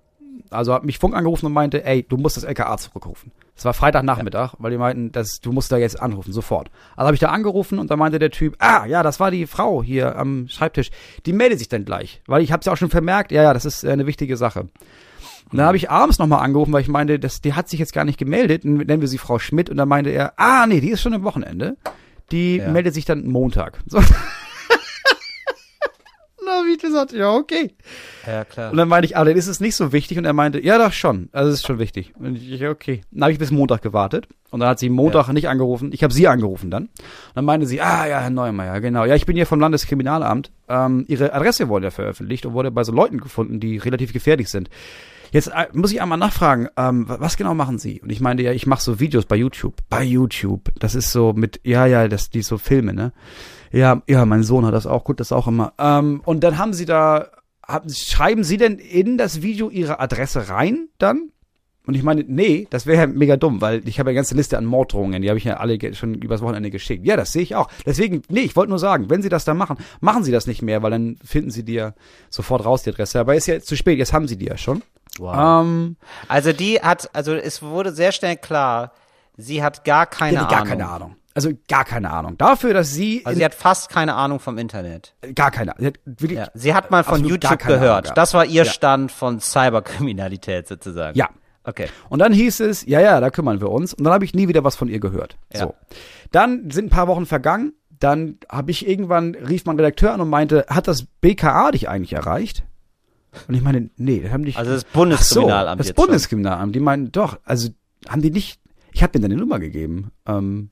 Also 0.51 0.75
hat 0.75 0.85
mich 0.85 0.99
Funk 0.99 1.15
angerufen 1.15 1.47
und 1.47 1.53
meinte, 1.53 1.85
ey, 1.85 2.03
du 2.03 2.17
musst 2.17 2.37
das 2.37 2.45
LKA 2.45 2.77
zurückrufen. 2.77 3.33
Es 3.57 3.65
war 3.65 3.73
Freitagnachmittag, 3.73 4.55
weil 4.59 4.71
die 4.71 4.77
meinten, 4.77 5.11
dass 5.13 5.41
du 5.41 5.51
musst 5.51 5.73
da 5.73 5.79
jetzt 5.79 6.01
anrufen, 6.01 6.33
sofort. 6.33 6.71
Also 6.95 7.07
habe 7.07 7.15
ich 7.15 7.21
da 7.21 7.31
angerufen 7.31 7.79
und 7.79 7.91
da 7.91 7.97
meinte 7.97 8.19
der 8.19 8.31
Typ, 8.31 8.55
ah, 8.59 8.85
ja, 8.85 9.03
das 9.03 9.19
war 9.19 9.31
die 9.31 9.47
Frau 9.47 9.83
hier 9.83 10.17
am 10.17 10.47
Schreibtisch. 10.49 10.91
Die 11.25 11.33
meldet 11.33 11.59
sich 11.59 11.69
dann 11.69 11.85
gleich, 11.87 12.21
weil 12.27 12.43
ich 12.43 12.53
habe 12.53 12.63
ja 12.65 12.73
auch 12.73 12.77
schon 12.77 12.91
vermerkt, 12.91 13.33
ja, 13.33 13.43
ja, 13.43 13.55
das 13.55 13.65
ist 13.65 13.83
äh, 13.83 13.91
eine 13.91 14.07
wichtige 14.07 14.37
Sache. 14.37 14.69
Und 15.51 15.59
dann 15.59 15.67
habe 15.67 15.77
ich 15.77 15.91
abends 15.91 16.19
nochmal 16.19 16.43
angerufen, 16.45 16.73
weil 16.73 16.83
ich 16.83 16.89
meinte, 16.89 17.19
das, 17.19 17.41
die 17.41 17.55
hat 17.55 17.69
sich 17.69 17.79
jetzt 17.81 17.93
gar 17.93 18.05
nicht 18.05 18.19
gemeldet. 18.19 18.65
N- 18.65 18.79
Nennen 18.79 19.01
wir 19.01 19.09
sie 19.09 19.19
Frau 19.19 19.39
Schmidt. 19.39 19.71
Und 19.71 19.77
dann 19.77 19.89
meinte 19.89 20.11
er, 20.11 20.33
ah, 20.39 20.67
nee, 20.67 20.81
die 20.81 20.91
ist 20.91 21.01
schon 21.03 21.15
am 21.15 21.23
Wochenende. 21.25 21.77
Die 22.33 22.57
Ja. 22.57 22.69
meldet 22.71 22.95
sich 22.95 23.05
dann 23.05 23.27
Montag. 23.27 23.79
So. 23.87 24.01
Na, 26.45 26.63
wie 26.65 26.75
ich 26.75 26.79
gesagt, 26.79 27.11
ja, 27.13 27.33
okay. 27.33 27.73
Ja, 28.25 28.45
klar. 28.45 28.71
Und 28.71 28.77
dann 28.77 28.87
meinte 28.89 29.07
ich, 29.07 29.17
ah, 29.17 29.25
dann 29.25 29.37
ist 29.37 29.49
es 29.49 29.59
nicht 29.59 29.75
so 29.75 29.91
wichtig. 29.93 30.17
Und 30.19 30.27
er 30.27 30.33
meinte, 30.33 30.63
ja, 30.65 30.79
doch 30.79 30.93
schon. 30.93 31.29
Also 31.33 31.51
es 31.51 31.57
ist 31.57 31.67
schon 31.67 31.81
wichtig. 31.81 32.13
Und 32.21 32.37
ich, 32.37 32.61
ja, 32.61 32.71
okay. 32.71 33.01
Dann 33.11 33.23
habe 33.25 33.33
ich 33.33 33.39
bis 33.41 33.51
Montag 33.51 33.83
gewartet. 33.83 34.29
Und 34.51 34.61
dann 34.61 34.69
hat 34.69 34.79
sie 34.79 34.89
Montag 34.89 35.29
nicht 35.33 35.49
angerufen. 35.49 35.91
Ich 35.93 36.05
habe 36.05 36.15
sie 36.15 36.29
angerufen 36.29 36.71
dann. 36.71 36.85
Und 36.85 36.91
dann 37.35 37.45
meinte 37.45 37.67
sie, 37.67 37.81
ah 37.81 38.07
ja, 38.07 38.21
Herr 38.21 38.31
Neumeier, 38.31 38.81
genau. 38.81 39.05
Ja, 39.05 39.17
ich 39.17 39.27
bin 39.27 39.35
hier 39.35 39.47
vom 39.47 39.59
Landeskriminalamt. 39.59 40.53
Ähm, 40.69 41.05
ihre 41.09 41.33
Adresse 41.33 41.69
wurde 41.69 41.87
ja 41.87 41.91
veröffentlicht 41.91 42.47
und 42.47 42.53
wurde 42.53 42.71
bei 42.71 42.85
so 42.85 42.93
Leuten 42.93 43.19
gefunden, 43.19 43.59
die 43.59 43.79
relativ 43.79 44.13
gefährlich 44.13 44.49
sind. 44.49 44.71
Jetzt 45.33 45.49
äh, 45.49 45.67
muss 45.73 45.93
ich 45.93 46.01
einmal 46.03 46.19
nachfragen, 46.19 46.69
ähm, 46.77 47.09
wa- 47.09 47.17
was 47.21 47.37
genau 47.37 47.55
machen 47.55 47.79
Sie? 47.79 48.01
Und 48.01 48.11
ich 48.11 48.21
meinte, 48.21 48.43
ja, 48.43 48.53
ich 48.53 48.67
mache 48.67 48.83
so 48.83 49.01
Videos 49.01 49.25
bei 49.27 49.37
YouTube. 49.37 49.75
Bei 49.91 50.03
YouTube. 50.03 50.71
Das 50.79 50.95
ist 50.95 51.11
so 51.13 51.33
mit, 51.33 51.61
ja, 51.65 51.87
ja, 51.87 52.09
das, 52.09 52.31
die 52.31 52.43
so 52.43 52.59
Filme, 52.59 52.95
ne? 52.95 53.13
Ja, 53.73 54.03
ja, 54.09 54.25
mein 54.25 54.43
Sohn 54.43 54.65
hat 54.65 54.75
das 54.75 54.87
auch, 54.87 55.05
gut, 55.05 55.21
das 55.21 55.33
auch 55.33 55.47
immer. 55.49 55.73
Ähm, 55.79 56.23
und 56.25 56.41
dann 56.45 56.57
haben 56.59 56.73
sie 56.73 56.85
da, 56.87 57.29
haben, 57.67 57.91
schreiben 57.91 58.45
sie 58.45 58.57
denn 58.57 58.79
in 58.79 59.19
das 59.19 59.43
Video 59.43 59.69
ihre 59.71 60.01
Adresse 60.01 60.49
rein 60.49 60.89
dann? 60.99 61.31
Und 61.87 61.95
ich 61.95 62.03
meine, 62.03 62.25
nee, 62.27 62.67
das 62.71 62.85
wäre 62.87 63.03
ja 63.03 63.07
mega 63.07 63.37
dumm, 63.37 63.61
weil 63.61 63.87
ich 63.89 63.99
habe 64.01 64.11
ja 64.11 64.13
eine 64.13 64.17
ganze 64.17 64.35
Liste 64.35 64.59
an 64.59 64.65
Morddrohungen, 64.65 65.23
die 65.23 65.29
habe 65.29 65.39
ich 65.39 65.45
ja 65.45 65.59
alle 65.59 65.79
schon 65.95 66.15
übers 66.15 66.43
Wochenende 66.43 66.71
geschickt. 66.71 67.07
Ja, 67.07 67.17
das 67.17 67.33
sehe 67.33 67.43
ich 67.43 67.55
auch. 67.55 67.69
Deswegen, 67.87 68.23
nee, 68.29 68.41
ich 68.41 68.57
wollte 68.57 68.71
nur 68.71 68.79
sagen, 68.79 69.09
wenn 69.09 69.23
sie 69.23 69.29
das 69.29 69.45
da 69.45 69.55
machen, 69.55 69.77
machen 70.01 70.25
sie 70.25 70.33
das 70.33 70.47
nicht 70.47 70.63
mehr, 70.63 70.83
weil 70.83 70.91
dann 70.91 71.17
finden 71.25 71.51
sie 71.51 71.63
dir 71.65 71.95
sofort 72.29 72.65
raus 72.65 72.83
die 72.83 72.91
Adresse. 72.91 73.21
Aber 73.21 73.35
ist 73.37 73.47
ja 73.47 73.61
zu 73.61 73.77
spät, 73.77 73.99
jetzt 73.99 74.13
haben 74.13 74.27
sie 74.29 74.37
die 74.37 74.47
ja 74.47 74.57
schon. 74.59 74.83
Wow. 75.19 75.63
Ähm, 75.65 75.97
Also 76.29 76.53
die 76.53 76.81
hat, 76.81 77.09
also 77.15 77.35
es 77.35 77.63
wurde 77.63 77.93
sehr 77.93 78.13
schnell 78.13 78.37
klar, 78.37 78.93
sie 79.37 79.63
hat 79.63 79.85
gar 79.85 80.07
keine 80.07 80.41
hat 80.41 80.49
gar 80.51 80.59
Ahnung. 80.63 80.69
keine 80.71 80.89
Ahnung. 80.89 81.17
Also 81.35 81.51
gar 81.69 81.85
keine 81.85 82.11
Ahnung. 82.11 82.39
Dafür, 82.39 82.73
dass 82.73 82.93
sie, 82.95 83.21
Also 83.25 83.39
sie 83.39 83.45
hat 83.45 83.55
fast 83.55 83.91
keine 83.91 84.15
Ahnung 84.15 84.41
vom 84.41 84.57
Internet. 84.59 85.15
gar 85.35 85.51
keine 85.51 85.73
Ahnung. 85.77 85.81
Sie 85.81 85.87
hat 85.87 86.01
wirklich, 86.21 86.39
Ja. 86.39 86.49
Sie 86.55 86.75
hat 86.75 86.91
mal 86.91 87.05
von 87.05 87.23
YouTube 87.25 87.59
gehört. 87.59 88.07
Ahnung. 88.07 88.15
Das 88.15 88.33
war 88.35 88.47
ihr 88.47 88.65
Ja. 88.65 88.71
Stand 88.73 89.13
von 89.13 89.39
Cyberkriminalität 89.39 90.67
sozusagen. 90.67 91.17
ja. 91.17 91.29
Okay. 91.67 91.89
Und 92.09 92.21
dann 92.21 92.33
hieß 92.33 92.61
es, 92.61 92.87
ja, 92.87 93.01
ja, 93.01 93.21
da 93.21 93.31
kümmern 93.31 93.61
wir 93.61 93.71
uns. 93.71 93.93
Und 93.93 94.05
dann 94.05 94.13
habe 94.13 94.25
ich 94.25 94.35
nie 94.35 94.49
wieder 94.49 94.65
was 94.65 94.77
von 94.77 94.89
ihr 94.89 95.01
gehört. 95.01 95.37
Ja. 95.53 95.61
So. 95.61 95.75
Dann 96.31 96.71
sind 96.71 96.87
ein 96.87 96.91
paar 96.91 97.09
Wochen 97.09 97.27
vergangen. 97.27 97.75
Dann 97.99 98.39
habe 98.49 98.71
ich 98.71 98.87
irgendwann, 98.87 99.35
rief 99.35 99.65
mein 99.65 99.77
Redakteur 99.77 100.13
an 100.13 100.21
und 100.21 100.31
meinte, 100.31 100.67
hat 100.69 100.87
das 100.87 101.05
BKA 101.21 101.73
dich 101.73 101.89
eigentlich 101.89 102.13
erreicht? 102.13 102.65
Und 103.49 103.55
ich 103.55 103.63
meine, 103.63 103.91
nee, 103.97 104.21
das 104.21 104.33
haben 104.33 104.43
die 104.43 104.49
nicht. 104.49 104.59
Also 104.59 104.73
das 104.73 104.85
Ach 104.85 104.93
so, 104.93 105.01
Bundeskriminalamt 105.01 105.81
das. 105.81 105.93
Bundeskriminalamt. 105.93 106.75
Die 106.75 106.81
meinten, 106.81 107.13
doch, 107.13 107.39
also 107.45 107.71
haben 108.09 108.23
die 108.23 108.31
nicht, 108.31 108.61
ich 108.93 109.03
habe 109.03 109.13
denen 109.13 109.27
eine 109.27 109.37
Nummer 109.37 109.59
gegeben. 109.59 110.13
Ähm, 110.27 110.71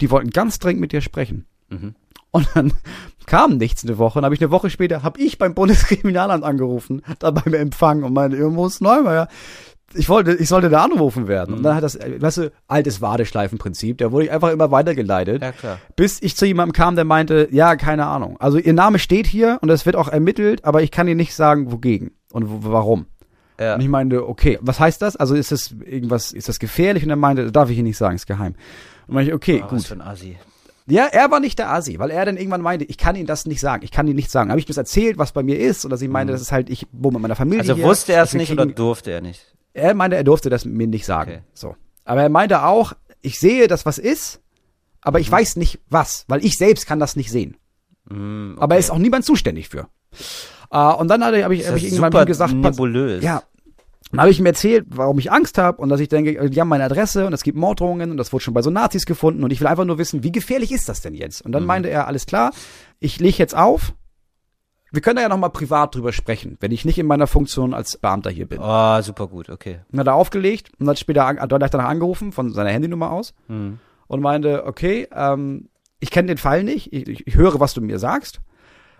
die 0.00 0.10
wollten 0.10 0.30
ganz 0.30 0.58
dringend 0.58 0.80
mit 0.80 0.92
dir 0.92 1.00
sprechen. 1.00 1.46
Mhm. 1.68 1.94
Und 2.36 2.48
dann 2.54 2.72
kam 3.26 3.56
nichts 3.56 3.84
eine 3.84 3.98
Woche. 3.98 4.18
Und 4.18 4.24
habe 4.24 4.34
ich 4.34 4.40
eine 4.40 4.50
Woche 4.50 4.70
später, 4.70 5.02
habe 5.02 5.20
ich 5.20 5.38
beim 5.38 5.54
Bundeskriminalamt 5.54 6.44
angerufen, 6.44 7.02
da 7.18 7.30
beim 7.30 7.54
Empfang 7.54 8.02
und 8.02 8.12
meinte, 8.12 8.36
irgendwo 8.36 8.66
ist 8.66 8.80
Neumeier. 8.80 9.28
Ich 9.94 10.08
wollte, 10.08 10.34
ich 10.34 10.48
sollte 10.48 10.68
da 10.68 10.82
angerufen 10.84 11.26
werden. 11.28 11.54
Und 11.54 11.62
dann 11.62 11.74
hat 11.76 11.82
das, 11.82 11.96
weißt 11.98 12.38
du, 12.38 12.52
altes 12.66 13.00
Wadeschleifenprinzip, 13.00 13.98
da 13.98 14.10
wurde 14.12 14.26
ich 14.26 14.30
einfach 14.32 14.50
immer 14.50 14.70
weitergeleitet. 14.70 15.40
Ja, 15.42 15.52
klar. 15.52 15.78
Bis 15.94 16.20
ich 16.20 16.36
zu 16.36 16.44
jemandem 16.44 16.72
kam, 16.72 16.96
der 16.96 17.04
meinte, 17.04 17.48
ja, 17.52 17.76
keine 17.76 18.06
Ahnung. 18.06 18.36
Also 18.40 18.58
ihr 18.58 18.72
Name 18.74 18.98
steht 18.98 19.26
hier 19.26 19.58
und 19.62 19.70
es 19.70 19.86
wird 19.86 19.96
auch 19.96 20.08
ermittelt, 20.08 20.64
aber 20.64 20.82
ich 20.82 20.90
kann 20.90 21.06
Ihnen 21.08 21.16
nicht 21.18 21.34
sagen, 21.34 21.70
wogegen 21.72 22.10
und 22.32 22.44
warum. 22.64 23.06
Ja. 23.58 23.74
Und 23.76 23.80
ich 23.80 23.88
meinte, 23.88 24.28
okay, 24.28 24.58
was 24.60 24.78
heißt 24.80 25.00
das? 25.00 25.16
Also 25.16 25.34
ist 25.34 25.50
das 25.52 25.70
irgendwas, 25.84 26.32
ist 26.32 26.48
das 26.48 26.58
gefährlich? 26.58 27.04
Und 27.04 27.10
er 27.10 27.16
meinte, 27.16 27.50
darf 27.52 27.70
ich 27.70 27.78
Ihnen 27.78 27.86
nicht 27.86 27.96
sagen, 27.96 28.16
ist 28.16 28.26
geheim. 28.26 28.54
Und 29.06 29.14
meinte 29.14 29.30
ich, 29.30 29.34
okay, 29.34 29.62
Oh, 29.64 29.68
gut. 29.68 29.78
was 29.78 29.86
für 29.86 29.94
ein 29.94 30.02
Assi. 30.02 30.36
Ja, 30.88 31.06
er 31.06 31.30
war 31.30 31.40
nicht 31.40 31.58
der 31.58 31.70
Asi, 31.70 31.98
weil 31.98 32.10
er 32.10 32.24
dann 32.24 32.36
irgendwann 32.36 32.60
meinte, 32.60 32.84
ich 32.84 32.96
kann 32.96 33.16
Ihnen 33.16 33.26
das 33.26 33.44
nicht 33.46 33.60
sagen, 33.60 33.82
ich 33.84 33.90
kann 33.90 34.06
Ihnen 34.06 34.16
nicht 34.16 34.30
sagen. 34.30 34.50
Habe 34.50 34.60
ich 34.60 34.66
das 34.66 34.76
erzählt, 34.76 35.18
was 35.18 35.32
bei 35.32 35.42
mir 35.42 35.58
ist, 35.58 35.84
oder 35.84 35.96
sie 35.96 36.06
meinte, 36.08 36.32
das 36.32 36.40
ist 36.40 36.52
halt, 36.52 36.70
ich 36.70 36.86
wohne 36.92 37.14
mit 37.14 37.22
meiner 37.22 37.34
Familie 37.36 37.60
Also 37.60 37.74
hier. 37.74 37.84
wusste 37.84 38.12
er 38.12 38.22
es 38.22 38.34
nicht 38.34 38.48
kriegen- 38.48 38.60
oder 38.62 38.72
durfte 38.72 39.10
er 39.10 39.20
nicht? 39.20 39.42
Er 39.74 39.94
meinte, 39.94 40.16
er 40.16 40.22
durfte 40.24 40.48
das 40.48 40.64
mir 40.64 40.86
nicht 40.86 41.04
sagen. 41.04 41.30
Okay. 41.32 41.42
So. 41.54 41.74
Aber 42.04 42.22
er 42.22 42.28
meinte 42.28 42.62
auch, 42.62 42.92
ich 43.20 43.40
sehe, 43.40 43.66
dass 43.66 43.84
was 43.84 43.98
ist, 43.98 44.40
aber 45.00 45.18
Mhm. 45.18 45.22
ich 45.22 45.30
weiß 45.32 45.56
nicht 45.56 45.80
was, 45.90 46.24
weil 46.28 46.44
ich 46.44 46.56
selbst 46.56 46.86
kann 46.86 47.00
das 47.00 47.16
nicht 47.16 47.30
sehen. 47.32 47.56
Mm, 48.08 48.52
okay. 48.52 48.60
Aber 48.62 48.74
er 48.76 48.78
ist 48.78 48.90
auch 48.90 48.98
niemand 48.98 49.24
zuständig 49.24 49.68
für. 49.68 49.88
Äh, 50.70 50.78
und 50.94 51.08
dann 51.08 51.24
habe 51.24 51.36
ich, 51.56 51.66
hab 51.66 51.76
ich 51.76 51.84
irgendwann 51.84 52.12
super 52.12 52.26
gesagt, 52.26 52.52
nebulös. 52.54 53.24
ja. 53.24 53.42
Dann 54.12 54.20
habe 54.20 54.30
ich 54.30 54.38
ihm 54.38 54.46
erzählt, 54.46 54.86
warum 54.88 55.18
ich 55.18 55.32
Angst 55.32 55.58
habe 55.58 55.82
und 55.82 55.88
dass 55.88 55.98
ich 56.00 56.08
denke, 56.08 56.48
die 56.48 56.60
haben 56.60 56.68
meine 56.68 56.84
Adresse 56.84 57.26
und 57.26 57.32
es 57.32 57.42
gibt 57.42 57.58
Morddrohungen 57.58 58.10
und 58.12 58.16
das 58.16 58.32
wurde 58.32 58.44
schon 58.44 58.54
bei 58.54 58.62
so 58.62 58.70
Nazis 58.70 59.04
gefunden 59.04 59.42
und 59.42 59.50
ich 59.52 59.60
will 59.60 59.66
einfach 59.66 59.84
nur 59.84 59.98
wissen, 59.98 60.22
wie 60.22 60.30
gefährlich 60.32 60.70
ist 60.72 60.88
das 60.88 61.00
denn 61.00 61.14
jetzt? 61.14 61.42
Und 61.42 61.52
dann 61.52 61.62
Mhm. 61.64 61.66
meinte 61.66 61.90
er, 61.90 62.06
alles 62.06 62.24
klar, 62.26 62.52
ich 63.00 63.18
lege 63.18 63.36
jetzt 63.38 63.56
auf. 63.56 63.92
Wir 64.92 65.02
können 65.02 65.16
da 65.16 65.22
ja 65.22 65.28
nochmal 65.28 65.50
privat 65.50 65.94
drüber 65.94 66.12
sprechen, 66.12 66.56
wenn 66.60 66.70
ich 66.70 66.84
nicht 66.84 66.98
in 66.98 67.06
meiner 67.06 67.26
Funktion 67.26 67.74
als 67.74 67.98
Beamter 67.98 68.30
hier 68.30 68.46
bin. 68.46 68.60
Oh, 68.62 69.02
super 69.02 69.26
gut, 69.26 69.50
okay. 69.50 69.80
Und 69.90 69.98
hat 69.98 70.06
er 70.06 70.14
aufgelegt 70.14 70.70
und 70.78 70.88
hat 70.88 70.98
später 70.98 71.26
hat 71.26 71.50
danach 71.52 71.88
angerufen 71.88 72.30
von 72.30 72.52
seiner 72.52 72.70
Handynummer 72.70 73.10
aus 73.10 73.34
Hm. 73.48 73.80
und 74.06 74.20
meinte, 74.20 74.64
okay, 74.64 75.08
ähm, 75.12 75.68
ich 75.98 76.10
kenne 76.12 76.28
den 76.28 76.38
Fall 76.38 76.62
nicht, 76.62 76.92
ich, 76.92 77.26
ich, 77.26 77.34
höre, 77.34 77.58
was 77.58 77.74
du 77.74 77.80
mir 77.80 77.98
sagst. 77.98 78.40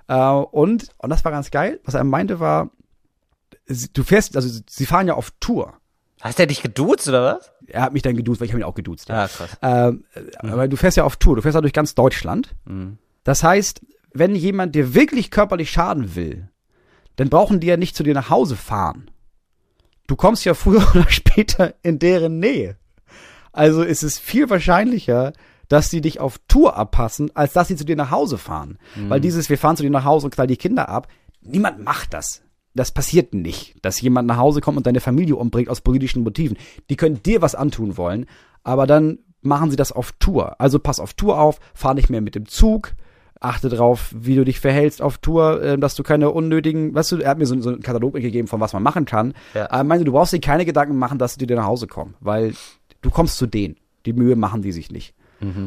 Äh, 0.08 0.16
und, 0.28 0.88
und 0.98 1.10
das 1.10 1.24
war 1.24 1.30
ganz 1.32 1.50
geil, 1.52 1.80
was 1.84 1.94
er 1.94 2.02
meinte 2.04 2.40
war, 2.40 2.70
du 3.66 4.02
fährst, 4.04 4.36
also 4.36 4.60
sie 4.68 4.86
fahren 4.86 5.08
ja 5.08 5.14
auf 5.14 5.32
Tour. 5.40 5.74
Hast 6.20 6.38
der 6.38 6.46
dich 6.46 6.62
geduzt 6.62 7.08
oder 7.08 7.36
was? 7.36 7.52
Er 7.66 7.82
hat 7.82 7.92
mich 7.92 8.02
dann 8.02 8.16
geduzt, 8.16 8.40
weil 8.40 8.46
ich 8.46 8.52
habe 8.52 8.60
ihn 8.60 8.64
auch 8.64 8.74
geduzt. 8.74 9.08
Ja. 9.08 9.24
Ah, 9.24 9.28
krass. 9.28 9.50
Ähm, 9.62 10.04
Aber 10.38 10.66
du 10.68 10.76
fährst 10.76 10.96
ja 10.96 11.04
auf 11.04 11.16
Tour, 11.16 11.36
du 11.36 11.42
fährst 11.42 11.54
ja 11.54 11.60
durch 11.60 11.72
ganz 11.72 11.94
Deutschland. 11.94 12.54
Mhm. 12.64 12.98
Das 13.24 13.42
heißt, 13.42 13.82
wenn 14.12 14.34
jemand 14.34 14.74
dir 14.74 14.94
wirklich 14.94 15.30
körperlich 15.30 15.70
schaden 15.70 16.14
will, 16.14 16.48
dann 17.16 17.28
brauchen 17.28 17.60
die 17.60 17.66
ja 17.66 17.76
nicht 17.76 17.96
zu 17.96 18.02
dir 18.02 18.14
nach 18.14 18.30
Hause 18.30 18.56
fahren. 18.56 19.10
Du 20.06 20.16
kommst 20.16 20.44
ja 20.44 20.54
früher 20.54 20.86
oder 20.94 21.08
später 21.10 21.74
in 21.82 21.98
deren 21.98 22.38
Nähe. 22.38 22.76
Also 23.52 23.82
ist 23.82 24.02
es 24.02 24.18
viel 24.18 24.48
wahrscheinlicher, 24.48 25.32
dass 25.68 25.90
sie 25.90 26.00
dich 26.00 26.20
auf 26.20 26.38
Tour 26.46 26.76
abpassen, 26.76 27.34
als 27.34 27.52
dass 27.52 27.68
sie 27.68 27.76
zu 27.76 27.84
dir 27.84 27.96
nach 27.96 28.10
Hause 28.10 28.38
fahren. 28.38 28.78
Weil 29.08 29.20
dieses, 29.20 29.48
wir 29.50 29.58
fahren 29.58 29.76
zu 29.76 29.82
dir 29.82 29.90
nach 29.90 30.04
Hause 30.04 30.26
und 30.26 30.34
knallen 30.34 30.48
die 30.48 30.56
Kinder 30.56 30.88
ab, 30.88 31.08
niemand 31.40 31.82
macht 31.82 32.14
das. 32.14 32.42
Das 32.76 32.92
passiert 32.92 33.34
nicht, 33.34 33.74
dass 33.82 34.00
jemand 34.00 34.28
nach 34.28 34.36
Hause 34.36 34.60
kommt 34.60 34.76
und 34.76 34.86
deine 34.86 35.00
Familie 35.00 35.36
umbringt 35.36 35.68
aus 35.68 35.80
politischen 35.80 36.22
Motiven. 36.22 36.56
Die 36.90 36.96
können 36.96 37.22
dir 37.22 37.42
was 37.42 37.54
antun 37.54 37.96
wollen, 37.96 38.26
aber 38.62 38.86
dann 38.86 39.18
machen 39.42 39.70
sie 39.70 39.76
das 39.76 39.92
auf 39.92 40.12
Tour. 40.18 40.60
Also 40.60 40.78
pass 40.78 41.00
auf 41.00 41.14
Tour 41.14 41.40
auf, 41.40 41.58
fahr 41.74 41.94
nicht 41.94 42.10
mehr 42.10 42.20
mit 42.20 42.34
dem 42.34 42.46
Zug, 42.46 42.94
achte 43.40 43.68
drauf, 43.68 44.12
wie 44.14 44.34
du 44.34 44.44
dich 44.44 44.60
verhältst 44.60 45.02
auf 45.02 45.18
Tour, 45.18 45.62
äh, 45.62 45.78
dass 45.78 45.94
du 45.94 46.02
keine 46.02 46.30
unnötigen, 46.30 46.94
weißt 46.94 47.12
du, 47.12 47.16
er 47.18 47.30
hat 47.30 47.38
mir 47.38 47.46
so, 47.46 47.60
so 47.60 47.70
einen 47.70 47.82
Katalog 47.82 48.14
mitgegeben, 48.14 48.48
von 48.48 48.60
was 48.60 48.72
man 48.72 48.82
machen 48.82 49.04
kann. 49.04 49.34
Ja. 49.54 49.70
Aber 49.70 49.84
meine, 49.84 50.04
du 50.04 50.12
brauchst 50.12 50.32
dir 50.32 50.40
keine 50.40 50.64
Gedanken 50.64 50.98
machen, 50.98 51.18
dass 51.18 51.36
die 51.36 51.46
dir 51.46 51.56
nach 51.56 51.66
Hause 51.66 51.86
kommen, 51.86 52.14
weil 52.20 52.54
du 53.02 53.10
kommst 53.10 53.36
zu 53.36 53.46
denen. 53.46 53.76
Die 54.04 54.12
Mühe 54.12 54.36
machen 54.36 54.62
die 54.62 54.72
sich 54.72 54.90
nicht. 54.90 55.14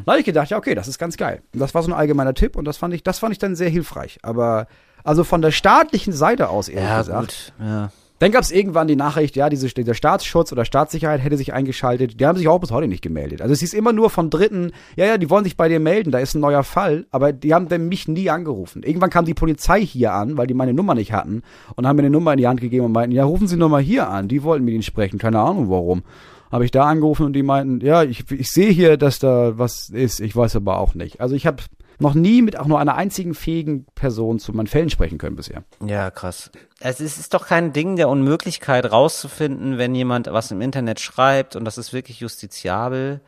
Da 0.05 0.13
habe 0.13 0.19
ich 0.19 0.25
gedacht, 0.25 0.49
ja, 0.49 0.57
okay, 0.57 0.73
das 0.73 0.87
ist 0.87 0.97
ganz 0.97 1.17
geil. 1.17 1.41
Und 1.53 1.59
das 1.59 1.75
war 1.75 1.83
so 1.83 1.91
ein 1.91 1.97
allgemeiner 1.97 2.33
Tipp 2.33 2.55
und 2.55 2.65
das 2.65 2.77
fand 2.77 2.93
ich, 2.93 3.03
das 3.03 3.19
fand 3.19 3.33
ich 3.33 3.39
dann 3.39 3.55
sehr 3.55 3.69
hilfreich. 3.69 4.19
Aber 4.23 4.67
also 5.03 5.23
von 5.23 5.41
der 5.41 5.51
staatlichen 5.51 6.13
Seite 6.13 6.49
aus, 6.49 6.69
ehrlich 6.69 6.89
Ja, 6.89 6.97
gesagt. 6.99 7.53
gut. 7.57 7.65
Ja. 7.67 7.91
Dann 8.19 8.33
gab 8.33 8.43
es 8.43 8.51
irgendwann 8.51 8.89
die 8.89 8.97
Nachricht, 8.97 9.37
ja, 9.37 9.47
diese, 9.47 9.69
dieser 9.69 9.93
Staatsschutz 9.93 10.51
oder 10.51 10.65
Staatssicherheit 10.65 11.23
hätte 11.23 11.37
sich 11.37 11.53
eingeschaltet. 11.53 12.19
Die 12.19 12.25
haben 12.25 12.37
sich 12.37 12.49
auch 12.49 12.59
bis 12.59 12.69
heute 12.69 12.89
nicht 12.89 13.01
gemeldet. 13.01 13.41
Also 13.41 13.53
es 13.53 13.61
ist 13.61 13.73
immer 13.73 13.93
nur 13.93 14.09
von 14.09 14.29
Dritten, 14.29 14.73
ja, 14.97 15.05
ja, 15.05 15.17
die 15.17 15.29
wollen 15.29 15.45
sich 15.45 15.55
bei 15.55 15.69
dir 15.69 15.79
melden, 15.79 16.11
da 16.11 16.19
ist 16.19 16.35
ein 16.35 16.41
neuer 16.41 16.63
Fall, 16.63 17.05
aber 17.11 17.31
die 17.31 17.53
haben 17.53 17.69
dann 17.69 17.87
mich 17.87 18.09
nie 18.09 18.29
angerufen. 18.29 18.83
Irgendwann 18.83 19.09
kam 19.09 19.23
die 19.23 19.33
Polizei 19.33 19.79
hier 19.85 20.11
an, 20.11 20.35
weil 20.35 20.47
die 20.47 20.53
meine 20.53 20.73
Nummer 20.73 20.95
nicht 20.95 21.13
hatten 21.13 21.43
und 21.77 21.87
haben 21.87 21.95
mir 21.95 22.01
eine 22.01 22.09
Nummer 22.09 22.33
in 22.33 22.39
die 22.39 22.47
Hand 22.47 22.59
gegeben 22.59 22.83
und 22.83 22.91
meinten, 22.91 23.15
ja, 23.15 23.23
rufen 23.23 23.47
Sie 23.47 23.55
nur 23.55 23.69
mal 23.69 23.81
hier 23.81 24.09
an. 24.09 24.27
Die 24.27 24.43
wollten 24.43 24.65
mit 24.65 24.73
Ihnen 24.73 24.83
sprechen, 24.83 25.17
keine 25.17 25.39
Ahnung 25.39 25.69
warum. 25.69 26.03
Habe 26.51 26.65
ich 26.65 26.71
da 26.71 26.83
angerufen 26.87 27.25
und 27.25 27.31
die 27.33 27.43
meinten, 27.43 27.79
ja, 27.85 28.03
ich, 28.03 28.29
ich 28.31 28.51
sehe 28.51 28.71
hier, 28.71 28.97
dass 28.97 29.19
da 29.19 29.57
was 29.57 29.87
ist, 29.87 30.19
ich 30.19 30.35
weiß 30.35 30.57
aber 30.57 30.79
auch 30.79 30.93
nicht. 30.93 31.21
Also 31.21 31.35
ich 31.35 31.47
habe 31.47 31.63
noch 31.99 32.13
nie 32.13 32.41
mit 32.41 32.57
auch 32.57 32.67
nur 32.67 32.79
einer 32.79 32.95
einzigen 32.95 33.33
fähigen 33.33 33.85
Person 33.95 34.39
zu 34.39 34.53
meinen 34.53 34.67
Fällen 34.67 34.89
sprechen 34.89 35.17
können 35.17 35.35
bisher. 35.35 35.63
Ja, 35.85 36.11
krass. 36.11 36.51
Es 36.79 36.99
ist, 36.99 37.19
ist 37.19 37.33
doch 37.33 37.47
kein 37.47 37.73
Ding 37.73 37.95
der 37.95 38.09
Unmöglichkeit 38.09 38.91
rauszufinden, 38.91 39.77
wenn 39.77 39.95
jemand 39.95 40.27
was 40.27 40.51
im 40.51 40.61
Internet 40.61 40.99
schreibt 40.99 41.55
und 41.55 41.65
das 41.65 41.77
ist 41.77 41.93
wirklich 41.93 42.19
justiziabel, 42.19 43.21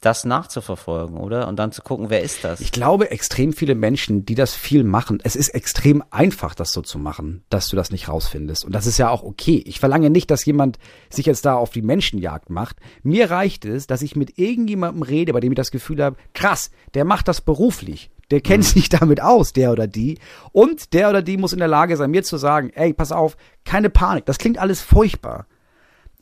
das 0.00 0.24
nachzuverfolgen, 0.24 1.16
oder? 1.16 1.48
Und 1.48 1.58
dann 1.58 1.72
zu 1.72 1.82
gucken, 1.82 2.10
wer 2.10 2.22
ist 2.22 2.44
das? 2.44 2.60
Ich 2.60 2.70
glaube, 2.70 3.10
extrem 3.10 3.52
viele 3.52 3.74
Menschen, 3.74 4.26
die 4.26 4.34
das 4.34 4.54
viel 4.54 4.84
machen, 4.84 5.20
es 5.22 5.36
ist 5.36 5.48
extrem 5.50 6.04
einfach, 6.10 6.54
das 6.54 6.72
so 6.72 6.82
zu 6.82 6.98
machen, 6.98 7.44
dass 7.48 7.68
du 7.68 7.76
das 7.76 7.90
nicht 7.90 8.08
rausfindest. 8.08 8.64
Und 8.64 8.72
das 8.72 8.86
ist 8.86 8.98
ja 8.98 9.08
auch 9.08 9.22
okay. 9.22 9.62
Ich 9.66 9.80
verlange 9.80 10.10
nicht, 10.10 10.30
dass 10.30 10.44
jemand 10.44 10.78
sich 11.08 11.26
jetzt 11.26 11.46
da 11.46 11.54
auf 11.54 11.70
die 11.70 11.82
Menschenjagd 11.82 12.50
macht. 12.50 12.76
Mir 13.02 13.30
reicht 13.30 13.64
es, 13.64 13.86
dass 13.86 14.02
ich 14.02 14.16
mit 14.16 14.38
irgendjemandem 14.38 15.02
rede, 15.02 15.32
bei 15.32 15.40
dem 15.40 15.52
ich 15.52 15.56
das 15.56 15.70
Gefühl 15.70 16.02
habe, 16.02 16.16
krass, 16.34 16.70
der 16.94 17.04
macht 17.04 17.26
das 17.26 17.40
beruflich. 17.40 18.10
Der 18.30 18.40
kennt 18.40 18.64
sich 18.64 18.88
damit 18.88 19.20
aus, 19.20 19.52
der 19.52 19.72
oder 19.72 19.86
die. 19.86 20.18
Und 20.52 20.92
der 20.92 21.10
oder 21.10 21.22
die 21.22 21.36
muss 21.36 21.52
in 21.52 21.58
der 21.58 21.68
Lage 21.68 21.96
sein, 21.96 22.10
mir 22.10 22.24
zu 22.24 22.36
sagen, 22.36 22.70
ey, 22.74 22.92
pass 22.92 23.12
auf, 23.12 23.36
keine 23.64 23.90
Panik. 23.90 24.26
Das 24.26 24.38
klingt 24.38 24.58
alles 24.58 24.80
furchtbar. 24.80 25.46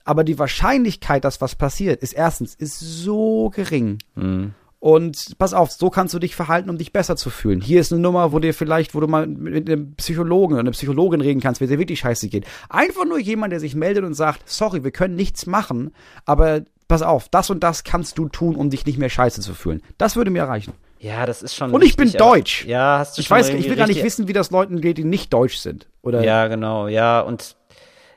Aber 0.05 0.23
die 0.23 0.39
Wahrscheinlichkeit, 0.39 1.25
dass 1.25 1.41
was 1.41 1.55
passiert, 1.55 2.03
ist 2.03 2.13
erstens, 2.13 2.55
ist 2.55 2.79
so 2.79 3.51
gering. 3.51 3.99
Und 4.79 5.39
pass 5.39 5.55
auf, 5.55 5.71
so 5.71 5.89
kannst 5.89 6.13
du 6.13 6.19
dich 6.19 6.37
verhalten, 6.37 6.69
um 6.69 6.77
dich 6.77 6.93
besser 6.93 7.17
zu 7.17 7.31
fühlen. 7.31 7.63
Hier 7.63 7.81
ist 7.81 7.91
eine 7.91 8.03
Nummer, 8.03 8.33
wo 8.33 8.39
dir 8.39 8.53
vielleicht, 8.53 8.95
wo 8.95 9.01
du 9.01 9.07
mal 9.07 9.27
mit 9.27 9.67
einem 9.67 9.95
Psychologen 9.95 10.53
oder 10.53 10.61
einer 10.61 10.73
Psychologin 10.73 11.23
reden 11.23 11.41
kannst, 11.41 11.63
wenn 11.63 11.71
dir 11.71 11.79
wirklich 11.79 12.01
scheiße 12.01 12.29
geht. 12.29 12.45
Einfach 12.69 13.07
nur 13.07 13.19
jemand, 13.19 13.53
der 13.53 13.61
sich 13.61 13.75
meldet 13.75 14.05
und 14.05 14.13
sagt, 14.13 14.43
sorry, 14.45 14.85
wir 14.85 14.91
können 14.91 15.15
nichts 15.15 15.47
machen, 15.47 15.95
aber 16.27 16.65
pass 16.87 17.01
auf, 17.01 17.31
das 17.31 17.49
und 17.49 17.65
das 17.65 17.83
kannst 17.83 18.19
du 18.19 18.29
tun, 18.29 18.57
um 18.57 18.69
dich 18.69 18.85
nicht 18.85 18.99
mehr 18.99 19.09
scheiße 19.09 19.41
zu 19.41 19.55
fühlen. 19.55 19.81
Das 19.97 20.17
würde 20.17 20.31
mir 20.31 20.45
reichen. 20.45 20.75
Ja, 21.05 21.27
das 21.27 21.43
ist 21.43 21.55
schon. 21.55 21.73
Und 21.73 21.83
ich 21.85 21.97
bin 21.97 22.07
wichtig, 22.07 22.21
aber- 22.21 22.35
deutsch. 22.37 22.65
Ja, 22.65 22.99
hast 22.99 23.17
du 23.17 23.21
Ich 23.21 23.27
schon 23.29 23.37
weiß, 23.37 23.51
ich 23.51 23.69
will 23.69 23.77
gar 23.77 23.87
nicht 23.87 23.97
richtig- 23.97 24.05
wissen, 24.05 24.29
wie 24.29 24.33
das 24.33 24.51
Leuten 24.51 24.81
geht, 24.81 24.99
die 24.99 25.05
nicht 25.05 25.33
deutsch 25.33 25.59
sind. 25.59 25.87
Oder 26.03 26.23
Ja, 26.25 26.47
genau, 26.49 26.89
ja, 26.89 27.21
und 27.21 27.57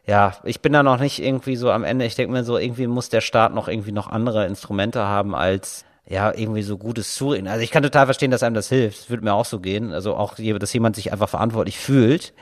ja, 0.06 0.36
ich 0.44 0.62
bin 0.62 0.72
da 0.74 0.84
noch 0.84 1.00
nicht 1.00 1.22
irgendwie 1.22 1.58
so 1.58 1.70
am 1.72 1.84
Ende. 1.84 2.06
Ich 2.06 2.16
denke 2.16 2.32
mir 2.32 2.44
so, 2.46 2.58
irgendwie 2.58 2.88
muss 2.88 3.10
der 3.10 3.22
Staat 3.22 3.54
noch 3.54 3.68
irgendwie 3.68 3.92
noch 3.92 4.08
andere 4.08 4.46
Instrumente 4.46 5.02
haben 5.04 5.36
als 5.36 5.84
ja, 6.10 6.34
irgendwie 6.34 6.62
so 6.64 6.78
gutes 6.78 7.16
Zureden. 7.16 7.50
Also 7.50 7.62
ich 7.62 7.72
kann 7.72 7.84
total 7.84 8.06
verstehen, 8.06 8.32
dass 8.32 8.42
einem 8.42 8.56
das 8.56 8.70
hilft. 8.70 8.98
Das 9.02 9.10
würde 9.10 9.26
mir 9.26 9.34
auch 9.34 9.44
so 9.44 9.60
gehen. 9.60 9.92
Also 9.92 10.16
auch, 10.16 10.36
dass 10.36 10.72
jemand 10.72 10.96
sich 10.96 11.12
einfach 11.12 11.28
verantwortlich 11.28 11.78
fühlt. 11.78 12.34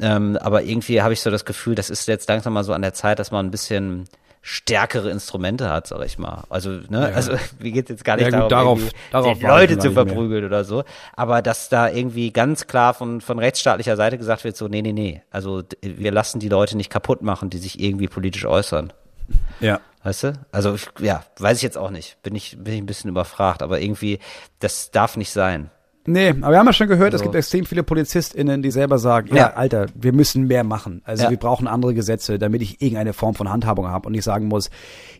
Ähm, 0.00 0.36
aber 0.42 0.64
irgendwie 0.64 1.00
habe 1.02 1.12
ich 1.12 1.20
so 1.20 1.30
das 1.30 1.44
Gefühl, 1.44 1.76
das 1.76 1.88
ist 1.88 2.08
jetzt 2.08 2.28
langsam 2.28 2.52
mal 2.54 2.64
so 2.64 2.72
an 2.72 2.82
der 2.82 2.94
Zeit, 2.94 3.20
dass 3.20 3.30
man 3.30 3.46
ein 3.46 3.50
bisschen 3.52 4.06
stärkere 4.48 5.10
Instrumente 5.10 5.68
hat, 5.70 5.88
sag 5.88 6.04
ich 6.06 6.18
mal. 6.18 6.44
Also, 6.50 6.70
ne, 6.88 7.12
also 7.14 7.32
wie 7.58 7.72
geht 7.72 7.88
jetzt 7.88 8.04
gar 8.04 8.14
nicht 8.16 8.30
Ja, 8.30 8.42
gut, 8.42 8.52
darum, 8.52 8.78
darauf- 8.78 8.92
darauf 9.10 9.42
Leute 9.42 9.76
zu 9.78 9.90
verprügeln 9.90 10.44
oder 10.44 10.62
so. 10.62 10.84
Aber 11.16 11.42
dass 11.42 11.68
da 11.68 11.88
irgendwie 11.88 12.30
ganz 12.32 12.68
klar 12.68 12.94
von, 12.94 13.20
von 13.20 13.40
rechtsstaatlicher 13.40 13.96
Seite 13.96 14.18
gesagt 14.18 14.44
wird, 14.44 14.56
so, 14.56 14.68
nee, 14.68 14.82
nee, 14.82 14.92
nee. 14.92 15.20
Also 15.32 15.64
wir 15.82 16.12
lassen 16.12 16.38
die 16.38 16.48
Leute 16.48 16.76
nicht 16.76 16.90
kaputt 16.90 17.22
machen, 17.22 17.50
die 17.50 17.58
sich 17.58 17.80
irgendwie 17.80 18.06
politisch 18.06 18.44
äußern. 18.46 18.92
ja. 19.60 19.80
Weißt 20.04 20.22
du? 20.22 20.34
Also 20.52 20.72
ich, 20.76 20.86
ja, 21.00 21.24
weiß 21.40 21.56
ich 21.56 21.64
jetzt 21.64 21.76
auch 21.76 21.90
nicht. 21.90 22.22
Bin 22.22 22.36
ich, 22.36 22.56
bin 22.56 22.72
ich 22.74 22.80
ein 22.80 22.86
bisschen 22.86 23.10
überfragt, 23.10 23.60
aber 23.60 23.80
irgendwie, 23.80 24.20
das 24.60 24.92
darf 24.92 25.16
nicht 25.16 25.32
sein. 25.32 25.68
Nee, 26.06 26.30
aber 26.30 26.50
wir 26.52 26.58
haben 26.58 26.66
ja 26.66 26.72
schon 26.72 26.88
gehört, 26.88 27.12
es 27.14 27.20
So. 27.20 27.24
gibt 27.24 27.34
extrem 27.34 27.64
viele 27.66 27.82
PolizistInnen, 27.82 28.62
die 28.62 28.70
selber 28.70 28.98
sagen, 28.98 29.28
ja, 29.28 29.36
Ja. 29.36 29.52
Alter, 29.54 29.86
wir 29.94 30.12
müssen 30.12 30.46
mehr 30.46 30.64
machen. 30.64 31.02
Also 31.04 31.24
Ja. 31.24 31.30
wir 31.30 31.36
brauchen 31.36 31.66
andere 31.66 31.94
Gesetze, 31.94 32.38
damit 32.38 32.62
ich 32.62 32.80
irgendeine 32.80 33.12
Form 33.12 33.34
von 33.34 33.50
Handhabung 33.50 33.88
habe 33.88 34.06
und 34.06 34.12
nicht 34.12 34.24
sagen 34.24 34.46
muss, 34.46 34.70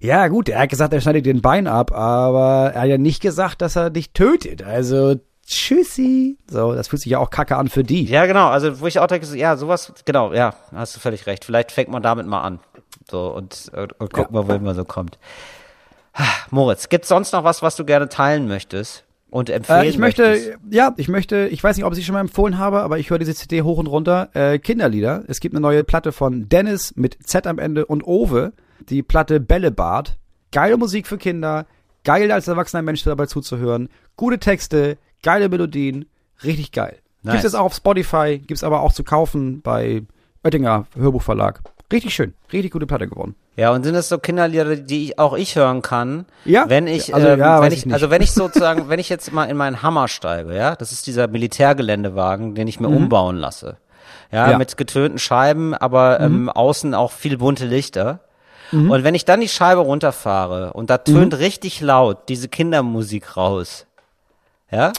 ja 0.01 0.29
gut, 0.29 0.49
er 0.49 0.61
hat 0.61 0.69
gesagt, 0.69 0.93
er 0.93 1.01
schneidet 1.01 1.27
den 1.27 1.43
Bein 1.43 1.67
ab, 1.67 1.93
aber 1.93 2.73
er 2.75 2.83
hat 2.83 2.89
ja 2.89 2.99
nicht 2.99 3.21
gesagt, 3.21 3.63
dass 3.63 3.77
er 3.77 3.91
dich 3.91 4.13
tötet. 4.13 4.63
Also 4.63 5.17
tschüssi. 5.47 6.39
So, 6.51 6.75
das 6.75 6.89
fühlt 6.89 7.03
sich 7.03 7.13
ja 7.13 7.19
auch 7.19 7.31
kacke 7.31 7.57
an 7.57 7.69
für 7.69 7.83
die. 7.83 8.05
Ja, 8.05 8.27
genau. 8.27 8.49
Also 8.49 8.81
wo 8.81 8.87
ich 8.87 8.99
auch 8.99 9.07
denke, 9.07 9.27
ja, 9.37 9.57
sowas, 9.57 9.93
genau, 10.05 10.33
ja, 10.33 10.55
hast 10.75 10.97
du 10.97 11.01
völlig 11.01 11.27
recht. 11.27 11.45
Vielleicht 11.45 11.73
fängt 11.73 11.91
man 11.91 12.03
damit 12.03 12.27
mal 12.27 12.43
an. 12.43 12.61
So 13.11 13.29
und, 13.33 13.71
und, 13.77 14.01
und 14.01 14.13
guck 14.13 14.31
mal, 14.33 14.49
wohin 14.49 14.63
man 14.65 14.75
so 14.75 14.85
kommt. 14.85 15.19
Ah, 16.15 16.25
Moritz, 16.51 16.89
gibt's 16.89 17.09
sonst 17.09 17.33
noch 17.33 17.45
was, 17.45 17.63
was 17.63 17.77
du 17.77 17.85
gerne 17.85 18.09
teilen 18.09 18.49
möchtest 18.49 19.05
und 19.31 19.51
empfehlen 19.51 19.83
Äh, 19.83 19.89
ich 19.89 19.99
möchte, 19.99 20.23
möchtest? 20.23 20.59
ja, 20.71 20.95
ich 20.97 21.09
möchte, 21.09 21.49
ich 21.49 21.63
weiß 21.63 21.77
nicht, 21.77 21.85
ob 21.85 21.93
ich 21.93 21.99
sie 21.99 22.05
schon 22.05 22.15
mal 22.15 22.21
empfohlen 22.21 22.59
habe, 22.59 22.81
aber 22.83 22.99
ich 22.99 23.11
höre 23.11 23.19
diese 23.19 23.35
CD 23.35 23.63
hoch 23.63 23.79
und 23.79 23.87
runter. 23.87 24.31
Äh, 24.35 24.59
Kinderlieder. 24.59 25.25
Es 25.27 25.41
gibt 25.41 25.55
eine 25.55 25.61
neue 25.61 25.85
Platte 25.85 26.13
von 26.13 26.49
Dennis 26.49 26.95
mit 26.97 27.19
Z 27.27 27.47
am 27.47 27.59
Ende 27.59 27.87
und 27.87 28.07
Owe. 28.07 28.53
Die 28.89 29.03
Platte 29.03 29.41
Bällebad. 29.41 30.17
Geile 30.53 30.77
Musik 30.77 31.07
für 31.07 31.19
Kinder. 31.19 31.67
Geil 32.05 32.31
als 32.31 32.47
erwachsener 32.49 32.83
Mensch 32.83 33.03
dabei 33.03 33.27
zuzuhören. 33.27 33.89
Gute 34.17 34.39
Texte, 34.39 34.97
geile 35.23 35.49
Melodien. 35.49 36.07
Richtig 36.45 36.71
geil. 36.71 36.99
Nice. 37.23 37.33
Gibt's 37.33 37.45
jetzt 37.45 37.57
auch 37.57 37.65
auf 37.65 37.75
Spotify, 37.75 38.39
gibt's 38.39 38.63
aber 38.63 38.81
auch 38.83 38.93
zu 38.93 39.03
kaufen 39.03 39.61
bei 39.61 40.03
Oettinger 40.45 40.87
Hörbuchverlag. 40.97 41.63
Richtig 41.93 42.15
schön. 42.15 42.35
Richtig 42.53 42.73
gute 42.73 42.87
Platte 42.87 43.07
geworden. 43.07 43.35
Ja, 43.57 43.71
und 43.73 43.85
sind 43.85 43.95
das 43.95 44.09
so 44.09 44.19
Kinderlieder, 44.19 44.77
die 44.77 45.05
ich, 45.05 45.19
auch 45.19 45.35
ich 45.35 45.57
hören 45.57 45.83
kann? 45.83 46.27
Ja. 46.45 46.69
Wenn 46.69 46.87
ich, 46.87 47.15
Also, 47.15 47.29
ähm, 47.29 47.39
ja, 47.39 47.63
wenn 47.63 47.73
ich, 47.73 47.87
ich 47.87 47.93
also 47.93 48.11
wenn 48.11 48.21
ich 48.23 48.33
sozusagen, 48.33 48.89
wenn 48.89 48.99
ich 48.99 49.09
jetzt 49.09 49.33
mal 49.33 49.45
in 49.45 49.57
meinen 49.57 49.83
Hammer 49.83 50.09
steige, 50.09 50.55
ja, 50.55 50.75
das 50.77 50.93
ist 50.93 51.07
dieser 51.07 51.29
Militärgeländewagen, 51.29 52.55
den 52.55 52.67
ich 52.69 52.81
mir 52.81 52.89
umbauen 52.89 53.37
lasse. 53.37 53.77
Ja, 54.33 54.43
Mhm. 54.45 54.49
Ja. 54.51 54.53
Mhm. 54.55 54.59
mit 54.59 54.77
getönten 54.77 55.19
Scheiben, 55.19 55.75
aber 55.75 56.21
ähm, 56.21 56.49
außen 56.51 56.95
auch 56.95 57.13
viel 57.13 57.39
bunte 57.39 57.65
Lichter. 57.67 58.21
Und 58.73 59.05
wenn 59.05 59.15
ich 59.15 59.25
dann 59.25 59.41
die 59.41 59.49
Scheibe 59.49 59.81
runterfahre 59.83 60.73
und 60.73 60.91
da 60.91 60.99
tönt 60.99 61.33
Mhm. 61.35 61.39
richtig 61.39 61.81
laut 61.81 62.29
diese 62.29 62.49
Kindermusik 62.49 63.37
raus, 63.37 63.87
ja, 64.73 64.93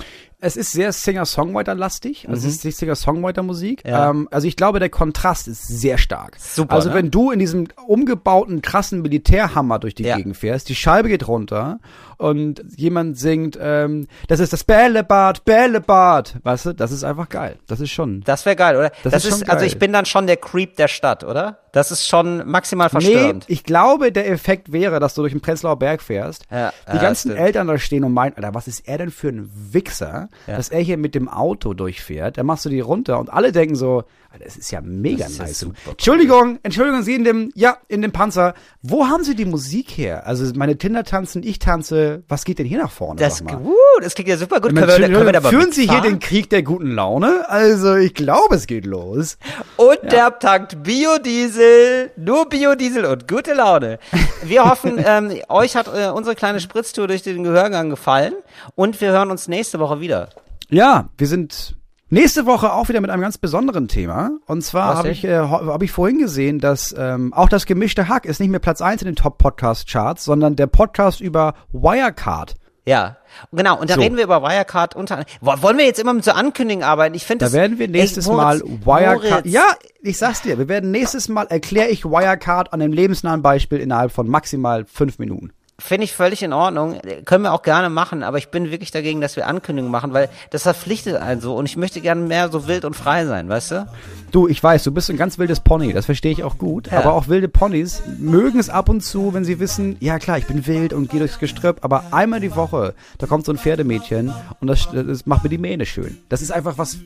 Es 0.47 0.55
ist 0.55 0.71
sehr 0.71 0.91
Singer-Songwriter-lastig. 0.93 2.27
Also 2.29 2.47
es 2.47 2.53
ist 2.55 2.63
die 2.63 2.71
Singer-Songwriter-Musik. 2.71 3.83
Mhm. 3.83 3.89
Ja. 3.89 4.09
Ähm, 4.09 4.27
also 4.31 4.47
ich 4.47 4.55
glaube, 4.55 4.79
der 4.79 4.89
Kontrast 4.89 5.47
ist 5.47 5.67
sehr 5.67 5.97
stark. 5.97 6.37
Super, 6.39 6.75
Also 6.75 6.89
ne? 6.89 6.95
wenn 6.95 7.11
du 7.11 7.31
in 7.31 7.39
diesem 7.39 7.67
umgebauten, 7.85 8.61
krassen 8.61 9.01
Militärhammer 9.01 9.79
durch 9.79 9.95
die 9.95 10.03
Ja. 10.03 10.15
Gegend 10.17 10.37
fährst, 10.37 10.69
die 10.69 10.75
Scheibe 10.75 11.09
geht 11.09 11.27
runter 11.27 11.79
und 12.17 12.63
jemand 12.75 13.17
singt, 13.17 13.57
ähm, 13.61 14.07
das 14.27 14.39
ist 14.39 14.53
das 14.53 14.63
Bällebad, 14.63 15.45
Bällebad. 15.45 16.35
Weißt 16.43 16.67
du, 16.67 16.73
das 16.73 16.91
ist 16.91 17.03
einfach 17.03 17.29
geil. 17.29 17.57
Das 17.67 17.79
ist 17.79 17.91
schon. 17.91 18.21
das 18.21 18.45
wäre 18.45 18.55
geil, 18.55 18.75
oder? 18.77 18.91
Das 19.03 19.25
ist 19.25 19.39
schon 19.39 19.49
also 19.49 19.65
ich 19.65 19.77
bin 19.79 19.93
dann 19.93 20.05
schon 20.05 20.27
der 20.27 20.37
Creep 20.37 20.75
der 20.77 20.87
Stadt, 20.87 21.23
oder? 21.23 21.59
Das 21.77 21.91
ist 21.91 22.07
schon 22.07 22.49
maximal 22.49 22.87
Nee, 22.87 22.91
verstörend. 22.91 23.45
ich 23.47 23.63
glaube, 23.63 24.11
der 24.11 24.27
Effekt 24.29 24.71
wäre, 24.71 24.99
dass 24.99 25.13
du 25.13 25.21
durch 25.21 25.31
den 25.33 25.41
Prenzlauer 25.41 25.77
Berg 25.77 26.01
fährst, 26.01 26.45
Ja, 26.51 26.73
die 26.91 26.95
ja, 26.95 27.01
ganzen 27.01 27.29
stimmt. 27.31 27.45
Eltern 27.45 27.67
da 27.67 27.77
stehen 27.77 28.03
und 28.03 28.13
meinen, 28.13 28.33
Alter, 28.35 28.53
was 28.55 28.67
ist 28.67 28.87
er 28.87 28.97
denn 28.97 29.11
für 29.11 29.29
ein 29.29 29.49
Wichser, 29.71 30.29
dass 30.47 30.69
er 30.69 30.79
hier 30.81 30.97
mit 30.97 31.13
dem 31.15 31.29
Auto 31.29 31.73
durchfährt, 31.75 32.37
dann 32.37 32.45
machst 32.47 32.65
du 32.65 32.69
die 32.69 32.79
runter 32.79 33.19
und 33.19 33.31
alle 33.31 33.51
denken 33.51 33.75
so, 33.75 34.03
Alter, 34.31 34.43
das 34.45 34.57
ist 34.57 34.71
ja 34.71 34.81
mega 34.81 35.23
Das 35.25 35.37
ja 35.37 35.45
nice. 35.45 35.63
cool. 35.65 35.73
Entschuldigung, 35.91 36.59
Entschuldigung, 36.63 37.01
Sie 37.03 37.15
in 37.15 37.23
dem, 37.23 37.51
ja, 37.55 37.77
in 37.87 38.01
dem 38.01 38.11
Panzer, 38.11 38.55
wo 38.81 39.07
haben 39.07 39.23
Sie 39.23 39.35
die 39.35 39.45
Musik 39.45 39.89
her? 39.91 40.25
Also 40.27 40.51
meine 40.55 40.75
Kinder 40.75 41.03
tanzen, 41.03 41.43
ich 41.43 41.59
tanze, 41.59 42.23
was 42.27 42.43
geht 42.43 42.59
denn 42.59 42.65
hier 42.65 42.79
nach 42.79 42.91
vorne? 42.91 43.19
das, 43.19 43.41
uh, 43.41 43.73
das 44.01 44.15
klingt 44.15 44.29
ja 44.29 44.37
super 44.37 44.59
gut. 44.59 44.71
Ich 44.71 44.75
Können 44.77 44.87
meine, 44.87 45.07
wir, 45.09 45.17
können 45.19 45.33
wir 45.33 45.41
führen 45.41 45.71
Sie 45.71 45.87
hier 45.87 46.01
den 46.01 46.19
Krieg 46.19 46.49
der 46.49 46.63
guten 46.63 46.91
Laune? 46.91 47.45
Also 47.49 47.95
ich 47.95 48.13
glaube, 48.13 48.55
es 48.55 48.67
geht 48.67 48.85
los. 48.85 49.37
Und 49.77 49.99
der 50.11 50.37
tankt 50.39 50.83
Biodiesel, 50.83 51.66
nur 52.15 52.49
Biodiesel 52.49 53.05
und 53.05 53.27
gute 53.27 53.53
Laune. 53.53 53.99
Wir 54.43 54.65
hoffen, 54.65 54.95
ähm, 55.05 55.31
euch 55.49 55.75
hat 55.75 55.87
äh, 55.87 56.09
unsere 56.09 56.35
kleine 56.35 56.59
Spritztour 56.59 57.07
durch 57.07 57.23
den 57.23 57.43
Gehörgang 57.43 57.89
gefallen 57.89 58.33
und 58.75 58.99
wir 59.01 59.11
hören 59.11 59.31
uns 59.31 59.47
nächste 59.47 59.79
Woche 59.79 59.99
wieder. 59.99 60.29
Ja, 60.69 61.09
wir 61.17 61.27
sind 61.27 61.77
Nächste 62.09 62.45
Woche 62.45 62.71
auch 62.71 62.87
wieder 62.87 63.01
mit 63.01 63.09
einem 63.09 63.21
ganz 63.21 63.37
besonderen 63.37 63.89
Thema. 63.89 64.31
Und 64.45 64.63
zwar 64.63 64.95
habe 64.95 65.09
ich, 65.09 65.25
äh, 65.25 65.39
hab 65.39 65.83
ich 65.83 65.91
vorhin 65.91 66.19
gesehen, 66.19 66.59
dass 66.59 66.95
ähm, 66.97 67.33
auch 67.33 67.49
das 67.49 67.65
gemischte 67.65 68.07
Hack 68.07 68.23
ist 68.25 68.39
nicht 68.39 68.49
mehr 68.49 68.61
Platz 68.61 68.81
1 68.81 69.01
in 69.01 69.07
den 69.07 69.17
Top-Podcast-Charts, 69.17 70.23
sondern 70.23 70.55
der 70.55 70.67
Podcast 70.67 71.19
über 71.19 71.53
Wirecard. 71.73 72.55
Ja, 72.87 73.17
genau. 73.51 73.79
Und 73.79 73.89
da 73.89 73.95
So. 73.95 74.01
reden 74.01 74.15
wir 74.15 74.23
über 74.23 74.41
Wirecard 74.41 74.95
unter. 74.95 75.25
Wo- 75.41 75.61
Wollen 75.61 75.77
wir 75.77 75.85
jetzt 75.85 75.99
immer 75.99 76.13
mit 76.13 76.23
so 76.23 76.31
Ankündigungen 76.31 76.87
arbeiten? 76.87 77.15
Ich 77.15 77.25
finde 77.25 77.45
Da 77.45 77.51
werden 77.51 77.77
wir 77.79 77.87
nächstes 77.89 78.27
Ey, 78.27 78.33
Moritz, 78.33 78.63
Mal 78.63 78.69
Wirecard. 78.85 79.21
Moritz, 79.45 79.53
Ja, 79.53 79.75
ich 80.01 80.17
sag's 80.17 80.41
dir, 80.41 80.57
wir 80.57 80.69
werden 80.69 80.91
nächstes 80.91 81.27
Mal 81.27 81.47
erkläre 81.47 81.89
ich 81.89 82.05
Wirecard 82.05 82.71
an 82.71 82.81
einem 82.81 82.93
lebensnahen 82.93 83.41
Beispiel 83.41 83.79
innerhalb 83.79 84.11
von 84.13 84.29
maximal 84.29 84.85
fünf 84.85 85.19
Minuten. 85.19 85.51
Finde 85.79 86.05
ich 86.05 86.13
völlig 86.13 86.41
in 86.41 86.53
Ordnung. 86.53 86.99
Können 87.25 87.43
wir 87.43 87.53
auch 87.53 87.61
gerne 87.61 87.91
machen, 87.91 88.23
aber 88.23 88.39
ich 88.39 88.49
bin 88.49 88.71
wirklich 88.71 88.89
dagegen, 88.89 89.21
dass 89.21 89.35
wir 89.35 89.45
Ankündigungen 89.45 89.91
machen, 89.91 90.11
weil 90.11 90.27
das 90.49 90.63
verpflichtet 90.63 91.17
einen 91.17 91.39
so 91.39 91.55
und 91.55 91.67
ich 91.67 91.77
möchte 91.77 92.01
gerne 92.01 92.21
mehr 92.21 92.49
so 92.49 92.67
wild 92.67 92.83
und 92.83 92.95
frei 92.95 93.27
sein, 93.27 93.47
weißt 93.47 93.71
du? 93.71 93.87
Du, 94.31 94.47
ich 94.47 94.61
weiß, 94.61 94.83
du 94.83 94.91
bist 94.91 95.11
ein 95.11 95.17
ganz 95.17 95.37
wildes 95.37 95.59
Pony, 95.59 95.93
das 95.93 96.05
verstehe 96.05 96.31
ich 96.31 96.43
auch 96.43 96.57
gut. 96.57 96.87
Ja. 96.87 96.97
Aber 96.97 97.13
auch 97.13 97.27
wilde 97.27 97.47
Ponys 97.47 98.01
mögen 98.17 98.57
es 98.57 98.71
ab 98.71 98.89
und 98.89 99.01
zu, 99.01 99.35
wenn 99.35 99.45
sie 99.45 99.59
wissen, 99.59 99.97
ja 99.99 100.17
klar, 100.17 100.39
ich 100.39 100.47
bin 100.47 100.65
wild 100.65 100.93
und 100.93 101.11
gehe 101.11 101.19
durchs 101.19 101.37
Gestrüpp, 101.37 101.77
aber 101.81 102.05
einmal 102.09 102.39
die 102.39 102.55
Woche, 102.55 102.95
da 103.19 103.27
kommt 103.27 103.45
so 103.45 103.51
ein 103.51 103.59
Pferdemädchen 103.59 104.33
und 104.59 104.67
das, 104.67 104.89
das 104.91 105.27
macht 105.27 105.43
mir 105.43 105.49
die 105.49 105.59
Mähne 105.59 105.85
schön. 105.85 106.17
Das 106.29 106.41
ist 106.41 106.51
einfach 106.51 106.79
was. 106.79 106.97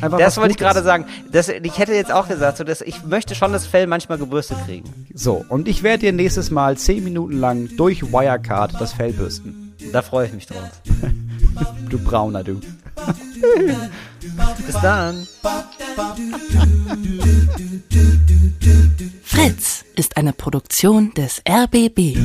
Einfach 0.00 0.18
Das 0.18 0.28
was 0.28 0.36
wollte 0.38 0.52
ich 0.52 0.58
gerade 0.58 0.82
sagen. 0.82 1.04
Das, 1.30 1.50
ich 1.50 1.78
hätte 1.78 1.92
jetzt 1.92 2.10
auch 2.10 2.26
gesagt, 2.26 2.56
so, 2.56 2.64
dass 2.64 2.80
ich 2.80 3.04
möchte 3.04 3.34
schon 3.34 3.52
das 3.52 3.66
Fell 3.66 3.86
manchmal 3.86 4.16
gebürstet 4.16 4.56
kriegen. 4.64 5.06
So, 5.12 5.44
und 5.50 5.68
ich 5.68 5.82
werde 5.82 6.00
dir 6.00 6.12
nächstes 6.12 6.50
Mal 6.50 6.78
zehn 6.78 7.04
Minuten 7.04 7.38
lang 7.38 7.68
durch 7.76 8.13
Wirecard 8.14 8.80
das 8.80 8.92
Fell 8.92 9.12
bürsten. 9.12 9.74
Da 9.92 10.00
freue 10.00 10.28
ich 10.28 10.32
mich 10.32 10.46
drauf. 10.46 10.70
Du 11.88 11.98
Brauner, 11.98 12.42
du. 12.42 12.60
Bis 14.66 14.74
dann. 14.82 15.28
Fritz 19.22 19.84
ist 19.94 20.16
eine 20.16 20.32
Produktion 20.32 21.12
des 21.14 21.40
RBB. 21.48 22.16